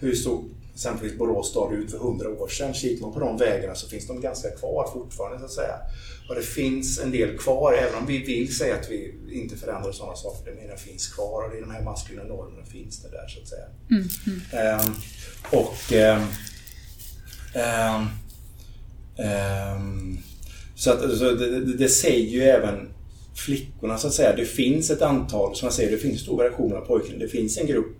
hur 0.00 0.14
såg 0.14 0.44
exempelvis 0.74 1.18
Borås 1.18 1.50
stad 1.50 1.72
ut 1.74 1.90
för 1.90 1.98
hundra 1.98 2.28
år 2.28 2.48
sedan? 2.48 2.74
Kikar 2.74 3.02
man 3.02 3.12
på 3.12 3.20
de 3.20 3.36
vägarna 3.36 3.74
så 3.74 3.88
finns 3.88 4.06
de 4.06 4.20
ganska 4.20 4.50
kvar 4.50 4.90
fortfarande 4.92 5.38
så 5.38 5.44
att 5.44 5.52
säga. 5.52 5.76
Och 6.28 6.34
det 6.34 6.42
finns 6.42 6.98
en 6.98 7.10
del 7.10 7.38
kvar, 7.38 7.72
även 7.72 7.94
om 7.94 8.06
vi 8.06 8.18
vill 8.18 8.56
säga 8.56 8.74
att 8.74 8.90
vi 8.90 9.14
inte 9.32 9.56
förändrar 9.56 9.92
sådana 9.92 10.16
saker. 10.16 10.50
Det 10.50 10.62
menar 10.62 10.76
finns 10.76 11.08
kvar 11.08 11.48
och 11.48 11.56
är 11.56 11.60
de 11.60 11.70
här 11.70 11.82
maskulina 11.82 12.24
normerna 12.24 12.66
finns 12.66 13.02
det 13.02 13.08
där 13.08 13.28
så 13.28 13.40
att 13.40 13.48
säga. 13.48 13.66
Mm, 13.90 14.08
mm. 14.26 14.80
Um, 14.80 14.94
och 15.50 15.92
um, 15.92 16.28
um, 19.24 20.18
så, 20.74 20.90
att, 20.90 21.18
så 21.18 21.30
det, 21.30 21.60
det, 21.60 21.76
det, 21.76 21.88
säger 21.88 22.28
ju 22.28 22.42
även 22.42 22.88
flickorna 23.44 23.98
så 23.98 24.06
att 24.06 24.14
säga. 24.14 24.36
Det 24.36 24.44
finns 24.44 24.90
ett 24.90 25.02
antal, 25.02 25.56
som 25.56 25.66
jag 25.66 25.72
säger, 25.72 25.90
det 25.90 25.98
finns 25.98 26.20
stor 26.20 26.36
variation 26.36 26.76
av 26.76 26.80
pojkarna. 26.80 27.18
Det 27.18 27.28
finns 27.28 27.58
en 27.58 27.66
grupp 27.66 27.96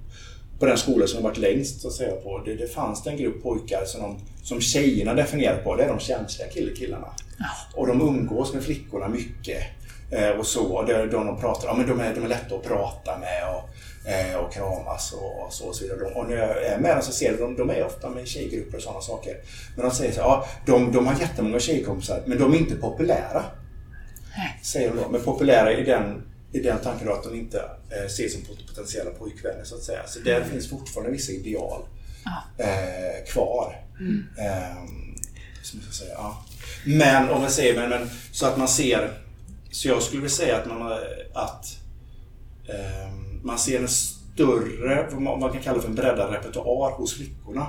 på 0.59 0.67
den 0.67 0.79
skola 0.79 1.07
som 1.07 1.17
jag 1.17 1.25
varit 1.25 1.39
längst 1.39 1.81
så 1.81 1.89
att 1.89 1.95
säga 1.95 2.17
på. 2.17 2.43
Det, 2.45 2.55
det 2.55 2.69
fanns 2.69 3.03
det 3.03 3.11
en 3.11 3.17
grupp 3.17 3.43
pojkar 3.43 3.85
som, 3.85 4.01
de, 4.01 4.19
som 4.43 4.61
tjejerna 4.61 5.15
definierar 5.15 5.63
på. 5.63 5.77
Det 5.77 5.85
är 5.85 5.89
de 5.89 5.99
känsliga 5.99 6.49
kill 6.49 6.77
killarna. 6.77 7.09
Och 7.75 7.87
de 7.87 8.01
umgås 8.01 8.55
med 8.55 8.63
flickorna 8.63 9.09
mycket. 9.09 9.63
Eh, 10.11 10.29
och 10.29 10.47
så. 10.47 10.65
Och 10.65 10.87
det, 10.87 11.07
de, 11.07 11.27
de 11.27 11.41
pratar 11.41 11.69
ja, 11.69 11.75
men 11.75 11.89
de 11.89 12.01
är, 12.01 12.15
de 12.15 12.25
är 12.25 12.29
lätta 12.29 12.55
att 12.55 12.63
prata 12.63 13.19
med 13.19 13.43
och, 13.55 14.09
eh, 14.11 14.37
och 14.37 14.53
kramas 14.53 15.13
och, 15.13 15.47
och, 15.47 15.53
så. 15.53 15.69
Och, 15.69 15.75
så 15.75 15.85
vidare. 15.85 16.15
Och 16.15 16.29
när 16.29 16.37
jag 16.37 16.65
är 16.65 16.79
med 16.79 16.97
dem 16.97 17.03
så 17.03 17.13
ser 17.13 17.31
jag 17.31 17.39
de, 17.39 17.57
de 17.57 17.71
är 17.71 17.87
ofta 17.87 18.11
med 18.11 18.29
tjejgrupper 18.29 18.77
och 18.77 18.83
sådana 18.83 19.01
saker. 19.01 19.37
Men 19.77 19.89
de 19.89 19.95
säger 19.95 20.13
så 20.13 20.21
ja, 20.21 20.47
de, 20.67 20.93
de 20.93 21.07
har 21.07 21.21
jättemånga 21.21 21.61
tjejkompisar 21.61 22.23
men 22.27 22.39
de 22.39 22.55
är 22.55 22.59
inte 22.59 22.77
populära. 22.77 23.45
Säger 24.63 24.89
de 24.89 24.97
då. 24.97 25.09
Men 25.09 25.23
populära 25.23 25.73
i 25.73 25.85
den 25.85 26.23
i 26.53 26.61
den 26.61 26.79
tanken 26.79 27.07
då 27.07 27.13
att 27.13 27.25
de 27.25 27.35
inte 27.35 27.59
eh, 27.91 28.05
ses 28.07 28.33
som 28.33 28.43
potentiella 28.67 29.11
pojkvänner 29.11 29.65
så 29.65 29.75
att 29.75 29.83
säga. 29.83 30.07
Så 30.07 30.21
där 30.21 30.37
mm. 30.37 30.51
finns 30.51 30.71
fortfarande 30.71 31.13
vissa 31.13 31.33
ideal 31.33 31.83
eh, 32.59 33.33
kvar. 33.33 33.77
Mm. 34.01 34.25
Eh, 34.39 34.85
som 35.63 35.81
jag 35.87 35.95
säga, 35.95 36.15
ja. 36.15 36.45
Men 36.85 37.29
om 37.29 37.41
man 37.41 37.51
säger, 37.51 37.81
men, 37.81 37.91
men, 37.91 38.11
så 38.33 38.47
att 38.47 38.59
man 38.59 38.69
ser, 38.69 39.13
så 39.71 39.89
jag 39.89 40.03
skulle 40.03 40.23
vilja 40.23 40.37
säga 40.37 40.57
att 40.57 40.67
man, 40.67 40.93
att, 41.35 41.67
eh, 42.69 43.13
man 43.43 43.59
ser 43.59 43.81
en 43.81 43.89
större, 43.89 45.07
vad 45.11 45.39
man 45.41 45.53
kan 45.53 45.63
kalla 45.63 45.81
för 45.81 45.89
en 45.89 45.95
breddad 45.95 46.33
repertoar 46.33 46.91
hos 46.91 47.15
flickorna. 47.15 47.67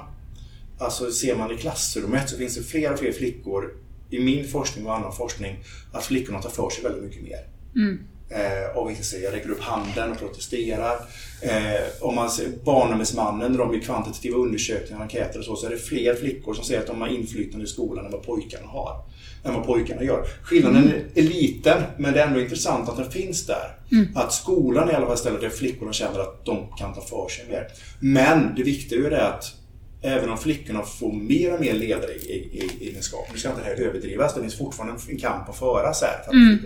Alltså 0.80 1.12
ser 1.12 1.36
man 1.36 1.52
i 1.52 1.58
klassrummet 1.58 2.30
så 2.30 2.38
finns 2.38 2.56
det 2.56 2.64
fler 2.64 2.94
och 2.94 3.00
fler 3.00 3.12
flickor 3.12 3.74
i 4.12 4.20
min 4.20 4.48
forskning 4.48 4.86
och 4.86 4.96
annan 4.96 5.14
forskning 5.14 5.64
att 5.92 6.04
flickorna 6.04 6.42
tar 6.42 6.50
för 6.50 6.70
sig 6.70 6.84
väldigt 6.84 7.04
mycket 7.04 7.24
mer. 7.24 7.48
Mm 7.76 8.00
eh, 8.32 8.78
och 8.78 8.90
vissa 8.90 9.04
säger 9.04 9.32
räcker 9.32 9.50
upp 9.50 9.62
handen 9.62 10.12
och 10.12 10.20
protesterar. 10.20 10.96
Eh, 11.42 11.82
om 12.02 12.16
man 12.16 12.30
ser 12.30 12.48
Barnhemsmannen, 12.64 13.52
när 13.52 13.60
de 13.60 13.74
gör 13.74 13.82
kvantitativa 13.82 14.38
undersökningar 14.38 14.98
och 14.98 15.04
enkäter 15.04 15.40
och 15.40 15.46
så, 15.46 15.56
så 15.56 15.66
är 15.66 15.70
det 15.70 15.78
fler 15.78 16.16
flickor 16.16 16.54
som 16.54 16.66
säger 16.66 16.82
att 16.82 16.88
de 16.88 17.02
har 17.02 17.08
inflytande 17.08 17.66
i 17.66 17.68
skolan 17.68 18.06
än 18.06 18.12
vad 18.12 18.24
pojkarna 18.24 18.68
har. 18.68 19.04
Än 19.44 19.54
vad 19.54 19.66
pojkarna 19.66 20.04
gör. 20.04 20.28
Skillnaden 20.44 20.84
mm. 20.84 21.02
är 21.16 21.22
liten, 21.22 21.84
men 21.98 22.14
det 22.14 22.22
är 22.22 22.28
ändå 22.28 22.42
intressant 22.42 22.90
att 22.90 22.98
den 22.98 23.12
finns 23.12 23.46
där. 23.46 23.78
Mm. 23.92 24.08
Att 24.16 24.34
skolan 24.34 24.90
är 24.90 24.94
i 24.94 24.96
alla 24.96 25.08
fall 25.08 25.18
stället 25.18 25.42
där 25.42 25.50
flickorna 25.50 25.94
känner 25.94 26.20
att 26.20 26.46
de 26.46 26.68
kan 26.78 26.94
ta 26.94 27.02
för 27.02 27.30
sig 27.30 27.46
mer. 27.50 27.68
Men 28.00 28.56
det 28.56 28.64
viktiga 28.64 29.00
är 29.00 29.04
ju 29.04 29.10
det 29.10 29.28
att 29.28 29.54
Även 30.02 30.30
om 30.30 30.38
flickorna 30.38 30.84
får 30.84 31.14
mer 31.14 31.54
och 31.54 31.62
mer 31.62 31.74
ledaregenskaper, 31.74 33.34
nu 33.34 33.40
ska 33.40 33.50
inte 33.50 33.62
det 33.62 33.68
här 33.68 33.76
överdrivas, 33.76 34.34
det 34.34 34.42
finns 34.42 34.58
fortfarande 34.58 35.02
en 35.10 35.18
kamp 35.18 35.50
att 35.50 35.58
föras 35.58 36.02
här. 36.02 36.34
Mm. 36.34 36.60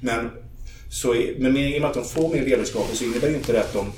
Men 0.00 0.30
så, 0.90 1.14
men 1.38 1.56
i 1.56 1.76
och 1.76 1.80
med 1.80 1.90
att 1.90 1.94
de 1.94 2.04
får 2.04 2.28
mer 2.28 2.44
ledarskap 2.44 2.86
så 2.94 3.04
innebär 3.04 3.28
ju 3.28 3.34
inte 3.34 3.52
det 3.52 3.60
att 3.60 3.72
de 3.72 3.92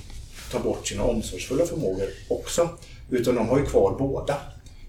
tar 0.53 0.61
bort 0.61 0.87
sina 0.87 1.03
omsorgsfulla 1.03 1.67
förmågor 1.67 2.09
också. 2.29 2.69
Utan 3.11 3.35
de 3.35 3.49
har 3.49 3.59
ju 3.59 3.67
kvar 3.67 3.97
båda. 3.99 4.37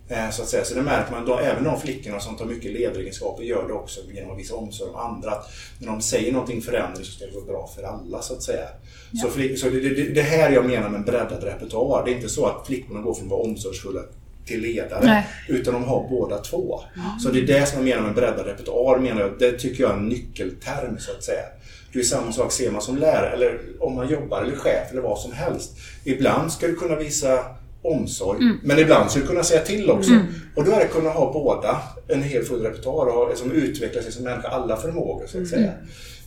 Eh, 0.09 0.29
så 0.29 0.41
att 0.41 0.47
säga. 0.47 0.65
Så 0.65 0.75
det 0.75 0.81
märker 0.81 1.11
man, 1.11 1.25
då, 1.25 1.39
även 1.39 1.63
de 1.63 1.81
flickorna 1.81 2.19
som 2.19 2.35
tar 2.35 2.45
mycket 2.45 2.71
ledaregenskaper 2.71 3.43
gör 3.43 3.67
det 3.67 3.73
också 3.73 3.99
genom 4.13 4.31
att 4.31 4.39
visa 4.39 4.55
omsorg 4.55 4.89
om 4.89 4.95
andra. 4.95 5.31
Att 5.31 5.51
när 5.79 5.87
de 5.87 6.01
säger 6.01 6.31
någonting 6.31 6.61
förändring 6.61 7.05
så 7.05 7.11
ska 7.11 7.25
det 7.25 7.31
gå 7.31 7.41
bra 7.41 7.69
för 7.75 7.83
alla 7.83 8.21
så 8.21 8.33
att 8.33 8.43
säga. 8.43 8.67
Ja. 9.11 9.21
Så, 9.21 9.29
flick, 9.29 9.59
så 9.59 9.69
det, 9.69 9.79
det, 9.79 10.03
det 10.03 10.21
här 10.21 10.51
jag 10.51 10.65
menar 10.65 10.89
med 10.89 11.05
breddad 11.05 11.43
repertoar. 11.43 12.05
Det 12.05 12.11
är 12.11 12.15
inte 12.15 12.29
så 12.29 12.45
att 12.45 12.67
flickorna 12.67 13.01
går 13.01 13.13
från 13.13 13.25
att 13.25 13.31
vara 13.31 13.41
omsorgsfulla 13.41 14.01
till 14.45 14.61
ledare. 14.61 15.05
Nej. 15.05 15.27
Utan 15.47 15.73
de 15.73 15.83
har 15.83 16.09
båda 16.09 16.37
två. 16.37 16.81
Mm. 16.95 17.19
Så 17.19 17.29
det 17.29 17.39
är 17.39 17.47
det 17.47 17.65
som 17.65 17.77
jag 17.77 17.85
menar 17.85 18.07
med 18.07 18.15
breddad 18.15 18.45
repertoar. 18.45 18.99
Menar 18.99 19.21
jag, 19.21 19.31
det 19.39 19.51
tycker 19.51 19.83
jag 19.83 19.91
är 19.91 19.97
en 19.97 20.09
nyckelterm 20.09 20.97
så 20.99 21.11
att 21.11 21.23
säga. 21.23 21.45
Det 21.93 21.99
är 21.99 22.03
samma 22.03 22.31
sak 22.31 22.51
ser 22.51 22.71
man 22.71 22.81
som 22.81 22.97
lärare 22.97 23.29
eller 23.29 23.59
om 23.79 23.95
man 23.95 24.09
jobbar 24.09 24.41
eller 24.41 24.55
chef 24.55 24.91
eller 24.91 25.01
vad 25.01 25.19
som 25.19 25.31
helst. 25.31 25.71
Ibland 26.03 26.51
ska 26.51 26.67
du 26.67 26.75
kunna 26.75 26.95
visa 26.95 27.45
omsorg 27.87 28.39
mm. 28.41 28.57
men 28.63 28.79
ibland 28.79 29.11
ska 29.11 29.19
du 29.19 29.27
kunna 29.27 29.43
säga 29.43 29.61
till 29.61 29.89
också. 29.89 30.11
Mm. 30.11 30.25
Och 30.55 30.65
då 30.65 30.71
är 30.71 30.79
det 30.79 30.87
kunna 30.87 31.09
ha 31.09 31.33
båda, 31.33 31.81
en 32.07 32.23
hel 32.23 32.43
full 32.43 32.61
repertoar 32.61 33.05
och 33.05 33.29
liksom 33.29 33.51
utveckla 33.51 34.01
sig 34.01 34.11
som 34.11 34.23
människa, 34.23 34.47
alla 34.47 34.77
förmågor 34.77 35.27
så 35.27 35.27
att 35.27 35.33
mm. 35.35 35.49
säga. 35.49 35.73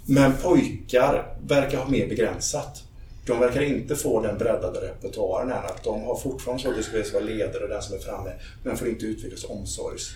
Men 0.06 0.32
pojkar 0.42 1.36
verkar 1.46 1.78
ha 1.78 1.88
mer 1.88 2.08
begränsat. 2.08 2.82
De 3.26 3.40
verkar 3.40 3.62
inte 3.62 3.96
få 3.96 4.22
den 4.22 4.38
breddade 4.38 4.80
repertoaren 4.80 5.50
än. 5.50 5.56
Att 5.56 5.84
de 5.84 6.02
har 6.02 6.16
fortfarande 6.16 6.62
så 6.62 6.70
att 6.70 6.76
det 6.76 7.04
ska 7.04 7.18
vara 7.18 7.28
ledare 7.28 7.62
och 7.62 7.68
den 7.68 7.82
som 7.82 7.96
är 7.96 8.00
framme, 8.00 8.30
men 8.62 8.76
får 8.76 8.88
inte 8.88 9.06
utvecklas 9.06 9.44
omsorgs. 9.44 10.10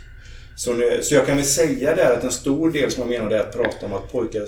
Så, 0.57 0.73
nu, 0.73 1.03
så 1.03 1.15
jag 1.15 1.27
kan 1.27 1.37
väl 1.37 1.47
säga 1.47 1.97
där 1.97 2.17
att 2.17 2.25
en 2.25 2.31
stor 2.31 2.71
del 2.71 2.91
som 2.91 3.13
jag 3.13 3.23
menar 3.23 3.37
är 3.37 3.41
att 3.41 3.53
prata 3.53 3.87
om 3.87 3.93
att 3.93 4.13
pojkar 4.13 4.43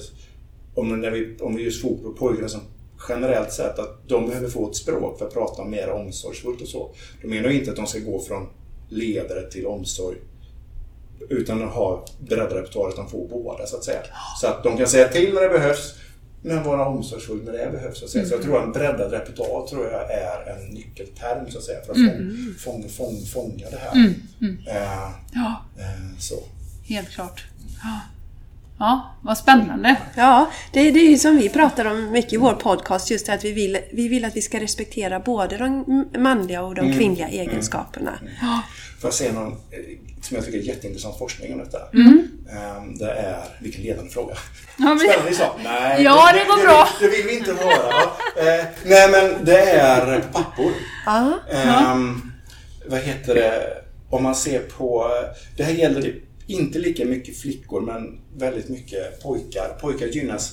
om, 0.75 1.01
när 1.01 1.11
vi, 1.11 1.37
om 1.41 1.57
vi 1.57 1.63
just 1.63 1.83
fokus 1.83 2.03
på 2.03 2.13
pojkarna 2.13 2.49
som 2.49 2.61
generellt 3.09 3.53
sett 3.53 3.79
att 3.79 4.09
de 4.09 4.27
behöver 4.27 4.49
få 4.49 4.71
ett 4.71 4.77
språk 4.77 5.19
för 5.19 5.27
att 5.27 5.35
prata 5.35 5.65
mer 5.65 5.91
omsorgsfullt 5.91 6.63
och 6.63 6.69
så. 6.69 6.95
De 7.23 7.29
menar 7.29 7.49
ju 7.49 7.59
inte 7.59 7.71
att 7.71 7.77
de 7.77 7.87
ska 7.87 7.99
gå 7.99 8.21
från 8.21 8.49
ledare 8.89 9.51
till 9.51 9.67
omsorg 9.67 10.17
utan 11.29 11.63
att 11.63 11.75
ha 11.75 12.07
bredda 12.19 12.55
repertoar 12.55 12.89
utan 12.89 13.11
få 13.11 13.29
båda 13.31 13.67
så 13.67 13.77
att 13.77 13.85
säga. 13.85 14.01
Så 14.41 14.47
att 14.47 14.63
de 14.63 14.77
kan 14.77 14.87
säga 14.87 15.09
till 15.09 15.35
när 15.35 15.43
det 15.43 15.49
behövs 15.49 15.95
men 16.47 16.63
vara 16.63 16.89
omsorgsfull 16.89 17.45
när 17.45 17.53
det 17.53 17.71
behövs. 17.73 17.99
Så, 17.99 18.05
att 18.05 18.11
säga. 18.11 18.27
så 18.27 18.35
jag 18.35 18.43
tror 18.43 18.59
att 18.59 18.65
en 18.65 18.73
breddad 18.73 19.13
repertoar 19.13 19.67
tror 19.67 19.87
jag 19.87 20.13
är 20.13 20.57
en 20.57 20.67
nyckelterm 20.67 21.51
så 21.51 21.59
att 21.59 21.65
säga, 21.65 21.85
för 21.85 21.93
att 21.93 21.99
mm. 21.99 22.55
fånga, 22.59 22.89
fånga, 22.89 23.27
fånga 23.27 23.71
det 23.71 23.77
här. 23.77 23.93
Mm. 23.93 24.15
Mm. 24.41 24.59
Eh, 24.67 25.11
Ja, 25.33 25.65
eh, 25.79 26.19
så. 26.19 26.35
helt 26.85 27.11
klart. 27.11 27.45
Ja. 27.83 28.01
Ja, 28.79 29.15
vad 29.23 29.39
spännande. 29.39 29.97
Ja, 30.17 30.51
det, 30.73 30.91
det 30.91 31.01
är 31.01 31.09
ju 31.11 31.19
som 31.19 31.37
vi 31.37 31.49
pratar 31.49 31.85
om 31.85 32.11
mycket 32.13 32.33
i 32.33 32.37
vår 32.37 32.53
podcast, 32.53 33.11
just 33.11 33.27
det 33.27 33.33
att 33.35 33.45
vi 33.45 33.53
vill, 33.53 33.79
vi 33.93 34.09
vill 34.09 34.25
att 34.25 34.37
vi 34.37 34.43
ska 34.43 34.61
respektera 34.61 35.21
både 35.21 35.57
de 35.57 35.85
manliga 36.19 36.63
och 36.63 36.75
de 36.75 36.93
kvinnliga 36.93 37.29
egenskaperna. 37.29 38.19
Ja. 38.41 38.63
Får 39.01 39.09
jag 39.09 39.15
säga 39.15 39.33
någon 39.33 39.53
eh, 39.53 39.57
som 40.23 40.35
jag 40.37 40.45
tycker 40.45 40.59
är 40.59 40.63
jätteintressant 40.63 41.19
forskning 41.19 41.53
om 41.53 41.59
detta? 41.59 41.79
Eh, 41.79 42.83
Det 42.99 43.11
är, 43.13 43.45
vilken 43.61 43.83
ledande 43.83 44.11
fråga. 44.11 44.35
Ja, 44.77 44.85
men- 44.85 44.99
Spännande 44.99 45.33
sak. 45.35 45.57
Nej, 45.65 46.03
Ja, 46.03 46.31
det 46.33 46.45
går 46.45 46.63
bra. 46.67 46.89
Det, 47.01 47.09
vill 47.09 47.27
vi 47.27 47.37
inte 47.39 47.53
höra. 47.53 48.03
Eh, 48.37 48.65
nej, 48.85 49.09
men 49.11 49.45
det 49.45 49.61
är 49.71 50.21
pappor. 50.21 50.73
Ja. 51.07 51.33
Ehm, 51.53 52.33
vad 52.87 53.01
heter 53.01 53.35
det? 53.35 53.63
Om 54.11 54.23
man 54.23 54.35
ser 54.35 54.59
på... 54.59 55.11
Det 55.57 55.63
här 55.63 55.73
gäller 55.73 56.15
inte 56.47 56.79
lika 56.79 57.05
mycket 57.05 57.37
flickor 57.37 57.81
men 57.81 58.21
väldigt 58.37 58.69
mycket 58.69 59.23
pojkar. 59.23 59.79
Pojkar 59.81 60.07
gynnas... 60.07 60.53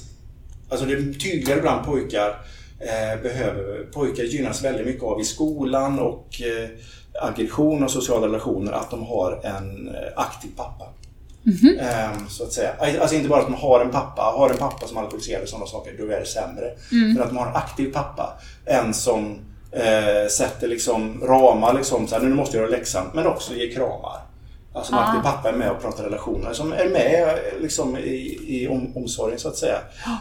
Alltså 0.70 0.86
det 0.86 0.94
är 0.94 1.14
tydligare 1.14 1.62
bland 1.62 1.86
pojkar. 1.86 2.42
Eh, 2.80 3.22
behöver, 3.22 3.84
pojkar 3.94 4.24
gynnas 4.24 4.64
väldigt 4.64 4.86
mycket 4.86 5.04
av 5.04 5.22
i 5.22 5.24
skolan 5.24 6.00
och 6.00 6.42
eh, 6.42 6.70
aggression 7.22 7.84
och 7.84 7.92
sociala 7.92 8.28
relationer 8.28 8.72
att 8.72 8.92
de 8.92 9.04
har 9.04 9.42
en 9.44 9.88
eh, 9.88 9.96
aktiv 10.16 10.50
pappa. 10.56 10.94
Ehm, 11.80 12.30
så 12.30 12.44
att 12.44 12.54
säga. 12.54 12.76
Alltså 13.02 13.16
inte 13.16 13.30
bara 13.30 13.40
att 13.40 13.48
de 13.48 13.56
har 13.56 13.82
en 13.82 13.92
pappa, 13.92 14.22
har 14.22 14.50
en 14.50 14.58
pappa 14.58 14.88
som 14.88 14.98
alkoholiserad 14.98 15.44
och 15.44 15.50
sådana 15.50 15.66
saker, 15.66 15.94
då 15.98 16.04
är 16.06 16.20
det 16.20 16.26
sämre. 16.26 16.72
Men 17.14 17.22
att 17.22 17.30
de 17.30 17.38
har 17.38 17.48
en 17.48 17.56
aktiv 17.56 17.94
pappa. 17.94 18.40
En 18.66 18.94
som 18.94 19.40
eh, 19.72 20.28
sätter 20.32 20.68
liksom 20.68 21.22
ramar, 21.24 21.74
liksom, 21.74 22.08
så 22.08 22.16
här, 22.16 22.24
nu 22.24 22.36
måste 22.36 22.58
jag 22.58 22.64
göra 22.64 22.78
läxan, 22.78 23.06
men 23.14 23.28
också 23.28 23.54
ger 23.54 23.72
kramar. 23.74 24.31
Alltså 24.74 24.94
en 24.94 25.00
Ah. 25.00 25.22
pappa 25.24 25.50
är 25.50 25.54
med 25.54 25.72
och 25.72 25.82
pratar 25.82 26.04
relationer, 26.04 26.54
som 26.54 26.74
är 26.74 26.90
med 26.90 27.28
eh, 27.28 27.62
liksom, 27.62 27.98
i, 27.98 28.40
i 28.48 28.68
om, 28.68 28.98
omsorgen 28.98 29.40
så 29.40 29.48
att 29.48 29.56
säga. 29.58 29.78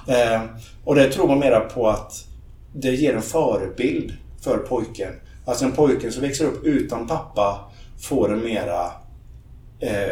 Ehm, 0.09 0.49
och 0.85 0.95
det 0.95 1.13
tror 1.13 1.29
man 1.29 1.39
mera 1.39 1.61
på 1.61 1.89
att 1.89 2.25
det 2.75 2.91
ger 2.91 3.15
en 3.15 3.23
förebild 3.23 4.13
för 4.45 4.59
pojken. 4.59 5.13
Alltså 5.45 5.65
en 5.65 5.73
pojke 5.73 6.11
som 6.13 6.23
växer 6.23 6.45
upp 6.45 6.65
utan 6.65 7.07
pappa 7.07 7.71
får 8.09 8.33
en 8.33 8.41
mera 8.45 8.87
eh, 9.81 10.03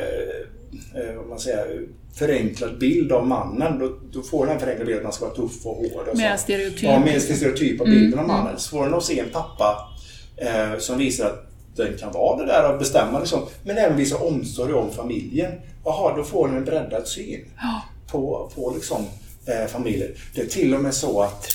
eh, 0.94 1.14
vad 1.16 1.26
man 1.28 1.38
säger, 1.38 1.82
förenklad 2.18 2.78
bild 2.78 3.12
av 3.12 3.26
mannen. 3.26 3.78
Då, 3.78 3.98
då 4.12 4.22
får 4.22 4.46
den 4.46 4.54
en 4.54 4.60
förenklad 4.60 4.86
bild 4.86 4.98
att 4.98 5.04
man 5.04 5.12
ska 5.12 5.24
vara 5.24 5.34
tuff 5.36 5.66
och 5.66 5.74
hård. 5.76 6.08
Och 6.10 6.16
Mer 6.16 6.36
stereotyp. 6.36 6.82
Ja, 6.82 7.00
mer 7.00 7.18
stereotypa 7.18 7.84
bilden 7.84 8.18
av 8.18 8.24
Mm, 8.24 8.36
mannen. 8.36 8.58
Så 8.58 8.70
får 8.70 8.84
den 8.84 8.94
att 8.94 9.04
se 9.04 9.20
en 9.20 9.30
pappa 9.32 9.88
eh, 10.36 10.78
som 10.78 10.98
visar 10.98 11.26
att 11.26 11.47
den 11.82 11.98
kan 11.98 12.12
vara 12.12 12.38
det 12.38 12.46
där 12.46 12.72
och 12.72 12.78
bestämma 12.78 13.18
liksom. 13.18 13.40
Men 13.64 13.78
även 13.78 13.96
visa 13.96 14.16
omsorg 14.16 14.72
om 14.72 14.90
familjen. 14.90 15.52
Jaha, 15.84 16.16
då 16.16 16.24
får 16.24 16.48
den 16.48 16.56
en 16.56 16.64
breddad 16.64 17.08
syn 17.08 17.44
Ja. 17.60 17.82
på, 18.10 18.50
på 18.54 18.72
liksom, 18.74 19.04
eh, 19.46 19.66
familjer. 19.66 20.14
Det 20.34 20.40
är 20.40 20.46
till 20.46 20.74
och 20.74 20.80
med 20.80 20.94
så 20.94 21.22
att 21.22 21.46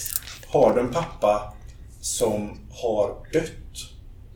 har 0.48 0.74
du 0.74 0.80
en 0.82 0.92
pappa 0.94 1.54
som 2.02 2.50
har 2.72 3.16
dött 3.34 3.52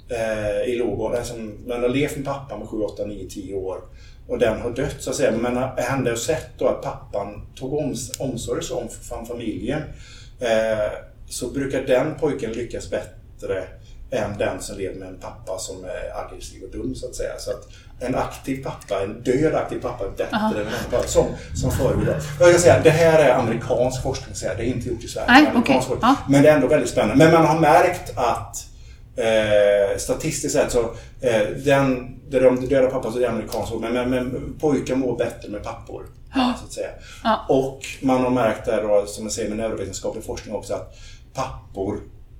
eh, 0.09 0.69
i 0.73 0.75
låg 0.75 0.99
ålder, 1.01 1.17
alltså, 1.19 1.33
man 1.67 1.81
har 1.81 1.89
levt 1.89 2.15
med 2.15 2.25
pappa 2.25 2.57
med 2.57 2.67
7, 2.67 2.77
8, 2.81 3.05
9, 3.05 3.29
10 3.29 3.55
år 3.55 3.81
och 4.27 4.39
den 4.39 4.61
har 4.61 4.69
dött 4.69 4.95
så 4.99 5.09
att 5.09 5.15
säga. 5.15 5.31
Men 5.31 5.57
hände 5.77 6.11
och 6.11 6.17
sett 6.19 6.49
då 6.57 6.67
att 6.67 6.81
pappan 6.81 7.47
tog 7.55 7.73
oms 7.73 8.19
omsorg 8.19 8.61
om 9.11 9.25
familjen 9.25 9.81
eh, 10.39 10.91
så 11.29 11.49
brukar 11.49 11.81
den 11.81 12.15
pojken 12.19 12.51
lyckas 12.51 12.89
bättre 12.89 13.63
än 14.11 14.37
den 14.37 14.61
som 14.61 14.77
lever 14.77 14.95
med 14.99 15.07
en 15.07 15.19
pappa 15.19 15.57
som 15.57 15.85
är 15.85 16.25
aggressiv 16.25 16.63
och 16.63 16.71
dum 16.71 16.95
så 16.95 17.05
att 17.05 17.15
säga. 17.15 17.39
Så 17.39 17.51
att 17.51 17.67
en 17.99 18.15
aktiv 18.15 18.63
pappa, 18.63 19.03
en 19.03 19.21
död 19.23 19.55
aktiv 19.55 19.79
pappa 19.81 20.05
är 20.05 20.09
bättre 20.09 20.37
Aha. 20.37 20.53
än 20.53 20.61
en 20.61 20.91
pappa 20.91 21.07
som, 21.07 21.25
som 21.55 21.71
förebild. 21.71 22.15
Jag 22.39 22.51
kan 22.51 22.59
säga, 22.59 22.79
det 22.83 22.89
här 22.89 23.19
är 23.19 23.33
amerikansk 23.33 24.03
forskning, 24.03 24.35
så 24.35 24.45
det 24.45 24.63
är 24.63 24.67
inte 24.67 24.89
gjort 24.89 25.03
i 25.03 25.07
Sverige. 25.07 25.27
Nej, 25.27 25.43
Det 25.43 25.49
amerikansk 25.49 25.87
forskning. 25.87 26.09
Ja. 26.09 26.15
Men 26.29 26.43
det 26.43 26.49
är 26.49 26.55
ändå 26.55 26.67
väldigt 26.67 26.89
spännande. 26.89 27.25
Men 27.25 27.33
man 27.33 27.45
har 27.45 27.59
märkt 27.59 28.17
att 28.17 28.67
eh, 29.17 29.97
statistiskt 29.97 30.53
sett 30.53 30.71
så 30.71 30.81
eh, 31.21 31.47
den, 31.65 32.19
det 32.29 32.39
de 32.39 32.67
döda 32.67 32.89
pappor 32.89 33.11
så 33.11 33.19
det 33.19 33.25
är 33.25 33.29
amerikanskt 33.29 33.73
ord, 33.73 33.81
men, 33.81 33.93
men, 33.93 34.09
men 34.09 34.53
pojkar 34.59 34.95
mår 34.95 35.17
bättre 35.17 35.49
med 35.49 35.63
pappor. 35.63 36.05
Ja. 36.35 36.53
Så 36.59 36.65
att 36.65 36.71
säga. 36.73 36.89
Ja. 37.23 37.45
Och 37.49 37.79
man 38.01 38.23
har 38.23 38.29
märkt 38.29 38.65
där 38.65 38.83
då, 38.83 39.05
som 39.07 39.23
jag 39.23 39.31
säger 39.31 39.49
med 39.49 39.57
neurovetenskaplig 39.57 40.23
forskning 40.23 40.55
också, 40.55 40.73
att 40.73 40.95
pappor, 41.33 41.99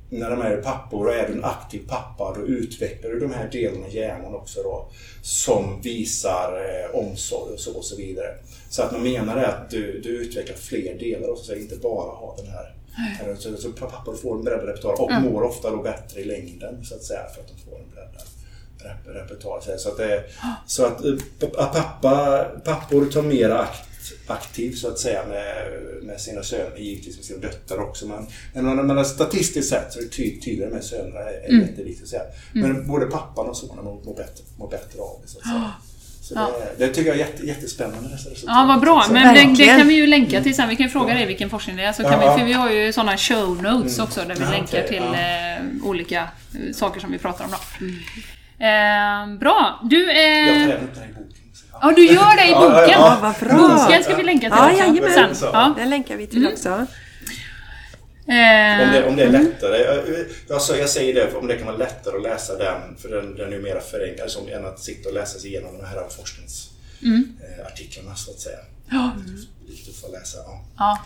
när 0.10 0.30
de 0.30 0.42
är 0.42 0.58
pappor 0.58 1.08
och 1.08 1.14
är 1.14 1.28
du 1.28 1.34
en 1.34 1.44
aktiv 1.44 1.82
pappa, 1.88 2.34
då 2.40 2.46
utvecklar 2.48 3.10
du 3.10 3.20
de 3.20 3.34
här 3.34 3.50
delarna 3.52 3.88
i 3.88 3.96
hjärnan 3.96 4.36
också 4.36 4.64
då, 4.64 4.90
som 5.22 5.82
visar 5.82 6.62
eh, 6.66 6.96
omsorg 7.00 7.54
och 7.54 7.60
så 7.60 7.78
och 7.78 7.86
så 7.86 7.96
vidare. 7.96 8.36
Så 8.70 8.84
att 8.84 8.92
man 8.92 9.04
menar 9.04 9.38
är 9.38 9.44
att 9.44 9.70
du, 9.70 10.00
du 10.02 10.10
utvecklar 10.10 10.56
fler 10.56 11.00
delar 11.00 11.28
och 11.30 11.38
så 11.38 11.52
att 11.52 11.58
inte 11.58 11.76
bara 11.76 12.12
ha 12.12 12.36
den 12.38 12.48
här. 12.48 12.74
Så, 13.40 13.58
så 13.58 13.72
pappor 13.72 14.16
får 14.16 14.36
en 14.36 14.44
breddad 14.44 14.68
repertoar 14.68 15.02
och 15.02 15.12
mår 15.22 15.44
ofta 15.44 15.70
då 15.70 15.82
bättre 15.82 16.22
i 16.22 16.26
längden 16.26 16.86
så 16.86 16.96
att 16.96 17.04
säga 17.04 17.26
för 17.36 17.42
att 17.42 17.48
de 17.48 17.70
får 17.72 17.78
en 17.80 17.90
breddad 17.94 18.28
rep- 18.80 19.14
repertoar. 19.14 19.62
Så 19.62 19.72
att, 19.72 19.88
att, 19.88 19.98
det, 19.98 20.24
så 20.68 20.86
att 20.86 21.06
eh, 21.06 21.14
pa- 21.40 21.66
pappa, 21.66 22.46
pappor 22.64 23.06
tar 23.06 23.22
mer 23.22 23.50
akt, 23.50 23.87
aktiv 24.28 24.72
så 24.76 24.88
att 24.88 25.00
säga 25.00 25.26
med, 25.28 25.56
med 26.04 26.22
sina 26.22 26.44
söner, 26.44 26.78
givetvis 26.78 27.16
med 27.16 27.26
sina 27.26 27.40
döttrar 27.40 27.78
också. 27.82 28.06
Men, 28.08 28.28
men, 28.66 28.88
men 28.88 29.06
statistiskt 29.06 29.70
sett 29.70 29.94
så 29.94 30.00
är 30.00 30.04
det 30.04 30.10
ty, 30.10 30.40
tydligare 30.42 30.74
med 30.74 30.84
sönerna 30.84 31.20
är, 31.20 31.54
är 31.54 31.62
jätteviktigt 31.62 32.04
att 32.04 32.10
säga. 32.10 32.24
Men 32.54 32.88
både 32.88 33.06
pappan 33.06 33.46
och 33.50 33.58
sonen 33.58 33.86
mår, 33.86 34.04
mår, 34.06 34.16
bättre, 34.16 34.44
mår 34.60 34.70
bättre 34.70 35.00
av 35.02 35.20
det 35.24 35.28
så 35.28 35.38
att 35.38 35.44
säga. 35.44 35.72
Så 36.22 36.34
Ja. 36.36 36.52
det, 36.78 36.86
det 36.88 36.94
tycker 36.94 37.10
jag 37.10 37.16
är 37.20 37.26
jätte, 37.26 37.46
jättespännande 37.46 38.10
resultat. 38.16 38.44
Ja, 38.48 38.66
vad 38.68 38.82
bra. 38.82 39.04
Så- 39.08 39.14
Men 39.14 39.34
det, 39.34 39.64
det 39.64 39.66
kan 39.66 39.88
vi 39.88 39.94
ju 39.96 40.08
länka 40.08 40.44
till 40.44 40.56
sen. 40.56 40.70
Vi 40.70 40.76
kan 40.76 40.86
ju 40.86 40.90
fråga 40.90 41.14
dig 41.14 41.26
vilken 41.26 41.50
forskning 41.50 41.76
det 41.76 41.84
är. 41.84 41.94
Så 41.94 42.04
kan 42.04 42.12
Ja. 42.12 42.34
vi, 42.34 42.40
för 42.40 42.46
vi 42.48 42.54
har 42.54 42.72
ju 42.72 42.94
sådana 42.94 43.18
show 43.18 43.64
notes 43.64 44.00
också 44.00 44.22
där 44.28 44.36
vi 44.36 44.44
Ja, 44.44 44.50
länkar 44.50 44.84
till 44.88 45.04
ja. 45.14 45.16
eh, 45.20 45.64
olika 45.84 46.20
eh, 46.20 46.74
saker 46.74 47.00
som 47.00 47.12
vi 47.12 47.18
pratar 47.18 47.46
om. 47.46 47.52
Då. 47.52 47.86
Eh, 48.66 49.40
bra. 49.40 49.80
Du, 49.84 50.06
Jag 50.06 50.16
tar 50.16 50.22
eh, 50.22 50.64
även 50.64 50.84
upp 50.84 50.94
den 50.94 51.04
här 51.04 51.10
boken. 51.14 51.34
Ja, 51.82 51.92
du 51.96 52.06
gör 52.06 52.36
det 52.36 52.46
i 52.46 52.52
Ja, 52.52 52.64
ja, 52.64 52.70
boken. 52.82 52.90
ja. 53.00 53.18
vad 53.22 53.50
bra. 53.50 53.78
Boken 53.78 54.04
ska 54.04 54.16
vi 54.16 54.24
länka 54.24 54.50
till 54.50 54.58
Ja, 54.58 54.66
också. 54.72 54.78
jajamän. 54.80 55.36
sen. 55.36 55.50
Ja. 55.54 55.74
Den 55.78 55.90
länkar 55.90 56.16
vi 56.18 56.28
till 56.28 56.48
också. 56.48 56.70
Eh, 58.30 58.82
Om 58.88 58.92
det, 58.94 59.06
om 59.08 59.16
det 59.16 59.24
är 59.24 59.30
lättare. 59.30 59.78
Jag, 59.78 60.04
jag, 60.48 60.62
så 60.62 60.76
jag 60.76 60.90
säger 60.90 61.14
det 61.14 61.32
för 61.32 61.38
om 61.40 61.48
det 61.48 61.56
kan 61.58 61.68
vara 61.68 61.78
lättare 61.78 62.16
att 62.18 62.22
läsa 62.24 62.56
den, 62.58 62.98
för 62.98 63.10
den, 63.10 63.36
den 63.36 63.48
är 63.48 63.52
ju 63.58 63.62
mera 63.62 63.80
förenklad 63.82 64.32
som 64.32 64.48
än 64.48 64.66
att 64.66 64.80
sitta 64.80 65.10
och 65.10 65.16
läsa 65.16 65.40
sig 65.40 65.50
igenom 65.50 65.78
de 65.78 65.86
här 65.88 66.04
forskningsartiklarna 66.18 68.16
så 68.16 68.32
att 68.32 68.40
säga. 68.40 68.58
Ja. 68.92 69.12
Lite 69.68 69.86
tufft 69.86 70.06
att 70.06 70.12
läsa. 70.12 70.38
Ja. 70.38 70.62
ja, 70.78 71.00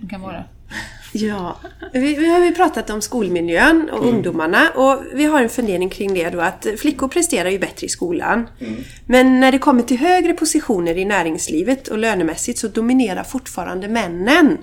det 0.00 0.08
kan 0.08 0.20
vara. 0.20 0.44
Ja, 1.12 1.60
vi, 1.92 2.14
vi 2.14 2.30
har 2.30 2.44
ju 2.44 2.54
pratat 2.54 2.90
om 2.90 3.02
skolmiljön 3.02 3.90
och 3.92 4.06
ungdomarna 4.06 4.70
och 4.70 5.02
vi 5.12 5.24
har 5.24 5.42
en 5.42 5.48
fundering 5.48 5.90
kring 5.90 6.14
det 6.14 6.30
då 6.30 6.40
att 6.40 6.66
flickor 6.78 7.08
presterar 7.08 7.50
ju 7.50 7.58
bättre 7.58 7.86
i 7.86 7.88
skolan. 7.88 8.48
Men 9.06 9.40
när 9.40 9.52
det 9.52 9.58
kommer 9.58 9.82
till 9.82 9.98
högre 9.98 10.32
positioner 10.32 10.98
i 10.98 11.04
näringslivet 11.04 11.88
och 11.88 11.98
lönemässigt 11.98 12.58
så 12.58 12.68
dominerar 12.68 13.24
fortfarande 13.24 13.88
männen. 13.88 14.58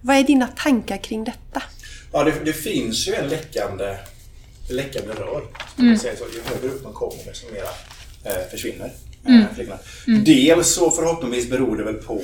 Vad 0.00 0.16
är 0.16 0.22
dina 0.22 0.46
tankar 0.46 0.96
kring 0.96 1.24
detta? 1.24 1.62
Ja, 2.12 2.24
det, 2.24 2.34
det 2.44 2.52
finns 2.52 3.08
ju 3.08 3.14
en 3.14 3.28
läckande, 3.28 3.96
läckande 4.70 5.12
rör. 5.12 5.42
Man 5.76 5.98
säga 5.98 6.16
så. 6.16 6.24
Ju 6.24 6.54
högre 6.54 6.74
upp 6.74 6.84
man 6.84 6.92
kommer 6.92 7.24
desto 7.24 7.52
mera 7.52 7.68
eh, 8.24 8.50
försvinner 8.50 8.92
eh, 9.28 9.54
flickorna. 9.54 9.78
Dels 10.24 10.74
så 10.74 10.90
förhoppningsvis 10.90 11.50
beror 11.50 11.76
det 11.76 11.84
väl 11.84 11.94
på 11.94 12.20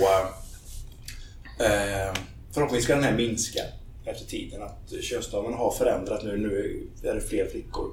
eh, 1.60 2.14
Förhoppningsvis 2.54 2.84
ska 2.84 2.94
den 2.94 3.04
här 3.04 3.16
minska 3.16 3.60
efter 4.04 4.26
tiden. 4.26 4.62
Att 4.62 5.04
könsdamen 5.04 5.54
har 5.54 5.70
förändrat 5.70 6.24
nu. 6.24 6.36
Nu 6.36 6.82
är 7.10 7.14
det 7.14 7.20
fler 7.20 7.46
flickor 7.50 7.90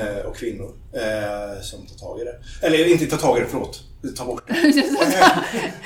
eh, 0.00 0.26
och 0.26 0.36
kvinnor 0.36 0.72
eh, 0.92 1.62
som 1.62 1.86
tar 1.86 1.96
tag 1.96 2.20
i 2.20 2.24
det. 2.24 2.66
Eller 2.66 2.86
inte 2.88 3.06
tar 3.06 3.16
tag 3.16 3.38
i 3.38 3.40
det, 3.40 3.46
förlåt. 3.50 3.82
Ta 4.16 4.24
bort 4.24 4.42
det. 4.48 4.54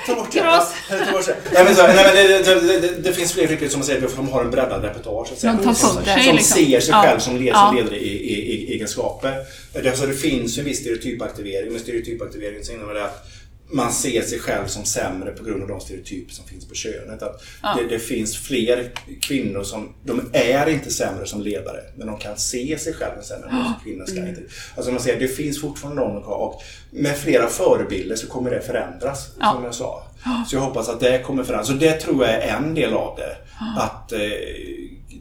Ta 0.07 0.15
bort 0.15 0.31
det. 0.31 0.39
Kross. 0.39 0.73
Ja, 0.89 1.05
ta 1.05 1.11
bort 1.11 1.25
det. 1.25 1.35
Nej, 1.53 1.63
men 1.63 1.75
så, 1.75 1.81
nej, 1.81 1.95
men 1.95 2.15
det, 2.15 2.61
det, 2.61 2.79
det, 2.81 3.01
det 3.01 3.13
finns 3.13 3.33
fler 3.33 3.47
flickor 3.47 3.67
som 3.67 3.83
säger 3.83 4.05
att 4.05 4.15
de 4.15 4.29
har 4.29 4.43
en 4.43 4.51
breddad 4.51 4.83
repertoar. 4.83 5.25
Så 5.25 5.33
att 5.33 5.39
säga. 5.39 5.53
De 5.53 5.63
tar 5.63 5.73
som, 5.73 6.03
sig, 6.05 6.23
som 6.23 6.35
liksom. 6.35 6.57
ser 6.57 6.79
sig 6.79 6.91
Ja. 6.91 7.01
själv 7.01 7.19
som, 7.19 7.35
led, 7.37 7.55
som 7.55 7.75
ledare 7.75 7.97
i, 7.97 8.33
i, 8.33 8.53
i 8.53 8.73
egenskaper. 8.73 9.33
Det, 9.73 9.89
alltså, 9.89 10.05
det 10.05 10.13
finns 10.13 10.57
en 10.57 10.65
viss 10.65 10.79
stereotypaktivering. 10.79 11.71
Med 11.71 11.81
stereotypaktivering 11.81 12.63
så 12.63 12.71
innebär 12.73 12.93
det 12.93 13.05
att 13.05 13.27
man 13.71 13.93
ser 13.93 14.21
sig 14.21 14.39
själv 14.39 14.67
som 14.67 14.85
sämre 14.85 15.31
på 15.31 15.43
grund 15.43 15.61
av 15.61 15.67
de 15.67 15.79
stereotyper 15.79 16.33
som 16.33 16.45
finns 16.45 16.67
på 16.67 16.75
könet. 16.75 17.23
Att 17.23 17.43
Ja. 17.63 17.77
det, 17.81 17.87
det 17.87 17.99
finns 17.99 18.37
fler 18.37 18.91
kvinnor 19.21 19.63
som, 19.63 19.93
de 20.03 20.29
är 20.33 20.69
inte 20.69 20.91
sämre 20.91 21.25
som 21.25 21.41
ledare, 21.41 21.79
men 21.95 22.07
de 22.07 22.17
kan 22.17 22.37
se 22.37 22.77
sig 22.79 22.93
själva 22.93 23.21
sämre. 23.21 23.47
Ja. 23.51 23.73
Kvinnor 23.83 24.05
ska 24.05 24.27
inte. 24.27 24.41
Alltså 24.75 24.91
man 24.91 25.01
säger, 25.01 25.19
det 25.19 25.27
finns 25.27 25.61
fortfarande 25.61 26.01
någon 26.01 26.23
och 26.23 26.61
med 26.91 27.17
flera 27.17 27.47
förebilder 27.47 28.15
så 28.15 28.27
kommer 28.27 28.51
det 28.51 28.61
förändras, 28.61 29.29
Ja. 29.39 29.51
som 29.53 29.63
jag 29.63 29.75
sa. 29.75 30.03
Så 30.47 30.55
jag 30.55 30.61
hoppas 30.61 30.89
att 30.89 30.99
det 30.99 31.23
kommer 31.23 31.43
förändras. 31.43 31.67
Så 31.67 31.73
det 31.73 31.93
tror 31.99 32.25
jag 32.25 32.33
är 32.33 32.55
en 32.57 32.73
del 32.75 32.93
av 32.93 33.17
det. 33.17 33.37
Att 33.77 34.11
eh, 34.11 34.19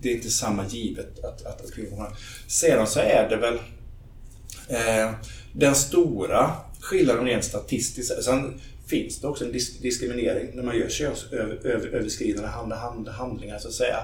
det 0.02 0.10
är 0.10 0.14
inte 0.14 0.30
samma 0.30 0.66
givet 0.66 1.24
att, 1.24 1.46
att, 1.46 1.64
att 1.64 1.74
kvinnor. 1.74 2.16
Sedan 2.48 2.86
så 2.86 3.00
är 3.00 3.26
det 3.30 3.36
väl 3.36 3.58
Eh, 4.68 5.10
den 5.52 5.74
stora 5.74 6.50
skillnaden 6.84 7.24
rent 7.24 7.44
statistiskt, 7.44 8.22
sen 8.24 8.60
finns 8.86 9.20
det 9.20 9.26
också 9.26 9.44
en 9.44 9.52
dis- 9.52 9.82
diskriminering 9.82 10.50
när 10.54 10.62
man 10.62 10.78
gör 10.78 10.88
könsöverskridande 10.88 12.48
hand, 12.48 12.72
hand, 12.72 13.08
handlingar 13.08 13.58
så 13.58 13.68
att 13.68 13.74
säga. 13.74 13.96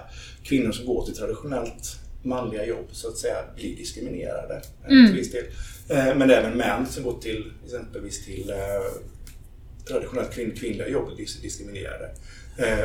Kvinnor 0.42 0.72
som 0.72 0.86
går 0.86 1.04
till 1.06 1.16
traditionellt 1.16 1.96
manliga 2.22 2.66
jobb 2.66 2.86
så 2.92 3.08
att 3.08 3.16
säga 3.18 3.36
blir 3.56 3.76
diskriminerade 3.76 4.54
eh, 4.84 4.88
till 4.88 5.14
viss 5.16 5.32
del. 5.32 5.44
Eh, 5.88 6.14
men 6.16 6.30
även 6.30 6.58
män 6.58 6.86
som 6.86 7.02
går 7.04 7.20
till 7.20 7.52
exempelvis 7.64 8.24
till 8.24 8.50
eh, 8.50 8.56
traditionellt 9.88 10.34
kvinn, 10.34 10.50
kvinnliga 10.56 10.88
jobb 10.88 11.06
blir 11.06 11.16
dis- 11.26 11.42
diskriminerade. 11.42 12.10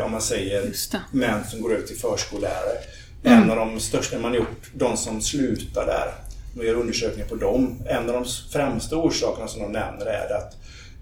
Om 0.06 0.12
man 0.12 0.22
säger 0.22 0.72
män 1.12 1.44
som 1.52 1.62
går 1.62 1.74
över 1.74 1.88
till 1.88 1.96
förskollärare. 1.98 2.78
En 3.24 3.50
av 3.52 3.56
de 3.58 3.80
största 3.80 4.20
man 4.20 4.34
gjort, 4.34 4.72
de 4.74 4.98
som 4.98 5.22
slutar 5.22 5.86
där, 5.86 6.14
man 6.56 6.66
gör 6.66 6.74
undersökningar 6.74 7.28
på 7.28 7.36
dem. 7.36 7.84
En 7.86 8.10
av 8.10 8.14
de 8.14 8.26
främsta 8.52 8.98
orsakerna 8.98 9.48
som 9.48 9.62
de 9.62 9.72
nämner 9.72 10.06
är 10.06 10.34
att 10.38 10.54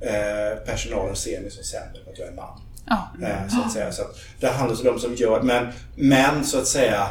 eh, 0.01 0.65
personalen 0.65 1.15
ser 1.15 1.41
mig 1.41 1.51
som 1.51 1.63
sämre 1.63 2.03
för 2.03 2.11
att 2.11 2.19
jag 2.19 2.27
är 2.27 2.33
man. 2.33 2.61
Eh, 3.23 3.47
så 3.49 3.61
att 3.61 3.71
säga. 3.71 3.91
Så 3.91 4.01
att 4.01 4.15
det 4.39 4.47
handlar 4.47 4.77
om 4.77 4.83
de 4.83 4.99
som 4.99 5.15
gör, 5.15 5.41
men 5.41 5.67
män 5.95 6.45
så 6.45 6.57
att 6.57 6.67
säga 6.67 7.07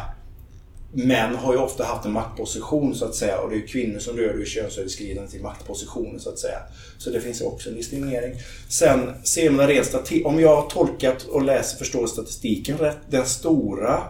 Män 0.95 1.35
har 1.35 1.53
ju 1.53 1.59
ofta 1.59 1.85
haft 1.85 2.05
en 2.05 2.13
maktposition 2.13 2.95
så 2.95 3.05
att 3.05 3.15
säga 3.15 3.39
och 3.39 3.51
det 3.51 3.57
är 3.57 3.67
kvinnor 3.67 3.99
som 3.99 4.17
rör 4.17 4.39
det 4.39 4.47
könsöverskridande 4.47 5.31
till 5.31 5.43
maktpositioner 5.43 6.19
så 6.19 6.31
att 6.31 6.39
säga. 6.39 6.59
Så 6.99 7.11
det 7.11 7.21
finns 7.21 7.41
också 7.41 7.69
en 7.69 7.75
diskriminering. 7.75 8.35
Sen 8.69 9.11
ser 9.25 9.51
man 9.51 9.67
rent 9.67 10.13
om 10.25 10.41
jag 10.41 10.57
har 10.57 10.71
tolkat 10.71 11.23
och 11.23 11.43
läser 11.43 11.79
förstår 11.79 12.07
statistiken 12.07 12.79
rätt, 12.79 12.99
den 13.11 13.27
stora 13.27 14.03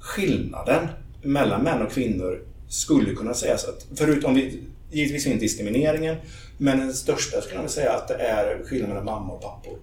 skillnaden 0.00 0.88
mellan 1.22 1.62
män 1.62 1.82
och 1.82 1.92
kvinnor 1.92 2.47
skulle 2.68 3.14
kunna 3.14 3.34
sägas 3.34 3.64
att, 3.64 3.86
förutom 3.96 4.34
vi, 4.34 4.62
givetvis 4.90 5.26
inte 5.26 5.38
diskrimineringen, 5.38 6.16
men 6.58 6.78
den 6.78 6.94
största 6.94 7.40
skulle 7.40 7.60
jag 7.60 7.70
säga 7.70 7.92
att 7.92 8.08
det 8.08 8.14
är 8.14 8.64
skillnaden 8.64 8.88
mellan 8.90 9.04
mamma 9.04 9.32
och 9.32 9.42
pappor. 9.42 9.78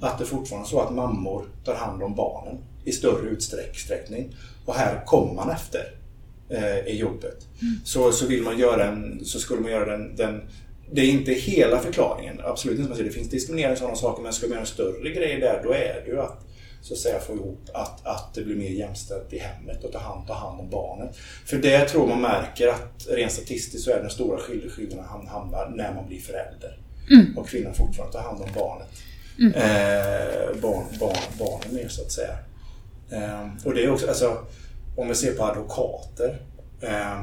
Att 0.00 0.18
det 0.18 0.24
fortfarande 0.24 0.66
är 0.66 0.70
så 0.70 0.80
att 0.80 0.94
mammor 0.94 1.44
tar 1.64 1.74
hand 1.74 2.02
om 2.02 2.14
barnen 2.14 2.58
i 2.84 2.92
större 2.92 3.28
utsträckning. 3.28 4.36
Och 4.64 4.74
här 4.74 5.04
kommer 5.04 5.34
man 5.34 5.50
efter 5.50 5.94
eh, 6.48 6.92
i 6.92 6.96
jobbet. 6.98 7.46
Så, 7.84 8.12
så 8.12 8.26
vill 8.26 8.42
man 8.42 8.58
göra 8.58 8.84
en, 8.84 9.24
så 9.24 9.38
skulle 9.38 9.60
man 9.60 9.70
göra 9.70 9.96
den, 9.96 10.16
den 10.16 10.42
det 10.90 11.00
är 11.00 11.10
inte 11.10 11.32
hela 11.32 11.78
förklaringen, 11.78 12.40
absolut 12.44 12.78
inte. 12.78 13.02
Det 13.02 13.10
finns 13.10 13.30
diskriminering 13.30 13.72
och 13.72 13.78
sådana 13.78 13.96
saker, 13.96 14.22
men 14.22 14.32
ska 14.32 14.46
man 14.46 14.50
göra 14.50 14.60
en 14.60 14.66
större 14.66 15.10
grej 15.10 15.40
där, 15.40 15.60
då 15.64 15.72
är 15.72 16.02
det 16.04 16.10
ju 16.10 16.20
att 16.20 16.45
så 16.86 16.94
att 16.94 17.00
säga 17.00 17.20
få 17.20 17.32
ihop 17.34 17.60
att, 17.74 18.06
att 18.06 18.34
det 18.34 18.42
blir 18.42 18.56
mer 18.56 18.70
jämställt 18.70 19.32
i 19.32 19.38
hemmet 19.38 19.84
och 19.84 19.92
ta 19.92 19.98
hand, 19.98 20.26
ta 20.26 20.34
hand 20.34 20.60
om 20.60 20.70
barnen. 20.70 21.08
För 21.46 21.56
det 21.56 21.88
tror 21.88 22.06
man 22.06 22.20
märker 22.20 22.68
att 22.68 23.06
rent 23.08 23.32
statistiskt 23.32 23.84
så 23.84 23.90
är 23.90 24.00
den 24.00 24.10
stora 24.10 24.38
skill- 24.38 24.70
skillnaden 24.70 25.04
ham- 25.04 25.28
hamnar 25.28 25.68
när 25.76 25.94
man 25.94 26.06
blir 26.08 26.20
förälder. 26.20 26.78
Och 27.36 27.48
kvinnan 27.48 27.74
fortfarande 27.74 28.12
tar 28.12 28.22
hand 28.22 28.42
om 28.42 28.48
barnet. 28.54 28.88
Eh, 29.54 30.60
barn, 30.60 30.84
barn, 31.00 31.16
barnen 31.38 31.74
mer 31.74 31.88
så 31.88 32.02
att 32.02 32.12
säga. 32.12 32.36
Eh, 33.10 33.46
och 33.64 33.74
det 33.74 33.84
är 33.84 33.90
också, 33.90 34.08
alltså, 34.08 34.38
om 34.96 35.08
vi 35.08 35.14
ser 35.14 35.32
på 35.34 35.44
advokater. 35.44 36.40
Eh, 36.80 37.22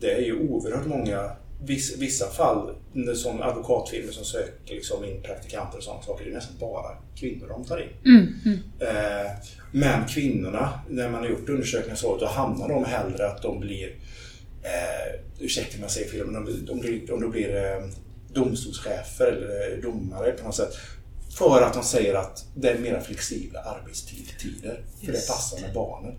det 0.00 0.12
är 0.14 0.20
ju 0.20 0.48
oerhört 0.48 0.86
många, 0.86 1.30
viss, 1.66 1.96
vissa 1.98 2.26
fall 2.26 2.74
som 3.14 3.42
advokatfirmor 3.42 4.12
som 4.12 4.24
söker 4.24 4.74
liksom 4.74 5.04
in 5.04 5.22
praktikanter 5.22 5.78
och 5.78 5.84
sådana 5.84 6.02
saker. 6.02 6.24
Det 6.24 6.30
är 6.30 6.34
nästan 6.34 6.56
bara 6.60 6.96
kvinnor 7.16 7.48
de 7.48 7.64
tar 7.64 7.78
in. 7.78 7.88
Eh, 8.80 9.30
men 9.72 10.06
kvinnorna, 10.06 10.80
när 10.88 11.10
man 11.10 11.20
har 11.20 11.30
gjort 11.30 11.48
undersökningar 11.48 11.96
så, 11.96 12.16
då 12.16 12.26
hamnar 12.26 12.68
de 12.68 12.84
hellre 12.84 13.26
att 13.26 13.42
de 13.42 13.60
blir, 13.60 13.88
eh, 14.62 15.20
ursäkta 15.38 15.76
om 15.76 15.82
jag 15.82 15.90
säger 15.90 16.10
fel, 16.10 16.26
men 16.26 16.44
de, 16.44 16.66
de 16.66 16.80
blir, 16.80 17.12
om 17.12 17.20
de 17.20 17.30
blir 17.30 17.56
eh, 17.56 17.86
domstolschefer 18.32 19.32
eller 19.32 19.82
domare 19.82 20.32
på 20.32 20.44
något 20.44 20.54
sätt. 20.54 20.72
För 21.34 21.62
att 21.62 21.74
de 21.74 21.82
säger 21.82 22.14
att 22.14 22.44
det 22.54 22.70
är 22.70 22.78
mera 22.78 23.00
flexibla 23.00 23.60
arbetstider. 23.60 24.80
För 25.04 25.12
det 25.12 25.28
passar 25.28 25.60
med 25.60 25.74
barnen. 25.74 26.14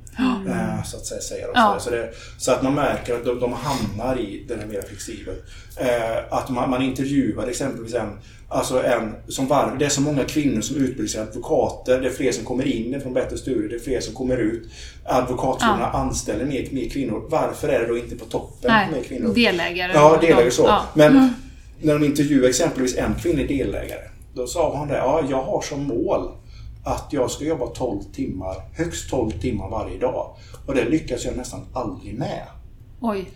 Eh, 0.47 0.83
så 0.83 0.97
att 0.97 1.05
säga. 1.05 1.21
säger 1.21 1.45
de. 1.45 1.51
Ja. 1.55 1.77
Så, 1.79 1.89
det, 1.89 2.09
så 2.37 2.51
att 2.51 2.61
man 2.61 2.75
märker 2.75 3.15
att 3.15 3.25
de, 3.25 3.39
de 3.39 3.53
hamnar 3.53 4.19
i 4.19 4.45
den 4.47 4.59
här 4.59 4.67
mera 4.67 4.81
flexibel. 4.81 5.35
Eh, 5.77 6.17
att 6.33 6.49
man, 6.49 6.69
man 6.69 6.81
intervjuar 6.81 7.47
exempelvis 7.47 7.93
en, 7.93 8.19
alltså 8.47 8.83
en 8.83 9.15
som 9.27 9.47
varv. 9.47 9.77
Det 9.77 9.85
är 9.85 9.89
så 9.89 10.01
många 10.01 10.23
kvinnor 10.23 10.61
som 10.61 10.75
utbildar 10.75 11.07
sig 11.07 11.21
advokater. 11.21 12.01
Det 12.01 12.07
är 12.07 12.13
fler 12.13 12.31
som 12.31 12.45
kommer 12.45 12.67
in 12.67 13.01
från 13.01 13.13
bättre 13.13 13.37
studier. 13.37 13.69
Det 13.69 13.75
är 13.75 13.79
fler 13.79 13.99
som 13.99 14.13
kommer 14.13 14.37
ut. 14.37 14.69
Advokatfirmorna 15.05 15.87
anställer 15.89 16.45
mer, 16.45 16.67
mer 16.71 16.89
kvinnor. 16.89 17.27
Varför 17.29 17.67
är 17.67 17.79
det 17.79 17.87
då 17.87 17.97
inte 17.97 18.15
på 18.15 18.25
toppen 18.25 18.71
Nej, 18.91 19.03
kvinnor? 19.03 19.33
delägare. 19.33 19.91
Ja, 19.93 20.17
delägare 20.21 20.45
de- 20.45 20.51
så. 20.51 20.63
Ja. 20.63 20.85
Men 20.93 21.33
när 21.81 21.93
de 21.93 22.05
intervjuade 22.05 22.49
exempelvis 22.49 22.97
en 22.97 23.15
kvinnlig 23.15 23.47
delägare. 23.47 24.01
Då 24.33 24.47
sa 24.47 24.77
hon 24.77 24.87
det, 24.87 24.97
ja 24.97 25.23
jag 25.29 25.43
har 25.43 25.61
som 25.61 25.83
mål 25.83 26.31
att 26.83 27.07
jag 27.09 27.31
ska 27.31 27.45
jobba 27.45 27.67
12 27.67 28.01
timmar, 28.13 28.55
högst 28.73 29.09
12 29.09 29.31
timmar 29.31 29.69
varje 29.69 29.97
dag. 29.97 30.35
Och 30.65 30.75
det 30.75 30.89
lyckas 30.89 31.25
jag 31.25 31.37
nästan 31.37 31.61
aldrig 31.73 32.19
med. 32.19 32.43
Oj. 33.01 33.29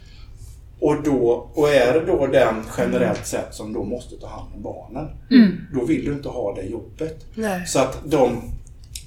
Och, 0.79 1.03
då, 1.03 1.49
och 1.53 1.69
är 1.69 1.93
det 1.93 2.05
då 2.05 2.27
den 2.27 2.63
generellt 2.77 3.25
sett 3.25 3.53
som 3.53 3.73
då 3.73 3.83
måste 3.83 4.15
ta 4.15 4.27
hand 4.27 4.47
om 4.55 4.61
barnen, 4.61 5.07
då 5.73 5.85
vill 5.85 6.05
du 6.05 6.13
inte 6.13 6.29
ha 6.29 6.55
det 6.55 6.63
jobbet. 6.63 7.25
Nej. 7.35 7.67
Så 7.67 7.79
att 7.79 7.97
de, 8.05 8.41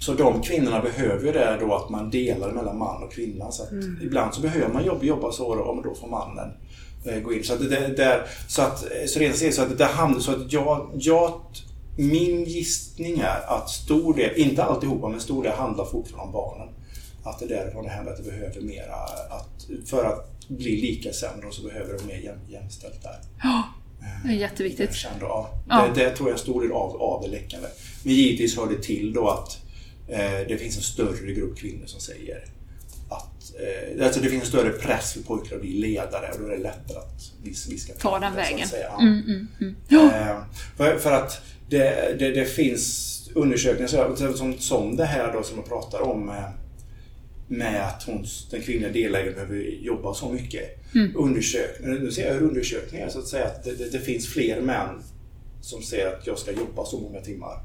så 0.00 0.14
de 0.14 0.42
kvinnorna 0.42 0.80
behöver 0.80 1.26
ju 1.26 1.32
det 1.32 1.56
då 1.60 1.74
att 1.74 1.90
man 1.90 2.10
delar 2.10 2.52
mellan 2.52 2.78
man 2.78 3.02
och 3.02 3.12
kvinna. 3.12 3.50
Så 3.50 3.62
att 3.62 3.68
Ibland 4.02 4.34
så 4.34 4.40
behöver 4.40 4.72
man 4.72 4.84
jobba, 4.84 5.04
jobba 5.04 5.32
så 5.32 5.54
då, 5.54 5.74
men 5.74 5.84
då 5.84 5.94
får 5.94 6.08
mannen 6.08 6.50
eh, 7.04 7.20
gå 7.20 7.32
in. 7.32 7.44
Så 7.44 7.52
att 7.52 7.60
det, 7.60 7.68
det, 7.68 7.96
där, 7.96 8.26
så 8.48 8.62
att, 8.62 8.84
så 9.06 9.20
rent 9.20 9.54
så 9.54 9.62
att 9.62 9.78
det 9.78 9.84
hamnar 9.84 10.20
så 10.20 10.30
att 10.30 10.52
jag, 10.52 10.90
jag 10.94 11.32
min 11.98 12.44
gissning 12.44 13.18
är 13.18 13.40
att 13.46 13.70
stor 13.70 14.14
del, 14.14 14.36
inte 14.36 14.64
alltihopa, 14.64 15.08
men 15.08 15.20
stor 15.20 15.42
del 15.42 15.52
handlar 15.52 15.84
fortfarande 15.84 16.26
om 16.26 16.32
barnen. 16.32 16.68
Att 17.24 17.38
det 17.38 17.44
är 17.44 17.48
därifrån 17.48 17.84
det 17.84 17.90
händer 17.90 18.12
att 18.12 18.24
det 18.24 18.30
behöver 18.30 18.60
mera, 18.60 18.94
att 19.30 19.66
för 19.86 20.04
att 20.04 20.48
bli 20.48 20.80
lika 20.80 21.12
sämre 21.12 21.46
och 21.46 21.54
så 21.54 21.62
behöver 21.62 21.92
det 21.98 22.04
mer 22.04 22.18
jäm, 22.18 22.38
jämställt 22.48 23.02
där. 23.02 23.18
Det 24.24 24.28
är 24.32 24.36
jätteviktigt. 24.36 24.94
Kände, 24.94 25.18
ja, 25.20 25.50
Ja. 25.68 25.88
Det, 25.94 26.04
det 26.04 26.16
tror 26.16 26.28
jag 26.28 26.34
är 26.38 26.42
stor 26.42 26.62
del 26.62 26.72
av, 26.72 27.02
av 27.02 27.22
det 27.22 27.28
läckande. 27.28 27.68
Men 28.02 28.14
givetvis 28.14 28.56
hör 28.56 28.66
det 28.66 28.82
till 28.82 29.12
då 29.12 29.28
att 29.28 29.58
eh, 30.08 30.48
det 30.48 30.58
finns 30.60 30.76
en 30.76 30.82
större 30.82 31.32
grupp 31.32 31.58
kvinnor 31.58 31.86
som 31.86 32.00
säger 32.00 32.44
att 33.08 33.52
eh, 33.98 34.04
alltså 34.06 34.20
det 34.20 34.28
finns 34.28 34.42
en 34.42 34.48
större 34.48 34.70
press 34.70 35.12
för 35.12 35.20
pojkar 35.22 35.56
att 35.56 35.62
bli 35.62 35.72
ledare 35.72 36.30
och 36.32 36.40
då 36.40 36.46
är 36.46 36.50
det 36.50 36.62
lättare 36.62 36.98
att 36.98 37.32
vi, 37.42 37.50
vi 37.50 37.78
ska 37.78 37.92
Ta 37.92 38.18
den 38.18 38.32
så 38.32 38.40
att 38.40 38.46
vägen. 38.46 38.68
säga. 38.68 38.88
Ja. 38.92 39.00
Mm, 39.02 39.22
mm, 39.22 39.48
mm. 39.90 40.28
Eh, 40.28 40.36
för, 40.76 40.98
för 40.98 41.12
att 41.12 41.40
det, 41.68 42.16
det, 42.18 42.30
det 42.30 42.44
finns 42.44 43.14
undersökningar 43.34 44.32
som, 44.32 44.58
som 44.58 44.96
det 44.96 45.04
här 45.04 45.32
då 45.32 45.42
som 45.42 45.56
jag 45.56 45.68
pratar 45.68 46.00
om 46.00 46.28
eh, 46.28 46.48
med 47.48 47.86
att 47.86 48.02
hon, 48.02 48.26
den 48.50 48.62
kvinnliga 48.62 48.92
delägaren 48.92 49.34
behöver 49.34 49.56
jobba 49.80 50.14
så 50.14 50.28
mycket. 50.28 50.78
Undersökningar, 51.16 51.98
nu 51.98 52.12
ser 52.12 52.26
jag 52.26 52.34
hur 52.34 52.42
undersökningar 52.42 53.08
så 53.08 53.18
att 53.18 53.26
säga 53.26 53.46
att 53.46 53.64
det, 53.64 53.74
det, 53.74 53.92
det 53.92 54.00
finns 54.00 54.26
fler 54.28 54.60
män 54.60 55.02
som 55.60 55.82
säger 55.82 56.06
att 56.06 56.26
jag 56.26 56.38
ska 56.38 56.52
jobba 56.52 56.84
så 56.84 57.00
många 57.00 57.20
timmar. 57.20 57.62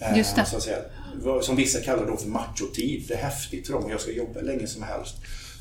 Eh, 0.00 0.18
just 0.18 0.36
det. 0.36 0.44
Så 0.44 0.56
att 0.56 0.62
säga, 0.62 0.78
som 1.42 1.56
vissa 1.56 1.80
kallar 1.80 2.06
då 2.06 2.16
för 2.16 2.28
machotid. 2.28 3.04
Det 3.08 3.14
är 3.14 3.22
häftigt 3.22 3.66
för 3.66 3.74
dem 3.74 3.84
och 3.84 3.90
jag 3.90 4.00
ska 4.00 4.12
jobba 4.12 4.40
länge 4.40 4.66
som 4.66 4.82
helst. 4.82 5.14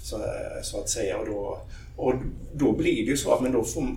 Så, 0.04 0.16
eh, 0.16 0.62
så 0.64 0.80
att 0.82 0.90
säga. 0.90 1.18
Och 1.18 1.26
då, 1.26 1.62
och 2.00 2.14
då 2.56 2.72
blir 2.72 3.06
det 3.06 3.12
ju 3.12 3.18
så 3.18 3.34
att 3.34 3.42
men 3.42 3.52
då, 3.52 3.64
får, 3.64 3.88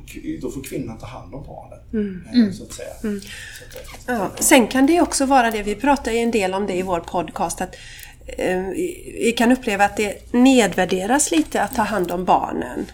då 0.41 0.51
får 0.51 0.63
kvinnan 0.63 0.99
ta 0.99 1.07
hand 1.07 1.35
om 1.35 1.45
barnen. 1.47 2.53
Så 2.53 2.63
att 2.65 2.73
säga. 2.73 2.95
Så 3.01 3.09
att, 3.09 4.09
eh, 4.09 4.15
Ja. 4.15 4.31
Sen 4.39 4.67
kan 4.67 4.87
det 4.87 5.01
också 5.01 5.27
vara 5.27 5.51
det, 5.51 5.63
vi 5.63 5.75
pratar 5.75 6.13
ju 6.13 6.19
en 6.19 6.31
del 6.31 6.55
om 6.55 6.67
det 6.67 6.75
i 6.75 6.83
vår 6.83 7.01
podcast, 7.01 7.61
att 7.61 7.75
eh, 8.27 8.61
vi 9.15 9.35
kan 9.37 9.53
uppleva 9.53 9.85
att 9.85 9.97
det 9.97 10.33
nedvärderas 10.33 11.31
lite 11.31 11.63
att 11.63 11.75
ta 11.75 11.83
hand 11.83 12.11
om 12.11 12.25
barnen. 12.25 12.87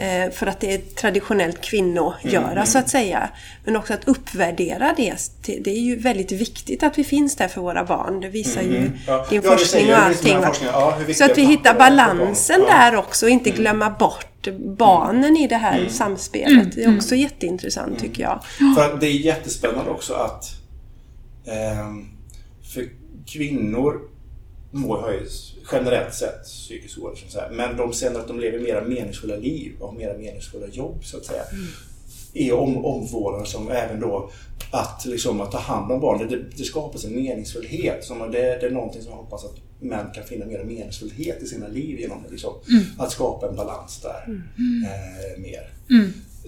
Eh, 0.00 0.30
för 0.32 0.46
att 0.46 0.60
det 0.60 0.74
är 0.74 0.78
traditionellt 0.78 1.60
kvinnogöra 1.60 2.66
så 2.66 2.78
att 2.78 2.88
säga. 2.88 3.30
Men 3.64 3.76
också 3.76 3.94
att 3.94 4.08
uppvärdera 4.08 4.94
det. 4.96 5.16
Det 5.64 5.70
är 5.70 5.80
ju 5.80 5.96
väldigt 5.96 6.32
viktigt 6.32 6.82
att 6.82 6.98
vi 6.98 7.04
finns 7.04 7.36
där 7.36 7.48
för 7.48 7.60
våra 7.60 7.84
barn. 7.84 8.20
Det 8.20 8.28
visar 8.28 8.62
ju 8.62 8.76
Mm. 8.76 8.92
Ja. 9.06 9.26
din 9.30 9.42
Ja, 9.44 9.50
forskning 9.50 9.82
säger 9.82 9.96
och 9.98 10.02
allting. 10.04 10.36
Ja, 10.72 10.98
så 11.14 11.24
att 11.24 11.38
vi 11.38 11.42
hittar 11.44 11.74
balansen 11.78 12.60
Ja. 12.68 12.74
där 12.74 12.96
också 12.96 13.26
och 13.26 13.30
inte 13.30 13.50
glömma 13.50 13.90
bort 13.90 14.48
barnen 14.78 15.36
i 15.36 15.46
det 15.48 15.56
här 15.56 15.88
samspelet. 15.88 16.74
Det 16.74 16.84
är 16.84 16.96
också 16.96 17.14
jätteintressant 17.14 17.98
tycker 17.98 18.22
jag. 18.22 18.40
För 18.76 18.84
att 18.94 19.00
det 19.00 19.06
är 19.06 19.12
jättespännande 19.18 19.90
också 19.90 20.14
att 20.14 20.44
ehm, 21.46 22.06
för 22.74 22.84
kvinnor 23.26 24.00
mår 24.70 25.12
ju 25.12 25.26
generellt 25.72 26.14
sett 26.14 26.44
psykisk 26.44 26.98
ohälsa, 26.98 27.24
så 27.28 27.40
här, 27.40 27.50
men 27.50 27.76
de 27.76 27.92
känner 27.92 28.20
att 28.20 28.28
de 28.28 28.40
lever 28.40 28.58
mera 28.58 28.84
meningsfulla 28.84 29.36
liv 29.36 29.72
och 29.80 29.88
har 29.88 29.94
mera 29.94 30.18
meningsfulla 30.18 30.66
jobb 30.66 31.04
så 31.04 31.16
att 31.16 31.24
säga. 31.24 31.42
Är 32.34 32.52
om, 32.52 32.84
omvårdnad 32.84 33.48
som 33.48 33.70
även 33.70 34.00
då 34.00 34.30
att, 34.70 35.04
liksom, 35.06 35.40
att 35.40 35.52
ta 35.52 35.58
hand 35.58 35.92
om 35.92 36.00
barn, 36.00 36.28
det, 36.28 36.42
det 36.56 36.64
skapas 36.64 37.04
en 37.04 37.14
meningsfullhet. 37.14 38.04
Som 38.04 38.18
det, 38.18 38.40
det 38.40 38.66
är 38.66 38.70
någonting 38.70 39.02
som 39.02 39.10
jag 39.10 39.18
hoppas 39.18 39.44
att 39.44 39.56
män 39.80 40.06
kan 40.14 40.24
finna 40.24 40.46
mer 40.46 40.64
meningsfullhet 40.64 41.42
i 41.42 41.46
sina 41.46 41.68
liv 41.68 42.00
genom 42.00 42.24
liksom, 42.30 42.54
att 42.98 43.12
skapa 43.12 43.48
en 43.48 43.56
balans 43.56 44.00
där. 44.02 44.24
Eh, 44.28 45.40
mer. 45.40 45.72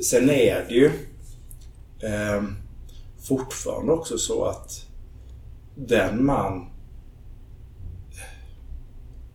Sen 0.02 0.30
är 0.30 0.64
det 0.68 0.74
ju 0.74 0.90
ehm, 2.02 2.56
fortfarande 3.22 3.92
också 3.92 4.18
så 4.18 4.44
att 4.44 4.86
den 5.74 6.24
man 6.24 6.66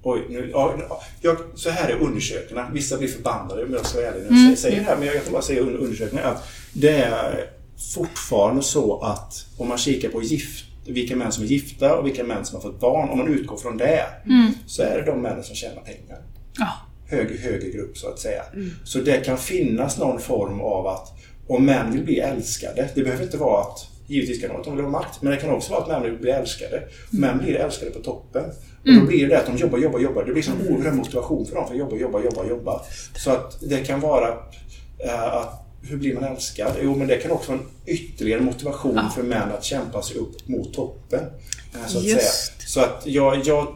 Oj, 0.08 0.26
nu, 0.30 0.49
ja, 0.51 0.76
jag, 1.22 1.38
så 1.56 1.70
här 1.70 1.89
är 1.89 1.95
undersökningarna. 1.95 2.70
Vissa 2.74 2.97
blir 2.97 3.08
förbannade 3.08 3.64
om 3.64 3.74
jag 3.74 3.86
ska 3.86 3.97
vara 3.97 4.10
ärlig 4.10 4.32
när 4.32 4.49
jag 4.49 4.58
säger 4.58 4.78
det 4.78 4.84
här. 4.84 4.97
Men 4.97 5.08
jag 5.08 5.24
kan 5.24 5.34
bara 5.34 5.41
säga 5.41 5.62
under 5.62 5.76
undersökningarna 5.80 6.30
att 6.30 6.43
det 6.74 6.97
är 6.97 7.49
fortfarande 7.93 8.62
så 8.62 9.01
att 9.01 9.45
om 9.58 9.68
man 9.68 9.78
kikar 9.78 10.10
på 10.10 10.22
gift, 10.22 10.66
vilka 10.88 11.16
män 11.16 11.32
som 11.32 11.43
är 11.43 11.47
gifta 11.47 11.95
och 11.95 12.08
vilka 12.08 12.24
män 12.24 12.45
som 12.45 12.56
har 12.56 12.62
fått 12.62 12.80
barn. 12.80 13.10
Om 13.10 13.18
man 13.18 13.28
utgår 13.28 13.58
från 13.58 13.78
det 13.78 14.06
så 14.68 14.82
är 14.82 14.97
det 14.97 15.12
de 15.12 15.22
männen 15.22 15.43
som 15.43 15.56
tjänar 15.56 15.82
pengar. 15.82 16.22
Ja. 16.58 16.68
Höger, 17.08 17.38
höger 17.38 17.72
grupp 17.72 17.97
så 17.97 18.10
att 18.10 18.20
säga. 18.20 18.43
Så 18.84 18.99
det 18.99 19.26
kan 19.26 19.38
finnas 19.38 19.97
någon 19.97 20.20
form 20.20 20.62
av 20.62 20.88
att 20.88 21.08
om 21.47 21.66
män 21.66 21.91
vill 21.91 22.03
bli 22.03 22.20
älskade. 22.20 22.89
Det 22.95 23.03
behöver 23.03 23.24
inte 23.24 23.38
vara 23.38 23.62
att 23.62 23.88
Givetvis 24.08 24.41
kan 24.41 24.47
det 24.49 24.53
vara 24.53 24.60
att 24.60 24.66
de 24.66 24.76
vill 24.76 24.86
ha 24.86 24.91
makt, 24.91 25.22
men 25.22 25.32
det 25.32 25.38
kan 25.38 25.49
också 25.49 25.72
vara 25.72 25.82
att 25.82 25.88
män 25.88 26.03
vill 26.03 26.22
bli 26.22 26.32
älskade. 26.32 26.84
Män 27.10 27.38
blir 27.38 27.56
älskade 27.56 27.91
på 27.91 27.99
toppen. 27.99 28.43
Och 28.88 28.93
då 29.01 29.05
blir 29.07 29.27
det 29.27 29.39
att 29.39 29.45
de 29.45 29.57
jobbar, 29.57 29.77
jobbar, 29.77 29.99
jobbar. 29.99 30.23
Det 30.25 30.33
blir 30.33 30.49
en 30.49 30.67
oerhörd 30.75 30.95
motivation 30.95 31.45
för 31.45 31.55
dem 31.55 31.67
för 31.67 31.73
att 31.73 31.79
jobba, 31.79 31.95
jobba, 31.97 32.23
jobba, 32.23 32.45
jobba. 32.45 32.81
Så 33.15 33.31
att 33.31 33.57
det 33.61 33.77
kan 33.77 33.99
vara 33.99 34.27
eh, 34.99 35.23
att 35.23 35.61
hur 35.81 35.97
blir 35.97 36.13
man 36.13 36.23
älskad? 36.23 36.71
Jo, 36.83 36.95
men 36.95 37.07
det 37.07 37.17
kan 37.17 37.31
också 37.31 37.51
vara 37.51 37.61
en 37.61 37.93
ytterligare 37.93 38.41
motivation 38.41 38.99
för 39.15 39.23
män 39.23 39.51
att 39.57 39.63
kämpa 39.63 40.01
sig 40.01 40.17
upp 40.17 40.47
mot 40.47 40.73
toppen. 40.73 41.19
eh, 41.73 41.88
Så 41.88 41.97
att, 41.97 42.03
Just. 42.03 42.21
säga. 42.21 42.67
Så 42.67 42.79
att 42.79 43.03
jag, 43.05 43.41
jag, 43.45 43.67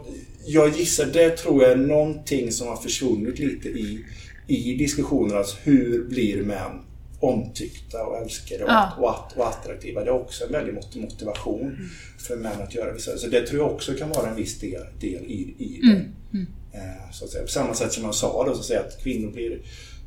jag 0.46 0.70
gissar, 0.70 1.06
det 1.06 1.30
tror 1.38 1.64
jag 1.64 1.72
är 1.72 1.76
någonting 1.76 2.52
som 2.52 2.68
har 2.68 2.76
försvunnit 2.76 3.40
lite 3.40 3.70
i, 3.70 4.06
i 4.48 4.74
diskussionerna. 4.76 5.38
Alltså 5.40 5.58
hur 5.64 6.04
blir 6.10 6.42
män 6.42 6.82
omtyckta 7.20 8.06
och 8.06 8.18
älskade 8.18 8.64
och, 8.64 8.70
Ja. 8.70 8.94
och, 9.00 9.10
att- 9.10 9.38
och 9.38 9.48
attraktiva. 9.48 10.04
Det 10.04 10.10
är 10.10 10.14
också 10.14 10.46
en 10.46 10.52
väldig 10.52 10.74
mot- 10.74 10.96
motivation 10.96 11.90
för 12.28 12.36
män 12.38 12.62
att 12.62 12.76
göra 12.76 12.94
vissa. 12.94 13.18
Så 13.18 13.28
det 13.28 13.48
tror 13.48 13.62
jag 13.62 13.72
också 13.72 13.94
kan 13.94 14.10
vara 14.10 14.30
en 14.30 14.36
viss 14.36 14.60
del, 14.60 14.82
del 15.00 15.24
i, 15.24 15.56
i 15.60 15.80
det. 15.84 16.06
Eh, 16.78 17.12
så 17.12 17.26
att 17.26 17.32
säga. 17.32 17.44
På 17.44 17.50
samma 17.50 17.74
sätt 17.74 17.94
som 17.94 18.04
jag 18.04 18.16
sa 18.16 18.44
då, 18.46 18.54
så 18.54 18.60
att, 18.60 18.66
säga, 18.66 18.80
att 18.80 19.04
kvinnor 19.04 19.32
blir 19.32 19.62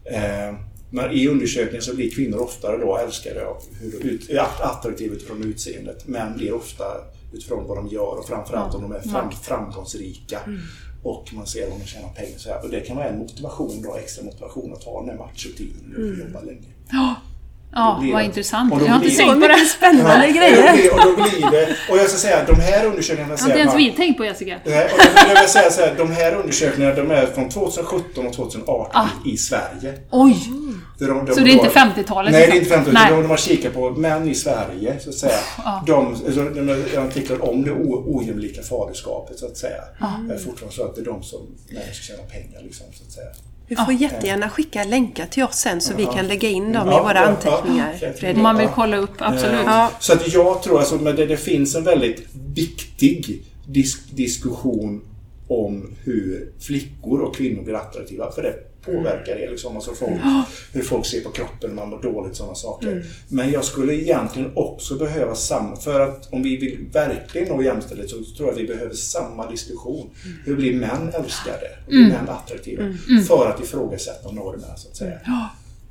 eh, 0.05 0.55
men 0.95 1.11
I 1.13 1.29
undersökningen 1.29 1.83
så 1.83 1.95
blir 1.95 2.11
kvinnor 2.11 2.39
oftare 2.39 2.77
då 2.79 2.97
älskade 2.99 3.47
hur 3.81 4.07
ut, 4.07 4.31
attraktiva 4.61 5.15
utifrån 5.15 5.43
utseendet. 5.45 6.09
Män 6.09 6.37
blir 6.37 6.53
ofta 6.55 6.85
utifrån 7.33 7.67
vad 7.69 7.77
de 7.77 7.89
gör 7.89 8.19
och 8.19 8.27
framförallt 8.29 8.75
om 8.75 8.83
de 8.83 8.93
är 8.93 9.01
fram, 9.01 9.33
framgångsrika. 9.33 10.41
Och 11.03 11.35
man 11.35 11.47
ser 11.47 11.73
om 11.73 11.79
de 11.79 11.87
tjänar 11.87 12.09
pengar. 12.09 12.39
Så 12.39 12.49
här. 12.49 12.63
Och 12.65 12.71
det 12.71 12.81
kan 12.81 12.97
vara 12.97 13.07
en 13.09 13.19
motivation 13.19 13.83
då, 13.83 13.97
extra 13.97 14.25
motivation 14.25 14.73
att 14.73 14.81
ta 14.81 15.01
den 15.01 15.09
här 15.11 15.17
machotiden 15.17 15.95
och 15.97 16.27
jobba 16.27 16.41
länge. 16.41 16.69
Ja, 16.93 17.15
ja 17.75 18.01
vad 18.13 18.21
det- 18.21 18.25
intressant. 18.25 18.71
då 18.73 18.87
Jag 18.87 18.93
har 18.93 19.05
inte 19.05 19.17
tänkt 19.17 19.29
på 19.35 19.41
det. 19.41 19.49
mycket 19.49 19.69
spännande 19.71 20.27
Ja, 20.27 20.33
grejer. 20.33 20.59
Och 20.63 20.67
då, 20.69 20.73
blir, 20.77 20.93
och 20.93 21.17
då 21.17 21.23
blir 21.23 21.51
det, 21.51 21.77
och 21.91 21.99
jag 21.99 22.09
ska 22.09 22.19
säga 22.19 22.45
de 22.47 22.61
här 22.61 22.87
undersökningarna 22.87 23.35
Det 23.37 23.43
har 23.43 23.49
inte 23.49 23.61
ens 23.61 23.75
vi 23.75 23.93
tänkt 23.93 24.17
på 24.17 24.25
Jessica. 24.25 24.59
Nej, 24.65 24.85
och 24.85 24.99
jag, 25.17 25.31
jag 25.37 25.41
vill 25.41 25.51
säga 25.51 25.71
så 25.71 25.81
här, 25.81 25.95
de 25.99 26.11
här 26.13 26.35
undersökningarna 26.35 26.95
de 26.97 27.11
är 27.11 27.27
från 27.27 27.49
2017 27.49 28.27
och 28.27 28.33
2018 28.33 29.09
i 29.27 29.37
Sverige. 29.37 29.95
Oj! 30.11 30.37
De, 30.99 31.07
de, 31.07 31.27
de, 31.27 31.35
Så 31.35 31.41
det 31.41 31.51
är 31.51 31.53
inte 31.53 31.65
de- 31.65 32.03
50-talet? 32.03 32.33
Nej, 32.33 32.47
det 32.47 32.53
är 32.53 32.61
liksom? 32.61 32.79
inte 32.79 32.91
50 32.91 32.91
Nej. 32.93 33.11
de, 33.11 33.23
de 33.23 33.31
har 33.31 33.37
kikat 33.37 33.75
på 33.75 33.91
män 33.91 34.29
i 34.29 34.35
Sverige, 34.35 35.01
så 35.01 35.09
att 35.11 35.15
säga. 35.17 35.39
De, 35.87 36.07
alltså, 36.07 36.45
de 36.45 36.69
har 36.69 37.05
artiklar 37.07 37.45
om 37.49 37.65
det 37.65 37.71
o, 37.73 38.05
ojämlika 38.07 38.63
faderskapet, 38.63 39.39
så 39.39 39.47
att 39.47 39.57
säga. 39.57 39.83
Det 40.29 40.35
är 40.35 40.39
fortfarande 40.39 40.75
så 40.77 40.85
att 40.85 40.95
det 40.95 41.01
är 41.01 41.05
de 41.05 41.23
som 41.23 41.41
män 41.71 41.83
ska 41.93 42.03
tjäna 42.15 42.23
pengar, 42.29 42.61
liksom, 42.63 42.87
så 42.95 43.05
att 43.05 43.13
säga. 43.13 43.27
Du 43.69 43.77
får 43.77 43.95
jättegärna 43.95 44.49
skicka 44.49 44.85
länkar 44.85 45.27
till 45.27 45.43
oss 45.43 45.55
sen 45.57 45.81
så 45.81 45.95
vi 45.95 46.05
kan 46.07 46.27
lägga 46.29 46.49
in 46.49 46.73
dem 46.73 46.89
i 46.89 46.91
våra 46.91 47.21
anteckningar. 47.27 47.95
Om 48.37 48.43
man 48.43 48.59
vill 48.59 48.69
kolla 48.75 48.97
upp, 48.97 49.15
absolut. 49.19 49.67
Eh, 49.67 49.89
Så 50.01 50.13
att 50.13 50.33
jag 50.33 50.63
tror 50.63 50.79
alltså, 50.79 50.95
men 50.97 51.17
det, 51.17 51.27
det 51.27 51.37
finns 51.37 51.75
en 51.75 51.85
väldigt 51.85 52.27
viktig 52.55 53.43
disk, 53.67 54.01
diskussion 54.11 55.03
om 55.49 55.91
hur 56.05 56.53
flickor 56.61 57.21
och 57.21 57.37
kvinnor 57.37 57.63
blir 57.63 57.75
attraktiva. 57.75 58.33
För 58.33 58.43
det 58.43 58.55
påverkar 58.85 59.35
det 59.37 59.51
liksom. 59.51 59.77
Alltså 59.77 59.95
folk, 59.95 60.11
hur 60.73 60.83
folk 60.83 61.07
ser 61.07 61.21
på 61.21 61.31
kroppen 61.31 61.75
man 61.75 61.89
mår 61.91 62.03
dåligt 62.03 62.37
sådana 62.37 62.55
saker. 62.55 62.89
Men 63.29 63.51
jag 63.51 63.65
skulle 63.65 63.95
egentligen 63.95 64.53
också 64.55 64.95
behöva 64.97 65.35
samma, 65.35 65.77
för 65.77 66.01
att 66.01 66.33
om 66.33 66.43
vi 66.43 66.57
vill 66.57 66.87
verkligen 66.93 67.49
nå 67.49 67.63
jämställdhet 67.63 68.11
så 68.11 68.17
tror 68.17 68.49
jag 68.49 68.51
att 68.51 68.59
vi 68.61 68.67
behöver 68.67 68.95
samma 68.95 69.51
diskussion. 69.51 70.11
Hur 70.45 70.57
blir 70.57 70.75
män 70.75 71.13
älskade? 71.15 71.67
Hur 71.87 71.93
blir 72.05 72.17
män 72.19 72.29
attraktiva? 72.29 72.83
För 73.29 73.47
att 73.51 73.61
ifrågasätta 73.61 74.31
normerna 74.33 74.77
så 74.77 74.89
att 74.89 74.97
säga. 74.97 75.19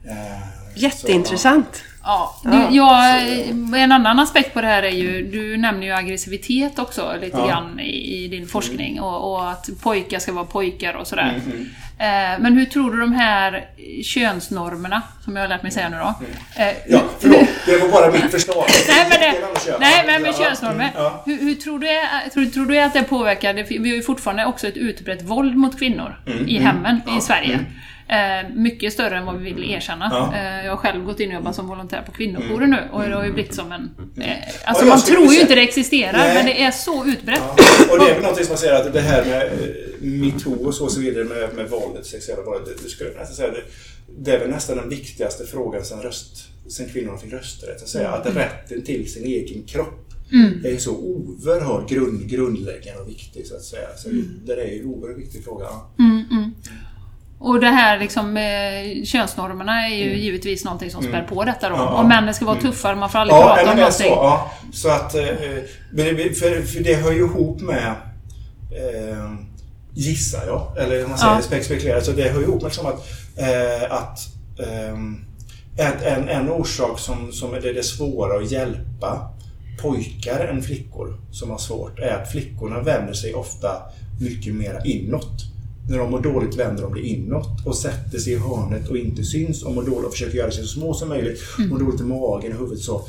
Eh, 0.06 0.42
Jätteintressant. 0.76 1.68
Ja, 1.74 1.91
du, 2.44 2.76
jag, 2.76 3.20
en 3.82 3.92
annan 3.92 4.20
aspekt 4.20 4.54
på 4.54 4.62
det 4.62 4.68
här 4.68 4.84
är 4.84 4.90
ju, 4.90 5.24
du 5.32 5.58
nämner 5.58 5.88
ju 5.88 5.94
aggressivitet 5.94 6.80
också 6.80 7.14
lite 7.22 7.38
Ja. 7.38 7.48
grann 7.48 7.80
i, 7.80 8.24
i 8.24 8.28
din 8.28 8.48
forskning 8.48 9.02
och, 9.02 9.32
och 9.34 9.50
att 9.52 9.70
pojkar 9.84 10.20
ska 10.20 10.34
vara 10.34 10.46
pojkar 10.46 10.94
och 10.94 11.08
sådär. 11.08 11.40
Mm, 11.46 11.70
Eh, 12.00 12.40
men 12.40 12.58
hur 12.58 12.66
tror 12.66 12.92
du 12.92 13.00
de 13.00 13.14
här 13.14 13.66
könsnormerna, 14.04 15.02
som 15.26 15.36
jag 15.36 15.44
har 15.44 15.48
lärt 15.50 15.64
mig 15.64 15.72
säga 15.72 15.90
nu 15.90 15.98
då, 15.98 16.04
eh, 16.62 16.68
Mm. 16.68 16.76
Ja, 16.90 17.02
förlåt. 17.20 17.40
Det 17.66 17.78
var 17.78 17.90
bara 17.92 18.12
mitt 18.12 18.32
förslag. 18.32 18.66
Nej 18.88 19.08
men, 19.10 19.20
Det 19.20 19.72
det, 19.72 19.78
nej, 19.80 20.04
men 20.08 20.22
med 20.22 20.32
Ja, 20.40 20.46
könsnormer. 20.46 20.92
ja. 20.96 21.24
Hur, 21.26 21.38
hur 21.40 21.56
tror, 21.56 21.80
du, 21.80 21.88
tror, 22.34 22.46
tror 22.46 22.66
du 22.66 22.80
att 22.80 22.94
det 22.94 23.04
påverkar? 23.04 23.54
Det- 23.54 23.64
Vi 23.70 23.90
har 23.90 23.96
ju 23.96 24.02
fortfarande 24.04 24.46
också 24.46 24.68
ett 24.68 24.78
utbrett 24.78 25.22
våld 25.22 25.56
mot 25.56 25.80
kvinnor 25.80 26.20
Mm, 26.28 26.48
i 26.48 26.58
hemmen 26.60 27.02
i 27.18 27.22
Sverige. 27.22 27.60
Eh, 28.12 28.50
mycket 28.56 28.94
större 28.94 29.18
än 29.18 29.26
vad 29.26 29.38
vi 29.38 29.54
vill 29.54 29.72
erkänna. 29.72 30.10
Ja. 30.12 30.34
Eh, 30.36 30.66
jag 30.66 30.72
har 30.72 30.78
själv 30.78 31.04
gått 31.04 31.20
in 31.20 31.30
och 31.30 31.36
jobbat 31.36 31.56
som 31.56 31.68
volontär 31.68 32.04
på 32.06 32.12
kvinnojourer 32.12 32.68
nu 32.68 32.78
och 32.92 33.02
det 33.02 33.16
har 33.16 33.26
ju 33.26 33.34
blivit 33.34 33.56
som 33.56 33.72
en... 33.72 33.90
Eh, 34.18 34.32
alltså 34.66 34.86
man 34.86 35.02
tror 35.02 35.34
ju 35.34 35.42
inte 35.42 35.56
det 35.56 35.62
existerar, 35.62 36.18
Nej. 36.18 36.36
men 36.36 36.46
det 36.46 36.64
är 36.64 36.72
så 36.72 37.06
utbrett. 37.06 37.42
Och 37.92 38.00
det 38.00 38.06
är 38.06 38.14
väl 38.14 38.22
någonting 38.22 38.46
som 38.46 38.52
man 38.52 38.58
säger 38.58 38.74
att 38.74 38.94
det 38.94 39.02
här 39.02 39.26
med 39.26 39.50
metoo 40.02 40.66
och 40.66 40.76
så, 40.76 40.84
och 40.84 40.92
så 40.92 41.00
vidare 41.00 41.24
med, 41.24 41.56
med 41.56 41.70
våldet, 41.70 42.06
sexuella 42.06 42.44
våldet. 42.44 42.66
Det, 42.78 42.84
det 42.84 42.90
skulle 42.90 43.10
nästan 43.10 43.36
säga, 43.36 43.52
det, 43.52 43.64
det 44.20 44.32
är 44.32 44.40
väl 44.40 44.50
nästan 44.50 44.78
den 44.78 44.90
viktigaste 44.90 45.46
frågan 45.46 45.86
sen, 45.86 46.02
röst, 46.02 46.50
sen 46.68 46.90
kvinnorna 46.90 47.18
fick 47.18 47.34
rösträtt. 47.34 47.82
Att, 47.82 47.90
säga, 47.90 48.10
att 48.10 48.36
rätten 48.36 48.82
till 48.82 49.14
sin 49.14 49.26
egen 49.26 49.64
kropp 49.64 50.14
är 50.66 50.72
ju 50.72 50.80
så 50.80 50.98
oerhört 50.98 51.90
grund, 51.90 52.30
grundläggande 52.30 53.02
och 53.02 53.10
viktig 53.10 53.48
så 53.48 53.56
att 53.56 53.64
säga. 53.64 53.88
Så 53.98 54.10
Det 54.46 54.54
är 54.54 54.68
ju 54.68 54.80
en 54.80 54.86
oerhört 54.86 55.18
viktig 55.18 55.44
fråga. 55.44 55.68
Och 57.44 57.60
det 57.60 57.68
här 57.68 58.00
liksom 58.00 58.34
med 58.34 58.84
könsnormerna 59.08 59.88
är 59.88 59.96
ju 59.96 60.16
givetvis 60.18 60.64
någonting 60.66 60.92
som 60.92 61.04
spär 61.04 61.22
på 61.30 61.44
detta 61.44 61.70
då. 61.70 61.76
Mm. 61.76 61.88
Ja. 61.88 61.94
Om 61.94 62.08
männen 62.08 62.34
ska 62.34 62.46
vara 62.46 62.60
tuffare, 62.62 62.96
man 62.96 63.10
får 63.10 63.20
aldrig 63.20 63.40
Ja, 63.40 63.56
prata 63.56 63.72
om 63.72 63.80
är 63.80 63.92
så. 63.92 64.04
någonting. 64.04 64.08
Ja. 64.08 64.52
Så 64.74 64.90
att, 64.90 65.16
eh, 65.16 65.24
men 65.92 66.06
det, 66.16 66.40
för, 66.40 66.62
för 66.62 66.84
det 66.84 66.94
hör 66.96 67.12
ju 67.12 67.18
ihop 67.20 67.62
med 67.62 67.88
eh, 68.72 69.32
Gissar 69.94 70.46
jag, 70.48 70.78
eller 70.78 71.04
om 71.04 71.10
man 71.10 71.20
säger 71.20 71.34
Ja. 71.34 71.40
spek- 71.42 71.64
spekulerar, 71.64 72.02
så 72.02 72.12
det 72.12 72.30
hör 72.30 72.40
ju 72.40 72.46
ihop 72.46 72.62
med 72.64 72.74
som 72.74 72.86
att, 72.86 73.08
eh, 73.38 73.92
att 73.92 74.20
ett, 75.78 76.02
en, 76.04 76.30
en 76.30 76.50
orsak 76.50 77.00
som, 77.00 77.32
som 77.32 77.54
är 77.54 77.62
det, 77.62 77.74
det 77.74 77.84
svåra 77.84 78.38
att 78.44 78.52
hjälpa 78.52 79.30
pojkar 79.82 80.40
än 80.46 80.62
flickor 80.62 81.18
som 81.32 81.50
har 81.50 81.58
svårt 81.58 82.00
är 82.00 82.16
att 82.22 82.32
flickorna 82.32 82.80
vänder 82.82 83.14
sig 83.14 83.34
ofta 83.34 83.82
mycket 84.22 84.54
mer 84.54 84.82
inåt. 84.86 85.46
När 85.92 85.98
de 85.98 86.12
mår 86.12 86.20
dåligt 86.20 86.56
vänder 86.56 86.84
de 86.84 86.94
det 86.94 87.02
inåt 87.02 87.66
och 87.66 87.76
sätter 87.76 88.20
sig 88.20 88.34
i 88.34 88.38
hörnet 88.38 88.90
och 88.90 88.98
inte 88.98 89.24
syns 89.24 89.64
och 89.64 89.74
mår 89.74 89.84
dåligt 89.84 90.06
och 90.06 90.12
försöker 90.12 90.38
göra 90.38 90.52
sig 90.52 90.64
så 90.64 90.80
små 90.80 90.94
som 90.94 91.10
möjligt. 91.10 91.42
Mår 91.58 91.80
dåligt 91.80 92.02
i 92.02 92.04
magen, 92.04 92.52
i 92.52 92.56
huvudet 92.56 92.80
så. 92.80 93.02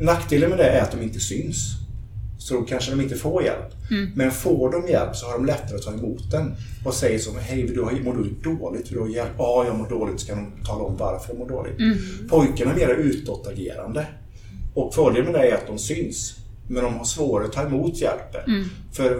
Nackdelen 0.00 0.50
med 0.50 0.58
det 0.58 0.64
är 0.64 0.82
att 0.82 0.92
de 0.92 1.02
inte 1.02 1.20
syns. 1.20 1.56
Så 2.38 2.54
då 2.54 2.62
kanske 2.62 2.90
de 2.90 3.00
inte 3.00 3.16
får 3.16 3.42
hjälp. 3.42 3.72
Men 4.14 4.30
får 4.30 4.72
de 4.72 4.88
hjälp 4.88 5.16
så 5.16 5.26
har 5.26 5.32
de 5.32 5.46
lättare 5.46 5.76
att 5.76 5.82
ta 5.82 5.92
emot 5.92 6.30
den. 6.30 6.54
Och 6.84 6.94
säger 6.94 7.18
som 7.18 7.36
Hej, 7.38 7.62
du 7.62 7.82
mår 7.82 8.14
du 8.14 8.50
dåligt? 8.50 8.92
Vill 8.92 8.98
du 8.98 9.12
hjälp? 9.12 9.30
Ja, 9.38 9.64
jag 9.66 9.78
mår 9.78 9.88
dåligt. 9.88 10.20
Så 10.20 10.26
kan 10.26 10.36
de 10.36 10.66
tala 10.66 10.84
om 10.84 10.96
varför 10.96 11.32
de 11.32 11.38
mår 11.38 11.48
dåligt. 11.48 11.76
Pojkarna 12.28 12.70
är 12.72 12.76
mer 12.76 12.94
utåtagerande. 12.94 14.06
Och 14.74 14.94
fördelen 14.94 15.32
med 15.32 15.40
det 15.40 15.50
är 15.50 15.54
att 15.54 15.66
de 15.66 15.78
syns. 15.78 16.34
Men 16.68 16.84
de 16.84 16.94
har 16.94 17.04
svårare 17.04 17.46
att 17.46 17.52
ta 17.52 17.62
emot 17.62 18.00
hjälpen. 18.00 18.68
För 18.92 19.10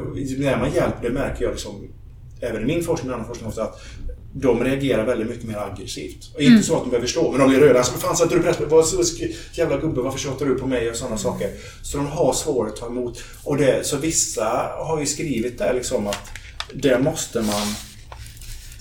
när 0.41 0.59
man 0.59 0.73
hjälper, 0.73 1.03
det 1.03 1.11
märker 1.11 1.45
jag 1.45 1.51
liksom, 1.51 1.89
även 2.41 2.63
i 2.63 2.65
min 2.65 2.85
forskning 2.85 3.11
och 3.11 3.17
annan 3.17 3.29
forskning 3.29 3.49
också, 3.49 3.61
att 3.61 3.81
de 4.33 4.65
reagerar 4.65 5.07
väldigt 5.07 5.29
mycket 5.29 5.45
mer 5.45 5.57
aggressivt. 5.57 6.35
Och 6.35 6.43
inte 6.43 6.63
så 6.63 6.77
att 6.77 6.83
de 6.83 6.91
behöver 6.91 7.07
slå, 7.07 7.31
men 7.31 7.41
de 7.41 7.49
blir 7.49 7.61
röda. 7.61 7.79
Alltså, 7.79 7.93
vad 7.93 8.03
fan 8.03 8.17
sätter 8.17 8.37
du 8.37 8.43
press 8.43 8.57
på 8.57 8.65
Vad 8.65 8.87
så, 8.87 9.03
Jävla 9.55 9.79
gubbe, 9.79 10.01
varför 10.01 10.19
tjatar 10.19 10.47
du 10.47 10.55
på 10.55 10.67
mig? 10.67 10.91
Och 10.91 10.97
sådana 10.97 11.19
saker. 11.19 11.51
Så 11.83 11.97
de 11.97 12.07
har 12.07 12.33
svårt 12.33 12.69
att 12.69 12.77
ta 12.77 12.87
emot. 12.87 13.23
Och 13.45 13.57
det, 13.57 13.87
så 13.87 13.97
vissa 13.97 14.71
har 14.79 15.01
ju 15.01 15.07
skrivit 15.07 15.59
där 15.59 15.75
liksom 15.75 16.07
att 16.07 16.29
det 16.75 16.99
måste 16.99 17.39
man 17.41 17.67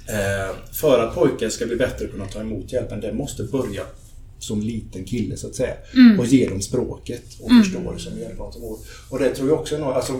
eh, 0.07 0.55
för 0.73 1.03
att 1.03 1.15
pojkar 1.15 1.49
ska 1.49 1.65
bli 1.65 1.75
bättre 1.75 1.97
på 1.97 2.03
att 2.05 2.11
kunna 2.11 2.25
ta 2.25 2.41
emot 2.41 2.73
hjälpen, 2.73 3.01
det 3.01 3.13
måste 3.13 3.43
börja 3.43 3.83
som 4.39 4.61
liten 4.61 5.03
kille 5.05 5.37
så 5.37 5.47
att 5.47 5.55
säga. 5.55 5.73
Och 6.19 6.25
ge 6.25 6.49
dem 6.49 6.61
språket 6.61 7.23
och 7.39 7.49
förståelse 7.63 8.09
och 8.09 8.19
hjälpa 8.19 8.43
dem 8.43 8.51
till 8.51 8.61
ord. 8.61 8.79
Och 9.09 9.19
det 9.19 9.35
tror 9.35 9.49
jag 9.49 9.59
också 9.59 9.75
är 9.75 9.79
något, 9.79 9.95
alltså, 9.95 10.13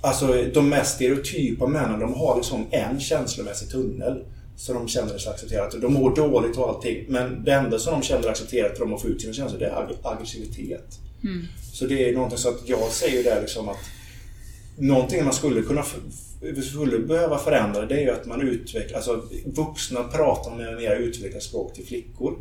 alltså 0.00 0.44
de 0.54 0.68
mest 0.68 0.94
stereotypa 0.94 1.66
männen 1.66 2.00
de 2.00 2.14
har 2.14 2.36
liksom 2.36 2.66
en 2.70 3.00
känslomässig 3.00 3.70
tunnel. 3.70 4.24
Så 4.56 4.72
de 4.72 4.88
känner 4.88 5.18
sig 5.18 5.32
accepterat. 5.32 5.80
De 5.80 5.92
mår 5.92 6.16
dåligt 6.16 6.56
och 6.56 6.68
allting. 6.68 7.04
Men 7.08 7.44
det 7.44 7.52
enda 7.52 7.78
som 7.78 7.92
de 7.92 8.02
känner 8.02 8.28
accepterat 8.28 8.78
för 8.78 8.84
de 8.84 8.94
att 8.94 9.02
få 9.02 9.08
ut 9.08 9.20
sina 9.20 9.32
känslor 9.32 9.60
det 9.60 9.66
är 9.66 9.72
ag- 9.72 9.96
aggressivitet. 10.02 10.98
Så 11.72 11.86
det 11.86 12.08
är 12.08 12.14
någonting 12.14 12.38
så 12.38 12.48
att 12.48 12.60
jag 12.68 12.88
säger 12.90 13.24
där 13.24 13.40
liksom 13.40 13.68
att 13.68 13.78
Någonting 14.76 15.24
man 15.24 15.32
skulle 15.32 15.62
kunna 15.62 15.84
skulle 16.62 16.98
behöva 16.98 17.38
förändra 17.38 17.86
det 17.86 17.94
är 17.94 18.00
ju 18.00 18.10
att 18.10 18.26
man 18.26 18.40
utvecklar, 18.40 18.96
alltså 18.96 19.22
vuxna 19.44 20.02
pratar 20.02 20.56
med 20.56 20.76
mer 20.76 20.96
utvecklat 20.96 21.42
språk 21.42 21.74
till 21.74 21.86
flickor 21.86 22.38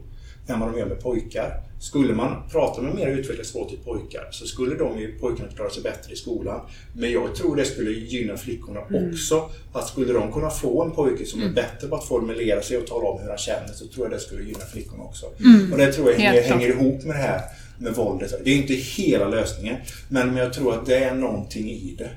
vad 0.58 0.72
de 0.74 0.80
gör 0.80 0.86
med 0.86 1.00
pojkar. 1.00 1.62
Skulle 1.80 2.14
man 2.14 2.44
prata 2.52 2.82
med 2.82 2.96
mer 2.96 3.08
utvecklat 3.08 3.46
språk 3.48 3.70
till 3.70 3.78
pojkar 3.78 4.28
så 4.32 4.46
skulle 4.46 4.76
de 4.76 5.00
ju, 5.00 5.20
pojkarna 5.20 5.50
klara 5.56 5.70
sig 5.70 5.84
bättre 5.84 6.14
i 6.14 6.16
skolan. 6.16 6.62
Men 6.94 7.12
jag 7.12 7.36
tror 7.36 7.56
det 7.56 7.66
skulle 7.66 7.92
gynna 7.92 8.38
flickorna 8.38 8.80
också. 8.80 9.50
Att 9.74 9.88
skulle 9.88 10.14
de 10.14 10.32
kunna 10.34 10.50
få 10.50 10.84
en 10.84 10.92
pojke 10.92 11.26
som 11.26 11.42
är 11.42 11.50
bättre 11.50 11.88
på 11.88 11.96
att 11.96 12.06
formulera 12.08 12.62
sig 12.62 12.78
och 12.78 12.88
tala 12.88 13.08
om 13.10 13.22
hur 13.22 13.30
han 13.30 13.38
känner 13.38 13.68
så 13.74 13.88
tror 13.88 14.06
jag 14.06 14.12
det 14.12 14.20
skulle 14.20 14.44
gynna 14.44 14.66
flickorna 14.74 15.04
också. 15.04 15.26
Och 15.72 15.78
det 15.78 15.94
tror 15.94 16.12
jag 16.12 16.20
Helt 16.20 16.46
hänger, 16.48 16.68
klart. 16.72 16.82
ihop 16.82 17.04
med 17.04 17.16
det 17.16 17.22
här 17.22 17.42
med 17.80 17.94
våldet. 17.94 18.34
Det 18.44 18.52
är 18.52 18.56
inte 18.56 18.74
hela 18.74 19.28
lösningen, 19.28 19.76
men 20.10 20.38
jag 20.38 20.54
tror 20.54 20.74
att 20.74 20.86
det 20.86 20.96
är 20.96 21.16
någonting 21.16 21.70
i 21.72 21.96
det. 21.98 22.10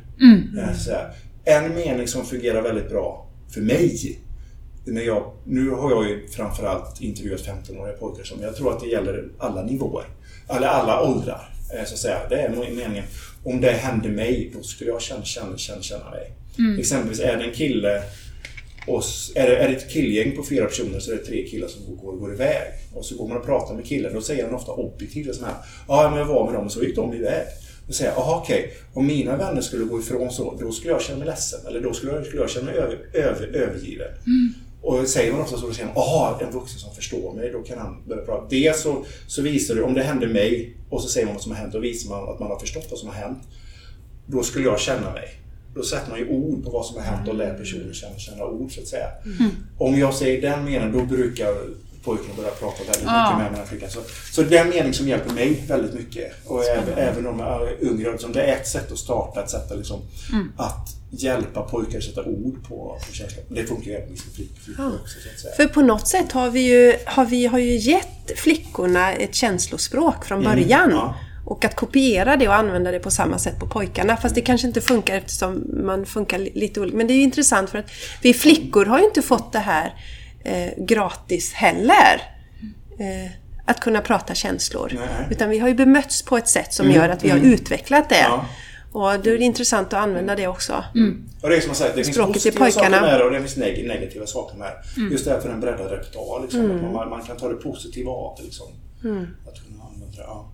Eh, 0.61 0.75
Så 0.77 0.91
här, 0.91 1.13
en 1.45 1.75
mening 1.75 2.07
som 2.09 2.25
fungerar 2.27 2.63
väldigt 2.63 2.89
bra 2.91 3.29
för 3.55 3.61
mig, 3.61 4.22
när 4.85 5.03
jag, 5.03 5.33
nu 5.45 5.71
har 5.71 5.91
jag 5.91 6.09
ju 6.09 6.29
framförallt 6.29 7.01
intervjuat 7.01 7.41
15-åriga 7.41 7.97
pojkar 7.97 8.25
som 8.25 8.43
jag 8.43 8.57
tror 8.57 8.73
att 8.73 8.81
det 8.81 8.87
gäller 8.89 9.29
alla 9.39 9.63
nivåer, 9.63 10.05
eller 10.49 10.67
alla 10.67 11.03
åldrar. 11.03 11.55
eh, 11.75 11.85
Så 11.85 11.95
att 11.95 12.01
säga. 12.01 12.19
Det 12.29 12.37
är 12.41 12.49
meningen. 12.51 13.05
Om 13.45 13.61
det 13.61 13.71
hände 13.71 14.09
mig, 14.09 14.51
då 14.57 14.63
skulle 14.63 14.91
jag 14.91 15.03
känna, 15.03 15.25
känna, 15.25 15.57
känna, 15.57 15.83
känna 15.83 16.11
mig. 16.11 16.33
Exempelvis 16.81 17.21
är 17.21 17.37
det 17.37 17.45
en 17.45 17.53
kille 17.55 18.03
och 18.87 19.03
är 19.35 19.47
det, 19.51 19.57
är 19.57 19.69
det 19.69 19.75
ett 19.77 19.91
killgäng 19.91 20.37
på 20.37 20.45
fyra 20.45 20.65
personer 20.67 20.99
så 21.01 21.13
är 21.13 21.17
det 21.17 21.23
tre 21.25 21.47
killar 21.47 21.69
som 21.69 21.97
går, 21.97 22.13
går 22.13 22.35
iväg. 22.35 22.63
Och 22.95 23.05
så 23.05 23.17
går 23.17 23.29
man 23.29 23.37
och 23.37 23.45
pratar 23.47 23.75
med 23.75 23.85
killen. 23.87 24.15
Då 24.15 24.21
säger 24.21 24.45
han 24.45 24.55
ofta 24.55 24.73
objektivt 24.73 25.35
så 25.37 25.45
här. 25.45 25.55
Ja, 25.89 26.09
men 26.11 26.19
jag 26.19 26.27
var 26.27 26.45
med 26.45 26.55
dem 26.55 26.67
och 26.67 26.73
så 26.73 26.83
gick 26.83 26.97
de 26.97 27.15
iväg. 27.15 27.47
Då 27.87 27.93
säger 27.93 28.11
jag, 28.11 28.19
jaha 28.21 28.37
okej. 28.39 28.73
Om 28.95 29.07
mina 29.07 29.37
vänner 29.37 29.61
skulle 29.61 29.85
gå 29.85 30.01
ifrån 30.01 30.31
så, 30.31 30.57
då 30.61 30.73
skulle 30.73 30.93
jag 30.93 31.03
känna 31.03 31.19
mig 31.19 31.27
ledsen. 31.29 31.61
Eller 31.67 31.81
då 31.81 31.93
skulle 31.93 32.13
jag, 32.13 32.27
skulle 32.27 32.43
jag 32.43 32.51
känna 32.51 32.67
mig 32.67 32.75
över, 32.75 32.99
över, 33.15 33.47
övergiven. 33.47 34.09
Och 34.83 35.09
säger 35.09 35.33
man 35.33 35.41
ofta 35.41 35.57
så, 35.57 35.67
då 35.67 35.73
säger 35.73 35.87
man, 35.87 35.95
jaha, 35.97 36.39
en 36.41 36.51
vuxen 36.51 36.79
som 36.79 36.95
förstår 36.95 37.35
mig. 37.35 37.51
Då 37.51 37.63
kan 37.63 37.79
han 37.79 38.03
börja 38.09 38.25
prata. 38.25 38.47
Dels 38.49 38.83
så, 38.83 39.05
så 39.27 39.43
visar 39.43 39.75
det, 39.75 39.83
om 39.83 39.95
det 39.95 40.03
hände 40.03 40.27
mig 40.27 40.77
och 40.91 41.03
så 41.03 41.09
säger 41.09 41.27
man 41.27 41.35
vad 41.35 41.43
som 41.43 41.53
har 41.53 41.59
hänt. 41.59 41.73
Då 41.73 41.79
visar 41.79 42.11
man 42.11 42.29
att 42.29 42.41
man 42.41 42.51
har 42.51 42.59
förstått 42.59 42.87
vad 42.91 42.99
som 42.99 43.09
har 43.09 43.17
hänt. 43.17 43.39
Då 44.27 44.43
skulle 44.43 44.65
jag 44.65 44.81
känna 44.81 45.13
mig. 45.13 45.29
Då 45.75 45.83
sätter 45.83 46.11
man 46.11 46.19
ju 46.19 46.29
ord 46.29 46.65
på 46.65 46.71
vad 46.71 46.87
som 46.87 46.97
har 46.97 47.03
hänt 47.03 47.29
och 47.29 47.35
lär 47.35 47.55
personen 47.55 47.95
känna, 47.95 48.19
känna 48.19 48.45
ord 48.45 48.75
så 48.75 48.81
att 48.81 48.87
säga. 48.87 49.09
Om 49.79 49.99
jag 49.99 50.15
säger 50.15 50.43
den 50.43 50.65
meningen, 50.65 50.93
då 50.93 51.05
brukar 51.05 51.55
pojkarna 52.05 52.35
börja 52.37 52.51
prata 52.51 52.79
väldigt 52.85 53.03
Ja. 53.05 53.37
mycket 53.37 53.53
med 53.53 53.59
mig. 53.61 53.69
Flickan. 53.69 53.91
Så, 53.91 54.01
så 54.33 54.43
det 54.43 54.57
är 54.57 54.65
en 54.65 54.71
mening 54.71 54.95
som 54.95 55.09
hjälper 55.09 55.31
mig 55.35 55.65
väldigt 55.69 55.95
mycket. 55.95 56.33
Och 56.47 56.65
även, 56.65 56.99
även 56.99 57.27
om 57.27 57.39
jag 57.39 57.63
är 57.63 57.85
yngre. 57.85 58.13
Liksom, 58.13 58.33
det 58.33 58.43
är 58.43 58.57
ett 58.57 58.67
sätt 58.69 58.93
att 58.93 58.99
starta, 58.99 59.43
ett 59.43 59.51
sätt 59.51 59.71
att, 59.71 59.79
liksom, 59.79 60.01
att 60.57 60.89
hjälpa 61.11 61.63
pojkar 61.63 61.99
att 61.99 62.05
sätta 62.05 62.23
ord 62.25 62.69
på, 62.69 62.99
på 63.09 63.13
känslor. 63.15 63.45
Det 63.49 63.65
funkar 63.65 63.91
ju 63.91 63.97
även 63.97 64.09
med 64.09 64.19
flick- 64.19 64.59
flickor 64.65 64.87
också 65.03 65.19
så 65.21 65.29
att 65.35 65.41
säga. 65.41 65.55
För 65.55 65.67
på 65.75 65.81
något 65.81 66.09
sätt 66.09 66.33
har 66.33 66.51
vi 66.51 66.61
ju, 66.61 66.95
har 67.07 67.25
vi 67.25 67.47
har 67.47 67.59
ju 67.59 67.77
gett 67.77 68.39
flickorna 68.39 69.13
ett 69.13 69.35
känslospråk 69.35 70.25
från 70.25 70.43
början. 70.45 70.91
ja. 70.91 71.15
Och 71.47 71.65
att 71.65 71.77
kopiera 71.77 72.37
det 72.37 72.49
och 72.49 72.55
använda 72.55 72.91
det 72.91 72.99
på 72.99 73.11
samma 73.11 73.39
sätt 73.39 73.59
på 73.59 73.67
pojkarna. 73.67 74.17
Fast 74.17 74.35
det 74.35 74.41
kanske 74.41 74.67
inte 74.67 74.81
funkar 74.81 75.17
eftersom 75.17 75.65
man 75.85 76.07
funkar 76.07 76.39
li- 76.39 76.53
lite 76.55 76.81
olika. 76.81 76.97
Men 76.97 77.07
det 77.07 77.13
är 77.13 77.17
ju 77.17 77.23
intressant 77.23 77.71
för 77.71 77.79
att 77.79 77.91
vi 78.23 78.35
flickor 78.35 78.85
har 78.85 78.99
ju 78.99 79.05
inte 79.05 79.23
fått 79.23 79.53
det 79.53 79.59
här 79.59 79.95
eh, 80.45 80.73
gratis 80.85 81.53
heller. 81.53 82.23
Eh, 82.99 83.31
att 83.65 83.81
kunna 83.81 84.01
prata 84.01 84.35
känslor. 84.35 84.93
Nej. 84.95 85.27
Utan 85.31 85.51
vi 85.51 85.59
har 85.59 85.69
ju 85.69 85.75
bemötts 85.75 86.23
på 86.23 86.37
ett 86.37 86.49
sätt 86.49 86.73
som 86.75 86.91
gör 86.91 87.09
att 87.09 87.25
vi 87.25 87.29
har 87.31 87.39
utvecklat 87.39 88.09
det. 88.09 88.19
Ja. 88.21 88.47
Och 88.93 89.01
då 89.21 89.31
är 89.31 89.39
det 89.39 89.45
intressant 89.45 89.87
att 89.93 90.01
använda 90.01 90.37
det 90.37 90.47
också. 90.47 90.85
Och 91.43 91.49
det 91.49 91.57
är 91.57 91.61
som 91.61 91.69
jag 91.69 91.77
säger, 91.77 91.97
det 91.97 92.05
finns 92.05 92.17
Språket 92.17 92.35
positiva 92.35 92.71
saker 92.71 92.87
pojkarna. 92.89 93.01
med 93.07 93.21
det 93.21 93.25
och 93.25 93.31
det 93.31 93.39
finns 93.41 93.57
neg- 93.57 93.89
negativa 93.89 94.27
saker 94.27 94.57
med 94.59 94.69
det. 94.97 95.01
Just 95.13 95.25
därför 95.25 95.49
en 95.49 95.61
breddad 95.61 95.91
repertoar. 95.91 96.43
Liksom. 96.43 96.71
Att 96.71 96.93
man, 96.93 97.11
man 97.11 97.23
kan 97.23 97.37
ta 97.37 97.49
det 97.49 97.55
positiva 97.55 98.11
av 98.11 98.37
det. 98.39 98.45
Liksom. 98.45 98.67
Att 99.47 99.65
kunna 99.67 99.85
använda 99.85 100.17
det. 100.17 100.23
Ja. 100.23 100.49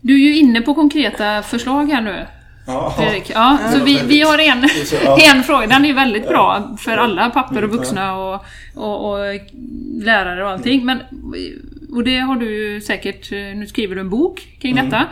Du 0.00 0.14
är 0.14 0.18
ju 0.18 0.36
inne 0.36 0.60
på 0.60 0.74
konkreta 0.74 1.42
förslag 1.42 1.86
här 1.86 2.00
nu. 2.02 2.26
Ja. 2.68 2.94
Fredrik. 2.98 3.30
Ja, 3.34 3.58
så 3.72 3.84
vi, 3.84 4.00
vi 4.04 4.20
har 4.20 4.38
en, 4.38 4.64
en 5.36 5.42
fråga, 5.42 5.66
den 5.66 5.84
är 5.84 5.92
väldigt 5.92 6.28
bra 6.28 6.76
för 6.78 6.96
alla 6.96 7.30
papper 7.30 7.64
och 7.64 7.70
vuxna 7.70 8.16
och, 8.16 8.44
och, 8.74 9.10
och 9.12 9.18
lärare 10.02 10.44
och 10.44 10.50
allting. 10.50 10.84
Men, 10.84 10.98
och 11.92 12.04
det 12.04 12.18
har 12.18 12.36
du 12.36 12.80
säkert, 12.80 13.30
nu 13.30 13.66
skriver 13.66 13.94
du 13.94 14.00
en 14.00 14.10
bok 14.10 14.46
kring 14.60 14.74
detta. 14.74 15.04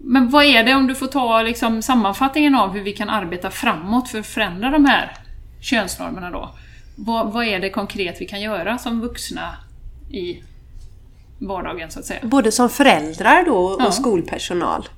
Men 0.00 0.30
vad 0.30 0.44
är 0.44 0.64
det 0.64 0.74
om 0.74 0.86
du 0.86 0.94
får 0.94 1.06
ta 1.06 1.42
liksom 1.42 1.82
sammanfattningen 1.82 2.54
av 2.54 2.70
hur 2.72 2.82
vi 2.82 2.92
kan 2.92 3.10
arbeta 3.10 3.50
framåt 3.50 4.08
för 4.08 4.18
att 4.18 4.26
förändra 4.26 4.70
de 4.70 4.84
här 4.84 5.12
könsnormerna 5.60 6.30
då? 6.30 6.50
Vad, 6.96 7.32
vad 7.32 7.44
är 7.44 7.60
det 7.60 7.70
konkret 7.70 8.16
vi 8.20 8.26
kan 8.26 8.40
göra 8.40 8.78
som 8.78 9.00
vuxna 9.00 9.56
i 10.10 10.42
vardagen 11.38 11.90
så 11.90 11.98
att 11.98 12.04
säga? 12.06 12.20
Både 12.22 12.52
som 12.52 12.70
föräldrar 12.70 13.44
då 13.46 13.56
och 13.56 13.82
Ja. 13.82 13.90
skolpersonal. 13.92 14.88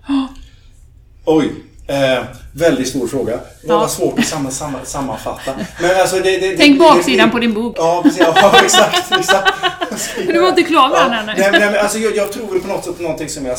Oj. 1.24 1.52
Eh, 1.90 2.24
väldigt 2.54 2.88
stor 2.88 3.06
fråga. 3.06 3.40
Ja. 3.62 3.78
var 3.78 3.88
svårt 3.88 4.18
att 4.18 4.24
samma, 4.26 4.50
samma, 4.50 4.78
sammanfatta. 4.84 5.52
Men 5.80 6.00
alltså 6.00 6.16
det, 6.16 6.38
det, 6.38 6.56
Tänk 6.56 6.78
det, 6.78 6.84
baksidan 6.84 7.28
det, 7.28 7.32
på 7.32 7.38
din 7.38 7.54
bok. 7.54 7.74
Ja, 7.78 8.00
precis. 8.02 8.20
Ja, 8.20 8.60
exakt. 8.64 9.12
exakt. 9.18 9.52
Du 10.26 10.40
var 10.40 10.48
inte 10.48 10.62
klar 10.62 10.88
med 10.88 11.00
den 11.00 11.12
ännu. 11.28 11.32
Nej, 11.40 11.50
men- 11.52 11.60
nej, 11.60 11.70
men 11.70 11.80
alltså, 11.80 11.98
jag, 11.98 12.16
jag 12.16 12.32
tror 12.32 12.58
på 12.60 12.68
något 12.68 12.84
sätt 12.84 13.00
någonting 13.00 13.28
som 13.28 13.46
jag 13.46 13.56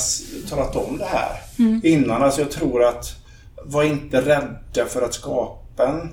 talat 0.50 0.76
om 0.76 0.98
det 0.98 1.06
här 1.06 1.30
Mm. 1.60 1.82
innan. 1.84 2.24
Alltså, 2.24 2.42
jag 2.42 2.52
tror 2.52 2.84
att 2.84 3.06
var 3.66 3.84
inte 3.84 4.22
rädda 4.22 4.86
för 4.90 5.02
att 5.02 5.14
skapa 5.14 5.88
en 5.88 6.00
eh, 6.02 6.08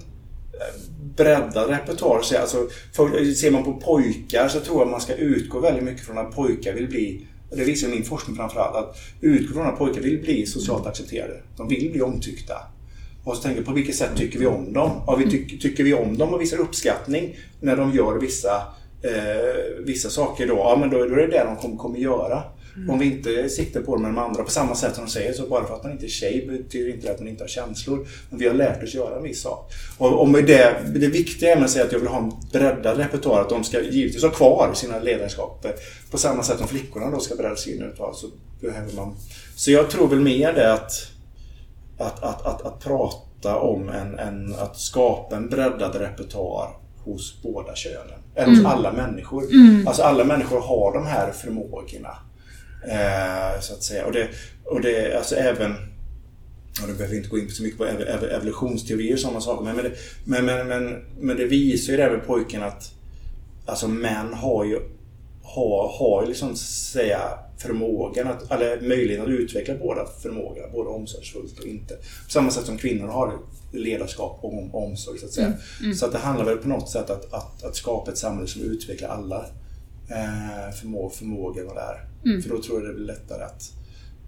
breddad 1.16 1.70
repertoar. 1.70 2.22
Så, 2.22 2.38
Alltså, 2.38 2.56
för, 2.96 3.34
ser 3.34 3.50
man 3.50 3.64
på 3.64 3.72
pojkar 3.72 4.48
så 4.48 4.60
tror 4.60 4.80
jag 4.80 4.88
man 4.88 5.00
ska 5.00 5.14
utgå 5.14 5.60
väldigt 5.60 5.84
mycket 5.84 6.06
från 6.06 6.18
att 6.18 6.34
pojkar 6.34 6.72
vill 6.72 6.88
bli 6.88 7.26
det 7.50 7.64
visar 7.64 7.88
min 7.88 8.04
forskning 8.04 8.36
framförallt, 8.36 8.76
att 8.76 8.96
utgå 9.20 9.54
från 9.54 9.66
att 9.66 9.78
pojkar 9.78 10.00
vill 10.00 10.20
bli 10.20 10.46
socialt 10.46 10.86
accepterade. 10.86 11.42
De 11.56 11.68
vill 11.68 11.90
bli 11.92 12.02
omtyckta. 12.02 12.54
Och 13.24 13.36
så 13.36 13.42
tänker 13.42 13.58
jag, 13.58 13.66
på 13.66 13.72
vilket 13.72 13.94
sätt 13.96 14.16
tycker 14.16 14.38
vi 14.38 14.46
om 14.46 14.72
dem? 14.72 14.90
Ja, 15.06 15.16
vi 15.16 15.30
ty 15.30 15.58
tycker 15.58 15.84
vi 15.84 15.94
om 15.94 16.18
dem 16.18 16.34
och 16.34 16.40
visar 16.40 16.58
uppskattning 16.58 17.36
när 17.60 17.76
de 17.76 17.94
gör 17.94 18.20
vissa, 18.20 18.62
eh, 19.02 19.84
vissa 19.84 20.10
saker 20.10 20.46
då, 20.46 20.54
ja 20.54 20.76
men 20.80 20.90
då, 20.90 20.98
då 20.98 21.14
är 21.14 21.16
det 21.16 21.26
det 21.26 21.44
de 21.44 21.56
kommer, 21.56 21.76
kommer 21.76 21.98
göra. 21.98 22.42
Om 22.88 22.98
vi 22.98 23.06
inte 23.06 23.48
siktar 23.48 23.80
på 23.80 23.94
dem 23.94 24.02
med 24.02 24.10
de 24.10 24.18
andra 24.18 24.42
på 24.42 24.50
samma 24.50 24.74
sätt 24.74 24.94
som 24.94 25.04
de 25.04 25.10
säger, 25.10 25.32
så 25.32 25.46
bara 25.46 25.66
för 25.66 25.74
att 25.74 25.82
man 25.82 25.92
inte 25.92 26.06
är 26.06 26.08
tjej 26.08 26.46
betyder 26.46 26.94
inte 26.94 27.10
att 27.10 27.18
man 27.18 27.28
inte 27.28 27.42
har 27.42 27.48
känslor. 27.48 28.06
Men 28.30 28.38
vi 28.38 28.46
har 28.46 28.54
lärt 28.54 28.82
oss 28.82 28.94
göra 28.94 29.16
en 29.16 29.22
viss 29.22 29.42
sak. 29.42 29.72
Och, 29.98 30.28
med 30.28 30.46
det, 30.46 30.76
det 30.94 31.08
viktiga 31.08 31.52
är 31.52 31.64
att 31.64 31.70
säga 31.70 31.84
att 31.84 31.92
jag 31.92 31.98
vill 31.98 32.08
ha 32.08 32.18
en 32.18 32.32
breddad 32.52 32.96
repertoar, 32.96 33.40
att 33.40 33.48
de 33.48 33.64
ska 33.64 33.80
givetvis 33.80 34.22
ha 34.22 34.30
kvar 34.30 34.70
sina 34.74 34.98
ledarskap. 34.98 35.66
På 36.10 36.18
samma 36.18 36.42
sätt 36.42 36.58
som 36.58 36.68
flickorna 36.68 37.10
då 37.10 37.20
ska 37.20 37.34
bredda 37.34 37.56
sin 37.56 37.82
repertoar 37.82 38.12
så 38.12 38.26
behöver 38.60 38.96
man... 38.96 39.16
Så 39.56 39.70
jag 39.70 39.90
tror 39.90 40.08
väl 40.08 40.20
mer 40.20 40.52
det 40.52 40.72
att 40.72 40.92
att, 41.98 42.22
att, 42.22 42.46
att, 42.46 42.66
att 42.66 42.80
prata 42.80 43.56
om 43.56 43.88
en, 43.88 44.18
en, 44.18 44.54
att 44.54 44.80
skapa 44.80 45.36
en 45.36 45.48
breddad 45.48 45.94
repertoar 45.94 46.68
hos 47.04 47.42
båda 47.42 47.74
könen. 47.74 48.18
Eller 48.34 48.56
hos 48.56 48.64
alla 48.64 48.92
människor. 48.92 49.44
Alltså 49.86 50.02
alla 50.02 50.24
människor 50.24 50.60
har 50.60 50.92
de 50.92 51.06
här 51.06 51.32
förmågorna. 51.32 52.16
Eh, 52.88 53.60
så 53.60 53.74
att 53.74 53.82
säga. 53.82 54.06
Och 54.06 54.12
det, 54.12 54.28
och 54.64 54.80
det 54.80 55.16
alltså 55.18 55.34
även 55.34 55.74
och 56.82 56.88
det 56.88 56.94
behöver 56.94 57.08
vi 57.10 57.16
inte 57.16 57.28
gå 57.28 57.38
in 57.38 57.50
så 57.50 57.62
mycket 57.62 57.78
på 57.78 57.84
ev- 57.86 58.06
ev- 58.08 58.30
evolutionsteorier 58.36 59.12
och 59.12 59.20
sådana 59.20 59.40
saker. 59.40 59.64
Men, 59.64 59.76
men, 59.76 59.84
det, 59.84 59.92
men, 60.24 60.44
men, 60.44 60.68
men, 60.68 61.04
men 61.20 61.36
det 61.36 61.44
visar 61.44 61.90
ju 61.92 61.96
det 61.96 62.02
här 62.02 62.10
med 62.10 62.26
pojken 62.26 62.62
att 62.62 62.92
alltså 63.66 63.88
män 63.88 64.34
har 64.34 64.64
ju, 64.64 64.80
har, 65.42 65.88
har 65.98 66.26
liksom 66.26 66.56
säga 66.56 67.20
förmågan 67.58 68.28
att, 68.28 68.50
eller 68.52 68.80
möjligheten 68.80 69.34
att 69.34 69.40
utveckla 69.40 69.74
båda 69.74 70.06
förmågorna, 70.22 70.68
både 70.72 70.90
omsorgsfullt 70.90 71.58
och 71.58 71.66
inte. 71.66 71.94
På 72.24 72.30
samma 72.30 72.50
sätt 72.50 72.66
som 72.66 72.78
kvinnor 72.78 73.06
har 73.06 73.38
ledarskap 73.72 74.38
och 74.42 74.58
om, 74.58 74.74
omsorg 74.74 75.18
så 75.18 75.26
att. 75.26 75.38
Mm. 75.38 75.52
Mm. 75.80 75.94
Så 75.94 76.06
att 76.06 76.12
det 76.12 76.18
handlar 76.18 76.44
väl 76.44 76.56
på 76.56 76.68
något 76.68 76.90
sätt 76.90 77.10
att, 77.10 77.32
att, 77.32 77.64
att 77.64 77.76
skapa 77.76 78.10
ett 78.10 78.18
samhälle 78.18 78.48
som 78.48 78.62
utvecklar 78.62 79.08
alla 79.08 79.46
eh, 80.10 80.74
förmå, 80.80 81.10
förmågor 81.10 81.66
och 81.68 81.74
där. 81.74 82.07
Mm. 82.24 82.42
För 82.42 82.50
då 82.50 82.62
tror 82.62 82.80
jag 82.80 82.90
det 82.90 82.94
blir 82.94 83.06
lättare 83.06 83.42
att 83.44 83.72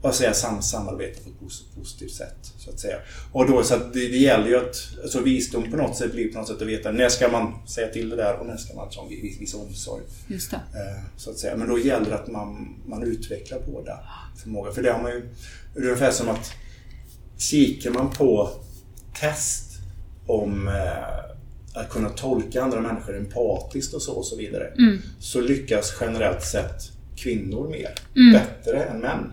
vad 0.03 0.15
säga, 0.15 0.35
sam, 0.35 0.63
samarbeta 0.63 1.21
på 1.25 1.31
ett 1.31 1.77
positivt 1.79 2.13
sätt. 2.13 2.53
Så 2.59 2.71
att 2.71 2.81
säga. 2.81 2.97
Och 3.33 3.47
då 3.47 3.63
så 3.63 3.77
det, 3.77 4.09
det 4.09 4.17
gäller 4.17 4.49
ju 4.49 4.57
att 4.57 4.77
alltså 5.03 5.21
visdom 5.21 5.71
på 5.71 5.77
något 5.77 5.97
sätt 5.97 6.13
blir 6.13 6.33
på 6.33 6.39
något 6.39 6.49
sätt 6.49 6.63
att 6.63 6.69
veta 6.69 6.93
när 6.93 7.09
ska 7.09 7.29
man 7.29 7.69
säga 7.69 7.89
till 7.89 8.09
det 8.09 8.17
där 8.17 8.37
och 8.37 8.47
när 8.47 8.57
ska 8.57 8.75
man 8.75 8.89
liksom 8.89 9.09
visa 9.41 9.59
omsorg. 9.59 10.03
Just 10.27 10.51
det. 10.51 10.57
Eh, 10.57 11.03
så 11.17 11.31
att 11.31 11.39
säga. 11.39 11.57
Men 11.57 11.69
då 11.69 11.79
gäller 11.79 12.11
det 12.11 12.15
att 12.15 12.29
man, 12.29 12.77
man 12.87 13.03
utvecklar 13.03 13.61
båda 13.67 13.99
förmågor. 14.37 14.73
För 14.73 14.83
det 14.83 14.93
har 14.93 15.03
man 15.03 15.13
ju, 15.13 15.29
det 15.75 15.81
är 15.81 15.85
ungefär 15.85 16.11
som 16.11 16.29
att 16.29 16.53
kikar 17.39 17.91
man 17.91 18.11
på 18.11 18.51
test 19.21 19.79
om 20.27 20.69
eh, 20.69 21.81
att 21.81 21.91
kunna 21.91 22.09
tolka 22.09 22.63
andra 22.63 22.81
människor 22.81 23.17
empatiskt 23.17 23.95
och 23.95 24.03
så 24.03 24.13
och 24.13 24.27
så 24.27 24.37
vidare. 24.37 24.73
Mm. 24.79 24.99
Så 25.19 25.41
lyckas 25.41 25.97
generellt 26.01 26.45
sett 26.45 27.00
kvinnor 27.23 27.69
mer. 27.69 27.91
Mm. 28.17 28.33
Bättre 28.33 28.85
än 28.85 29.01
män. 29.01 29.33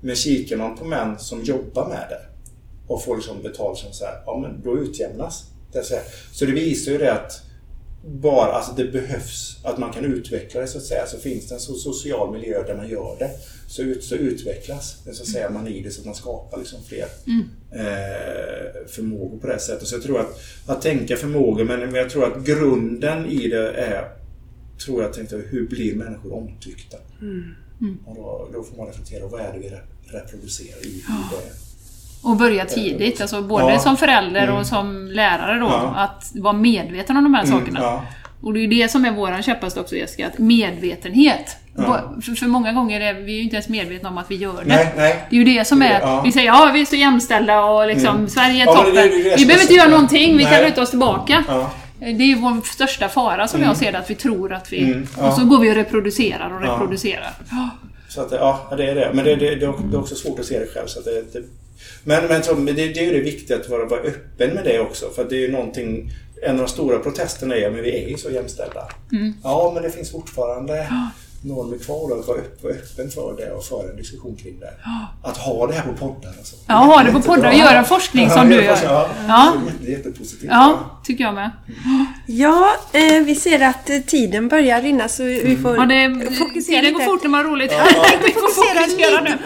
Men 0.00 0.16
kikar 0.16 0.56
man 0.56 0.76
på 0.76 0.84
män 0.84 1.18
som 1.18 1.42
jobbar 1.42 1.88
med 1.88 2.06
det 2.10 2.20
och 2.86 3.04
får 3.04 3.16
liksom 3.16 3.42
betalt 3.42 3.78
som 3.78 3.92
så 3.92 4.04
här, 4.04 4.22
ja 4.26 4.38
men 4.38 4.62
då 4.62 4.78
utjämnas 4.78 5.44
det. 5.72 5.82
Så, 5.84 5.94
så 6.32 6.44
det 6.44 6.52
visar 6.52 6.92
ju 6.92 6.98
det 6.98 7.12
att 7.12 7.42
bara, 8.04 8.52
alltså 8.52 8.72
det 8.76 8.84
behövs 8.84 9.56
att 9.64 9.78
man 9.78 9.92
kan 9.92 10.04
utveckla 10.04 10.60
det 10.60 10.66
så 10.66 10.78
att 10.78 10.84
säga. 10.84 11.06
Så 11.06 11.18
finns 11.18 11.48
det 11.48 11.54
en 11.54 11.60
så 11.60 11.74
social 11.74 12.32
miljö 12.32 12.62
där 12.66 12.76
man 12.76 12.88
gör 12.88 13.16
det 13.18 13.30
så, 13.66 13.82
ut, 13.82 14.04
så 14.04 14.14
utvecklas 14.14 14.96
det, 15.04 15.14
så 15.14 15.22
att 15.22 15.28
säga, 15.28 15.50
man 15.50 15.68
i 15.68 15.82
det 15.82 15.90
så 15.90 16.00
att 16.00 16.06
man 16.06 16.14
skapar 16.14 16.58
liksom 16.58 16.78
fler 16.88 17.06
mm. 17.26 17.42
eh, 17.72 18.86
förmågor 18.88 19.38
på 19.38 19.46
det 19.46 19.58
sättet. 19.58 19.88
Så 19.88 19.94
jag 19.94 20.02
tror 20.02 20.20
att, 20.20 20.40
att 20.66 20.82
tänka 20.82 21.16
förmågor, 21.16 21.64
men 21.64 21.94
jag 21.94 22.10
tror 22.10 22.24
att 22.24 22.44
grunden 22.44 23.26
i 23.26 23.48
det 23.48 23.72
är, 23.72 24.21
tror 24.84 25.02
jag 25.02 25.12
tänkte, 25.12 25.36
hur 25.50 25.68
blir 25.68 25.94
människor 25.94 26.34
omtyckta? 26.34 26.96
Mm. 27.20 27.54
Mm. 27.80 27.98
Och 28.06 28.14
då, 28.14 28.48
då, 28.52 28.62
får 28.62 28.76
man 28.76 28.86
reflektera, 28.86 29.26
vad 29.26 29.40
är 29.40 29.52
det 29.52 29.58
vi 29.58 29.70
reproducerar 30.18 30.86
i, 30.86 31.04
ja. 31.08 31.14
det? 31.30 31.52
Och 32.28 32.36
börja 32.36 32.64
tidigt, 32.64 33.20
alltså 33.20 33.42
både 33.42 33.72
ja. 33.72 33.78
som 33.78 33.96
förälder 33.96 34.42
mm. 34.42 34.56
och 34.56 34.66
som 34.66 35.06
lärare 35.06 35.58
då, 35.58 35.66
ja. 35.66 35.94
att 35.96 36.32
vara 36.34 36.52
medveten 36.52 37.16
om 37.16 37.24
de 37.24 37.34
här 37.34 37.44
mm, 37.44 37.58
sakerna. 37.58 37.80
Ja. 37.80 38.04
Och 38.42 38.52
det 38.52 38.58
är 38.58 38.62
ju 38.62 38.66
det 38.66 38.88
som 38.90 39.04
är 39.04 39.12
våran 39.12 39.42
käpphäst 39.42 39.76
också 39.78 39.96
Jessica, 39.96 40.26
att 40.26 40.38
medvetenhet. 40.38 41.56
För, 41.76 42.34
för, 42.34 42.46
många 42.46 42.72
gånger 42.72 43.00
är 43.00 43.14
vi 43.14 43.32
ju 43.32 43.42
inte 43.42 43.56
ens 43.56 43.68
medvetna 43.68 44.08
om 44.08 44.18
att 44.18 44.30
vi 44.30 44.36
gör 44.36 44.64
det. 44.64 44.68
Nej, 44.68 44.92
nej. 44.96 45.26
Det 45.30 45.36
är 45.36 45.38
ju 45.38 45.44
det 45.44 45.64
som 45.64 45.82
är, 45.82 46.22
vi 46.24 46.32
säger 46.32 46.46
ja 46.46 46.70
vi 46.74 46.80
är 46.80 46.84
så 46.84 46.96
jämställda 46.96 47.64
och 47.64 47.86
liksom 47.86 48.16
mm. 48.16 48.28
Sverige 48.28 48.62
är 48.62 48.66
toppen. 48.66 48.94
Det, 48.94 49.00
det, 49.02 49.22
det, 49.22 49.36
vi 49.36 49.46
behöver 49.46 49.62
inte 49.62 49.74
göra 49.74 49.88
någonting, 49.88 50.36
vi 50.36 50.44
nej. 50.44 50.54
kan 50.54 50.64
luta 50.64 50.82
oss 50.82 50.90
tillbaka. 50.90 51.44
Det 52.02 52.32
är 52.32 52.36
vår 52.36 52.66
största 52.66 53.08
fara 53.08 53.48
som 53.48 53.60
mm. 53.60 53.68
jag 53.68 53.76
ser 53.76 53.92
det, 53.92 53.98
att 53.98 54.10
vi 54.10 54.14
tror 54.14 54.52
att 54.52 54.72
vi... 54.72 54.82
Mm, 54.84 55.06
och 55.18 55.32
så 55.32 55.44
går 55.44 55.58
vi 55.58 55.70
och 55.70 55.74
reproducerar 55.74 56.54
och 56.54 56.60
reproducerar. 56.60 57.34
Så 58.08 58.20
att, 58.20 58.32
ja, 58.32 58.74
det 58.76 58.90
är 58.90 58.94
det. 58.94 59.10
Men 59.14 59.24
det, 59.24 59.36
det, 59.36 59.54
det 59.54 59.66
är 59.66 59.98
också 59.98 60.14
svårt 60.14 60.38
att 60.38 60.46
se 60.46 60.58
det 60.58 60.66
själv. 60.66 60.86
Så 60.86 60.98
att 60.98 61.04
det, 61.04 61.32
det 61.32 61.42
men, 62.04 62.26
men 62.28 62.42
så, 62.42 62.54
det, 62.54 62.72
det 62.72 62.98
är 62.98 63.04
ju 63.04 63.12
det 63.12 63.20
viktiga 63.20 63.56
att 63.56 63.68
vara, 63.68 63.84
vara 63.84 64.00
öppen 64.00 64.54
med 64.54 64.64
det 64.64 64.80
också. 64.80 65.10
För 65.10 65.24
det 65.24 65.36
är 65.36 65.40
ju 65.40 65.52
någonting 65.52 66.10
en 66.42 66.50
av 66.50 66.66
de 66.66 66.68
stora 66.68 66.98
protesterna 66.98 67.56
är 67.56 67.68
att 67.68 67.74
vi 67.74 68.04
är 68.04 68.08
ju 68.08 68.16
så 68.16 68.30
jämställda. 68.30 68.88
Mm. 69.12 69.34
Ja, 69.42 69.70
men 69.74 69.82
det 69.82 69.90
finns 69.90 70.10
fortfarande 70.10 70.88
normer 71.44 71.78
kvar 71.78 72.18
och 72.18 72.26
vara 72.26 72.38
öppen 72.38 73.10
för 73.10 73.36
det 73.36 73.50
och 73.50 73.64
föra 73.64 73.90
en 73.90 73.96
diskussion 73.96 74.36
kring 74.36 74.60
det. 74.60 74.74
Att 75.22 75.36
ha 75.36 75.66
det 75.66 75.74
här 75.74 75.82
på 75.82 75.92
poddar. 75.92 76.34
Alltså. 76.38 76.56
Ja, 76.66 76.74
ha 76.74 77.02
det 77.02 77.12
på 77.12 77.20
poddar 77.20 77.48
och 77.48 77.58
göra 77.58 77.84
forskning 77.84 78.30
som 78.30 78.48
du 78.48 78.54
gör. 78.64 78.78
Ja, 78.84 79.08
ja. 79.28 79.52
Det 79.80 79.92
är 79.92 79.96
jättepositivt. 79.96 80.50
Ja, 80.50 81.00
tycker 81.04 81.24
jag 81.24 81.34
med. 81.34 81.50
Ja, 82.26 82.70
eh, 82.92 83.24
vi 83.24 83.34
ser 83.34 83.60
att 83.60 83.90
eh, 83.90 83.98
tiden 83.98 84.48
börjar 84.48 84.82
rinna 84.82 85.08
så 85.08 85.22
vi 85.22 85.56
får 85.62 85.76
ja, 85.76 85.86
det, 85.86 86.36
fokusera 86.38 86.80
det 86.80 86.86
lite. 86.86 86.92
går 86.92 87.04
fort 87.04 87.22
när 87.22 87.30
man 87.30 87.44
har 87.44 87.52
roligt. 87.52 87.72
Ja, 87.72 87.84
ja. 87.94 88.04
vi 88.26 88.32
får 88.32 88.40
fokusera 88.40 89.20
nu. 89.20 89.38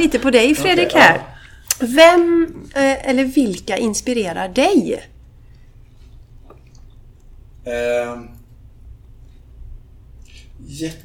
lite 0.00 0.18
på 0.18 0.30
dig 0.30 0.54
Fredrik 0.54 0.94
här. 0.94 1.20
Vem 1.80 2.54
eh, 2.74 3.08
eller 3.08 3.24
vilka 3.24 3.76
inspirerar 3.76 4.48
dig? 4.48 5.04
Eh, 7.64 8.37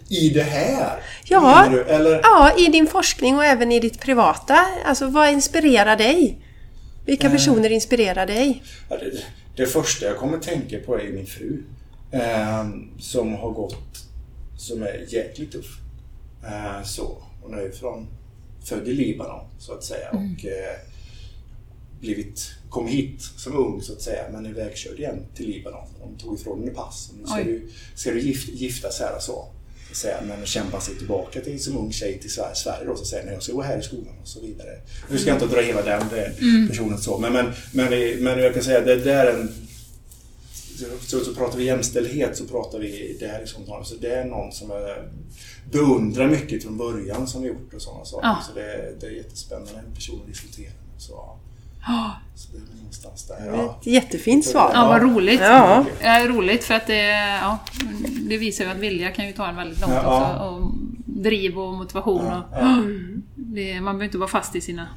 I 0.09 0.29
det 0.29 0.43
här? 0.43 1.03
Ja, 1.23 1.67
du, 1.71 1.83
eller? 1.83 2.19
ja, 2.23 2.55
i 2.57 2.67
din 2.67 2.87
forskning 2.87 3.35
och 3.35 3.45
även 3.45 3.71
i 3.71 3.79
ditt 3.79 4.01
privata. 4.01 4.65
Alltså 4.85 5.07
vad 5.07 5.29
inspirerar 5.29 5.95
dig? 5.95 6.39
Vilka 7.05 7.27
eh, 7.27 7.33
personer 7.33 7.69
inspirerar 7.69 8.25
dig? 8.25 8.63
Ja, 8.89 8.97
det, 8.97 9.23
det, 9.55 9.65
första 9.65 10.05
jag 10.05 10.17
kommer 10.17 10.37
tänka 10.37 10.79
på 10.79 10.99
är 10.99 11.09
min 11.09 11.25
fru. 11.25 11.63
Eh, 12.11 12.69
som 12.99 13.33
har 13.33 13.51
gått, 13.51 14.05
som 14.57 14.83
är 14.83 15.05
jäkligt 15.07 15.51
tuff. 15.51 15.79
Eh, 16.45 16.83
så, 16.83 17.23
hon 17.41 17.53
är 17.53 17.61
ju 17.61 17.71
från, 17.71 18.07
född 18.63 18.87
i 18.87 18.93
Libanon 18.93 19.45
så 19.59 19.73
att 19.73 19.83
säga. 19.83 20.09
Mm. 20.09 20.33
Och, 20.33 20.45
eh, 20.45 20.77
blivit, 22.03 22.51
kom 22.69 22.87
hit 22.87 23.21
som 23.21 23.55
ung 23.55 23.81
så 23.81 23.93
att 23.93 24.01
säga 24.01 24.23
men 24.31 24.45
är 24.45 24.53
vägkörd 24.53 24.99
igen 24.99 25.25
till 25.35 25.49
Libanon. 25.49 25.87
De 25.99 26.23
tog 26.23 26.39
ifrån 26.39 26.59
henne 26.59 26.71
pass. 26.71 27.11
Nu 27.19 27.25
ska 27.25 27.35
Oj. 27.35 27.43
du, 27.43 27.69
ska 27.95 28.11
du 28.11 28.19
gift, 28.19 28.49
gifta 28.49 28.91
sig 28.91 29.07
här 29.07 29.15
och 29.15 29.21
så. 29.21 29.47
Så 29.93 29.99
säga, 29.99 30.21
men 30.27 30.45
kämpa 30.45 30.79
sig 30.79 30.95
tillbaka 30.95 31.41
till 31.41 31.63
som 31.63 31.77
ung 31.77 31.91
tjej 31.91 32.19
till 32.19 32.31
Sverige, 32.31 32.85
då, 32.85 32.95
så 32.95 33.05
säger 33.05 33.25
när 33.25 33.33
jag 33.33 33.43
ska 33.43 33.53
gå 33.53 33.61
här 33.61 33.79
i 33.79 33.81
skolan 33.81 34.13
och 34.21 34.27
så 34.27 34.41
vidare. 34.41 34.79
Nu 35.09 35.17
ska 35.17 35.29
jag 35.29 35.41
inte 35.41 35.55
dra 35.55 35.61
hela 35.61 35.81
den 35.81 36.01
mm. 36.41 36.67
personen 36.69 36.97
så 36.97 37.17
men, 37.17 37.33
men, 37.33 37.45
men, 37.71 37.89
men 38.23 38.39
jag 38.39 38.53
kan 38.53 38.63
säga 38.63 38.81
det, 38.81 38.95
det 38.95 39.13
är 39.13 39.33
en 39.33 39.53
så, 41.01 41.19
så 41.19 41.33
pratar 41.35 41.57
vi 41.57 41.63
jämställdhet 41.63 42.37
så 42.37 42.45
pratar 42.45 42.79
vi, 42.79 43.17
det 43.19 43.27
här 43.27 43.39
är 43.39 43.45
sånt, 43.45 43.69
alltså 43.69 43.95
det 43.95 44.15
är 44.15 44.25
någon 44.25 44.51
som 44.51 44.69
jag 44.69 44.97
beundrar 45.71 46.27
mycket 46.27 46.63
från 46.63 46.77
början 46.77 47.27
som 47.27 47.45
gjort 47.45 47.73
och 47.73 47.81
sådana 47.81 48.05
saker. 48.05 48.27
Ja. 48.27 48.43
Så 48.47 48.53
det, 48.59 48.95
det 48.99 49.05
är 49.05 49.11
jättespännande 49.11 49.83
en 49.87 49.95
person 49.95 50.21
att 50.21 50.27
diskutera 50.27 50.71
med. 50.93 51.01
Så, 51.01 51.39
så 52.35 52.51
det 52.51 52.57
är 52.57 52.77
någonstans 52.77 53.27
där. 53.27 53.53
Ja. 53.53 53.77
Ett 53.81 53.87
jättefint 53.87 54.45
svar. 54.45 54.71
Ja, 54.73 54.87
vad 54.87 55.01
roligt. 55.01 55.41
Ja. 55.41 55.85
Ja, 56.01 56.27
roligt 56.27 56.63
för 56.63 56.73
att 56.73 56.87
det, 56.87 57.07
ja, 57.41 57.59
det 58.29 58.37
visar 58.37 58.65
ju 58.65 58.71
att 58.71 58.77
vilja 58.77 59.11
kan 59.11 59.27
ju 59.27 59.33
ta 59.33 59.47
en 59.47 59.55
väldigt 59.55 59.81
långt 59.81 59.93
ja, 59.93 59.99
också. 59.99 60.45
Och 60.45 60.71
driv 61.05 61.59
och 61.59 61.73
motivation. 61.73 62.25
Och, 62.25 62.43
det, 63.35 63.73
man 63.73 63.83
behöver 63.83 64.05
inte 64.05 64.17
vara 64.17 64.29
fast 64.29 64.55
i 64.55 64.61
sina 64.61 64.87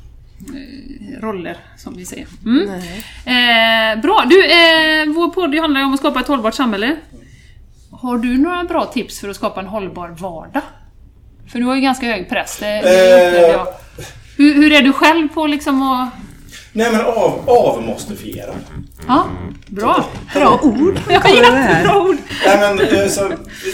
eh, 0.54 1.20
roller, 1.20 1.56
som 1.76 1.96
vi 1.96 2.04
säger. 2.04 2.26
Mm. 2.44 2.68
Eh, 2.68 4.02
bra! 4.02 4.24
Du, 4.30 4.44
eh, 4.44 5.06
vår 5.14 5.30
podd 5.30 5.54
handlar 5.54 5.80
ju 5.80 5.86
om 5.86 5.94
att 5.94 6.00
skapa 6.00 6.20
ett 6.20 6.28
hållbart 6.28 6.54
samhälle. 6.54 6.96
Har 7.90 8.18
du 8.18 8.38
några 8.38 8.64
bra 8.64 8.84
tips 8.84 9.20
för 9.20 9.28
att 9.28 9.36
skapa 9.36 9.60
en 9.60 9.66
hållbar 9.66 10.08
vardag? 10.08 10.62
För 11.46 11.58
du 11.58 11.64
har 11.64 11.74
ju 11.74 11.80
ganska 11.80 12.06
hög 12.06 12.28
press, 12.28 12.58
det, 12.60 12.66
det 12.66 13.54
eh. 13.54 13.66
Hur, 14.36 14.54
hur, 14.54 14.72
är 14.72 14.82
du 14.82 14.92
själv 14.92 15.28
på 15.28 15.46
liksom 15.46 15.82
att 15.82 16.08
Nej 16.76 16.92
men 16.92 17.00
av, 17.00 17.40
avmåstifiera. 17.46 18.54
Ja, 19.08 19.26
bra. 19.66 20.04
Bra 20.34 20.60
ord. 20.62 21.00
Ja, 21.10 21.28
jättebra 21.28 22.02
ord. 22.02 22.16
Nej 22.46 22.58
men 22.60 22.80
eh, 22.80 23.08
så, 23.08 23.28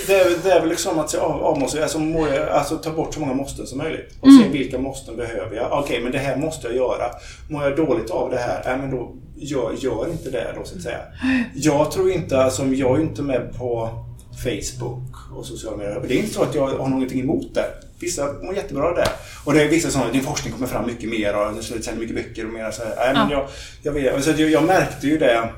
det, 0.06 0.42
det 0.44 0.50
är 0.52 0.60
väl 0.60 0.68
liksom 0.68 0.98
att 0.98 1.14
av, 1.14 1.42
avmåste, 1.42 1.82
alltså, 1.82 1.98
alltså 2.52 2.76
ta 2.76 2.90
bort 2.90 3.14
så 3.14 3.20
många 3.20 3.34
måsten 3.34 3.66
som 3.66 3.78
möjligt. 3.78 4.14
Och 4.20 4.28
mm. 4.28 4.42
se 4.42 4.48
vilka 4.48 4.78
måsten 4.78 5.16
behöver 5.16 5.56
jag. 5.56 5.66
Okej, 5.66 5.82
okay, 5.82 6.02
men 6.02 6.12
det 6.12 6.18
här 6.18 6.36
måste 6.36 6.66
jag 6.66 6.76
göra. 6.76 7.04
Mår 7.50 7.62
jag 7.62 7.76
dåligt 7.76 8.10
av 8.10 8.30
det 8.30 8.38
här? 8.38 8.62
Nej 8.64 8.78
men 8.78 8.90
då 8.90 9.14
gör, 9.36 9.72
gör 9.78 10.10
inte 10.10 10.30
det 10.30 10.54
då 10.58 10.64
så 10.64 10.76
att 10.76 10.82
säga. 10.82 11.00
Jag 11.54 11.90
tror 11.90 12.10
inte, 12.10 12.42
alltså 12.42 12.64
jag 12.64 12.98
är 12.98 13.02
inte 13.02 13.22
med 13.22 13.58
på 13.58 13.88
Facebook 14.44 15.36
och 15.36 15.46
sociala 15.46 15.76
medier. 15.76 16.04
Det 16.08 16.14
är 16.14 16.18
inte 16.18 16.34
så 16.34 16.42
att 16.42 16.54
jag 16.54 16.66
har 16.66 16.88
någonting 16.88 17.20
emot 17.20 17.54
det. 17.54 17.66
Vissa 18.02 18.32
mår 18.42 18.54
jättebra 18.54 18.84
av 18.84 18.94
det. 18.94 19.08
Och 19.44 19.54
det 19.54 19.62
är 19.62 19.68
vissa 19.68 19.90
som 19.90 20.12
din 20.12 20.22
forskning 20.22 20.52
kommer 20.52 20.66
fram 20.66 20.86
mycket 20.86 21.08
mer 21.08 21.36
och 21.36 21.54
du 21.54 21.62
säljer 21.62 22.00
mycket 22.00 22.16
böcker 22.16 22.46
och 22.46 22.52
mer 22.52 22.70
så 22.70 22.82
här. 22.82 22.94
Nej, 22.96 23.14
men 23.14 23.30
jag, 23.30 23.48
jag, 23.82 23.92
vet, 23.92 24.24
så 24.24 24.30
jag, 24.30 24.50
jag 24.50 24.64
märkte 24.64 25.06
ju 25.06 25.18
det 25.18 25.48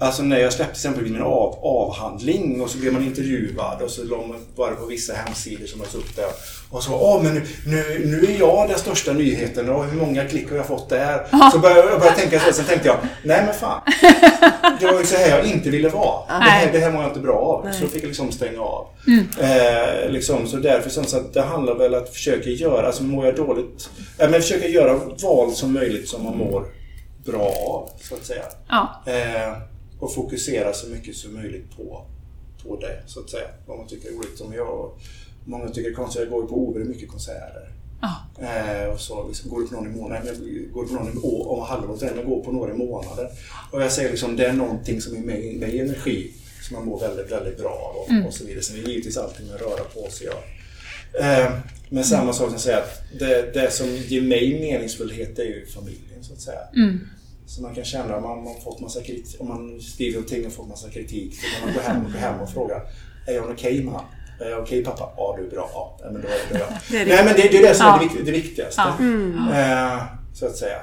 Alltså 0.00 0.22
när 0.22 0.38
jag 0.38 0.52
släppte 0.52 0.72
exempelvis 0.72 1.12
min 1.12 1.22
av, 1.22 1.58
avhandling 1.62 2.60
och 2.60 2.70
så 2.70 2.78
blev 2.78 2.92
man 2.92 3.04
intervjuad 3.04 3.82
och 3.82 3.90
så 3.90 4.04
man 4.04 4.36
bara 4.56 4.74
på 4.74 4.86
vissa 4.86 5.12
hemsidor 5.12 5.66
som 5.66 5.80
lades 5.80 5.94
upp 5.94 6.16
där. 6.16 6.26
Och 6.70 6.82
så, 6.82 6.94
åh 6.94 7.22
men 7.22 7.34
nu, 7.34 7.42
nu, 7.66 8.02
nu 8.04 8.32
är 8.32 8.38
jag 8.38 8.68
den 8.68 8.78
största 8.78 9.12
nyheten 9.12 9.70
och 9.70 9.84
hur 9.84 10.00
många 10.00 10.24
klick 10.24 10.50
har 10.50 10.56
jag 10.56 10.66
fått 10.66 10.88
där? 10.88 11.26
Så 11.52 11.58
började 11.58 11.90
jag 11.90 12.00
började 12.00 12.18
tänka 12.18 12.40
så, 12.40 12.52
sen 12.52 12.64
tänkte 12.64 12.88
jag, 12.88 12.96
nej 13.24 13.42
men 13.46 13.54
fan. 13.54 13.80
Det 14.80 14.86
var 14.86 15.00
ju 15.00 15.06
så 15.06 15.16
här 15.16 15.28
jag 15.28 15.46
inte 15.46 15.70
ville 15.70 15.88
vara. 15.88 16.26
Det 16.26 16.44
här, 16.44 16.72
det 16.72 16.78
här 16.78 16.92
mår 16.92 17.02
jag 17.02 17.10
inte 17.10 17.20
bra 17.20 17.38
av. 17.38 17.64
Nej. 17.64 17.74
Så 17.74 17.86
fick 17.86 18.02
jag 18.02 18.08
liksom 18.08 18.32
stänga 18.32 18.60
av. 18.60 18.86
Mm. 19.06 19.26
Eh, 19.40 20.10
liksom, 20.10 20.46
så 20.46 20.56
därför 20.56 20.90
så 20.90 21.00
att 21.00 21.34
det 21.34 21.42
handlar 21.42 21.74
väl 21.74 21.94
att 21.94 22.08
försöka 22.08 22.50
göra, 22.50 22.86
alltså 22.86 23.02
mår 23.02 23.26
jag 23.26 23.36
dåligt, 23.36 23.90
eh, 24.18 24.30
men 24.30 24.42
försöka 24.42 24.68
göra 24.68 25.00
val 25.22 25.52
som 25.52 25.72
möjligt 25.72 26.08
som 26.08 26.24
man 26.24 26.38
mår 26.38 26.64
bra 27.24 27.52
av, 27.68 27.90
så 28.08 28.14
att 28.14 28.24
säga. 28.24 28.42
Ja. 28.68 29.02
Eh, 29.06 29.70
och 30.00 30.14
fokusera 30.14 30.72
så 30.72 30.88
mycket 30.88 31.16
som 31.16 31.34
möjligt 31.34 31.76
på 31.76 32.06
på 32.62 32.76
det, 32.80 33.02
så 33.06 33.20
att 33.20 33.30
säga. 33.30 33.48
Vad 33.66 33.78
man 33.78 33.86
tycker 33.88 34.08
är 34.08 34.12
roligt. 34.12 34.38
Som 34.38 34.52
jag, 34.54 34.90
många 35.44 35.68
tycker 35.68 35.82
det 35.82 35.88
är 35.88 35.94
konstigt, 35.94 36.22
jag 36.22 36.30
går 36.30 36.46
på 36.46 36.58
oerhört 36.58 36.88
mycket 36.88 37.08
konserter. 37.08 37.72
Ja. 38.00 38.16
Eh, 38.46 38.88
och 38.88 39.00
så 39.00 39.28
liksom, 39.28 39.50
går 39.50 39.60
det 39.60 39.66
på 39.68 39.74
någon 39.74 39.86
i 39.92 39.96
månaden, 39.96 40.26
jag 40.26 40.72
går 40.72 40.86
på 40.86 40.94
någon 40.94 41.12
i 41.12 41.20
år, 41.20 41.48
om 41.48 41.62
halvåret, 41.62 42.16
men 42.16 42.24
går 42.28 42.44
på 42.44 42.52
några 42.52 42.74
i 42.74 42.76
månader. 42.76 43.28
Och 43.72 43.82
jag 43.82 43.92
säger 43.92 44.10
liksom, 44.10 44.36
det 44.36 44.46
är 44.46 44.52
någonting 44.52 45.00
som 45.00 45.16
är 45.16 45.20
mig, 45.20 45.56
mig 45.56 45.78
energi 45.78 46.30
som 46.62 46.76
man 46.76 46.84
mår 46.86 47.00
väldigt, 47.00 47.32
väldigt 47.32 47.58
bra 47.58 47.70
av 47.70 47.96
och, 48.02 48.10
Mm. 48.10 48.26
och 48.26 48.34
så 48.34 48.44
vidare. 48.44 48.62
Sen 48.62 48.76
är 48.78 48.82
det 48.82 48.90
givetvis 48.90 49.16
allting 49.16 49.46
med 49.46 49.54
att 49.54 49.60
röra 49.62 49.84
på 49.84 50.10
sig. 50.10 50.26
Ja. 50.26 50.42
Eh, 51.20 51.52
men 51.88 52.04
samma 52.04 52.32
sak 52.32 52.44
som 52.46 52.52
jag 52.54 52.60
säger 52.60 52.78
att 52.78 53.02
det, 53.18 53.54
det 53.54 53.70
som 53.70 53.86
ger 53.96 54.22
mig 54.22 54.60
meningsfullhet 54.60 55.38
är 55.38 55.44
ju 55.44 55.66
familjen 55.66 56.22
så 56.22 56.32
att 56.32 56.40
säga. 56.40 56.60
Mm. 56.76 57.00
Så 57.50 57.62
man 57.62 57.74
kan 57.74 57.84
känna 57.84 58.16
om 58.16 58.22
man, 58.22 58.44
man 58.44 58.60
fått 58.64 58.80
massa 58.80 59.00
kritik, 59.02 59.40
om 59.40 59.48
man 59.48 59.80
skriver 59.80 60.14
någonting 60.14 60.46
och 60.46 60.52
fått 60.52 60.68
massa 60.68 60.90
kritik. 60.90 61.34
Så 61.34 61.46
kan 61.56 61.66
man 61.66 61.74
gå 61.74 61.80
hem 61.80 62.04
och, 62.06 62.12
gå 62.12 62.18
hem 62.18 62.40
och 62.40 62.50
fråga 62.50 62.82
Är 63.26 63.34
jag 63.34 63.50
okej? 63.50 63.88
Är 64.40 64.50
jag 64.50 64.62
okej 64.62 64.84
pappa? 64.84 65.12
Ja, 65.16 65.34
du 65.38 65.46
är 65.46 65.50
bra. 65.50 65.70
Ja, 65.72 65.98
men 66.12 66.22
då 66.22 66.28
är 66.28 66.38
det 66.52 66.58
bra. 66.58 66.66
Det 66.90 66.96
är 66.96 67.04
det. 67.06 67.14
Nej, 67.14 67.24
men 67.24 67.34
det, 67.36 67.42
det 67.42 67.58
är 67.58 67.68
det 67.68 67.74
som 67.74 67.86
Ja. 67.86 67.96
är 67.96 68.08
det, 68.08 68.14
vik- 68.14 68.24
det 68.24 68.30
viktigaste. 68.32 68.82
Ja. 68.98 69.94
Eh, 69.94 70.02
så 70.34 70.46
att 70.46 70.56
säga. 70.56 70.76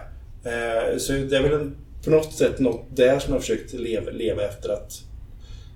Eh, 0.43 0.97
så 0.97 1.11
det 1.13 1.37
är 1.37 1.41
väl 1.43 1.53
en, 1.53 1.75
på 2.03 2.09
något 2.09 2.33
sätt 2.33 2.59
något 2.59 2.85
där 2.95 3.19
som 3.19 3.29
jag 3.33 3.35
har 3.35 3.41
försökt 3.41 3.73
leva, 3.73 4.11
leva 4.11 4.41
efter 4.43 4.69
att 4.69 4.91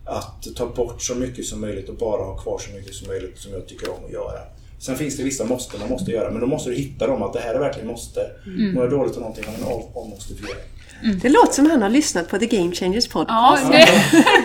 att 0.06 0.48
ta 0.56 0.66
bort 0.66 1.02
så 1.02 1.16
mycket 1.16 1.46
som 1.46 1.62
möjligt 1.62 1.90
och 1.90 1.96
bara 1.96 2.24
ha 2.24 2.38
kvar 2.38 2.58
så 2.60 2.72
mycket 2.72 2.94
som 2.96 3.08
möjligt 3.08 3.38
som 3.38 3.52
jag 3.54 3.68
tycker 3.68 3.90
om 3.90 4.06
att 4.06 4.12
göra. 4.12 4.40
Sen 4.82 4.96
finns 4.98 5.18
det 5.18 5.24
vissa 5.24 5.46
måste 5.46 5.80
man 5.80 5.90
måste 5.90 6.12
göra, 6.12 6.32
men 6.32 6.42
då 6.42 6.48
måste 6.48 6.70
du 6.70 6.76
hitta 6.76 7.08
dem 7.08 7.24
att 7.24 7.34
det 7.34 7.40
här 7.40 7.54
är 7.54 7.60
verkligen 7.60 7.88
måste. 7.88 8.22
Mm. 8.46 8.74
Mår 8.74 8.84
jag 8.84 8.92
dåligt 8.92 9.14
av 9.16 9.20
någonting, 9.22 9.44
men 9.48 9.56
vi 10.34 10.48
göra. 10.48 10.60
Det 11.22 11.30
låter 11.30 11.54
som 11.54 11.70
han 11.72 11.82
har 11.82 11.90
lyssnat 11.90 12.30
på 12.30 12.38
The 12.40 12.46
Game 12.46 12.72
Changers 12.72 13.08
Ja, 13.08 13.12
podcast. 13.14 13.72
det 13.72 13.88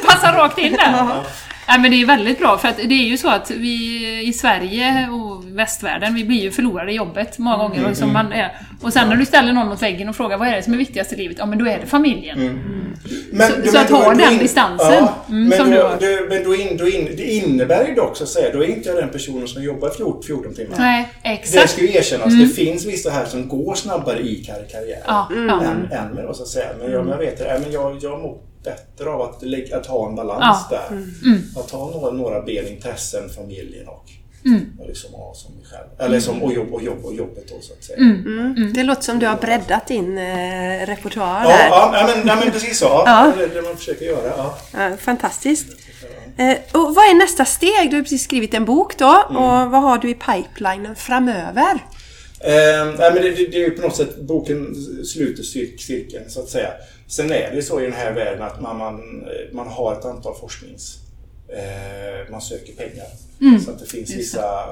passar 0.07 0.33
rakt 0.33 0.59
in 0.59 0.73
där. 0.73 1.23
Nej, 1.69 1.81
men 1.81 1.91
det 1.91 2.03
är 2.03 2.07
väldigt 2.07 2.39
bra, 2.39 2.59
för 2.59 2.69
att 2.69 2.77
det 2.77 2.95
är 2.95 3.07
ju 3.09 3.17
så 3.17 3.29
att 3.29 3.51
vi 3.51 4.21
i 4.29 4.33
Sverige 4.33 5.09
och 5.11 5.59
västvärlden, 5.59 6.15
vi 6.15 6.25
blir 6.25 6.43
ju 6.43 6.51
förlorade 6.51 6.93
i 6.93 6.95
jobbet 6.95 7.39
många 7.39 7.57
gånger. 7.57 7.79
Mm, 7.79 7.91
Och, 7.91 7.97
som 7.97 8.13
man 8.13 8.33
är. 8.33 8.59
och 8.83 8.93
sen 8.93 9.09
när 9.09 9.17
du 9.17 9.27
ställer 9.27 9.53
någon 9.53 9.69
mot 9.69 9.83
väggen 9.83 10.09
och 10.09 10.17
frågar 10.17 10.39
vad 10.39 10.49
är 10.49 10.57
det 10.57 10.63
som 10.63 10.73
är 10.73 10.77
viktigast 10.79 11.13
i 11.13 11.17
livet? 11.17 11.37
Ja, 11.41 11.47
men 11.47 11.59
då 11.59 11.67
är 11.69 11.79
det 11.79 11.87
familjen. 11.87 12.61
Men, 13.33 13.51
Så- 13.51 13.57
du- 13.65 13.69
så 13.69 13.79
att 13.79 13.91
ha 13.91 14.15
den 14.15 14.33
in- 14.33 14.39
distansen, 14.39 14.93
Ja, 14.95 15.15
mm, 15.29 15.49
men 15.49 15.59
som 15.59 15.71
du 15.71 15.83
har. 15.83 15.97
du- 16.01 16.27
men 16.31 16.45
då, 16.45 16.55
in, 16.55 16.77
då 16.77 16.89
in, 16.89 17.09
det 17.17 17.23
innebär 17.33 17.87
ju 17.89 17.95
dock 17.95 18.17
så 18.17 18.23
att 18.25 18.29
säga, 18.31 18.53
då 18.53 18.63
är 18.65 18.69
inte 18.69 18.89
jag 18.89 18.99
den 18.99 19.09
personen 19.09 19.49
som 19.49 19.63
jobbar 19.63 19.91
14, 19.91 20.23
14 20.23 20.55
timmar. 20.55 20.75
Nej, 20.79 21.09
Det 21.23 21.29
exakt. 21.29 21.71
ska 21.71 21.81
ju 21.83 21.97
erkännas. 21.97 22.35
Det 22.41 22.49
finns 22.49 22.87
vissa 22.87 23.11
här 23.11 23.25
som 23.25 23.49
går 23.49 23.75
snabbare 23.75 24.19
i 24.21 24.45
kar- 24.45 24.71
karriären 24.73 25.03
Ja, 25.07 25.29
ja. 25.31 25.63
än, 25.65 25.93
än 25.93 26.15
med 26.15 26.37
så 26.37 26.43
att 26.43 26.49
säga. 26.49 26.67
Men 26.81 26.93
jag, 26.93 27.03
men 27.05 27.13
jag 27.13 27.19
vet 27.19 27.39
det, 27.39 27.61
men 27.63 27.73
jag, 27.73 27.99
jag 28.03 28.21
bättre 28.67 29.11
av 29.11 29.23
att, 29.23 29.43
lägga- 29.43 29.77
att 29.77 29.87
ha 29.87 30.09
en 30.09 30.15
balans 30.15 30.67
Ja. 30.71 30.77
där. 30.91 31.03
Att 31.61 31.71
ha 31.71 31.91
några, 31.91 32.11
några 32.11 32.43
ben, 32.43 32.67
intressen, 32.69 33.29
familjen 33.31 33.89
och, 33.89 34.05
och 34.81 34.87
liksom 34.89 35.15
ha 35.15 35.35
som 35.35 35.55
mig 35.55 35.65
själv. 35.71 35.87
Eller 35.99 36.21
som, 36.21 36.43
och, 36.43 36.53
jobb, 36.53 36.75
och, 36.75 36.83
jobb, 36.83 37.05
och 37.05 37.15
jobbet 37.15 37.45
då 37.49 37.55
så 37.61 37.73
att 37.73 37.85
säga. 37.85 37.99
Mm. 37.99 38.73
Det 38.75 38.83
låter 38.83 39.03
som 39.03 39.19
du 39.19 39.27
har 39.27 39.37
breddat 39.37 39.87
din 39.87 40.19
eh, 40.19 40.87
repertoar 40.87 41.43
Ja, 41.45 41.49
där. 41.49 41.69
ja, 41.69 41.91
ja, 41.95 42.15
men, 42.17 42.27
ja, 42.29 42.37
men 42.45 42.51
precis 42.53 42.79
så. 42.79 42.85
Ja. 43.07 43.33
Det 43.39 43.45
är 43.45 43.49
det 43.49 43.63
man 43.63 43.77
försöker 43.77 44.05
göra. 44.07 44.33
Ja. 44.37 44.59
Ja, 44.73 44.97
fantastiskt. 44.97 45.67
Eh, 46.39 46.57
och 46.73 46.95
vad 46.95 47.05
är 47.05 47.15
nästa 47.19 47.45
steg? 47.45 47.91
Du 47.91 47.97
har 47.97 48.03
precis 48.03 48.23
skrivit 48.25 48.55
en 48.55 48.65
bok 48.65 48.99
då. 48.99 49.25
Mm. 49.31 49.43
Och 49.43 49.71
vad 49.71 49.83
har 49.83 49.99
du 49.99 50.11
i 50.11 50.15
pipelinen 50.15 50.97
framöver? 50.97 51.75
Eh, 52.41 52.87
nej, 52.99 53.13
men 53.13 53.15
det, 53.15 53.31
det, 53.31 53.47
det 53.47 53.57
är 53.57 53.61
ju 53.65 53.71
på 53.71 53.83
något 53.83 53.97
sätt 53.97 54.21
boken 54.21 54.75
sluter 55.05 55.43
cir- 55.43 55.77
cirkeln 55.79 56.25
så 56.31 56.41
att 56.41 56.49
säga. 56.49 56.69
Sen 57.07 57.31
är 57.33 57.51
det 57.55 57.63
så 57.63 57.81
i 57.81 57.85
den 57.85 57.93
här 57.93 58.13
världen 58.13 58.43
att 58.43 58.61
man, 58.61 58.79
man, 58.79 59.25
man 59.53 59.67
har 59.69 59.93
ett 59.99 60.05
antal 60.05 60.35
forsknings... 60.35 60.99
Eh, 61.49 62.31
man 62.31 62.41
söker 62.41 62.73
pengar. 62.73 63.07
Så 63.61 63.71
att 63.71 63.79
det 63.79 63.87
finns, 63.87 64.11
Just 64.11 64.21
vissa, 64.21 64.67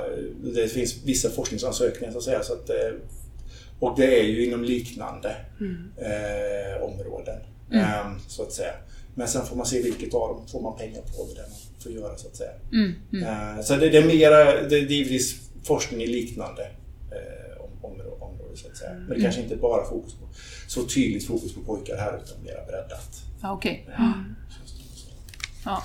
det 0.55 0.69
finns 0.69 0.97
vissa 1.05 1.31
forskningsansökningar 1.31 2.13
så 2.13 2.19
att 2.19 2.25
säga. 2.25 2.43
Så 2.43 2.53
att, 2.53 2.71
eh, 2.71 2.77
och 3.81 3.95
det 3.99 4.21
är 4.21 4.25
ju 4.25 4.47
inom 4.47 4.65
liknande 4.65 5.37
eh, 5.99 6.83
områden. 6.83 7.39
Eh, 7.73 8.11
så 8.29 8.43
att 8.43 8.53
säga. 8.53 8.73
Men 9.15 9.29
sen 9.29 9.47
får 9.47 9.57
man 9.57 9.67
se 9.67 9.83
vilket 9.83 10.15
av 10.15 10.29
dem 10.37 10.47
får 10.47 10.61
man 10.63 10.77
pengar 10.79 11.01
på. 11.03 11.29
Det 11.35 11.41
man 11.43 11.59
får 11.83 11.93
göra 11.93 12.17
så 12.17 12.29
att 12.29 12.37
säga. 12.37 12.53
Eh, 13.57 13.63
Så 13.63 13.77
det, 13.77 13.89
det 13.91 13.99
är 13.99 14.07
mera, 14.07 14.63
det 14.69 14.77
är 14.77 14.81
givetvis 14.81 15.37
forskning 15.65 16.03
i 16.03 16.07
liknande 16.07 16.63
eh, 17.11 17.61
om- 17.65 17.91
områ- 17.91 18.21
område 18.21 18.57
så 18.57 18.69
att 18.69 18.77
säga. 18.77 18.95
Men 18.95 19.09
det 19.09 19.15
kanske 19.23 19.41
inte 19.43 19.57
bara 19.57 19.85
fokus 19.85 20.15
på, 20.15 20.29
så 20.67 20.85
tydligt 20.85 21.27
fokus 21.27 21.55
på 21.55 21.61
pojkar 21.61 21.97
här 21.97 22.21
utan 22.25 22.43
mera 22.45 22.65
breddat. 22.67 23.23
Ja, 23.43 23.53
okej. 23.53 23.87
Ja. 25.65 25.83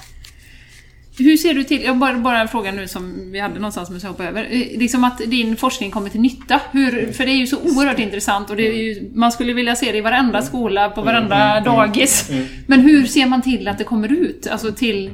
Hur 1.17 1.37
ser 1.37 1.53
du 1.53 1.63
till, 1.63 1.83
jag 1.83 1.97
bara, 1.97 2.17
bara 2.17 2.41
en 2.41 2.47
fråga 2.47 2.71
nu 2.71 2.87
som 2.87 3.31
vi 3.31 3.39
hade 3.39 3.55
någonstans 3.55 3.89
men 3.89 3.99
jag 4.03 4.27
över. 4.27 4.43
Eh, 4.43 4.79
Liksom 4.79 5.03
att 5.03 5.17
din 5.17 5.57
forskning 5.57 5.91
kommer 5.91 6.09
till 6.09 6.21
nytta. 6.21 6.61
Hur, 6.71 7.11
för 7.11 7.25
det 7.25 7.31
är 7.31 7.35
ju 7.35 7.47
så 7.47 7.57
oerhört 7.57 7.99
intressant 7.99 8.49
och 8.49 8.55
det 8.55 8.67
är 8.67 8.73
ju, 8.73 9.11
man 9.13 9.31
skulle 9.31 9.53
vilja 9.53 9.75
se 9.75 9.91
det 9.91 9.97
i 9.97 10.01
varenda 10.01 10.41
skola, 10.41 10.89
på 10.89 11.01
varenda 11.01 11.59
dagis. 11.59 12.29
Men 12.67 12.79
hur 12.79 13.05
ser 13.05 13.25
man 13.25 13.41
till 13.41 13.67
att 13.67 13.77
det 13.77 13.83
kommer 13.83 14.11
ut? 14.11 14.47
Alltså 14.47 14.71
till, 14.71 15.11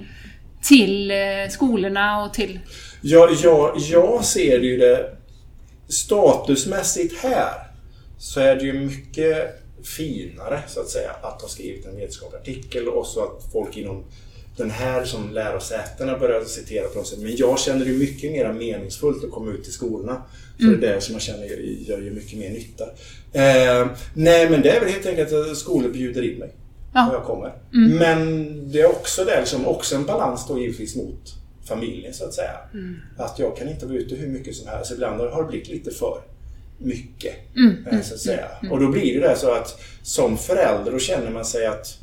till 0.61 1.11
eh, 1.11 1.17
skolorna 1.49 2.23
och 2.23 2.33
till... 2.33 2.59
Jag, 3.01 3.29
jag, 3.43 3.77
jag 3.77 4.25
ser 4.25 4.59
ju 4.59 4.77
det 4.77 5.17
statusmässigt 5.89 7.23
här 7.23 7.64
så 8.25 8.39
är 8.39 8.55
det 8.55 8.65
ju 8.65 8.73
mycket 8.73 9.61
finare 9.83 10.61
så 10.67 10.79
att 10.79 10.89
säga 10.89 11.11
att 11.21 11.41
ha 11.41 11.49
skrivit 11.49 11.85
en 11.85 11.95
vetenskaplig 11.95 12.39
artikel 12.39 12.87
och 12.87 13.07
så 13.07 13.23
att 13.23 13.51
folk 13.51 13.77
inom 13.77 14.03
den 14.57 14.71
här 14.71 15.05
som 15.05 15.33
lärosätena 15.33 16.17
börjar 16.17 16.43
citera 16.43 16.87
på 16.87 16.97
något 16.97 17.07
sätt. 17.07 17.19
Men 17.19 17.35
jag 17.35 17.59
känner 17.59 17.85
det 17.85 17.91
mycket 17.91 18.31
mer 18.31 18.53
meningsfullt 18.53 19.23
att 19.23 19.31
komma 19.31 19.51
ut 19.51 19.63
till 19.63 19.73
skolorna. 19.73 20.21
För 20.57 20.65
det 20.65 20.87
är 20.87 20.95
det 20.95 21.01
som 21.01 21.13
jag 21.13 21.21
känner 21.21 21.45
gör, 21.87 21.97
ju 21.97 22.11
mycket 22.11 22.39
mer 22.39 22.49
nytta. 22.49 22.83
Eh, 23.33 23.87
nej 24.13 24.49
men 24.49 24.61
det 24.61 24.69
är 24.69 24.79
väl 24.79 24.89
helt 24.89 25.05
enkelt 25.05 25.33
att 25.33 25.57
skolor 25.57 25.89
bjuder 25.89 26.31
in 26.31 26.39
mig. 26.39 26.53
Ja. 26.93 27.09
Och 27.09 27.15
jag 27.15 27.23
kommer. 27.23 27.53
Men 27.99 28.49
det 28.71 28.81
är 28.81 28.89
också 28.89 29.25
det, 29.25 29.39
liksom, 29.39 29.67
också 29.67 29.95
en 29.95 30.05
balans 30.05 30.47
då 30.47 30.59
givetvis 30.59 30.95
mot 30.95 31.33
familjen 31.67 32.13
så 32.13 32.25
att 32.25 32.33
säga. 32.33 32.57
Att 33.17 33.39
jag 33.39 33.57
kan 33.57 33.69
inte 33.69 33.85
vara 33.85 33.97
ute 33.97 34.15
hur 34.15 34.27
mycket 34.27 34.55
som 34.55 34.67
helst. 34.67 34.91
Ibland 34.91 35.21
har 35.21 35.43
det 35.43 35.49
blivit 35.49 35.69
lite 35.69 35.91
för 35.91 36.21
mycket. 36.77 37.35
eh, 37.91 38.01
så 38.01 38.13
att 38.13 38.19
säga. 38.19 38.47
Och 38.71 38.79
då 38.79 38.87
blir 38.87 39.19
det 39.19 39.27
där 39.27 39.35
så 39.35 39.51
att 39.51 39.81
som 40.03 40.37
förälder 40.37 40.91
då 40.91 40.99
känner 40.99 41.31
man 41.31 41.45
sig 41.45 41.65
att 41.65 41.97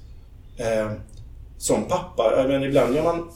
eh, 0.56 0.92
som 1.58 1.84
pappa, 1.88 2.44
men 2.48 2.62
ibland 2.62 2.96
gör 2.96 3.02
man 3.02 3.28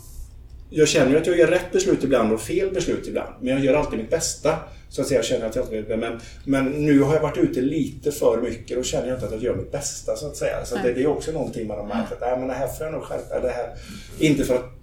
jag 0.71 0.89
känner 0.89 1.11
ju 1.11 1.19
att 1.19 1.27
jag 1.27 1.39
gör 1.39 1.47
rätt 1.47 1.73
beslut 1.73 2.05
ibland 2.05 2.33
och 2.33 2.41
fel 2.41 2.71
beslut 2.71 3.09
ibland. 3.09 3.35
Men 3.41 3.55
jag 3.55 3.65
gör 3.65 3.75
alltid 3.75 3.99
mitt 3.99 4.11
bästa. 4.11 4.59
Så 4.89 5.03
att 5.03 5.09
säga, 5.09 5.19
jag 5.19 5.25
känner 5.25 5.47
att 5.47 5.57
jag 5.57 5.63
alltid, 5.65 5.99
men, 5.99 6.21
men 6.45 6.65
nu 6.65 7.01
har 7.01 7.15
jag 7.15 7.23
varit 7.23 7.39
ute 7.39 7.61
lite 7.61 8.13
för 8.13 8.41
mycket 8.41 8.79
och 8.79 8.85
känner 8.85 9.09
jag 9.09 9.17
inte 9.17 9.27
att 9.27 9.33
jag 9.33 9.43
gör 9.43 9.55
mitt 9.55 9.73
bästa 9.73 10.17
så 10.17 10.27
att 10.27 10.37
säga. 10.37 10.65
Så 10.65 10.77
att 10.77 10.83
det, 10.83 10.93
det 10.93 11.03
är 11.03 11.07
också 11.07 11.33
någonting 11.33 11.67
man 11.67 11.79
har 11.79 11.87
märkt 11.87 12.13
att 12.13 12.23
äh, 12.23 12.39
men 12.39 12.49
det 12.49 12.55
här 12.55 12.69
får 12.69 12.87
jag 12.87 12.93
nog 12.93 13.03
skärpa. 13.03 13.41
Det 13.41 13.51
här, 13.51 13.75
inte 14.19 14.45
för 14.45 14.55
att 14.55 14.76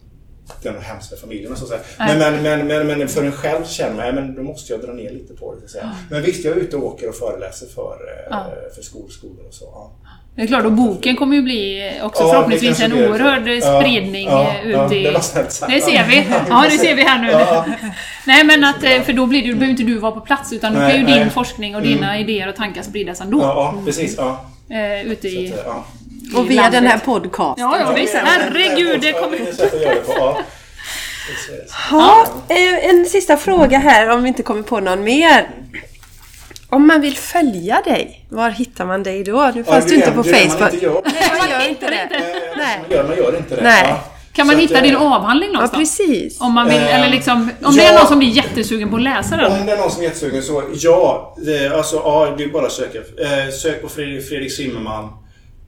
hemskt 0.82 1.12
med 1.12 1.20
familjen 1.20 1.56
så 1.56 1.66
att. 1.74 1.86
Men, 1.98 2.20
men, 2.20 2.44
men, 2.44 2.68
men, 2.68 2.88
men 2.88 3.08
för 3.08 3.24
en 3.24 3.32
själv 3.32 3.66
känner 3.66 3.96
man, 3.96 4.06
ja, 4.06 4.12
men 4.12 4.36
då 4.36 4.44
måste 4.44 4.74
jag 4.74 4.82
dra 4.82 4.94
ner 4.94 5.10
lite 5.12 5.34
på 5.34 5.54
det. 5.56 5.60
Så 5.60 5.66
att 5.66 5.72
säga. 5.72 5.91
Men 6.10 6.22
visst, 6.22 6.46
jag 6.46 6.58
är 6.58 6.62
ute 6.62 6.78
och 6.78 6.86
åker 6.86 7.10
och 7.10 7.16
föreläser 7.16 7.68
för, 7.68 7.91
eh, 7.91 8.28
Ja. 8.30 8.46
för 8.76 8.82
skolskolor 8.82 9.48
och 9.48 9.54
så. 9.54 9.66
Ja. 9.66 9.91
Det 10.36 10.41
är 10.41 10.48
klart, 10.48 10.66
och 10.66 10.72
boken 10.72 11.16
kommer 11.16 11.36
ju 11.36 11.41
bli 11.41 11.91
också 12.04 12.24
Ja, 12.24 12.30
förhoppningsvis 12.32 12.80
en 12.82 12.94
oerhörd 12.94 13.48
Ja, 13.48 13.82
spridning 13.82 14.28
ja, 14.28 14.56
eh, 14.64 14.68
ut 14.68 14.74
ja, 14.76 14.94
i... 14.94 15.04
det. 15.04 15.12
Det 15.68 15.82
ser 15.82 16.08
vi! 16.08 16.26
Ja, 16.50 16.66
det 16.72 16.78
ser 16.78 16.96
vi 16.96 17.02
här 17.02 17.22
nu. 17.22 17.32
Ja. 17.32 17.66
Nej 18.28 18.44
men 18.44 18.64
att, 18.64 18.84
eh, 18.84 19.02
för 19.02 19.14
då 19.14 19.26
blir 19.26 19.41
det, 19.41 19.48
då 19.48 19.54
behöver 19.54 19.72
inte 19.72 19.84
du 19.84 19.98
vara 19.98 20.12
på 20.12 20.20
plats 20.20 20.54
utan 20.54 20.74
då 20.74 20.80
Nej, 20.80 20.91
kan 20.91 21.00
ju 21.00 21.06
nej. 21.08 21.20
din 21.20 21.30
forskning 21.30 21.76
och 21.76 21.82
dina 21.82 22.20
idéer 22.20 22.50
och 22.50 22.56
tankar 22.56 22.82
spridas 22.82 23.22
ändå. 23.22 23.39
Ja, 23.41 23.74
ja, 23.78 23.86
precis. 23.86 24.16
Ja. 24.18 24.46
Eh, 24.70 25.12
ute 25.12 25.28
i, 25.28 25.54
att, 25.54 25.60
ja. 25.66 25.86
Och 26.36 26.49
via 26.49 26.61
landet. 26.61 26.82
den 26.82 26.91
här 26.91 26.97
podcasten. 26.99 27.63
Ja, 27.65 27.80
ja 27.80 27.91
visst. 27.93 28.13
Herregud, 28.15 29.01
det 29.01 29.13
kommer... 29.13 29.39
Ja. 30.15 30.15
Ja. 30.15 30.38
Ja, 31.91 32.26
eh, 32.55 32.89
en 32.89 33.05
sista 33.05 33.38
fråga 33.38 33.78
här 33.78 34.09
om 34.09 34.21
vi 34.24 34.28
inte 34.28 34.43
kommer 34.43 34.61
på 34.63 34.80
någon 34.80 35.03
mer. 35.03 35.49
Om 36.69 36.88
man 36.88 37.01
vill 37.01 37.17
följa 37.17 37.82
dig, 37.86 38.26
var 38.30 38.49
hittar 38.49 38.86
man 38.86 39.03
dig 39.03 39.24
då? 39.24 39.51
Nu 39.55 39.63
fanns 39.63 39.86
Ja, 39.86 39.89
du 39.89 39.95
inte 39.95 40.11
på 40.11 40.24
Facebook. 40.24 40.74
inte 40.74 40.86
gör. 40.86 41.01
Nej, 41.05 41.32
man 41.39 41.49
gör 41.49 41.69
inte 41.69 41.89
det. 41.89 42.09
Nej. 42.57 42.80
Man 43.07 43.17
gör, 43.17 43.38
inte 43.38 43.55
det. 43.55 43.61
Nej. 43.63 43.86
Ja. 43.89 44.03
Kan 44.34 44.47
man 44.47 44.55
Så 44.55 44.61
hitta 44.61 44.78
att, 44.78 44.84
din 44.84 44.95
eh, 44.95 45.01
avhandling 45.13 45.49
Ja, 45.49 45.53
någonstans? 45.53 45.97
precis. 45.97 46.41
Om 46.41 46.53
man 46.53 46.67
vill, 46.69 46.78
Eh, 46.78 46.99
eller 46.99 47.09
liksom, 47.09 47.49
om 47.63 47.76
det 47.76 47.84
är 47.84 47.93
ja. 47.93 47.99
någon 47.99 48.07
som 48.07 48.19
blir 48.19 48.30
jättesugen 48.30 48.89
på 48.89 48.95
att 48.95 49.01
läsa 49.01 49.38
den. 49.38 49.51
Om 49.59 49.65
det 49.65 49.71
är 49.71 49.78
någon 49.78 49.91
som 49.91 50.01
är 50.01 50.05
jättesugen 50.05 50.43
så 50.43 50.63
ja, 50.74 51.36
det, 51.38 51.67
alltså, 51.78 51.95
ja, 51.95 52.34
det 52.38 52.43
är 52.43 52.47
bara 52.47 52.65
att 52.65 52.71
söka. 52.71 52.99
Sök 53.61 53.82
på 53.82 53.89
Fredrik, 53.89 54.28
Fredrik 54.30 54.51
Zimmerman. 54.55 55.09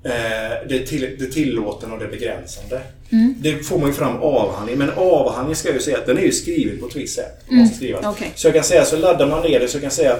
Eh, 0.06 0.68
det, 0.70 0.86
till, 0.86 1.16
det 1.20 1.26
tillåten 1.26 1.91
och 1.91 1.99
det 1.99 2.08
begränsande. 2.08 2.82
Mm. 3.10 3.36
Det 3.39 3.53
får 3.53 3.80
man 3.80 3.88
ju 3.88 3.93
fram 3.93 4.18
avhandling. 4.18 4.78
Men 4.78 4.89
avhandling 4.95 5.56
ska 5.56 5.68
jag 5.68 5.76
ju 5.76 5.82
säga 5.82 5.97
att 5.97 6.06
den 6.06 6.18
är 6.18 6.22
ju 6.22 6.32
skriven 6.32 6.80
på 6.80 6.88
ett 6.88 6.95
visst 6.95 7.16
sätt. 7.16 7.49
Mm, 7.51 7.68
okej. 8.03 8.32
Så 8.36 8.47
jag 8.47 8.53
kan 8.53 8.64
säga 8.64 8.86
så 8.86 8.97
laddar 8.97 9.28
man 9.28 9.43
ner 9.43 9.60
det 9.60 9.68
så 9.68 9.76
jag 9.76 9.82
kan 9.82 9.91
säga 9.91 10.16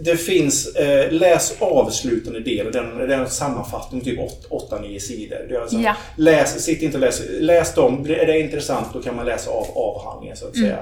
det 0.00 0.16
finns 0.16 0.66
eh, 0.66 1.12
läs 1.12 1.54
avslutande 1.58 2.40
del. 2.40 2.72
Den, 2.72 2.98
den 3.08 3.30
sammanfattning 3.30 4.00
typ 4.00 4.18
8-9 4.50 4.98
sidor. 4.98 5.46
Det 5.48 5.56
alltså, 5.56 5.78
Ja. 5.78 5.96
läs, 6.16 6.64
sitt 6.64 6.82
inte 6.82 6.96
och 6.96 7.00
läs. 7.00 7.22
Läs 7.40 7.74
dem. 7.74 8.06
Är 8.10 8.26
det 8.26 8.40
intressant 8.40 8.86
då 8.92 9.02
kan 9.02 9.16
man 9.16 9.26
läsa 9.26 9.50
av 9.50 9.66
avhandlingen 9.74 10.36
så 10.36 10.46
att 10.46 10.56
säga. 10.56 10.78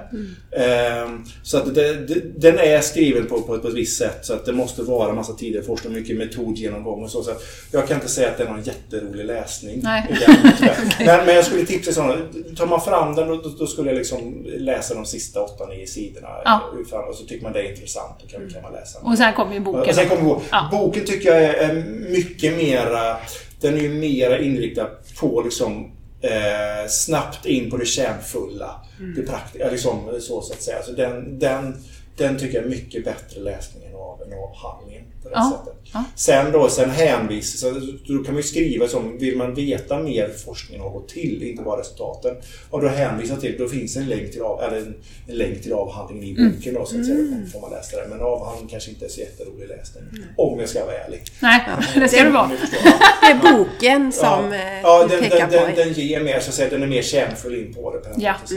Ehm, 0.56 1.24
så 1.42 1.56
att 1.58 1.74
det, 1.74 1.94
det, 1.94 2.40
den 2.40 2.58
är 2.58 2.80
skriven 2.80 3.26
på, 3.26 3.40
på, 3.40 3.54
ett, 3.54 3.62
på 3.62 3.68
ett 3.68 3.74
visst 3.74 3.98
sätt. 3.98 4.18
Så 4.22 4.34
att 4.34 4.44
det 4.44 4.52
måste 4.52 4.82
vara 4.82 5.08
en 5.10 5.16
massa 5.16 5.32
tidigare 5.32 5.64
forskning, 5.64 5.92
mycket 5.92 6.16
metodgenomgång 6.16 7.02
och 7.02 7.10
så. 7.10 7.22
så 7.22 7.30
att 7.30 7.42
jag 7.72 7.88
kan 7.88 7.96
inte 7.96 8.08
säga 8.08 8.28
att 8.28 8.38
det 8.38 8.44
är 8.44 8.48
någon 8.48 8.62
jätterolig 8.62 9.24
läsning. 9.24 9.80
Nej. 9.82 10.04
tyvärr. 10.08 10.94
men, 11.06 11.26
men 11.26 11.34
jag 11.34 11.44
skulle 11.44 11.66
tipsa 11.66 11.92
sådana. 11.92 12.16
Tar 12.56 12.66
man 12.66 12.80
fram 12.80 13.14
den 13.14 13.28
då, 13.28 13.42
då, 13.58 13.66
skulle 13.66 13.90
jag 13.90 13.98
liksom 13.98 14.46
läsa 14.56 14.94
de 14.94 15.06
sista 15.06 15.40
8-9 15.40 15.86
sidorna. 15.86 16.28
Ja. 16.44 16.60
Och 17.08 17.16
så 17.16 17.24
tycker 17.24 17.42
man 17.42 17.52
det 17.52 17.60
är 17.60 17.70
intressant. 17.70 18.14
Då 18.22 18.28
kan, 18.28 18.50
kan 18.50 18.62
man 18.62 18.72
läsa. 18.72 18.98
Och 19.02 19.18
sen 19.18 19.34
kommer 19.34 19.54
ju 19.54 19.60
boken. 19.60 19.80
Och 19.80 19.94
sen 19.94 20.08
kommer 20.08 20.22
boken. 20.22 20.46
Ja. 20.50 20.68
Boken 20.72 21.04
tycker 21.04 21.28
jag 21.28 21.42
är, 21.42 21.74
mycket 22.10 22.56
mera... 22.56 23.16
Den 23.60 23.74
är 23.74 23.80
ju 23.80 23.88
mera 23.88 24.38
inriktad 24.38 24.86
på 25.20 25.42
liksom 25.42 25.92
eh, 26.20 26.88
snabbt 26.88 27.46
in 27.46 27.70
på 27.70 27.76
det 27.76 27.86
kärnfulla. 27.86 28.80
Det 29.16 29.22
praktiska, 29.22 29.70
liksom 29.70 29.98
så, 30.20 30.42
så 30.42 30.52
att 30.52 30.62
säga. 30.62 30.82
Så 30.82 30.92
den, 30.92 31.38
den, 31.38 31.76
den 32.16 32.38
tycker 32.38 32.54
jag 32.56 32.64
är 32.64 32.68
mycket 32.70 33.04
bättre 33.04 33.40
läsning 33.40 33.84
än 33.84 33.94
av, 33.94 34.22
än 34.22 34.32
avhandlingen. 34.38 35.02
På 35.22 35.28
det 35.28 35.34
Ja. 35.34 35.58
sättet. 35.64 35.78
Ja. 35.94 36.04
Sen 36.16 36.52
då, 36.52 36.68
sen 36.68 36.90
hänvisar, 36.90 37.70
så 37.70 37.80
då 38.12 38.24
kan 38.24 38.34
man 38.34 38.36
ju 38.36 38.48
skriva 38.48 38.88
som, 38.88 39.18
vill 39.18 39.36
man 39.36 39.54
veta 39.54 39.98
mer 39.98 40.28
forskningen 40.44 40.82
har 40.82 40.90
gått 40.90 41.08
till, 41.08 41.42
inte 41.42 41.62
bara 41.62 41.80
resultaten. 41.80 42.36
Och 42.70 42.80
då 42.82 42.88
hänvisar 42.88 43.36
till, 43.36 43.54
då 43.58 43.68
finns 43.68 43.96
en 43.96 44.06
länk 44.08 44.32
till, 44.32 44.42
av, 44.42 44.62
eller 44.62 44.76
en, 44.76 44.94
en 45.28 45.34
länk 45.36 45.62
till 45.62 45.72
avhandlingen 45.72 46.24
i 46.24 46.40
Mm. 46.40 46.52
boken 46.52 46.74
då, 46.74 46.84
så 46.86 46.98
att 47.00 47.06
säga. 47.06 47.18
Då 47.44 47.50
får 47.52 47.60
man 47.60 47.70
läsa 47.70 47.96
det. 47.96 48.08
Men 48.08 48.20
avhandlingen 48.20 48.68
kanske 48.70 48.90
inte 48.90 49.04
är 49.04 49.08
så 49.08 49.20
jätterolig 49.20 49.68
läsning. 49.68 50.02
Om 50.36 50.60
jag 50.60 50.68
ska 50.68 50.84
vara 50.84 50.96
ärlig. 50.96 51.22
Nej, 51.42 51.60
det 51.94 52.08
ska 52.08 52.24
det 52.24 52.30
vara. 52.30 52.50
Det 53.22 53.26
är 53.26 53.54
boken 53.56 54.12
som 54.12 54.52
ja. 54.52 54.54
eh, 54.54 54.80
ja, 54.82 55.02
du 55.02 55.08
den, 55.08 55.20
pekar 55.30 55.38
den, 55.50 55.60
på. 55.60 55.66
den, 55.66 55.74
den 55.76 55.92
ger 55.92 56.20
mer, 56.20 56.40
så 56.40 56.48
att 56.48 56.54
säga, 56.54 56.70
den 56.70 56.82
är 56.82 56.86
mer 56.86 57.02
kärnfull 57.02 57.54
in 57.54 57.74
på 57.74 57.92
det. 57.94 57.98
På 57.98 58.08
Ja. 58.16 58.34
så. 58.44 58.54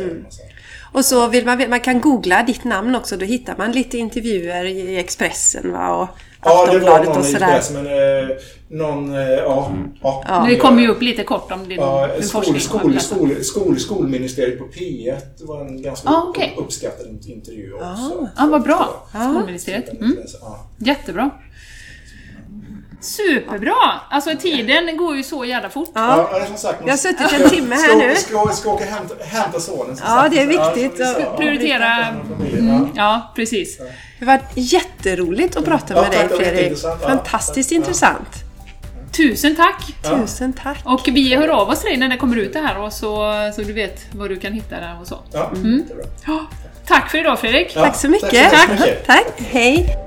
Och 0.95 1.05
så 1.05 1.27
vill 1.27 1.45
man, 1.45 1.69
man 1.69 1.79
kan 1.79 2.01
googla 2.01 2.43
ditt 2.43 2.63
namn 2.63 2.95
också. 2.95 3.17
Då 3.17 3.25
hittar 3.25 3.55
man 3.57 3.71
lite 3.71 3.97
intervjuer 3.97 4.65
i 4.65 4.97
Expressen 4.97 5.71
va? 5.71 5.89
och 5.95 6.07
Ja, 6.43 6.67
det 6.71 6.79
var 6.79 7.03
någon 7.03 7.17
och 7.17 7.25
i 7.25 7.31
sådär. 7.31 7.47
press, 7.53 7.71
men 7.71 7.85
eh, 7.85 8.35
någon, 8.69 9.15
eh, 9.15 9.21
ja. 9.29 9.71
ja. 10.01 10.23
Ja. 10.27 10.45
Det 10.49 10.55
kommer 10.55 10.81
ju 10.81 10.87
upp 10.87 11.01
lite 11.01 11.23
kort 11.23 11.51
om 11.51 11.67
din, 11.67 11.77
Ja, 11.79 12.07
din 12.19 12.23
skol, 12.27 12.43
forskning. 12.43 12.59
skol, 12.59 12.99
skol, 12.99 13.43
skol, 13.43 13.79
skolministeriet 13.79 14.59
på 14.59 14.65
P1 14.65 15.15
var 15.39 15.61
en 15.61 15.81
ganska 15.81 16.09
Ah, 16.09 16.21
upp- 16.29 16.57
uppskattad 16.65 17.07
in- 17.07 17.31
intervju 17.33 17.73
också. 17.73 17.85
Ja, 17.85 18.27
ah, 18.35 18.47
vad 18.47 18.63
bra. 18.63 19.07
Skolministeriet. 19.11 19.89
Mm. 20.01 20.17
Ja. 20.41 20.59
Jättebra. 20.77 21.29
Superbra! 23.05 24.01
Alltså 24.09 24.29
tiden 24.41 24.97
går 24.97 25.15
ju 25.15 25.23
så 25.23 25.45
jävla 25.45 25.69
fort. 25.69 25.91
Ja. 25.93 26.29
Ja, 26.31 26.45
som 26.45 26.57
sagt, 26.57 26.81
Jag 26.85 26.89
har 26.91 26.97
suttit 26.97 27.33
en 27.33 27.49
timme 27.49 27.75
här 27.75 27.95
nu. 27.95 28.15
Ska, 28.15 28.47
ska 28.53 28.69
åka 28.71 28.83
och 28.83 28.89
hämta, 28.89 29.15
hämta 29.23 29.59
sonen. 29.59 29.97
Ja, 29.99 30.05
sagt. 30.05 30.31
det 30.31 30.41
är 30.41 30.47
viktigt. 30.47 30.99
Ja. 30.99 31.35
Prioritera... 31.37 32.05
Familjen, 32.37 32.89
ja. 32.95 33.33
Precis. 33.35 33.77
Det 34.19 34.25
var 34.25 34.39
jätteroligt 34.53 35.57
att 35.57 35.65
prata 35.65 36.01
med 36.01 36.11
dig 36.11 36.29
Fredrik. 36.29 36.77
Fantastiskt 37.01 37.71
intressant. 37.71 38.29
Tusen 39.17 39.55
tack! 39.55 39.95
Ja. 40.03 40.09
Tusen 40.19 40.53
tack. 40.53 40.77
Och 40.83 41.01
vi 41.05 41.35
hör 41.35 41.47
av 41.47 41.69
oss 41.69 41.79
till 41.79 41.89
dig 41.89 41.97
när 41.97 42.09
det 42.09 42.17
kommer 42.17 42.37
ut 42.37 42.53
det 42.53 42.59
här 42.59 42.81
och 42.81 42.93
så, 42.93 43.33
så 43.55 43.61
du 43.61 43.73
vet 43.73 44.05
var 44.15 44.29
du 44.29 44.39
kan 44.39 44.53
hitta 44.53 44.75
det 44.75 44.95
och 45.01 45.07
så. 45.07 45.19
Ja, 45.31 45.51
det 45.53 45.69
är 45.69 45.95
bra. 45.95 46.05
Ja, 46.25 46.45
tack 46.87 47.11
för 47.11 47.17
idag 47.17 47.39
Fredrik! 47.39 47.71
Ja, 47.75 47.81
Tack 47.83 47.95
så 47.95 48.09
mycket. 48.09 48.51
Tack 48.51 48.67
så 48.67 48.73
mycket. 48.73 49.05
Tack. 49.05 49.25
Hej. 49.37 50.04